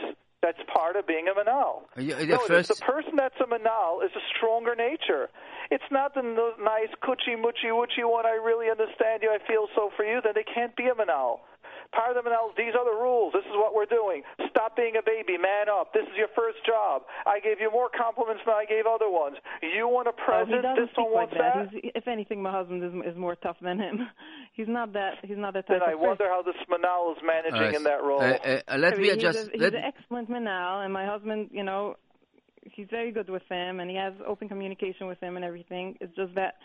That's 0.43 0.59
part 0.74 0.97
of 0.97 1.07
being 1.07 1.28
a 1.28 1.38
menahel. 1.38 1.82
Uh, 1.97 2.03
the 2.18 2.26
no, 2.26 2.38
first- 2.38 2.68
the 2.68 2.84
person 2.84 3.14
that's 3.16 3.38
a 3.40 3.45
menahel 3.47 4.05
is 4.05 4.11
a 4.16 4.20
stronger 4.36 4.74
nature. 4.74 5.30
It's 5.70 5.84
not 5.90 6.14
the 6.14 6.20
n- 6.20 6.36
nice 6.64 6.90
coochie 7.03 7.38
moochie 7.38 7.70
woochie 7.70 8.03
one. 8.05 8.26
I 8.26 8.32
really 8.43 8.68
understand 8.68 9.22
you. 9.22 9.30
I 9.30 9.38
feel 9.47 9.68
so 9.76 9.90
for 9.97 10.05
you. 10.05 10.20
Then 10.22 10.32
they 10.34 10.43
can't 10.45 10.74
be 10.76 10.88
a 10.88 10.95
menahel. 10.95 11.38
Part 11.93 12.16
of 12.16 12.24
the 12.24 12.28
menahel. 12.28 12.57
These 12.57 12.72
are 12.74 12.84
the 12.88 12.97
rules. 12.97 13.32
This 13.32 13.45
is 13.45 13.53
what 13.55 13.74
we're 13.74 13.84
doing. 13.88 14.22
Stop 14.49 14.76
being 14.76 14.97
a 14.97 15.03
baby. 15.05 15.36
Man 15.36 15.68
up. 15.68 15.93
This 15.93 16.05
is 16.09 16.16
your 16.16 16.28
first 16.34 16.64
job. 16.64 17.03
I 17.26 17.38
gave 17.40 17.61
you 17.61 17.70
more 17.70 17.88
compliments 17.93 18.43
than 18.47 18.55
I 18.55 18.64
gave 18.64 18.86
other 18.86 19.11
ones. 19.11 19.36
You 19.61 19.88
want 19.88 20.09
a 20.09 20.12
Oh, 20.16 20.24
present? 20.24 20.62
doesn't 20.62 20.76
this 20.80 20.90
speak 20.93 21.05
one 21.05 21.28
like 21.28 21.32
wants 21.32 21.36
that. 21.36 21.68
He's, 21.84 21.93
if 21.95 22.09
anything, 22.09 22.43
my 22.43 22.51
husband 22.51 22.82
is 22.82 22.93
is 23.12 23.16
more 23.16 23.36
tough 23.36 23.57
than 23.61 23.78
him. 23.78 24.09
He's 24.55 24.68
not 24.68 24.93
that. 24.95 25.14
He's 25.22 25.36
not 25.38 25.53
that 25.55 25.66
type 25.66 25.80
Then 25.80 25.88
I 25.88 25.93
of 25.93 26.01
wonder 26.01 26.28
how 26.28 26.43
this 26.43 26.57
menahel 26.68 27.12
is 27.16 27.22
managing 27.24 27.74
Uh, 27.74 27.78
in 27.78 27.82
that 27.84 28.03
role. 28.03 28.20
uh, 28.22 28.61
uh, 28.68 28.76
let 28.78 28.99
me 28.99 29.11
he's. 29.11 29.24
A, 29.24 29.32
he's 29.32 29.61
let, 29.61 29.74
an 29.74 29.82
excellent 29.84 30.28
man 30.28 30.45
now, 30.45 30.80
and 30.82 30.93
my 30.93 31.07
husband, 31.07 31.49
you 31.53 31.62
know, 31.62 31.97
he's 32.62 32.86
very 32.90 33.12
good 33.12 33.28
with 33.30 33.43
him, 33.51 33.80
and 33.80 33.90
he 33.90 33.97
has 33.97 34.12
open 34.26 34.49
communication 34.49 35.07
with 35.09 35.20
him 35.20 35.36
and 35.36 35.45
everything. 35.45 35.97
It's 36.01 36.14
just 36.16 36.34
that 36.36 36.57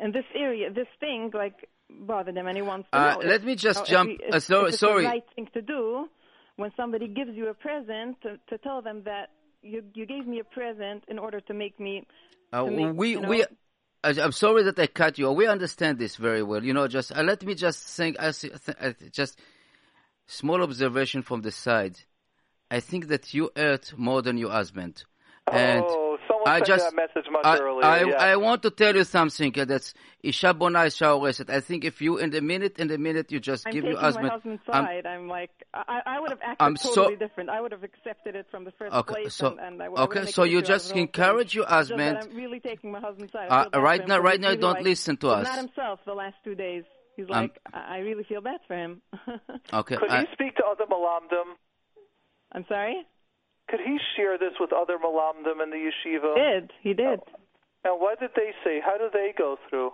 in 0.00 0.12
this 0.12 0.24
area, 0.34 0.70
this 0.72 0.86
thing 1.00 1.30
like 1.34 1.68
bothered 1.90 2.36
him, 2.36 2.46
and 2.46 2.56
he 2.56 2.62
wants 2.62 2.88
to 2.92 2.98
Uh, 2.98 3.14
know. 3.14 3.18
let 3.26 3.40
if, 3.40 3.44
me 3.46 3.54
just 3.56 3.80
if 3.82 3.86
jump- 3.88 4.10
he- 4.10 4.24
if, 4.26 4.34
uh, 4.34 4.40
so- 4.40 4.62
if 4.66 4.68
it's 4.70 4.78
sorry. 4.78 5.02
the 5.02 5.08
right 5.08 5.24
thing 5.34 5.48
to 5.54 5.62
do 5.62 6.08
when 6.56 6.70
somebody 6.76 7.08
gives 7.08 7.34
you 7.34 7.48
a 7.48 7.54
present 7.54 8.20
to, 8.22 8.38
to 8.48 8.58
tell 8.58 8.82
them 8.82 9.02
that 9.04 9.30
you 9.62 9.82
you 9.94 10.06
gave 10.06 10.26
me 10.26 10.38
a 10.40 10.44
present 10.44 11.04
in 11.08 11.18
order 11.18 11.40
to 11.40 11.52
make 11.54 11.78
me. 11.80 12.06
Uh, 12.52 12.64
to 12.64 12.70
make, 12.70 12.94
we 12.96 13.10
you 13.10 13.20
know, 13.20 13.28
we. 13.28 13.44
I'm 14.04 14.30
sorry 14.32 14.62
that 14.62 14.78
I 14.78 14.86
cut 14.86 15.18
you. 15.18 15.30
We 15.32 15.46
understand 15.48 15.98
this 15.98 16.14
very 16.16 16.42
well. 16.44 16.62
You 16.64 16.72
know, 16.72 16.86
just 16.86 17.10
uh, 17.16 17.22
let 17.22 17.42
me 17.42 17.54
just 17.54 17.80
think. 17.96 18.16
I 18.20 18.30
see- 18.30 18.50
th- 18.50 18.76
uh, 18.80 18.92
just 19.10 19.38
small 20.26 20.62
observation 20.62 21.22
from 21.22 21.42
the 21.42 21.50
side. 21.50 21.96
I 22.70 22.80
think 22.80 23.08
that 23.08 23.34
you 23.34 23.50
hurt 23.56 23.92
more 23.98 24.22
than 24.22 24.36
your 24.38 24.50
husband, 24.50 25.02
and 25.50 25.84
oh, 25.86 26.07
Someone 26.28 26.46
I 26.48 26.56
sent 26.58 26.66
just, 26.66 26.84
that 26.84 26.94
message 26.94 27.30
much 27.32 27.44
I, 27.46 27.58
earlier. 27.58 27.84
I, 27.84 28.04
yeah. 28.04 28.16
I 28.32 28.36
want 28.36 28.62
to 28.62 28.70
tell 28.70 28.94
you 28.94 29.04
something. 29.04 29.52
That's 29.56 29.94
Isha 30.22 30.52
Bona 30.54 30.84
Isha 30.84 31.04
Oreset. 31.06 31.48
I 31.50 31.60
think 31.60 31.84
if 31.84 32.02
you, 32.02 32.18
in 32.18 32.30
the 32.30 32.42
minute, 32.42 32.78
in 32.78 32.88
the 32.88 32.98
minute, 32.98 33.32
you 33.32 33.40
just 33.40 33.66
I'm 33.66 33.72
give 33.72 33.82
taking 33.84 33.92
your 33.92 34.00
husband. 34.00 34.26
my 34.28 34.32
husband's 34.34 34.62
I'm- 34.68 34.84
side. 34.84 35.06
I'm, 35.06 35.26
like, 35.28 35.50
I, 35.72 36.00
I 36.06 36.20
would 36.20 36.30
have 36.30 36.40
acted 36.42 36.64
I'm 36.64 36.76
so- 36.76 36.94
totally 36.94 37.16
different. 37.16 37.48
I 37.50 37.60
would 37.60 37.72
have 37.72 37.82
accepted 37.82 38.36
it 38.36 38.46
from 38.50 38.64
the 38.64 38.72
first 38.72 38.94
Okay, 38.94 39.14
place. 39.22 39.34
so- 39.34 39.48
and, 39.52 39.60
and 39.60 39.82
I, 39.82 39.88
would- 39.88 39.98
okay, 40.00 40.20
would've 40.20 40.34
so 40.34 40.42
made 40.42 40.52
you 40.52 40.58
an 40.58 40.64
just 40.64 40.84
of 40.86 40.88
the 40.88 40.94
whole 40.94 41.06
thing. 41.06 41.08
encourage 41.08 41.54
your 41.54 41.64
It's 41.64 41.70
just 41.72 41.90
husband- 41.90 42.18
I'm 42.30 42.36
really 42.36 42.60
taking 42.60 42.92
my 42.92 43.00
husband's 43.00 43.32
side. 43.32 43.48
Uh, 43.50 43.66
I 43.72 43.78
right 43.78 44.06
now- 44.06 44.18
right 44.20 44.40
now, 44.40 44.48
really, 44.48 44.60
don't 44.60 44.74
like, 44.74 44.84
listen 44.84 45.16
to 45.18 45.28
us. 45.30 45.46
Not 45.46 45.58
himself 45.58 46.00
the 46.04 46.14
last 46.14 46.36
two 46.44 46.54
days. 46.54 46.84
He's 47.16 47.26
Um, 47.30 47.42
like, 47.42 47.58
I, 47.72 47.96
I 47.96 47.98
really 47.98 48.24
feel 48.24 48.40
bad 48.42 48.60
for 48.68 48.76
him. 48.76 49.00
Okay. 49.72 49.96
Could 49.96 50.10
I- 50.10 50.20
he 50.20 50.26
speak 50.32 50.56
to 50.56 50.64
other 50.66 50.84
malamdim? 50.86 51.54
I'm 52.52 52.64
sorry. 52.68 53.06
Could 53.68 53.80
he 53.80 53.98
share 54.16 54.38
this 54.38 54.54
with 54.58 54.72
other 54.72 54.98
malamdim 54.98 55.62
in 55.62 55.70
the 55.70 55.90
yeshiva? 55.90 56.34
He 56.34 56.40
Did 56.42 56.70
he 56.82 56.94
did? 56.94 57.20
And 57.84 58.00
what 58.00 58.18
did 58.20 58.30
they 58.34 58.52
say? 58.64 58.80
How 58.84 58.96
did 58.98 59.12
they 59.12 59.32
go 59.36 59.56
through? 59.68 59.92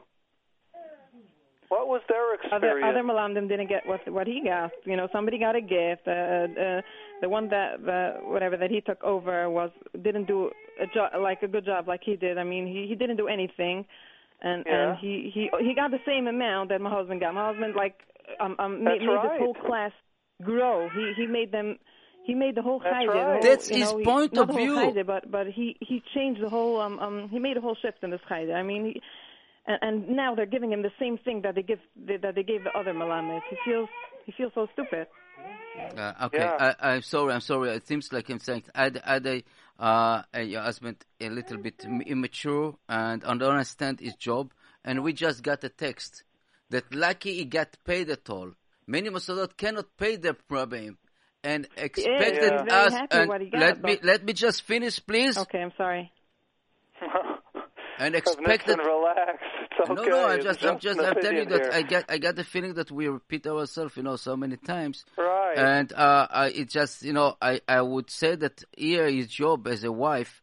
What 1.68 1.88
was 1.88 2.02
their 2.08 2.22
Other 2.54 2.68
experience? 2.68 2.86
other 2.88 3.02
Malamdim 3.02 3.48
didn't 3.48 3.68
get 3.68 3.86
what 3.86 4.00
what 4.12 4.26
he 4.26 4.42
got. 4.44 4.70
You 4.84 4.96
know, 4.96 5.08
somebody 5.12 5.38
got 5.38 5.56
a 5.56 5.60
gift. 5.60 6.06
Uh, 6.06 6.10
uh, 6.10 6.80
the 7.20 7.28
one 7.28 7.48
that 7.48 7.82
the 7.84 8.16
whatever 8.22 8.56
that 8.56 8.70
he 8.70 8.80
took 8.80 9.02
over 9.02 9.48
was 9.50 9.70
didn't 10.02 10.26
do 10.26 10.50
a 10.80 10.86
job 10.94 11.10
like 11.20 11.42
a 11.42 11.48
good 11.48 11.64
job 11.64 11.88
like 11.88 12.02
he 12.04 12.16
did. 12.16 12.38
I 12.38 12.44
mean, 12.44 12.66
he 12.66 12.86
he 12.88 12.94
didn't 12.94 13.16
do 13.16 13.28
anything, 13.28 13.86
and 14.42 14.64
Yeah. 14.66 14.90
and 14.90 14.98
he 14.98 15.30
he 15.34 15.50
he 15.60 15.74
got 15.74 15.90
the 15.90 16.00
same 16.06 16.26
amount 16.28 16.68
that 16.68 16.80
my 16.80 16.90
husband 16.90 17.20
got. 17.20 17.34
My 17.34 17.46
husband 17.48 17.74
like 17.74 17.98
um 18.40 18.56
um 18.58 18.84
made 18.84 19.00
right. 19.06 19.22
this 19.22 19.38
whole 19.40 19.54
class 19.54 19.92
grow. 20.42 20.88
He 20.90 21.12
he 21.16 21.26
made 21.26 21.50
them. 21.50 21.78
He 22.24 22.34
made 22.34 22.54
the 22.54 22.62
whole 22.62 22.78
That's 22.80 22.94
Chayde, 22.94 23.06
the 23.06 23.12
right. 23.12 23.32
whole, 23.34 23.42
That's 23.42 23.70
you 23.70 23.76
his 23.76 23.92
know, 23.92 23.98
he- 23.98 24.04
point 24.04 24.32
not 24.32 24.42
of 24.42 24.48
the 24.48 24.52
whole 24.54 24.62
view. 24.64 24.76
Chayde, 25.02 25.06
but 25.06 25.30
but 25.30 25.46
he 25.48 25.76
he 25.80 26.02
changed 26.14 26.40
the 26.42 26.48
whole 26.48 26.80
um 26.80 26.98
um 26.98 27.28
he 27.28 27.38
made 27.38 27.56
a 27.56 27.60
whole 27.60 27.76
shift 27.80 28.02
in 28.02 28.10
this 28.10 28.20
Chayde. 28.30 28.54
I 28.54 28.62
mean, 28.62 28.86
he, 28.86 29.02
and, 29.66 29.78
and 29.82 30.16
now 30.16 30.34
they're 30.34 30.46
giving 30.46 30.72
him 30.72 30.82
the 30.82 30.92
same 30.98 31.18
thing 31.18 31.42
that 31.42 31.54
they 31.54 31.62
give 31.62 31.80
that 32.06 32.34
they 32.34 32.42
gave 32.42 32.64
the 32.64 32.70
other 32.78 32.92
Malamed. 32.94 33.42
He 33.50 33.56
feels 33.64 33.88
he 34.26 34.32
feels 34.32 34.52
so 34.54 34.66
stupid. 34.72 35.06
Uh, 35.96 36.12
okay, 36.26 36.38
Yeah. 36.38 36.74
I, 36.80 36.92
I'm 36.94 37.02
sorry. 37.02 37.34
I'm 37.34 37.40
sorry. 37.40 37.70
It 37.70 37.86
seems 37.86 38.12
like 38.12 38.28
I'm 38.30 38.38
saying 38.38 38.64
are, 38.74 38.88
they- 38.90 39.00
are 39.00 39.20
they, 39.20 39.44
uh, 39.78 40.22
your 40.38 40.62
husband 40.62 41.04
a 41.20 41.28
little 41.28 41.58
bit 41.58 41.84
immature 42.06 42.76
and 42.88 43.20
don't 43.22 43.42
understand 43.42 44.00
his 44.00 44.14
job? 44.14 44.52
And 44.84 45.02
we 45.02 45.12
just 45.12 45.42
got 45.42 45.64
a 45.64 45.68
text 45.68 46.22
that 46.70 46.94
lucky 46.94 47.34
he 47.34 47.44
got 47.44 47.76
paid 47.84 48.08
at 48.10 48.30
all. 48.30 48.52
Many 48.86 49.10
Mossadot 49.10 49.56
cannot 49.56 49.96
pay 49.98 50.16
their 50.16 50.34
problem 50.34 50.96
and 51.44 51.68
expected 51.76 52.50
very 52.50 52.70
us. 52.70 52.94
And 53.10 53.30
got, 53.30 53.60
let 53.60 53.82
me 53.82 53.98
let 54.02 54.24
me 54.24 54.32
just 54.32 54.62
finish, 54.62 55.04
please. 55.04 55.36
Okay, 55.38 55.60
I'm 55.60 55.72
sorry. 55.76 56.10
And 57.98 58.14
expected. 58.16 58.78
relax. 58.78 59.38
It's 59.78 59.90
okay. 59.90 59.94
No, 59.94 60.04
no. 60.04 60.26
I'm 60.26 60.36
It's 60.36 60.44
just, 60.44 60.64
I'm 60.64 60.78
just, 60.78 61.00
I'm 61.00 61.14
telling 61.20 61.38
you 61.38 61.44
that 61.46 61.62
here. 61.62 61.70
I 61.72 61.82
get, 61.82 62.04
I 62.08 62.18
got 62.18 62.36
the 62.36 62.44
feeling 62.44 62.74
that 62.74 62.90
we 62.90 63.08
repeat 63.08 63.46
ourselves, 63.46 63.96
you 63.96 64.02
know, 64.02 64.16
so 64.16 64.36
many 64.36 64.56
times. 64.56 65.04
Right. 65.16 65.56
And 65.56 65.92
uh, 65.92 66.26
I, 66.30 66.46
it 66.48 66.70
just, 66.70 67.02
you 67.02 67.12
know, 67.12 67.36
I, 67.40 67.60
I 67.68 67.82
would 67.82 68.10
say 68.10 68.36
that 68.36 68.64
here 68.76 69.08
his 69.10 69.28
job 69.28 69.66
as 69.68 69.84
a 69.84 69.92
wife 69.92 70.40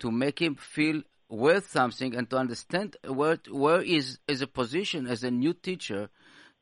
to 0.00 0.10
make 0.10 0.40
him 0.40 0.54
feel 0.56 1.02
worth 1.28 1.70
something 1.70 2.16
and 2.16 2.28
to 2.28 2.36
understand 2.36 2.96
where 3.06 3.38
where 3.50 3.80
is 3.82 4.18
is 4.26 4.42
a 4.42 4.46
position 4.46 5.06
as 5.06 5.22
a 5.22 5.30
new 5.30 5.52
teacher. 5.52 6.08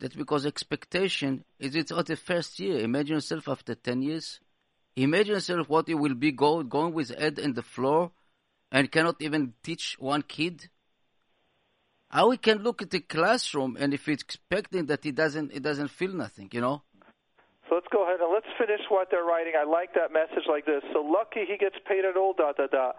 That 0.00 0.16
because 0.16 0.46
expectation 0.46 1.44
is 1.58 1.74
it's 1.74 1.90
not 1.90 2.06
the 2.06 2.16
first 2.16 2.60
year. 2.60 2.78
Imagine 2.78 3.16
yourself 3.16 3.48
after 3.48 3.74
ten 3.74 4.02
years. 4.02 4.40
Imagine 4.94 5.34
yourself 5.34 5.68
what 5.68 5.88
you 5.88 5.98
will 5.98 6.14
be 6.14 6.32
go, 6.32 6.62
going 6.62 6.92
with 6.92 7.16
head 7.16 7.38
in 7.38 7.54
the 7.54 7.62
floor, 7.62 8.12
and 8.70 8.90
cannot 8.90 9.16
even 9.20 9.54
teach 9.62 9.96
one 9.98 10.22
kid. 10.22 10.68
How 12.10 12.30
we 12.30 12.36
can 12.38 12.58
look 12.58 12.80
at 12.80 12.90
the 12.90 13.00
classroom 13.00 13.76
and 13.78 13.92
if 13.92 14.08
it's 14.08 14.22
expecting 14.22 14.86
that 14.86 15.04
he 15.04 15.12
doesn't, 15.12 15.52
he 15.52 15.60
doesn't 15.60 15.88
feel 15.88 16.12
nothing, 16.12 16.48
you 16.52 16.60
know. 16.60 16.82
So 17.68 17.74
let's 17.74 17.86
go 17.92 18.04
ahead 18.04 18.20
and 18.20 18.32
let's 18.32 18.48
finish 18.56 18.80
what 18.88 19.08
they're 19.10 19.24
writing. 19.24 19.52
I 19.60 19.68
like 19.68 19.92
that 19.92 20.10
message 20.10 20.48
like 20.48 20.64
this. 20.64 20.82
So 20.92 21.00
lucky 21.00 21.44
he 21.44 21.58
gets 21.58 21.76
paid 21.86 22.06
at 22.08 22.16
all, 22.16 22.32
da 22.32 22.52
da 22.52 22.66
da. 22.66 22.92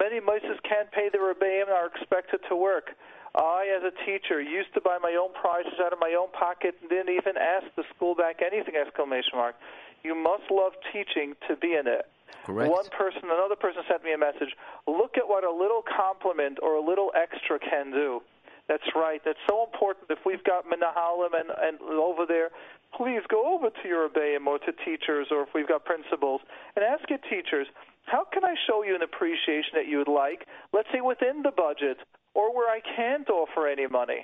Many 0.00 0.18
Moses 0.20 0.58
can't 0.68 0.90
pay 0.90 1.08
the 1.12 1.18
rebbeim 1.18 1.70
and 1.70 1.76
are 1.78 1.86
expected 1.86 2.40
to 2.48 2.56
work. 2.56 2.90
I, 3.36 3.68
as 3.76 3.84
a 3.84 3.92
teacher, 4.04 4.40
used 4.40 4.72
to 4.74 4.80
buy 4.80 4.98
my 5.00 5.16
own 5.20 5.32
prizes 5.34 5.76
out 5.84 5.92
of 5.92 5.98
my 6.00 6.16
own 6.18 6.32
pocket 6.32 6.74
and 6.80 6.88
didn't 6.88 7.12
even 7.12 7.36
ask 7.36 7.66
the 7.76 7.84
school 7.94 8.14
back 8.14 8.40
anything! 8.40 8.74
Exclamation 8.76 9.36
mark. 9.36 9.56
You 10.02 10.14
must 10.14 10.50
love 10.50 10.72
teaching 10.92 11.34
to 11.48 11.56
be 11.56 11.74
in 11.74 11.86
it. 11.86 12.08
Correct. 12.44 12.70
One 12.70 12.88
person, 12.96 13.24
another 13.24 13.56
person 13.56 13.82
sent 13.88 14.04
me 14.04 14.12
a 14.12 14.18
message. 14.18 14.54
Look 14.86 15.18
at 15.18 15.28
what 15.28 15.44
a 15.44 15.50
little 15.50 15.82
compliment 15.82 16.58
or 16.62 16.74
a 16.74 16.80
little 16.80 17.12
extra 17.14 17.58
can 17.58 17.90
do. 17.90 18.22
That's 18.68 18.86
right. 18.94 19.20
That's 19.24 19.38
so 19.48 19.64
important. 19.64 20.06
If 20.10 20.24
we've 20.24 20.42
got 20.42 20.64
menahalim 20.66 21.34
and, 21.38 21.50
and 21.50 21.80
over 21.82 22.26
there, 22.26 22.50
please 22.96 23.22
go 23.28 23.54
over 23.54 23.70
to 23.70 23.88
your 23.88 24.08
rebbeim 24.08 24.46
or 24.46 24.58
to 24.58 24.72
teachers, 24.84 25.28
or 25.30 25.42
if 25.42 25.48
we've 25.54 25.68
got 25.68 25.84
principals, 25.84 26.40
and 26.74 26.84
ask 26.84 27.08
your 27.10 27.20
teachers, 27.30 27.66
how 28.06 28.24
can 28.24 28.44
I 28.44 28.54
show 28.66 28.82
you 28.82 28.94
an 28.94 29.02
appreciation 29.02 29.74
that 29.74 29.86
you 29.86 29.98
would 29.98 30.08
like? 30.08 30.46
Let's 30.72 30.88
say 30.92 31.00
within 31.00 31.42
the 31.42 31.50
budget, 31.50 31.98
or 32.38 32.54
where 32.54 32.68
I 32.78 32.80
can't 32.96 33.28
offer 33.30 33.66
any 33.66 33.86
money. 33.86 34.22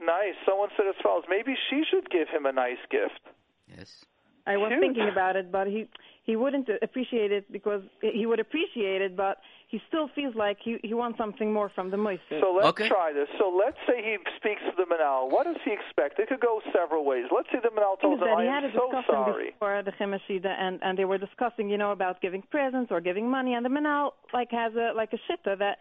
Nice. 0.00 0.34
Someone 0.46 0.68
said 0.76 0.86
as 0.88 0.96
follows: 1.02 1.24
maybe 1.28 1.54
she 1.70 1.82
should 1.88 2.10
give 2.10 2.28
him 2.28 2.44
a 2.46 2.52
nice 2.52 2.82
gift. 2.90 3.22
Yes. 3.68 4.04
I 4.44 4.56
was 4.56 4.70
Huge. 4.72 4.80
thinking 4.80 5.08
about 5.08 5.36
it, 5.36 5.52
but 5.52 5.68
he 5.68 5.86
he 6.24 6.34
wouldn't 6.34 6.68
appreciate 6.82 7.30
it 7.30 7.44
because 7.52 7.82
he 8.00 8.26
would 8.26 8.40
appreciate 8.40 9.00
it, 9.00 9.16
but 9.16 9.38
he 9.68 9.80
still 9.86 10.08
feels 10.16 10.34
like 10.34 10.58
he 10.66 10.78
he 10.82 10.94
wants 10.94 11.16
something 11.22 11.52
more 11.52 11.68
from 11.76 11.90
the 11.92 11.96
Moises. 11.96 12.40
So 12.40 12.48
let's 12.52 12.66
Okay. 12.70 12.88
try 12.88 13.12
this. 13.12 13.28
So 13.38 13.46
let's 13.64 13.78
say 13.86 14.02
he 14.02 14.16
speaks 14.38 14.60
to 14.68 14.72
the 14.76 14.86
Menahel. 14.92 15.30
What 15.30 15.44
does 15.46 15.60
he 15.64 15.70
expect? 15.70 16.18
It 16.18 16.26
could 16.28 16.40
go 16.40 16.60
several 16.72 17.04
ways. 17.04 17.26
Let's 17.30 17.48
say 17.52 17.60
the 17.62 17.68
Menahel 17.68 18.00
thing 18.00 18.18
tells 18.18 18.20
is 18.20 18.26
him, 18.26 18.38
he 18.42 18.48
I 18.48 18.54
had 18.56 18.64
a 18.64 18.66
am 18.66 18.72
so 18.74 18.86
discussion 18.90 19.14
sorry. 19.14 19.50
before 19.52 19.82
the 19.84 19.92
Chumash 19.92 20.26
Suda 20.26 20.52
and 20.58 20.80
and 20.82 20.98
they 20.98 21.04
were 21.04 21.18
discussing, 21.18 21.70
you 21.70 21.78
know, 21.78 21.92
about 21.92 22.20
giving 22.20 22.42
presents 22.56 22.90
or 22.90 23.00
giving 23.00 23.30
money, 23.30 23.54
and 23.54 23.64
the 23.64 23.70
Menahel 23.76 24.10
like 24.34 24.50
has 24.50 24.74
a 24.74 24.90
like 25.00 25.12
a 25.12 25.20
shitta 25.30 25.56
that 25.64 25.78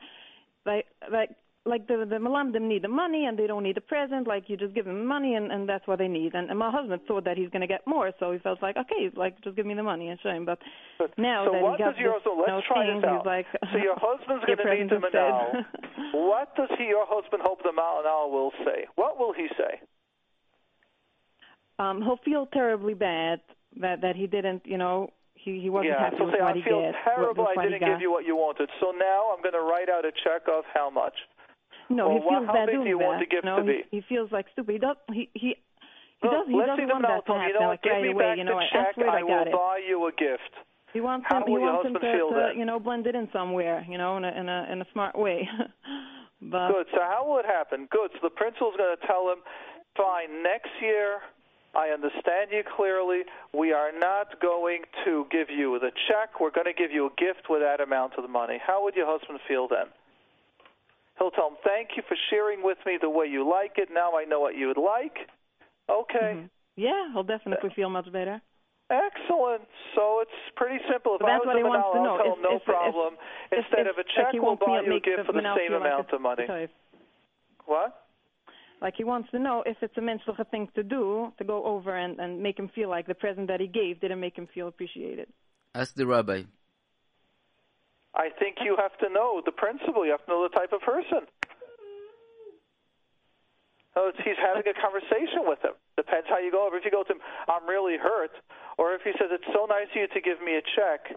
like 0.66 0.86
like 1.12 1.30
like 1.64 1.88
the 1.88 2.06
the 2.10 2.16
Malamdim 2.18 2.62
need 2.64 2.84
the 2.84 2.88
money 2.88 3.26
and 3.26 3.38
they 3.38 3.46
don't 3.48 3.64
need 3.64 3.78
a 3.78 3.82
present. 3.82 4.28
Like 4.28 4.46
you 4.48 4.58
just 4.58 4.74
give 4.74 4.86
them 4.86 5.06
money 5.06 5.36
and 5.36 5.52
and 5.52 5.70
that's 5.70 5.88
what 5.88 6.00
they 6.00 6.08
need. 6.08 6.34
And, 6.34 6.50
and 6.50 6.58
my 6.58 6.72
husband 6.72 7.02
thought 7.08 7.26
that 7.26 7.38
he's 7.38 7.50
going 7.50 7.62
to 7.62 7.68
get 7.68 7.86
more, 7.86 8.12
so 8.20 8.32
he 8.32 8.40
felt 8.40 8.62
like 8.62 8.78
okay, 8.78 9.10
like 9.16 9.40
just 9.44 9.56
give 9.56 9.66
me 9.66 9.74
the 9.76 9.84
money 9.84 10.10
and 10.10 10.20
show 10.22 10.30
him. 10.30 10.46
But 10.46 10.60
now 11.18 11.46
so 11.46 11.52
that 11.54 11.62
what 11.62 11.78
he 11.78 11.84
does 11.84 11.96
your 11.98 12.18
you 12.24 12.34
Let's 12.38 12.48
know, 12.48 12.62
try 12.68 12.86
thing, 12.88 13.02
this 13.02 13.10
out. 13.10 13.26
like, 13.26 13.46
so 13.72 13.78
your 13.78 13.96
husband's 14.02 14.46
going 14.46 14.58
to 14.58 14.66
meet 14.66 14.90
the. 14.90 14.96
Menahel. 14.96 15.66
what 16.14 16.56
does 16.56 16.70
he, 16.78 16.86
your 16.86 17.06
husband, 17.08 17.44
hope 17.46 17.62
the 17.64 17.74
Menahel 17.78 18.32
will 18.32 18.52
say? 18.66 18.86
What 18.96 19.20
will 19.20 19.34
he 19.34 19.48
say? 19.58 19.82
um, 21.82 22.02
he'll 22.02 22.20
feel 22.24 22.46
terribly 22.46 22.94
bad 22.94 23.42
that 23.80 24.02
that 24.02 24.16
he 24.16 24.28
didn't, 24.28 24.66
you 24.66 24.78
know, 24.78 25.10
he 25.44 25.60
he 25.62 25.70
wasn't 25.70 25.94
yeah. 25.94 26.06
happy 26.06 26.18
So 26.20 26.26
with 26.26 26.36
say, 26.36 26.42
what 26.42 26.54
I 26.54 26.58
he 26.58 26.64
feel 26.64 26.92
terrible. 27.06 27.48
I 27.48 27.56
didn't 27.66 27.80
give 27.86 28.02
you 28.02 28.12
what 28.12 28.26
you 28.26 28.36
wanted. 28.36 28.70
So 28.80 28.92
now 28.92 29.32
I'm 29.34 29.42
going 29.42 29.54
to 29.58 29.62
write 29.66 29.90
out 29.90 30.06
a 30.06 30.12
check 30.12 30.48
of 30.48 30.64
how 30.74 30.90
much. 30.90 31.16
No, 31.90 32.08
Or 32.08 32.14
he 32.14 32.20
what- 32.24 32.32
feels 32.40 32.48
how 32.48 32.54
bad 32.54 32.68
big 32.72 32.80
do 32.82 32.88
you 32.88 33.00
want 33.00 33.20
that. 33.20 33.28
the 33.28 33.36
gift 33.36 33.46
no, 33.46 33.58
to 33.60 33.64
he, 33.64 33.84
be? 33.84 33.84
he 33.92 34.00
feels 34.08 34.32
like 34.32 34.46
stupid. 34.54 34.72
He 34.74 34.80
does. 34.80 34.98
He 35.12 35.30
he. 35.34 35.56
He 36.22 36.28
Look, 36.30 36.32
does. 36.32 36.48
He 36.48 36.54
let's 36.56 36.70
doesn't 36.78 36.88
want 36.88 37.02
that 37.10 37.26
to 37.26 37.34
happen 37.34 37.48
you 37.50 37.54
know 37.58 37.66
what? 37.66 37.82
like 37.82 37.84
Give 37.84 37.92
right 37.98 38.04
me 38.06 38.12
away. 38.14 38.24
back 38.24 38.38
You 38.38 38.46
the 38.46 38.62
check. 38.72 38.94
I 39.02 39.20
I 39.20 39.24
will 39.26 39.42
it. 39.42 39.52
buy 39.52 39.78
you 39.82 39.98
a 40.08 40.12
gift. 40.14 40.54
He 40.94 41.02
wants 41.02 41.26
How 41.28 41.42
him. 41.42 41.48
He 41.50 41.58
wants 41.58 41.88
him 41.88 41.94
to, 41.96 42.00
to 42.00 42.54
you 42.56 42.66
know 42.66 42.78
blend 42.80 43.08
it 43.08 43.16
in 43.16 43.28
somewhere. 43.34 43.84
You 43.90 43.98
know, 43.98 44.18
in 44.18 44.24
a 44.26 44.32
in 44.38 44.48
a 44.48 44.60
in 44.72 44.78
a 44.82 44.88
smart 44.94 45.18
way. 45.18 45.50
but 46.42 46.70
Good. 46.72 46.88
So 46.94 47.00
how 47.02 47.26
will 47.28 47.40
it 47.40 47.46
happen? 47.50 47.88
Good. 47.90 48.12
So 48.14 48.20
the 48.24 48.30
principal's 48.30 48.76
going 48.78 48.94
to 48.96 49.02
tell 49.08 49.30
him, 49.32 49.40
fine, 49.98 50.44
next 50.44 50.70
year, 50.82 51.20
I 51.74 51.90
understand 51.90 52.52
you 52.52 52.64
clearly. 52.76 53.22
We 53.54 53.72
are 53.72 53.92
not 53.98 54.42
going 54.42 54.82
to 55.06 55.26
give 55.32 55.50
you 55.50 55.80
the 55.80 55.92
check. 56.08 56.40
We're 56.42 56.52
going 56.52 56.68
to 56.68 56.74
give 56.74 56.92
you 56.92 57.08
a 57.08 57.14
gift 57.18 57.48
with 57.50 57.62
that 57.62 57.80
amount 57.80 58.14
of 58.18 58.24
the 58.24 58.28
money. 58.30 58.60
How 58.66 58.84
would 58.84 58.96
your 58.96 59.08
husband 59.08 59.40
feel 59.48 59.68
then? 59.70 59.88
He'll 61.18 61.32
tell 61.32 61.48
him, 61.50 61.58
thank 61.64 61.90
you 61.96 62.04
for 62.08 62.18
sharing 62.30 62.64
with 62.64 62.78
me 62.86 62.98
the 63.00 63.10
way 63.10 63.26
you 63.28 63.48
like 63.48 63.74
it. 63.78 63.90
Now 63.94 64.18
I 64.18 64.26
know 64.26 64.40
what 64.42 64.56
you 64.58 64.68
would 64.68 64.78
like. 64.82 65.30
Okay. 65.90 66.44
Mhm. 66.44 66.50
yeah, 66.76 67.12
he'll 67.14 67.24
definitely 67.24 67.70
feel 67.72 67.90
much 67.90 68.12
better. 68.12 68.42
Excellent. 68.90 69.64
So 69.96 70.20
it's 70.20 70.36
pretty 70.56 70.84
simple. 70.92 71.16
If 71.16 71.20
But 71.22 71.30
I 71.30 71.34
that's 71.40 71.46
was 71.46 71.48
what 71.48 71.58
he 71.58 71.64
wants 71.64 71.88
to 71.88 71.98
I'll 72.00 72.04
know. 72.04 72.18
tell 72.18 72.32
If- 72.34 72.38
him 72.38 72.44
no 72.44 72.56
if- 72.58 72.66
problem. 72.66 73.18
If- 73.52 73.60
Instead 73.64 73.88
if- 73.88 73.94
of 73.94 73.98
a 74.00 74.04
check, 74.04 74.32
he 74.32 74.40
we'll 74.40 74.56
buy 74.58 74.82
you 74.82 74.96
a 74.96 75.00
gift 75.00 75.26
for 75.26 75.32
the 75.32 75.40
same 75.56 75.70
feel 75.72 75.80
like 75.80 75.88
amount 75.88 76.12
of 76.12 76.20
money. 76.22 76.70
What? 77.66 78.04
Like 78.82 78.96
he 78.96 79.04
wants 79.04 79.30
to 79.32 79.40
know 79.40 79.64
if 79.66 79.78
it's 79.82 79.96
a 79.98 80.02
menschliche 80.02 80.50
thing 80.50 80.68
to 80.76 80.84
do 80.84 81.32
to 81.38 81.44
go 81.44 81.64
over 81.66 81.96
and 81.96 82.20
and 82.20 82.42
make 82.42 82.58
him 82.58 82.70
feel 82.74 82.90
like 82.90 83.06
the 83.06 83.14
present 83.14 83.48
that 83.48 83.60
he 83.60 83.68
gave 83.68 84.02
didn't 84.02 84.20
make 84.20 84.36
him 84.36 84.48
feel 84.54 84.68
appreciated. 84.68 85.28
Ask 85.76 85.94
the 85.96 86.08
rabbi. 86.08 86.44
I 88.14 88.30
think 88.40 88.58
you 88.62 88.76
have 88.78 88.98
to 89.00 89.10
know 89.10 89.42
the 89.46 89.52
principle. 89.52 90.04
You 90.06 90.12
have 90.12 90.26
to 90.26 90.32
know 90.32 90.44
the 90.44 90.54
type 90.60 90.74
of 90.74 90.82
person. 90.82 91.28
So 93.94 94.12
he's 94.24 94.40
having 94.40 94.64
a 94.68 94.76
conversation 94.80 95.44
with 95.44 95.60
him. 95.64 95.76
Depends 95.98 96.28
how 96.30 96.40
you 96.40 96.52
go 96.52 96.66
over. 96.66 96.78
If 96.78 96.86
you 96.86 96.92
go 96.92 97.04
to 97.04 97.12
him, 97.12 97.20
I'm 97.48 97.68
really 97.68 97.98
hurt, 97.98 98.32
or 98.78 98.94
if 98.94 99.02
he 99.04 99.12
says 99.20 99.28
it's 99.32 99.48
so 99.54 99.66
nice 99.68 99.92
of 99.92 99.96
you 99.96 100.08
to 100.08 100.22
give 100.22 100.42
me 100.42 100.56
a 100.56 100.64
check, 100.64 101.12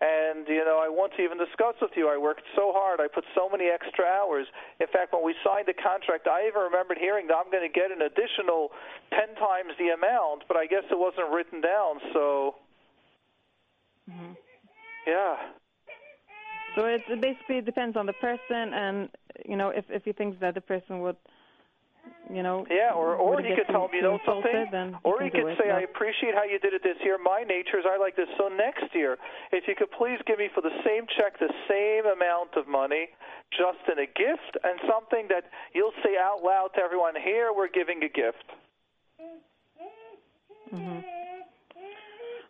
And 0.00 0.46
you 0.48 0.64
know, 0.64 0.76
I 0.76 0.88
want 0.92 1.16
to 1.16 1.22
even 1.24 1.38
discuss 1.38 1.74
with 1.80 1.92
you. 1.96 2.08
I 2.08 2.18
worked 2.18 2.44
so 2.54 2.72
hard. 2.76 3.00
I 3.00 3.08
put 3.08 3.24
so 3.34 3.48
many 3.48 3.72
extra 3.72 4.04
hours. 4.04 4.46
In 4.78 4.86
fact, 4.92 5.14
when 5.14 5.24
we 5.24 5.34
signed 5.42 5.68
the 5.68 5.74
contract, 5.74 6.28
I 6.28 6.46
even 6.46 6.60
remembered 6.60 6.98
hearing 6.98 7.26
that 7.28 7.36
I'm 7.40 7.50
going 7.50 7.64
to 7.64 7.72
get 7.72 7.90
an 7.90 8.02
additional 8.04 8.70
ten 9.08 9.34
times 9.40 9.72
the 9.78 9.96
amount, 9.96 10.44
but 10.48 10.56
I 10.56 10.66
guess 10.66 10.84
it 10.90 10.98
wasn't 10.98 11.32
written 11.32 11.62
down. 11.62 12.00
So, 12.12 12.56
hmm 14.04 14.32
yeah, 15.06 15.36
So 16.76 16.84
it, 16.84 17.02
it 17.08 17.20
basically 17.22 17.62
depends 17.62 17.96
on 17.96 18.04
the 18.04 18.12
person, 18.12 18.74
and 18.74 19.08
you 19.48 19.56
know, 19.56 19.70
if 19.70 19.86
if 19.88 20.04
he 20.04 20.12
thinks 20.12 20.38
that 20.40 20.54
the 20.54 20.60
person 20.60 21.00
would, 21.00 21.16
you 22.30 22.42
know, 22.42 22.66
yeah. 22.70 22.90
Or 22.90 23.14
or 23.14 23.40
he 23.40 23.54
could 23.54 23.70
tell 23.70 23.88
me, 23.88 23.98
you 23.98 24.02
know 24.02 24.18
something, 24.26 24.66
then 24.72 24.98
or 25.04 25.22
he 25.22 25.26
he 25.26 25.30
can 25.30 25.40
do 25.40 25.54
could 25.54 25.62
say. 25.62 25.70
I 25.70 25.86
appreciate 25.86 26.34
how 26.34 26.42
you 26.42 26.58
did 26.58 26.74
it 26.74 26.82
this 26.82 26.98
year. 27.04 27.18
My 27.22 27.42
nature 27.46 27.78
is 27.78 27.86
I 27.86 27.98
like 27.98 28.16
this. 28.16 28.26
So 28.38 28.48
next 28.48 28.90
year, 28.94 29.16
if 29.52 29.64
you 29.68 29.74
could 29.78 29.90
please 29.94 30.18
give 30.26 30.38
me 30.38 30.48
for 30.54 30.60
the 30.60 30.74
same 30.84 31.06
check 31.14 31.38
the 31.38 31.52
same 31.70 32.06
amount 32.10 32.58
of 32.58 32.66
money, 32.66 33.14
just 33.54 33.78
in 33.86 34.02
a 34.02 34.06
gift 34.10 34.58
and 34.64 34.80
something 34.90 35.30
that 35.30 35.46
you'll 35.74 35.94
say 36.02 36.18
out 36.18 36.42
loud 36.42 36.74
to 36.74 36.80
everyone. 36.82 37.14
Here, 37.14 37.54
we're 37.54 37.70
giving 37.70 38.02
a 38.02 38.10
gift. 38.10 38.46
hmm 40.70 40.98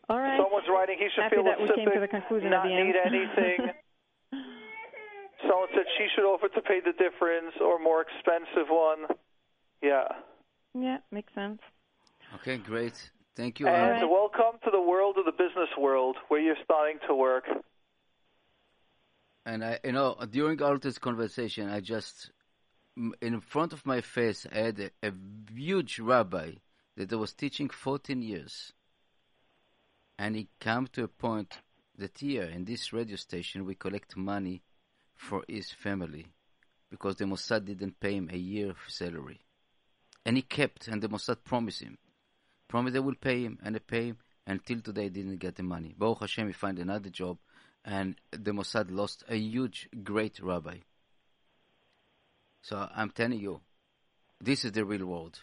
All 0.08 0.16
right. 0.16 0.40
Someone's 0.40 0.68
writing 0.72 0.96
he 0.96 1.08
should 1.12 1.28
Happy 1.28 1.36
feel 1.36 1.44
that 1.44 1.60
we 1.60 1.68
came 1.68 1.84
to 1.84 2.00
the 2.00 2.08
specific, 2.08 2.10
conclusion 2.16 2.50
not 2.50 2.64
at 2.64 2.72
the 2.72 2.74
end. 2.74 2.88
need 2.88 2.96
anything. 2.96 3.58
Someone 5.44 5.68
said 5.76 5.84
she 6.00 6.08
should 6.16 6.24
offer 6.24 6.48
to 6.48 6.62
pay 6.64 6.80
the 6.80 6.96
difference 6.96 7.52
or 7.60 7.78
more 7.78 8.00
expensive 8.00 8.72
one. 8.72 9.04
Yeah. 9.86 10.08
yeah, 10.74 10.98
makes 11.12 11.32
sense. 11.32 11.60
Okay, 12.36 12.56
great. 12.56 13.10
Thank 13.36 13.60
you. 13.60 13.68
And 13.68 14.02
right. 14.02 14.10
welcome 14.10 14.58
to 14.64 14.70
the 14.72 14.80
world 14.80 15.16
of 15.16 15.24
the 15.24 15.30
business 15.30 15.68
world 15.78 16.16
where 16.26 16.40
you're 16.40 16.56
starting 16.64 16.98
to 17.06 17.14
work. 17.14 17.44
And 19.44 19.64
I, 19.64 19.78
you 19.84 19.92
know, 19.92 20.16
during 20.28 20.60
all 20.60 20.76
this 20.78 20.98
conversation, 20.98 21.70
I 21.70 21.78
just, 21.78 22.32
in 23.20 23.40
front 23.40 23.72
of 23.72 23.86
my 23.86 24.00
face, 24.00 24.44
I 24.50 24.58
had 24.58 24.80
a, 24.80 24.90
a 25.08 25.12
huge 25.54 26.00
rabbi 26.00 26.54
that 26.96 27.12
I 27.12 27.16
was 27.16 27.32
teaching 27.32 27.68
14 27.68 28.20
years. 28.22 28.72
And 30.18 30.34
he 30.34 30.48
came 30.58 30.88
to 30.94 31.04
a 31.04 31.08
point 31.08 31.58
that 31.96 32.18
here, 32.18 32.42
in 32.42 32.64
this 32.64 32.92
radio 32.92 33.14
station, 33.16 33.64
we 33.64 33.76
collect 33.76 34.16
money 34.16 34.62
for 35.14 35.44
his 35.46 35.70
family 35.70 36.26
because 36.90 37.16
the 37.16 37.24
Mossad 37.24 37.66
didn't 37.66 38.00
pay 38.00 38.16
him 38.16 38.30
a 38.32 38.36
year 38.36 38.70
of 38.70 38.78
salary. 38.88 39.45
And 40.26 40.36
he 40.36 40.42
kept, 40.42 40.88
and 40.88 41.00
the 41.00 41.08
Mossad 41.08 41.44
promised 41.44 41.82
him. 41.82 41.98
Promised 42.66 42.94
they 42.94 43.00
will 43.00 43.14
pay 43.14 43.44
him, 43.44 43.60
and 43.64 43.76
they 43.76 43.78
pay 43.78 44.08
him. 44.08 44.18
Until 44.44 44.80
today, 44.80 45.04
he 45.04 45.10
didn't 45.10 45.36
get 45.36 45.54
the 45.54 45.62
money. 45.62 45.94
Baruch 45.96 46.18
Hashem, 46.20 46.48
he 46.48 46.52
find 46.52 46.80
another 46.80 47.10
job, 47.10 47.38
and 47.84 48.16
the 48.32 48.50
Mossad 48.50 48.90
lost 48.90 49.22
a 49.28 49.36
huge, 49.36 49.88
great 50.02 50.40
rabbi. 50.42 50.78
So 52.62 52.88
I'm 52.92 53.10
telling 53.10 53.38
you, 53.38 53.60
this 54.40 54.64
is 54.64 54.72
the 54.72 54.84
real 54.84 55.06
world. 55.06 55.38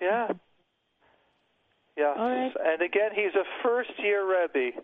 Yeah. 0.00 0.28
Yeah. 1.96 2.14
All 2.16 2.30
right. 2.30 2.52
And 2.64 2.80
again, 2.80 3.10
he's 3.12 3.34
a 3.34 3.44
first 3.64 3.90
year 3.98 4.22
Rebbe. 4.24 4.80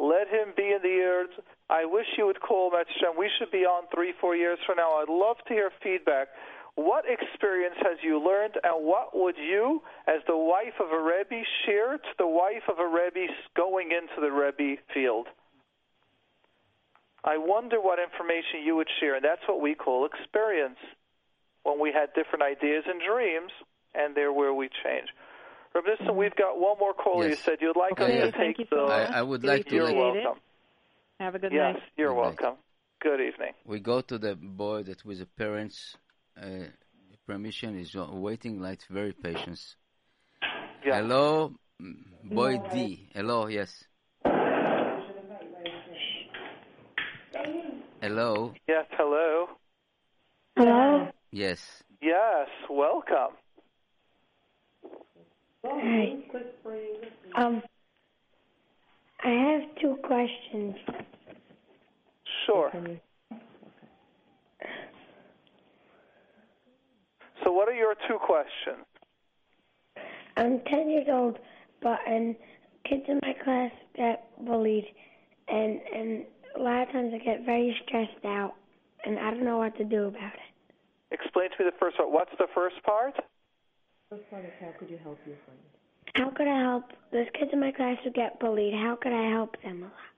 Let 0.00 0.26
him 0.26 0.54
be 0.56 0.72
in 0.72 0.82
the 0.82 1.02
earth. 1.02 1.44
I 1.70 1.84
wish 1.84 2.06
you 2.18 2.26
would 2.26 2.40
call 2.40 2.72
Metzshem. 2.72 3.16
We 3.16 3.30
should 3.38 3.52
be 3.52 3.64
on 3.64 3.84
three, 3.94 4.12
four 4.20 4.34
years 4.34 4.58
from 4.66 4.76
now. 4.76 4.94
I'd 4.94 5.08
love 5.08 5.36
to 5.46 5.54
hear 5.54 5.70
feedback. 5.82 6.28
What 6.76 7.04
experience 7.08 7.76
has 7.78 7.98
you 8.02 8.18
learned, 8.18 8.54
and 8.62 8.84
what 8.84 9.16
would 9.16 9.36
you, 9.38 9.80
as 10.08 10.20
the 10.26 10.36
wife 10.36 10.74
of 10.80 10.90
a 10.90 11.00
Rebbe, 11.00 11.44
share 11.66 11.98
to 11.98 12.12
the 12.18 12.26
wife 12.26 12.64
of 12.68 12.78
a 12.80 12.86
Rebbe 12.86 13.32
going 13.56 13.90
into 13.92 14.20
the 14.20 14.30
Rebbe 14.32 14.80
field? 14.92 15.28
I 17.24 17.38
wonder 17.38 17.80
what 17.80 17.98
information 18.00 18.62
you 18.64 18.76
would 18.76 18.88
share, 19.00 19.14
and 19.16 19.24
that's 19.24 19.40
what 19.48 19.60
we 19.60 19.74
call 19.74 20.04
experience. 20.06 20.78
When 21.62 21.80
we 21.80 21.92
had 21.92 22.12
different 22.14 22.42
ideas 22.42 22.84
and 22.86 23.00
dreams, 23.00 23.50
and 23.94 24.14
they're 24.14 24.32
where 24.32 24.52
we 24.52 24.68
change. 24.84 25.08
Rabbi 25.74 25.88
Nissen, 25.90 26.06
mm-hmm. 26.08 26.16
we've 26.18 26.36
got 26.36 26.60
one 26.60 26.76
more 26.78 26.92
caller. 26.92 27.28
You 27.28 27.36
said 27.36 27.58
you'd 27.60 27.76
like 27.76 27.92
Okay, 27.92 28.20
us 28.20 28.32
to 28.32 28.38
take 28.38 28.58
you 28.58 28.66
so 28.68 28.86
the. 28.86 28.92
I, 28.92 29.20
I 29.20 29.22
would 29.22 29.42
Really 29.42 29.56
like 29.58 29.66
to. 29.68 29.74
You're 29.74 29.84
appreciate 29.86 30.16
it. 30.16 30.24
welcome. 30.24 30.40
Have 31.20 31.34
a 31.34 31.38
good 31.38 31.52
Yes, 31.52 31.74
night. 31.74 31.82
you're 31.96 32.08
Good 32.10 32.14
night. 32.14 32.20
welcome. 32.42 32.54
Good 33.00 33.20
evening. 33.20 33.52
We 33.64 33.80
go 33.80 34.00
to 34.02 34.18
the 34.18 34.34
boy 34.36 34.82
that 34.82 35.04
with 35.04 35.20
the 35.20 35.26
parents' 35.26 35.96
uh, 36.40 36.66
permission 37.26 37.78
is 37.78 37.94
waiting 37.94 38.60
like 38.60 38.80
very 38.90 39.12
patient. 39.12 39.58
Yeah. 40.84 40.96
Hello, 40.96 41.52
boy 42.24 42.58
D. 42.72 43.08
Hello, 43.14 43.46
yes. 43.46 43.84
Hello, 48.00 48.52
Yes, 48.68 48.84
hello. 48.98 49.46
Hello? 50.56 51.08
yes. 51.30 51.58
Yes, 52.02 52.48
welcome. 52.68 53.34
Hi. 55.64 56.16
Um, 57.36 57.62
I 59.24 59.30
have 59.30 59.62
two 59.80 59.96
questions. 60.04 60.74
Sure. 62.46 62.70
So, 67.42 67.43
what 67.54 67.68
are 67.68 67.74
your 67.74 67.94
two 68.08 68.18
questions? 68.18 68.84
I'm 70.36 70.60
10 70.66 70.90
years 70.90 71.06
old, 71.08 71.38
but 71.80 72.00
and 72.06 72.34
kids 72.88 73.04
in 73.08 73.20
my 73.22 73.34
class 73.44 73.70
get 73.96 74.28
bullied, 74.44 74.86
and 75.48 75.80
and 75.94 76.24
a 76.56 76.60
lot 76.60 76.82
of 76.82 76.92
times 76.92 77.12
I 77.14 77.18
get 77.18 77.44
very 77.46 77.76
stressed 77.86 78.24
out, 78.24 78.54
and 79.04 79.18
I 79.18 79.30
don't 79.30 79.44
know 79.44 79.58
what 79.58 79.76
to 79.78 79.84
do 79.84 80.06
about 80.06 80.34
it. 80.34 80.74
Explain 81.12 81.50
to 81.50 81.64
me 81.64 81.70
the 81.70 81.76
first 81.78 81.96
part. 81.96 82.10
What's 82.10 82.32
the 82.38 82.48
first 82.54 82.82
part? 82.84 83.14
First 84.10 84.28
part 84.30 84.44
is 84.44 84.50
How 84.60 84.72
could 84.78 84.90
you 84.90 84.98
help 85.02 85.18
your 85.26 85.36
friend? 85.44 85.60
How 86.16 86.30
could 86.30 86.48
I 86.48 86.60
help? 86.60 86.84
those 87.12 87.26
kids 87.38 87.50
in 87.52 87.60
my 87.60 87.70
class 87.70 87.96
who 88.02 88.10
get 88.10 88.40
bullied. 88.40 88.74
How 88.74 88.98
could 89.00 89.12
I 89.12 89.30
help 89.30 89.54
them 89.62 89.82
a 89.82 89.84
lot? 89.84 90.13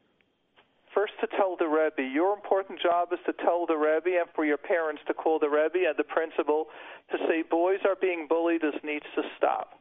First, 0.96 1.12
to 1.20 1.28
tell 1.36 1.56
the 1.60 1.68
Rebbe. 1.68 2.08
Your 2.08 2.32
important 2.32 2.80
job 2.80 3.12
is 3.12 3.18
to 3.26 3.34
tell 3.44 3.66
the 3.66 3.76
Rebbe 3.76 4.16
and 4.16 4.32
for 4.34 4.46
your 4.46 4.56
parents 4.56 5.02
to 5.08 5.12
call 5.12 5.38
the 5.38 5.50
Rebbe 5.50 5.84
and 5.84 5.92
the 5.98 6.08
principal 6.08 6.72
to 7.12 7.18
say, 7.28 7.44
boys 7.44 7.80
are 7.84 8.00
being 8.00 8.24
bullied, 8.26 8.62
this 8.62 8.80
needs 8.82 9.04
to 9.14 9.20
stop. 9.36 9.76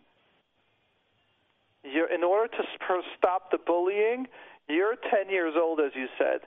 You're, 1.86 2.12
in 2.14 2.22
order 2.22 2.52
to 2.52 2.64
stop 3.18 3.50
the 3.50 3.60
bullying, 3.66 4.28
you're 4.68 4.96
10 5.10 5.30
years 5.30 5.54
old, 5.56 5.80
as 5.80 5.96
you 5.96 6.08
said. 6.20 6.44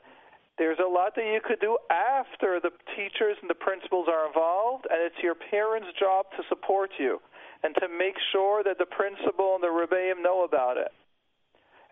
There's 0.58 0.78
a 0.84 0.90
lot 0.90 1.14
that 1.16 1.24
you 1.24 1.40
could 1.42 1.60
do 1.60 1.78
after 1.88 2.60
the 2.60 2.70
teachers 2.92 3.38
and 3.40 3.48
the 3.48 3.56
principals 3.56 4.04
are 4.12 4.26
involved, 4.26 4.84
and 4.90 5.00
it's 5.00 5.22
your 5.22 5.36
parents' 5.48 5.96
job 5.98 6.26
to 6.36 6.42
support 6.50 6.90
you 6.98 7.22
and 7.64 7.74
to 7.76 7.88
make 7.88 8.20
sure 8.32 8.62
that 8.64 8.76
the 8.76 8.84
principal 8.84 9.54
and 9.54 9.64
the 9.64 9.72
rebbeim 9.72 10.22
know 10.22 10.44
about 10.44 10.76
it 10.76 10.92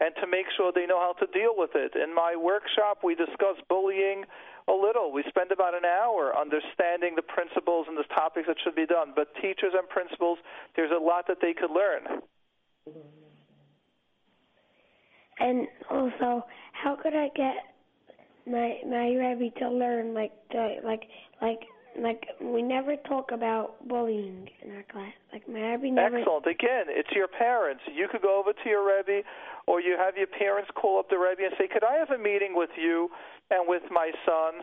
and 0.01 0.14
to 0.20 0.27
make 0.27 0.47
sure 0.56 0.73
they 0.73 0.86
know 0.86 1.01
how 1.01 1.14
to 1.14 1.27
deal 1.32 1.55
with 1.56 1.70
it. 1.74 1.93
In 1.97 2.14
my 2.14 2.36
workshop, 2.36 3.01
we 3.02 3.14
discuss 3.14 3.56
bullying 3.68 4.24
a 4.68 4.73
little. 4.73 5.12
We 5.12 5.24
spend 5.28 5.52
about 5.52 5.74
an 5.74 5.85
hour 5.85 6.36
understanding 6.36 7.14
the 7.16 7.23
principles 7.23 7.86
and 7.89 7.97
the 7.97 8.05
topics 8.14 8.47
that 8.48 8.56
should 8.62 8.74
be 8.74 8.86
done. 8.86 9.12
But 9.14 9.35
teachers 9.36 9.73
and 9.73 9.89
principals, 9.89 10.39
there's 10.74 10.90
a 10.90 11.02
lot 11.02 11.27
that 11.28 11.39
they 11.40 11.55
could 11.55 11.70
learn. 11.70 12.20
And 15.39 15.68
also, 15.90 16.44
how 16.73 16.97
could 16.97 17.14
I 17.14 17.28
get 17.35 17.56
my 18.47 18.78
my 18.89 19.09
Rebbe 19.12 19.59
to 19.59 19.70
learn 19.70 20.14
like 20.14 20.32
to 20.51 20.77
like 20.85 21.02
like 21.43 21.60
like 21.98 22.27
we 22.40 22.62
never 22.62 22.97
talk 23.09 23.31
about 23.32 23.86
bullying 23.89 24.48
in 24.62 24.77
our 24.77 24.85
class. 24.90 25.12
Like 25.32 25.48
my 25.48 25.60
Rebbe 25.60 25.90
never. 25.90 26.18
Excellent. 26.18 26.47
Again, 26.47 26.86
it's 26.89 27.10
your 27.12 27.28
parents. 27.28 27.82
You 27.93 28.09
could 28.10 28.23
go 28.23 28.39
over 28.39 28.52
to 28.52 28.68
your 28.68 28.86
Rebbe, 28.86 29.27
or 29.66 29.81
you 29.81 29.97
have 29.98 30.16
your 30.16 30.27
parents 30.27 30.70
call 30.74 30.98
up 30.98 31.09
the 31.09 31.18
Rebbe 31.18 31.43
and 31.44 31.55
say, 31.59 31.68
"Could 31.68 31.85
I 31.85 31.94
have 31.97 32.10
a 32.10 32.18
meeting 32.18 32.55
with 32.55 32.70
you 32.77 33.10
and 33.51 33.68
with 33.68 33.82
my 33.90 34.12
son?" 34.24 34.62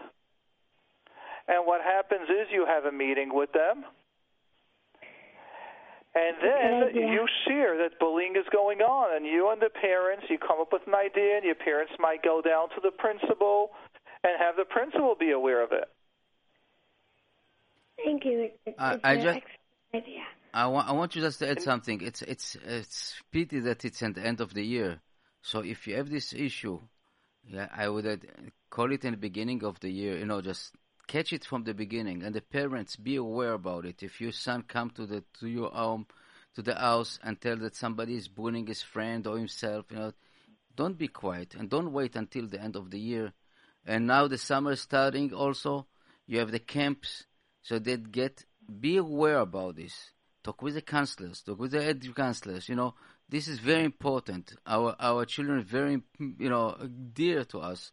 And 1.47 1.65
what 1.65 1.81
happens 1.81 2.29
is 2.29 2.51
you 2.51 2.65
have 2.65 2.85
a 2.85 2.91
meeting 2.91 3.33
with 3.33 3.51
them, 3.51 3.83
and 6.15 6.37
then 6.41 6.95
you 6.95 7.27
share 7.47 7.77
that 7.79 7.99
bullying 7.99 8.35
is 8.37 8.45
going 8.51 8.81
on, 8.81 9.15
and 9.15 9.25
you 9.25 9.49
and 9.49 9.61
the 9.61 9.69
parents, 9.69 10.29
you 10.29 10.37
come 10.37 10.61
up 10.61 10.71
with 10.71 10.87
an 10.87 10.95
idea, 10.95 11.35
and 11.35 11.43
your 11.43 11.55
parents 11.55 11.91
might 11.99 12.23
go 12.23 12.41
down 12.41 12.69
to 12.69 12.81
the 12.81 12.91
principal 12.91 13.71
and 14.23 14.39
have 14.39 14.55
the 14.55 14.63
principal 14.63 15.15
be 15.19 15.31
aware 15.31 15.61
of 15.61 15.71
it. 15.73 15.89
Thank 17.97 18.25
you. 18.25 18.41
It's, 18.43 18.57
it's 18.65 18.79
I- 18.79 18.99
I 19.03 19.15
just- 19.17 19.39
idea. 19.93 20.23
I 20.55 20.67
want 20.67 20.87
I 20.87 20.91
want 20.91 21.15
you 21.15 21.21
just 21.21 21.39
to 21.39 21.49
add 21.49 21.61
something. 21.61 22.01
It's 22.01 22.21
it's 22.21 22.55
it's 22.63 23.15
pity 23.31 23.59
that 23.61 23.85
it's 23.85 24.03
at 24.03 24.13
the 24.15 24.25
end 24.25 24.39
of 24.39 24.53
the 24.53 24.63
year. 24.63 25.01
So 25.41 25.59
if 25.61 25.87
you 25.87 25.95
have 25.95 26.09
this 26.11 26.31
issue, 26.31 26.79
yeah, 27.47 27.67
I 27.75 27.89
would 27.89 28.05
uh, 28.05 28.17
call 28.69 28.91
it 28.91 29.03
in 29.03 29.11
the 29.11 29.17
beginning 29.17 29.63
of 29.63 29.79
the 29.79 29.89
year. 29.89 30.17
You 30.17 30.25
know, 30.25 30.41
just 30.41 30.75
catch 31.07 31.33
it 31.33 31.43
from 31.43 31.63
the 31.63 31.73
beginning, 31.73 32.21
and 32.23 32.35
the 32.35 32.41
parents 32.41 32.95
be 32.95 33.15
aware 33.15 33.53
about 33.53 33.85
it. 33.85 34.03
If 34.03 34.21
your 34.21 34.31
son 34.31 34.63
come 34.67 34.91
to 34.91 35.07
the 35.07 35.23
to 35.39 35.47
your 35.47 35.71
home, 35.71 36.05
to 36.55 36.61
the 36.61 36.75
house, 36.75 37.19
and 37.23 37.41
tell 37.41 37.57
that 37.57 37.75
somebody 37.75 38.15
is 38.15 38.27
bullying 38.27 38.67
his 38.67 38.83
friend 38.83 39.25
or 39.25 39.37
himself, 39.39 39.85
you 39.89 39.97
know, 39.97 40.13
don't 40.75 40.97
be 40.99 41.07
quiet 41.07 41.55
and 41.55 41.67
don't 41.67 41.91
wait 41.91 42.15
until 42.15 42.47
the 42.47 42.61
end 42.61 42.75
of 42.75 42.91
the 42.91 42.99
year. 42.99 43.33
And 43.87 44.05
now 44.05 44.27
the 44.27 44.37
summer 44.37 44.73
is 44.73 44.81
starting 44.81 45.33
also. 45.33 45.87
You 46.27 46.39
have 46.39 46.51
the 46.51 46.59
camps, 46.59 47.25
so 47.63 47.79
that 47.79 48.11
get 48.11 48.45
be 48.79 48.97
aware 48.97 49.39
about 49.39 49.75
this. 49.75 50.11
Talk 50.43 50.61
with 50.61 50.75
the 50.75 50.81
counselors, 50.81 51.41
talk 51.41 51.59
with 51.59 51.71
the 51.71 51.83
ed 51.83 52.03
counselors. 52.15 52.67
You 52.69 52.75
know, 52.75 52.93
this 53.29 53.47
is 53.47 53.59
very 53.59 53.83
important. 53.83 54.53
Our 54.67 54.95
our 54.99 55.25
children 55.25 55.59
are 55.59 55.63
very 55.63 56.01
you 56.19 56.49
know 56.49 56.77
dear 57.13 57.45
to 57.45 57.59
us 57.59 57.91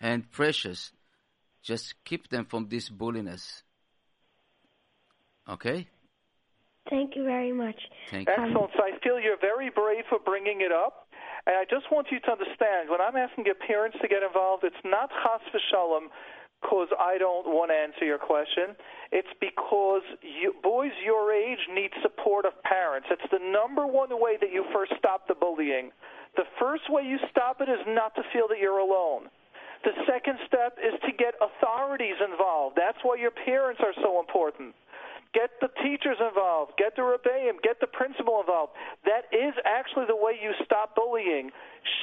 and 0.00 0.30
precious. 0.30 0.92
Just 1.62 1.94
keep 2.04 2.28
them 2.28 2.44
from 2.44 2.68
this 2.68 2.88
bulliness. 2.88 3.62
Okay. 5.48 5.88
Thank 6.88 7.16
you 7.16 7.24
very 7.24 7.52
much. 7.52 7.76
Thank 8.10 8.28
you. 8.28 8.34
Excellent. 8.36 8.70
So 8.76 8.82
I 8.82 8.98
feel 9.02 9.20
you're 9.20 9.40
very 9.40 9.70
brave 9.70 10.04
for 10.08 10.18
bringing 10.18 10.60
it 10.60 10.72
up. 10.72 11.08
And 11.46 11.56
I 11.56 11.64
just 11.64 11.90
want 11.90 12.08
you 12.10 12.20
to 12.20 12.30
understand 12.32 12.88
when 12.88 13.00
I'm 13.00 13.16
asking 13.16 13.46
your 13.46 13.56
parents 13.56 13.96
to 14.02 14.08
get 14.08 14.22
involved, 14.22 14.64
it's 14.64 14.84
not 14.84 15.08
chas 15.08 15.40
v'shalom 15.52 16.08
because 16.60 16.88
I 16.98 17.18
don't 17.18 17.46
want 17.46 17.70
to 17.70 17.76
answer 17.76 18.04
your 18.04 18.18
question. 18.18 18.74
It's 19.12 19.30
because 19.40 20.02
you, 20.22 20.54
boys 20.62 20.92
your 21.04 21.32
age 21.32 21.58
need 21.72 21.90
support 22.02 22.44
of 22.44 22.52
parents. 22.62 23.08
It's 23.10 23.30
the 23.30 23.40
number 23.40 23.86
one 23.86 24.10
way 24.20 24.36
that 24.40 24.52
you 24.52 24.64
first 24.72 24.92
stop 24.98 25.28
the 25.28 25.34
bullying. 25.34 25.90
The 26.36 26.44
first 26.60 26.90
way 26.90 27.02
you 27.02 27.18
stop 27.30 27.60
it 27.60 27.68
is 27.68 27.80
not 27.86 28.14
to 28.16 28.22
feel 28.32 28.48
that 28.48 28.58
you're 28.58 28.78
alone. 28.78 29.30
The 29.84 29.94
second 30.10 30.38
step 30.46 30.76
is 30.82 30.98
to 31.06 31.12
get 31.14 31.34
authorities 31.38 32.18
involved. 32.18 32.76
That's 32.76 32.98
why 33.02 33.16
your 33.16 33.30
parents 33.30 33.80
are 33.82 33.94
so 34.02 34.18
important. 34.18 34.74
Get 35.34 35.50
the 35.60 35.68
teachers 35.84 36.16
involved. 36.20 36.72
Get 36.78 36.96
the 36.96 37.02
rebbeim. 37.02 37.60
Get 37.62 37.80
the 37.80 37.86
principal 37.86 38.40
involved. 38.40 38.72
That 39.04 39.28
is 39.28 39.52
actually 39.64 40.06
the 40.08 40.16
way 40.16 40.40
you 40.40 40.52
stop 40.64 40.96
bullying. 40.96 41.50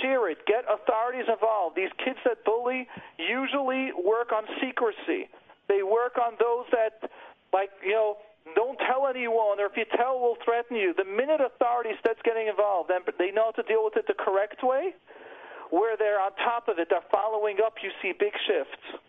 Share 0.02 0.30
it. 0.30 0.46
Get 0.46 0.64
authorities 0.70 1.26
involved. 1.28 1.76
These 1.76 1.90
kids 2.04 2.20
that 2.24 2.46
bully 2.46 2.88
usually 3.18 3.92
work 3.98 4.32
on 4.32 4.46
secrecy. 4.62 5.28
They 5.68 5.82
work 5.82 6.22
on 6.22 6.38
those 6.40 6.70
that, 6.72 7.10
like, 7.52 7.72
you 7.84 7.94
know, 7.94 8.18
don't 8.54 8.78
tell 8.86 9.08
anyone, 9.10 9.60
or 9.60 9.66
if 9.66 9.76
you 9.76 9.86
tell, 9.98 10.20
will 10.20 10.38
threaten 10.46 10.78
you. 10.78 10.94
The 10.94 11.04
minute 11.04 11.42
authorities 11.42 11.98
starts 12.00 12.22
getting 12.24 12.48
involved, 12.48 12.92
then 12.94 13.02
they 13.18 13.32
know 13.32 13.50
how 13.50 13.58
to 13.58 13.64
deal 13.64 13.84
with 13.84 13.98
it 13.98 14.06
the 14.06 14.14
correct 14.14 14.62
way. 14.62 14.94
Where 15.72 15.98
they're 15.98 16.22
on 16.22 16.32
top 16.36 16.68
of 16.68 16.78
it, 16.78 16.90
they're 16.92 17.10
following 17.12 17.58
up. 17.66 17.74
You 17.82 17.90
see 18.04 18.14
big 18.14 18.34
shifts. 18.46 19.02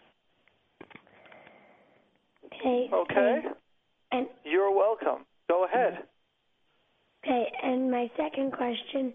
Okay. 2.46 2.88
Okay. 2.90 3.42
And 4.16 4.28
You're 4.44 4.74
welcome. 4.74 5.26
Go 5.48 5.66
ahead. 5.66 5.98
okay, 7.24 7.52
and 7.62 7.90
my 7.90 8.10
second 8.16 8.52
question, 8.52 9.12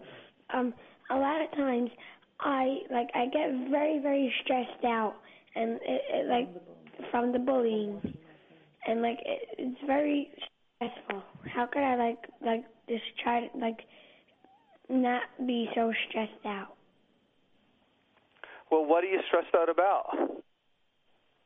um, 0.54 0.72
a 1.10 1.16
lot 1.16 1.42
of 1.42 1.50
times 1.52 1.90
I 2.38 2.78
like 2.90 3.08
I 3.14 3.26
get 3.26 3.70
very 3.70 3.98
very 3.98 4.32
stressed 4.44 4.84
out 4.84 5.14
and 5.56 5.72
it, 5.82 6.02
it, 6.12 6.28
like 6.28 6.48
from 7.10 7.32
the 7.32 7.38
bullying, 7.40 8.00
and 8.86 9.02
like 9.02 9.18
it, 9.24 9.48
it's 9.58 9.80
very 9.86 10.30
stressful. 10.76 11.22
How 11.52 11.66
could 11.66 11.82
I 11.82 11.96
like 11.96 12.18
like 12.44 12.64
just 12.88 13.02
try 13.24 13.48
to 13.48 13.58
like 13.58 13.80
not 14.88 15.22
be 15.46 15.68
so 15.74 15.92
stressed 16.08 16.46
out? 16.46 16.76
Well, 18.70 18.86
what 18.86 19.02
are 19.02 19.08
you 19.08 19.20
stressed 19.26 19.54
out 19.56 19.68
about? 19.68 20.06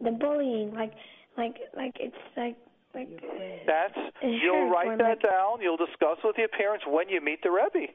The 0.02 0.10
bullying, 0.10 0.74
like 0.74 0.92
like 1.38 1.56
like 1.74 1.96
it's 1.98 2.14
like 2.36 2.56
like 2.96 3.08
That's 3.66 3.94
you'll 4.22 4.70
write 4.70 4.98
that 4.98 5.20
like- 5.20 5.22
down. 5.22 5.60
You'll 5.60 5.76
discuss 5.76 6.18
with 6.24 6.36
your 6.38 6.48
parents 6.48 6.84
when 6.88 7.08
you 7.08 7.20
meet 7.20 7.42
the 7.42 7.50
Rebbe. 7.50 7.92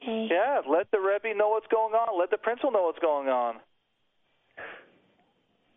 hey 0.00 0.28
Yeah, 0.30 0.60
let 0.68 0.90
the 0.90 0.98
Rebbe 1.00 1.36
know 1.36 1.50
what's 1.50 1.68
going 1.68 1.94
on. 1.94 2.18
Let 2.18 2.30
the 2.30 2.38
principal 2.38 2.72
know 2.72 2.84
what's 2.84 2.98
going 2.98 3.28
on. 3.28 3.56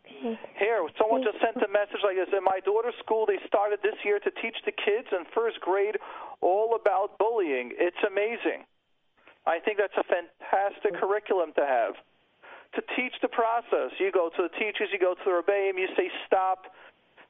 okay 0.08 0.40
Here, 0.58 0.80
someone 0.98 1.24
just 1.24 1.38
sent 1.44 1.58
a 1.64 1.68
message 1.72 2.02
like 2.04 2.16
this. 2.16 2.32
In 2.36 2.44
my 2.44 2.60
daughter's 2.66 2.96
school, 3.04 3.26
they 3.28 3.40
started 3.46 3.80
this 3.84 3.96
year 4.04 4.20
to 4.20 4.32
teach 4.42 4.56
the 4.66 4.72
kids 4.72 5.08
in 5.12 5.26
first 5.36 5.60
grade 5.62 5.98
all 6.42 6.76
about 6.80 7.18
bullying. 7.20 7.72
It's 7.78 8.00
amazing. 8.06 8.66
I 9.46 9.60
think 9.60 9.78
that's 9.78 9.96
a 9.96 10.04
fantastic 10.04 10.96
curriculum 11.00 11.54
to 11.56 11.66
have. 11.66 11.96
To 12.76 12.82
teach 12.96 13.14
the 13.22 13.32
process, 13.32 13.96
you 13.98 14.12
go 14.12 14.30
to 14.30 14.42
the 14.44 14.54
teachers, 14.60 14.90
you 14.92 15.00
go 15.00 15.16
to 15.16 15.26
the 15.26 15.32
rebbeim, 15.32 15.80
you 15.80 15.88
say 15.96 16.12
stop. 16.28 16.68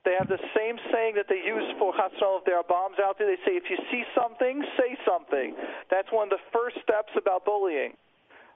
They 0.04 0.16
have 0.18 0.28
the 0.28 0.42
same 0.56 0.80
saying 0.92 1.16
that 1.16 1.28
they 1.28 1.44
use 1.44 1.68
for 1.78 1.92
Hatzon 1.94 2.40
if 2.40 2.46
there 2.46 2.58
are 2.58 2.64
bombs 2.64 2.96
out 2.98 3.20
there. 3.20 3.28
They 3.28 3.40
say 3.44 3.60
if 3.60 3.70
you 3.70 3.78
see 3.92 4.04
something, 4.16 4.64
say 4.80 4.98
something. 5.06 5.56
That's 5.92 6.08
one 6.12 6.32
of 6.32 6.40
the 6.40 6.44
first 6.52 6.80
steps 6.82 7.12
about 7.16 7.44
bullying. 7.44 7.94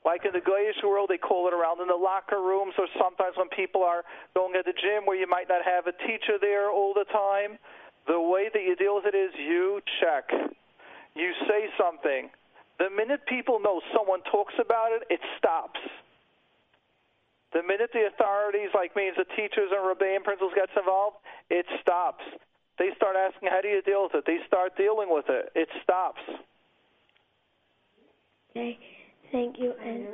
Like 0.03 0.25
in 0.25 0.31
the 0.33 0.41
Goyish 0.41 0.81
world, 0.83 1.09
they 1.11 1.19
call 1.19 1.47
it 1.47 1.53
around 1.53 1.79
in 1.81 1.87
the 1.87 1.99
locker 1.99 2.41
rooms, 2.41 2.73
or 2.79 2.87
sometimes 2.97 3.37
when 3.37 3.49
people 3.49 3.83
are 3.83 4.03
going 4.33 4.55
at 4.57 4.65
the 4.65 4.73
gym 4.73 5.05
where 5.05 5.17
you 5.17 5.27
might 5.27 5.47
not 5.47 5.61
have 5.63 5.85
a 5.85 5.93
teacher 6.07 6.41
there 6.41 6.71
all 6.71 6.93
the 6.93 7.05
time. 7.11 7.59
The 8.07 8.19
way 8.19 8.49
that 8.51 8.63
you 8.63 8.75
deal 8.75 8.95
with 8.95 9.05
it 9.05 9.13
is 9.13 9.29
you 9.37 9.81
check. 10.01 10.31
You 11.13 11.31
say 11.47 11.69
something. 11.77 12.31
The 12.79 12.89
minute 12.89 13.21
people 13.27 13.59
know 13.59 13.81
someone 13.93 14.21
talks 14.31 14.55
about 14.57 14.89
it, 14.95 15.03
it 15.11 15.19
stops. 15.37 15.79
The 17.53 17.63
minute 17.63 17.91
the 17.93 18.07
authorities, 18.07 18.69
like 18.73 18.95
means 18.95 19.15
the 19.17 19.25
teachers 19.35 19.71
and 19.75 19.85
rebellion 19.87 20.23
principals 20.23 20.53
gets 20.55 20.71
involved, 20.77 21.17
it 21.49 21.65
stops. 21.81 22.23
They 22.79 22.89
start 22.95 23.15
asking, 23.15 23.49
how 23.49 23.61
do 23.61 23.67
you 23.67 23.81
deal 23.81 24.03
with 24.03 24.15
it? 24.15 24.23
They 24.25 24.39
start 24.47 24.77
dealing 24.77 25.09
with 25.09 25.25
it. 25.29 25.51
It 25.55 25.67
stops. 25.83 26.21
okay 28.51 28.77
thank 29.31 29.57
you 29.59 29.73
and 29.83 30.07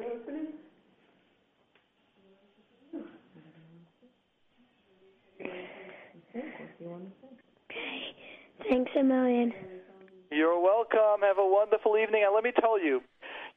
okay 5.41 5.57
thanks 8.69 8.91
a 8.99 9.03
million 9.03 9.53
You're 10.31 10.59
welcome. 10.61 11.21
Have 11.21 11.37
a 11.37 11.47
wonderful 11.47 11.97
evening. 11.97 12.23
And 12.25 12.35
let 12.35 12.43
me 12.43 12.51
tell 12.59 12.77
you, 12.83 13.01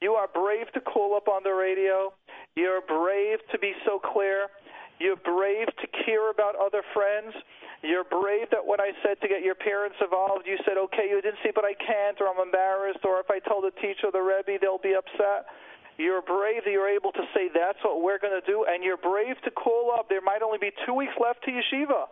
you 0.01 0.13
are 0.13 0.27
brave 0.27 0.71
to 0.73 0.79
call 0.79 1.15
up 1.15 1.27
on 1.27 1.43
the 1.43 1.51
radio. 1.51 2.13
You're 2.55 2.81
brave 2.81 3.39
to 3.51 3.59
be 3.59 3.73
so 3.85 3.99
clear. 3.99 4.47
You're 4.99 5.15
brave 5.15 5.67
to 5.67 5.87
care 6.05 6.29
about 6.29 6.55
other 6.55 6.83
friends. 6.93 7.33
You're 7.81 8.03
brave 8.05 8.51
that 8.51 8.61
when 8.61 8.79
I 8.79 8.91
said 9.01 9.17
to 9.21 9.27
get 9.27 9.41
your 9.41 9.55
parents 9.55 9.97
involved, 9.97 10.45
you 10.45 10.57
said, 10.65 10.77
okay, 10.77 11.09
you 11.09 11.17
didn't 11.21 11.41
see, 11.41 11.49
but 11.49 11.65
I 11.65 11.73
can't, 11.73 12.21
or 12.21 12.29
I'm 12.29 12.37
embarrassed, 12.37 13.01
or 13.03 13.19
if 13.19 13.31
I 13.31 13.39
told 13.39 13.65
the 13.65 13.73
teacher 13.81 14.13
the 14.13 14.21
Rebbe, 14.21 14.61
they'll 14.61 14.77
be 14.77 14.93
upset. 14.93 15.49
You're 15.97 16.21
brave 16.21 16.63
that 16.65 16.71
you're 16.71 16.89
able 16.89 17.11
to 17.13 17.25
say, 17.33 17.49
that's 17.49 17.81
what 17.81 18.01
we're 18.03 18.19
going 18.19 18.37
to 18.37 18.45
do. 18.45 18.65
And 18.69 18.83
you're 18.83 19.01
brave 19.01 19.41
to 19.43 19.51
call 19.51 19.91
up. 19.97 20.09
There 20.09 20.21
might 20.21 20.41
only 20.41 20.59
be 20.59 20.71
two 20.85 20.93
weeks 20.93 21.13
left 21.17 21.43
to 21.45 21.51
yeshiva. 21.51 22.05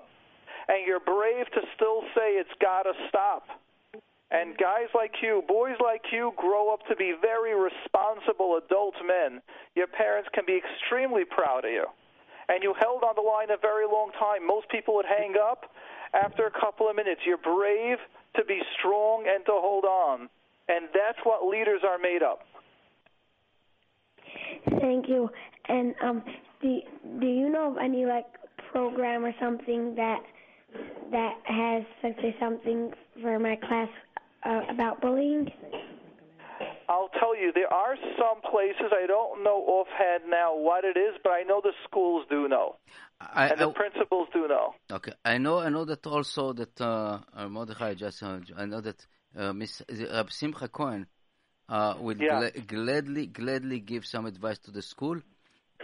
And 0.68 0.86
you're 0.86 1.00
brave 1.00 1.46
to 1.54 1.62
still 1.76 2.02
say, 2.18 2.42
it's 2.42 2.54
got 2.62 2.84
to 2.84 2.94
stop. 3.10 3.46
And 4.32 4.56
guys 4.58 4.94
like 4.94 5.14
you, 5.24 5.42
boys 5.48 5.76
like 5.84 6.04
you, 6.12 6.34
grow 6.38 6.72
up 6.72 6.86
to 6.88 6.96
be 6.96 7.14
very 7.20 7.56
responsible 7.58 8.62
adult 8.64 8.94
men. 9.06 9.42
Your 9.76 9.88
parents 9.88 10.30
can 10.34 10.44
be 10.46 10.62
extremely 10.62 11.26
proud 11.26 11.66
of 11.66 11.72
you. 11.72 11.86
And 12.48 12.62
you 12.62 12.74
held 12.80 13.04
on 13.04 13.16
the 13.16 13.22
line 13.22 13.50
a 13.50 13.58
very 13.58 13.86
long 13.86 14.12
time. 14.20 14.46
Most 14.46 14.70
people 14.70 14.96
would 14.96 15.06
hang 15.06 15.34
up 15.42 15.66
after 16.14 16.46
a 16.46 16.52
couple 16.52 16.90
of 16.90 16.96
minutes. 16.96 17.22
You're 17.26 17.38
brave 17.38 17.98
to 18.36 18.46
be 18.46 18.60
strong 18.78 19.26
and 19.28 19.44
to 19.46 19.52
hold 19.54 19.86
on. 19.86 20.30
And 20.68 20.86
that's 20.94 21.18
what 21.24 21.48
leaders 21.48 21.82
are 21.88 21.98
made 21.98 22.22
of. 22.22 22.38
Thank 24.80 25.10
you. 25.10 25.30
And 25.68 25.96
um, 26.04 26.24
do 26.62 26.80
do 27.20 27.28
you 27.28 27.50
know 27.50 27.72
of 27.72 27.78
any 27.78 28.06
like 28.06 28.26
program 28.72 29.26
or 29.26 29.34
something 29.40 29.96
that 29.96 30.20
that 31.12 31.34
has 31.46 31.84
let's 32.04 32.20
say 32.22 32.36
something 32.40 32.92
for 33.22 33.40
my 33.40 33.56
class 33.56 33.90
uh, 34.46 34.62
about 34.70 35.02
bullying? 35.02 35.52
I'll 36.88 37.10
tell 37.20 37.36
you, 37.36 37.52
there 37.54 37.72
are 37.72 37.96
some 38.18 38.42
places, 38.50 38.92
I 38.92 39.06
don't 39.06 39.44
know 39.44 39.58
offhand 39.68 40.24
now 40.30 40.58
what 40.58 40.84
it 40.84 40.98
is, 40.98 41.14
but 41.24 41.30
I 41.32 41.44
know 41.44 41.62
the 41.64 41.74
schools 41.88 42.26
do 42.30 42.48
know. 42.48 42.76
I, 43.22 43.50
And 43.50 43.60
the 43.60 43.70
principals 43.70 44.28
do 44.34 44.48
know. 44.48 44.74
Okay, 44.92 45.12
I 45.24 45.38
know. 45.38 45.60
I 45.60 45.70
know 45.70 45.86
that 45.86 46.08
also 46.08 46.54
that 46.54 46.80
uh, 46.82 47.20
uh, 47.36 47.48
Mordechai 47.50 47.94
just. 47.94 48.24
Uh, 48.24 48.40
I 48.58 48.66
know 48.66 48.82
that 48.82 49.06
uh, 49.38 49.54
Miss 49.54 49.82
Rab 50.12 50.32
Simcha 50.32 50.68
Cohen 50.68 51.06
uh, 51.68 51.96
will 52.00 52.18
Yeah. 52.18 52.50
gla- 52.50 52.62
gladly, 52.66 53.28
gladly 53.28 53.80
give 53.82 54.06
some 54.06 54.26
advice 54.26 54.58
to 54.60 54.72
the 54.72 54.82
school, 54.82 55.20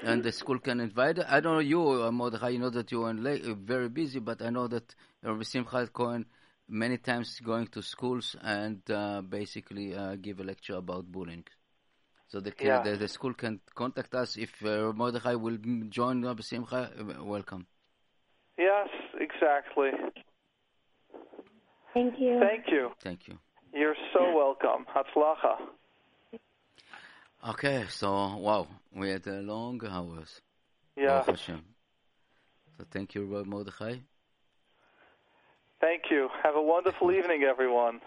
and 0.04 0.24
the 0.24 0.32
school 0.32 0.60
can 0.60 0.80
invite. 0.80 1.20
I 1.20 1.40
don't 1.40 1.54
know 1.54 1.60
you, 1.60 2.04
uh, 2.04 2.12
Mordechai. 2.12 2.50
You 2.50 2.60
know 2.60 2.70
that 2.72 2.92
you 2.92 3.04
are 3.04 3.12
uh, 3.12 3.54
very 3.54 3.90
busy, 3.90 4.20
but 4.20 4.42
I 4.42 4.50
know 4.50 4.68
that 4.68 4.96
Rabbi 5.22 5.44
Simcha 5.44 5.88
Cohen 5.88 6.26
many 6.68 6.98
times 6.98 7.40
going 7.40 7.68
to 7.68 7.82
schools 7.82 8.36
and 8.42 8.82
uh, 8.90 9.22
basically 9.22 9.96
uh, 9.96 10.16
give 10.16 10.40
a 10.40 10.44
lecture 10.44 10.76
about 10.76 11.12
bullying. 11.12 11.46
So 12.28 12.40
the, 12.40 12.54
Yeah. 12.60 12.82
the 12.82 12.98
the 12.98 13.08
school 13.08 13.34
can 13.34 13.60
contact 13.76 14.14
us 14.16 14.36
if 14.38 14.52
uh, 14.66 14.92
Mordechai 14.94 15.36
will 15.36 15.58
join 15.90 16.26
Rabbi 16.26 16.42
Simcha. 16.42 16.92
uh, 17.00 17.24
Welcome. 17.24 17.68
Yes, 18.58 18.90
exactly. 19.20 19.92
Thank 21.94 22.20
you. 22.20 22.40
Thank 22.40 22.66
you. 22.68 22.92
Thank 23.00 23.28
you. 23.28 23.38
You're 23.74 23.96
so 24.14 24.34
welcome. 24.36 24.86
Hatzlacha. 24.94 25.56
Okay, 27.50 27.86
so 27.90 28.38
wow, 28.38 28.68
we 28.92 29.10
had 29.10 29.28
uh, 29.28 29.34
long 29.34 29.80
hours. 29.88 30.42
Yeah. 30.98 31.24
So 31.24 32.86
thank 32.92 33.14
you, 33.14 33.26
Rabbi 33.26 33.48
Mordechai. 33.50 33.98
Thank 35.86 36.06
you. 36.10 36.30
Have 36.42 36.56
a 36.56 36.62
wonderful 36.64 37.12
evening, 37.12 37.44
everyone. 37.44 38.02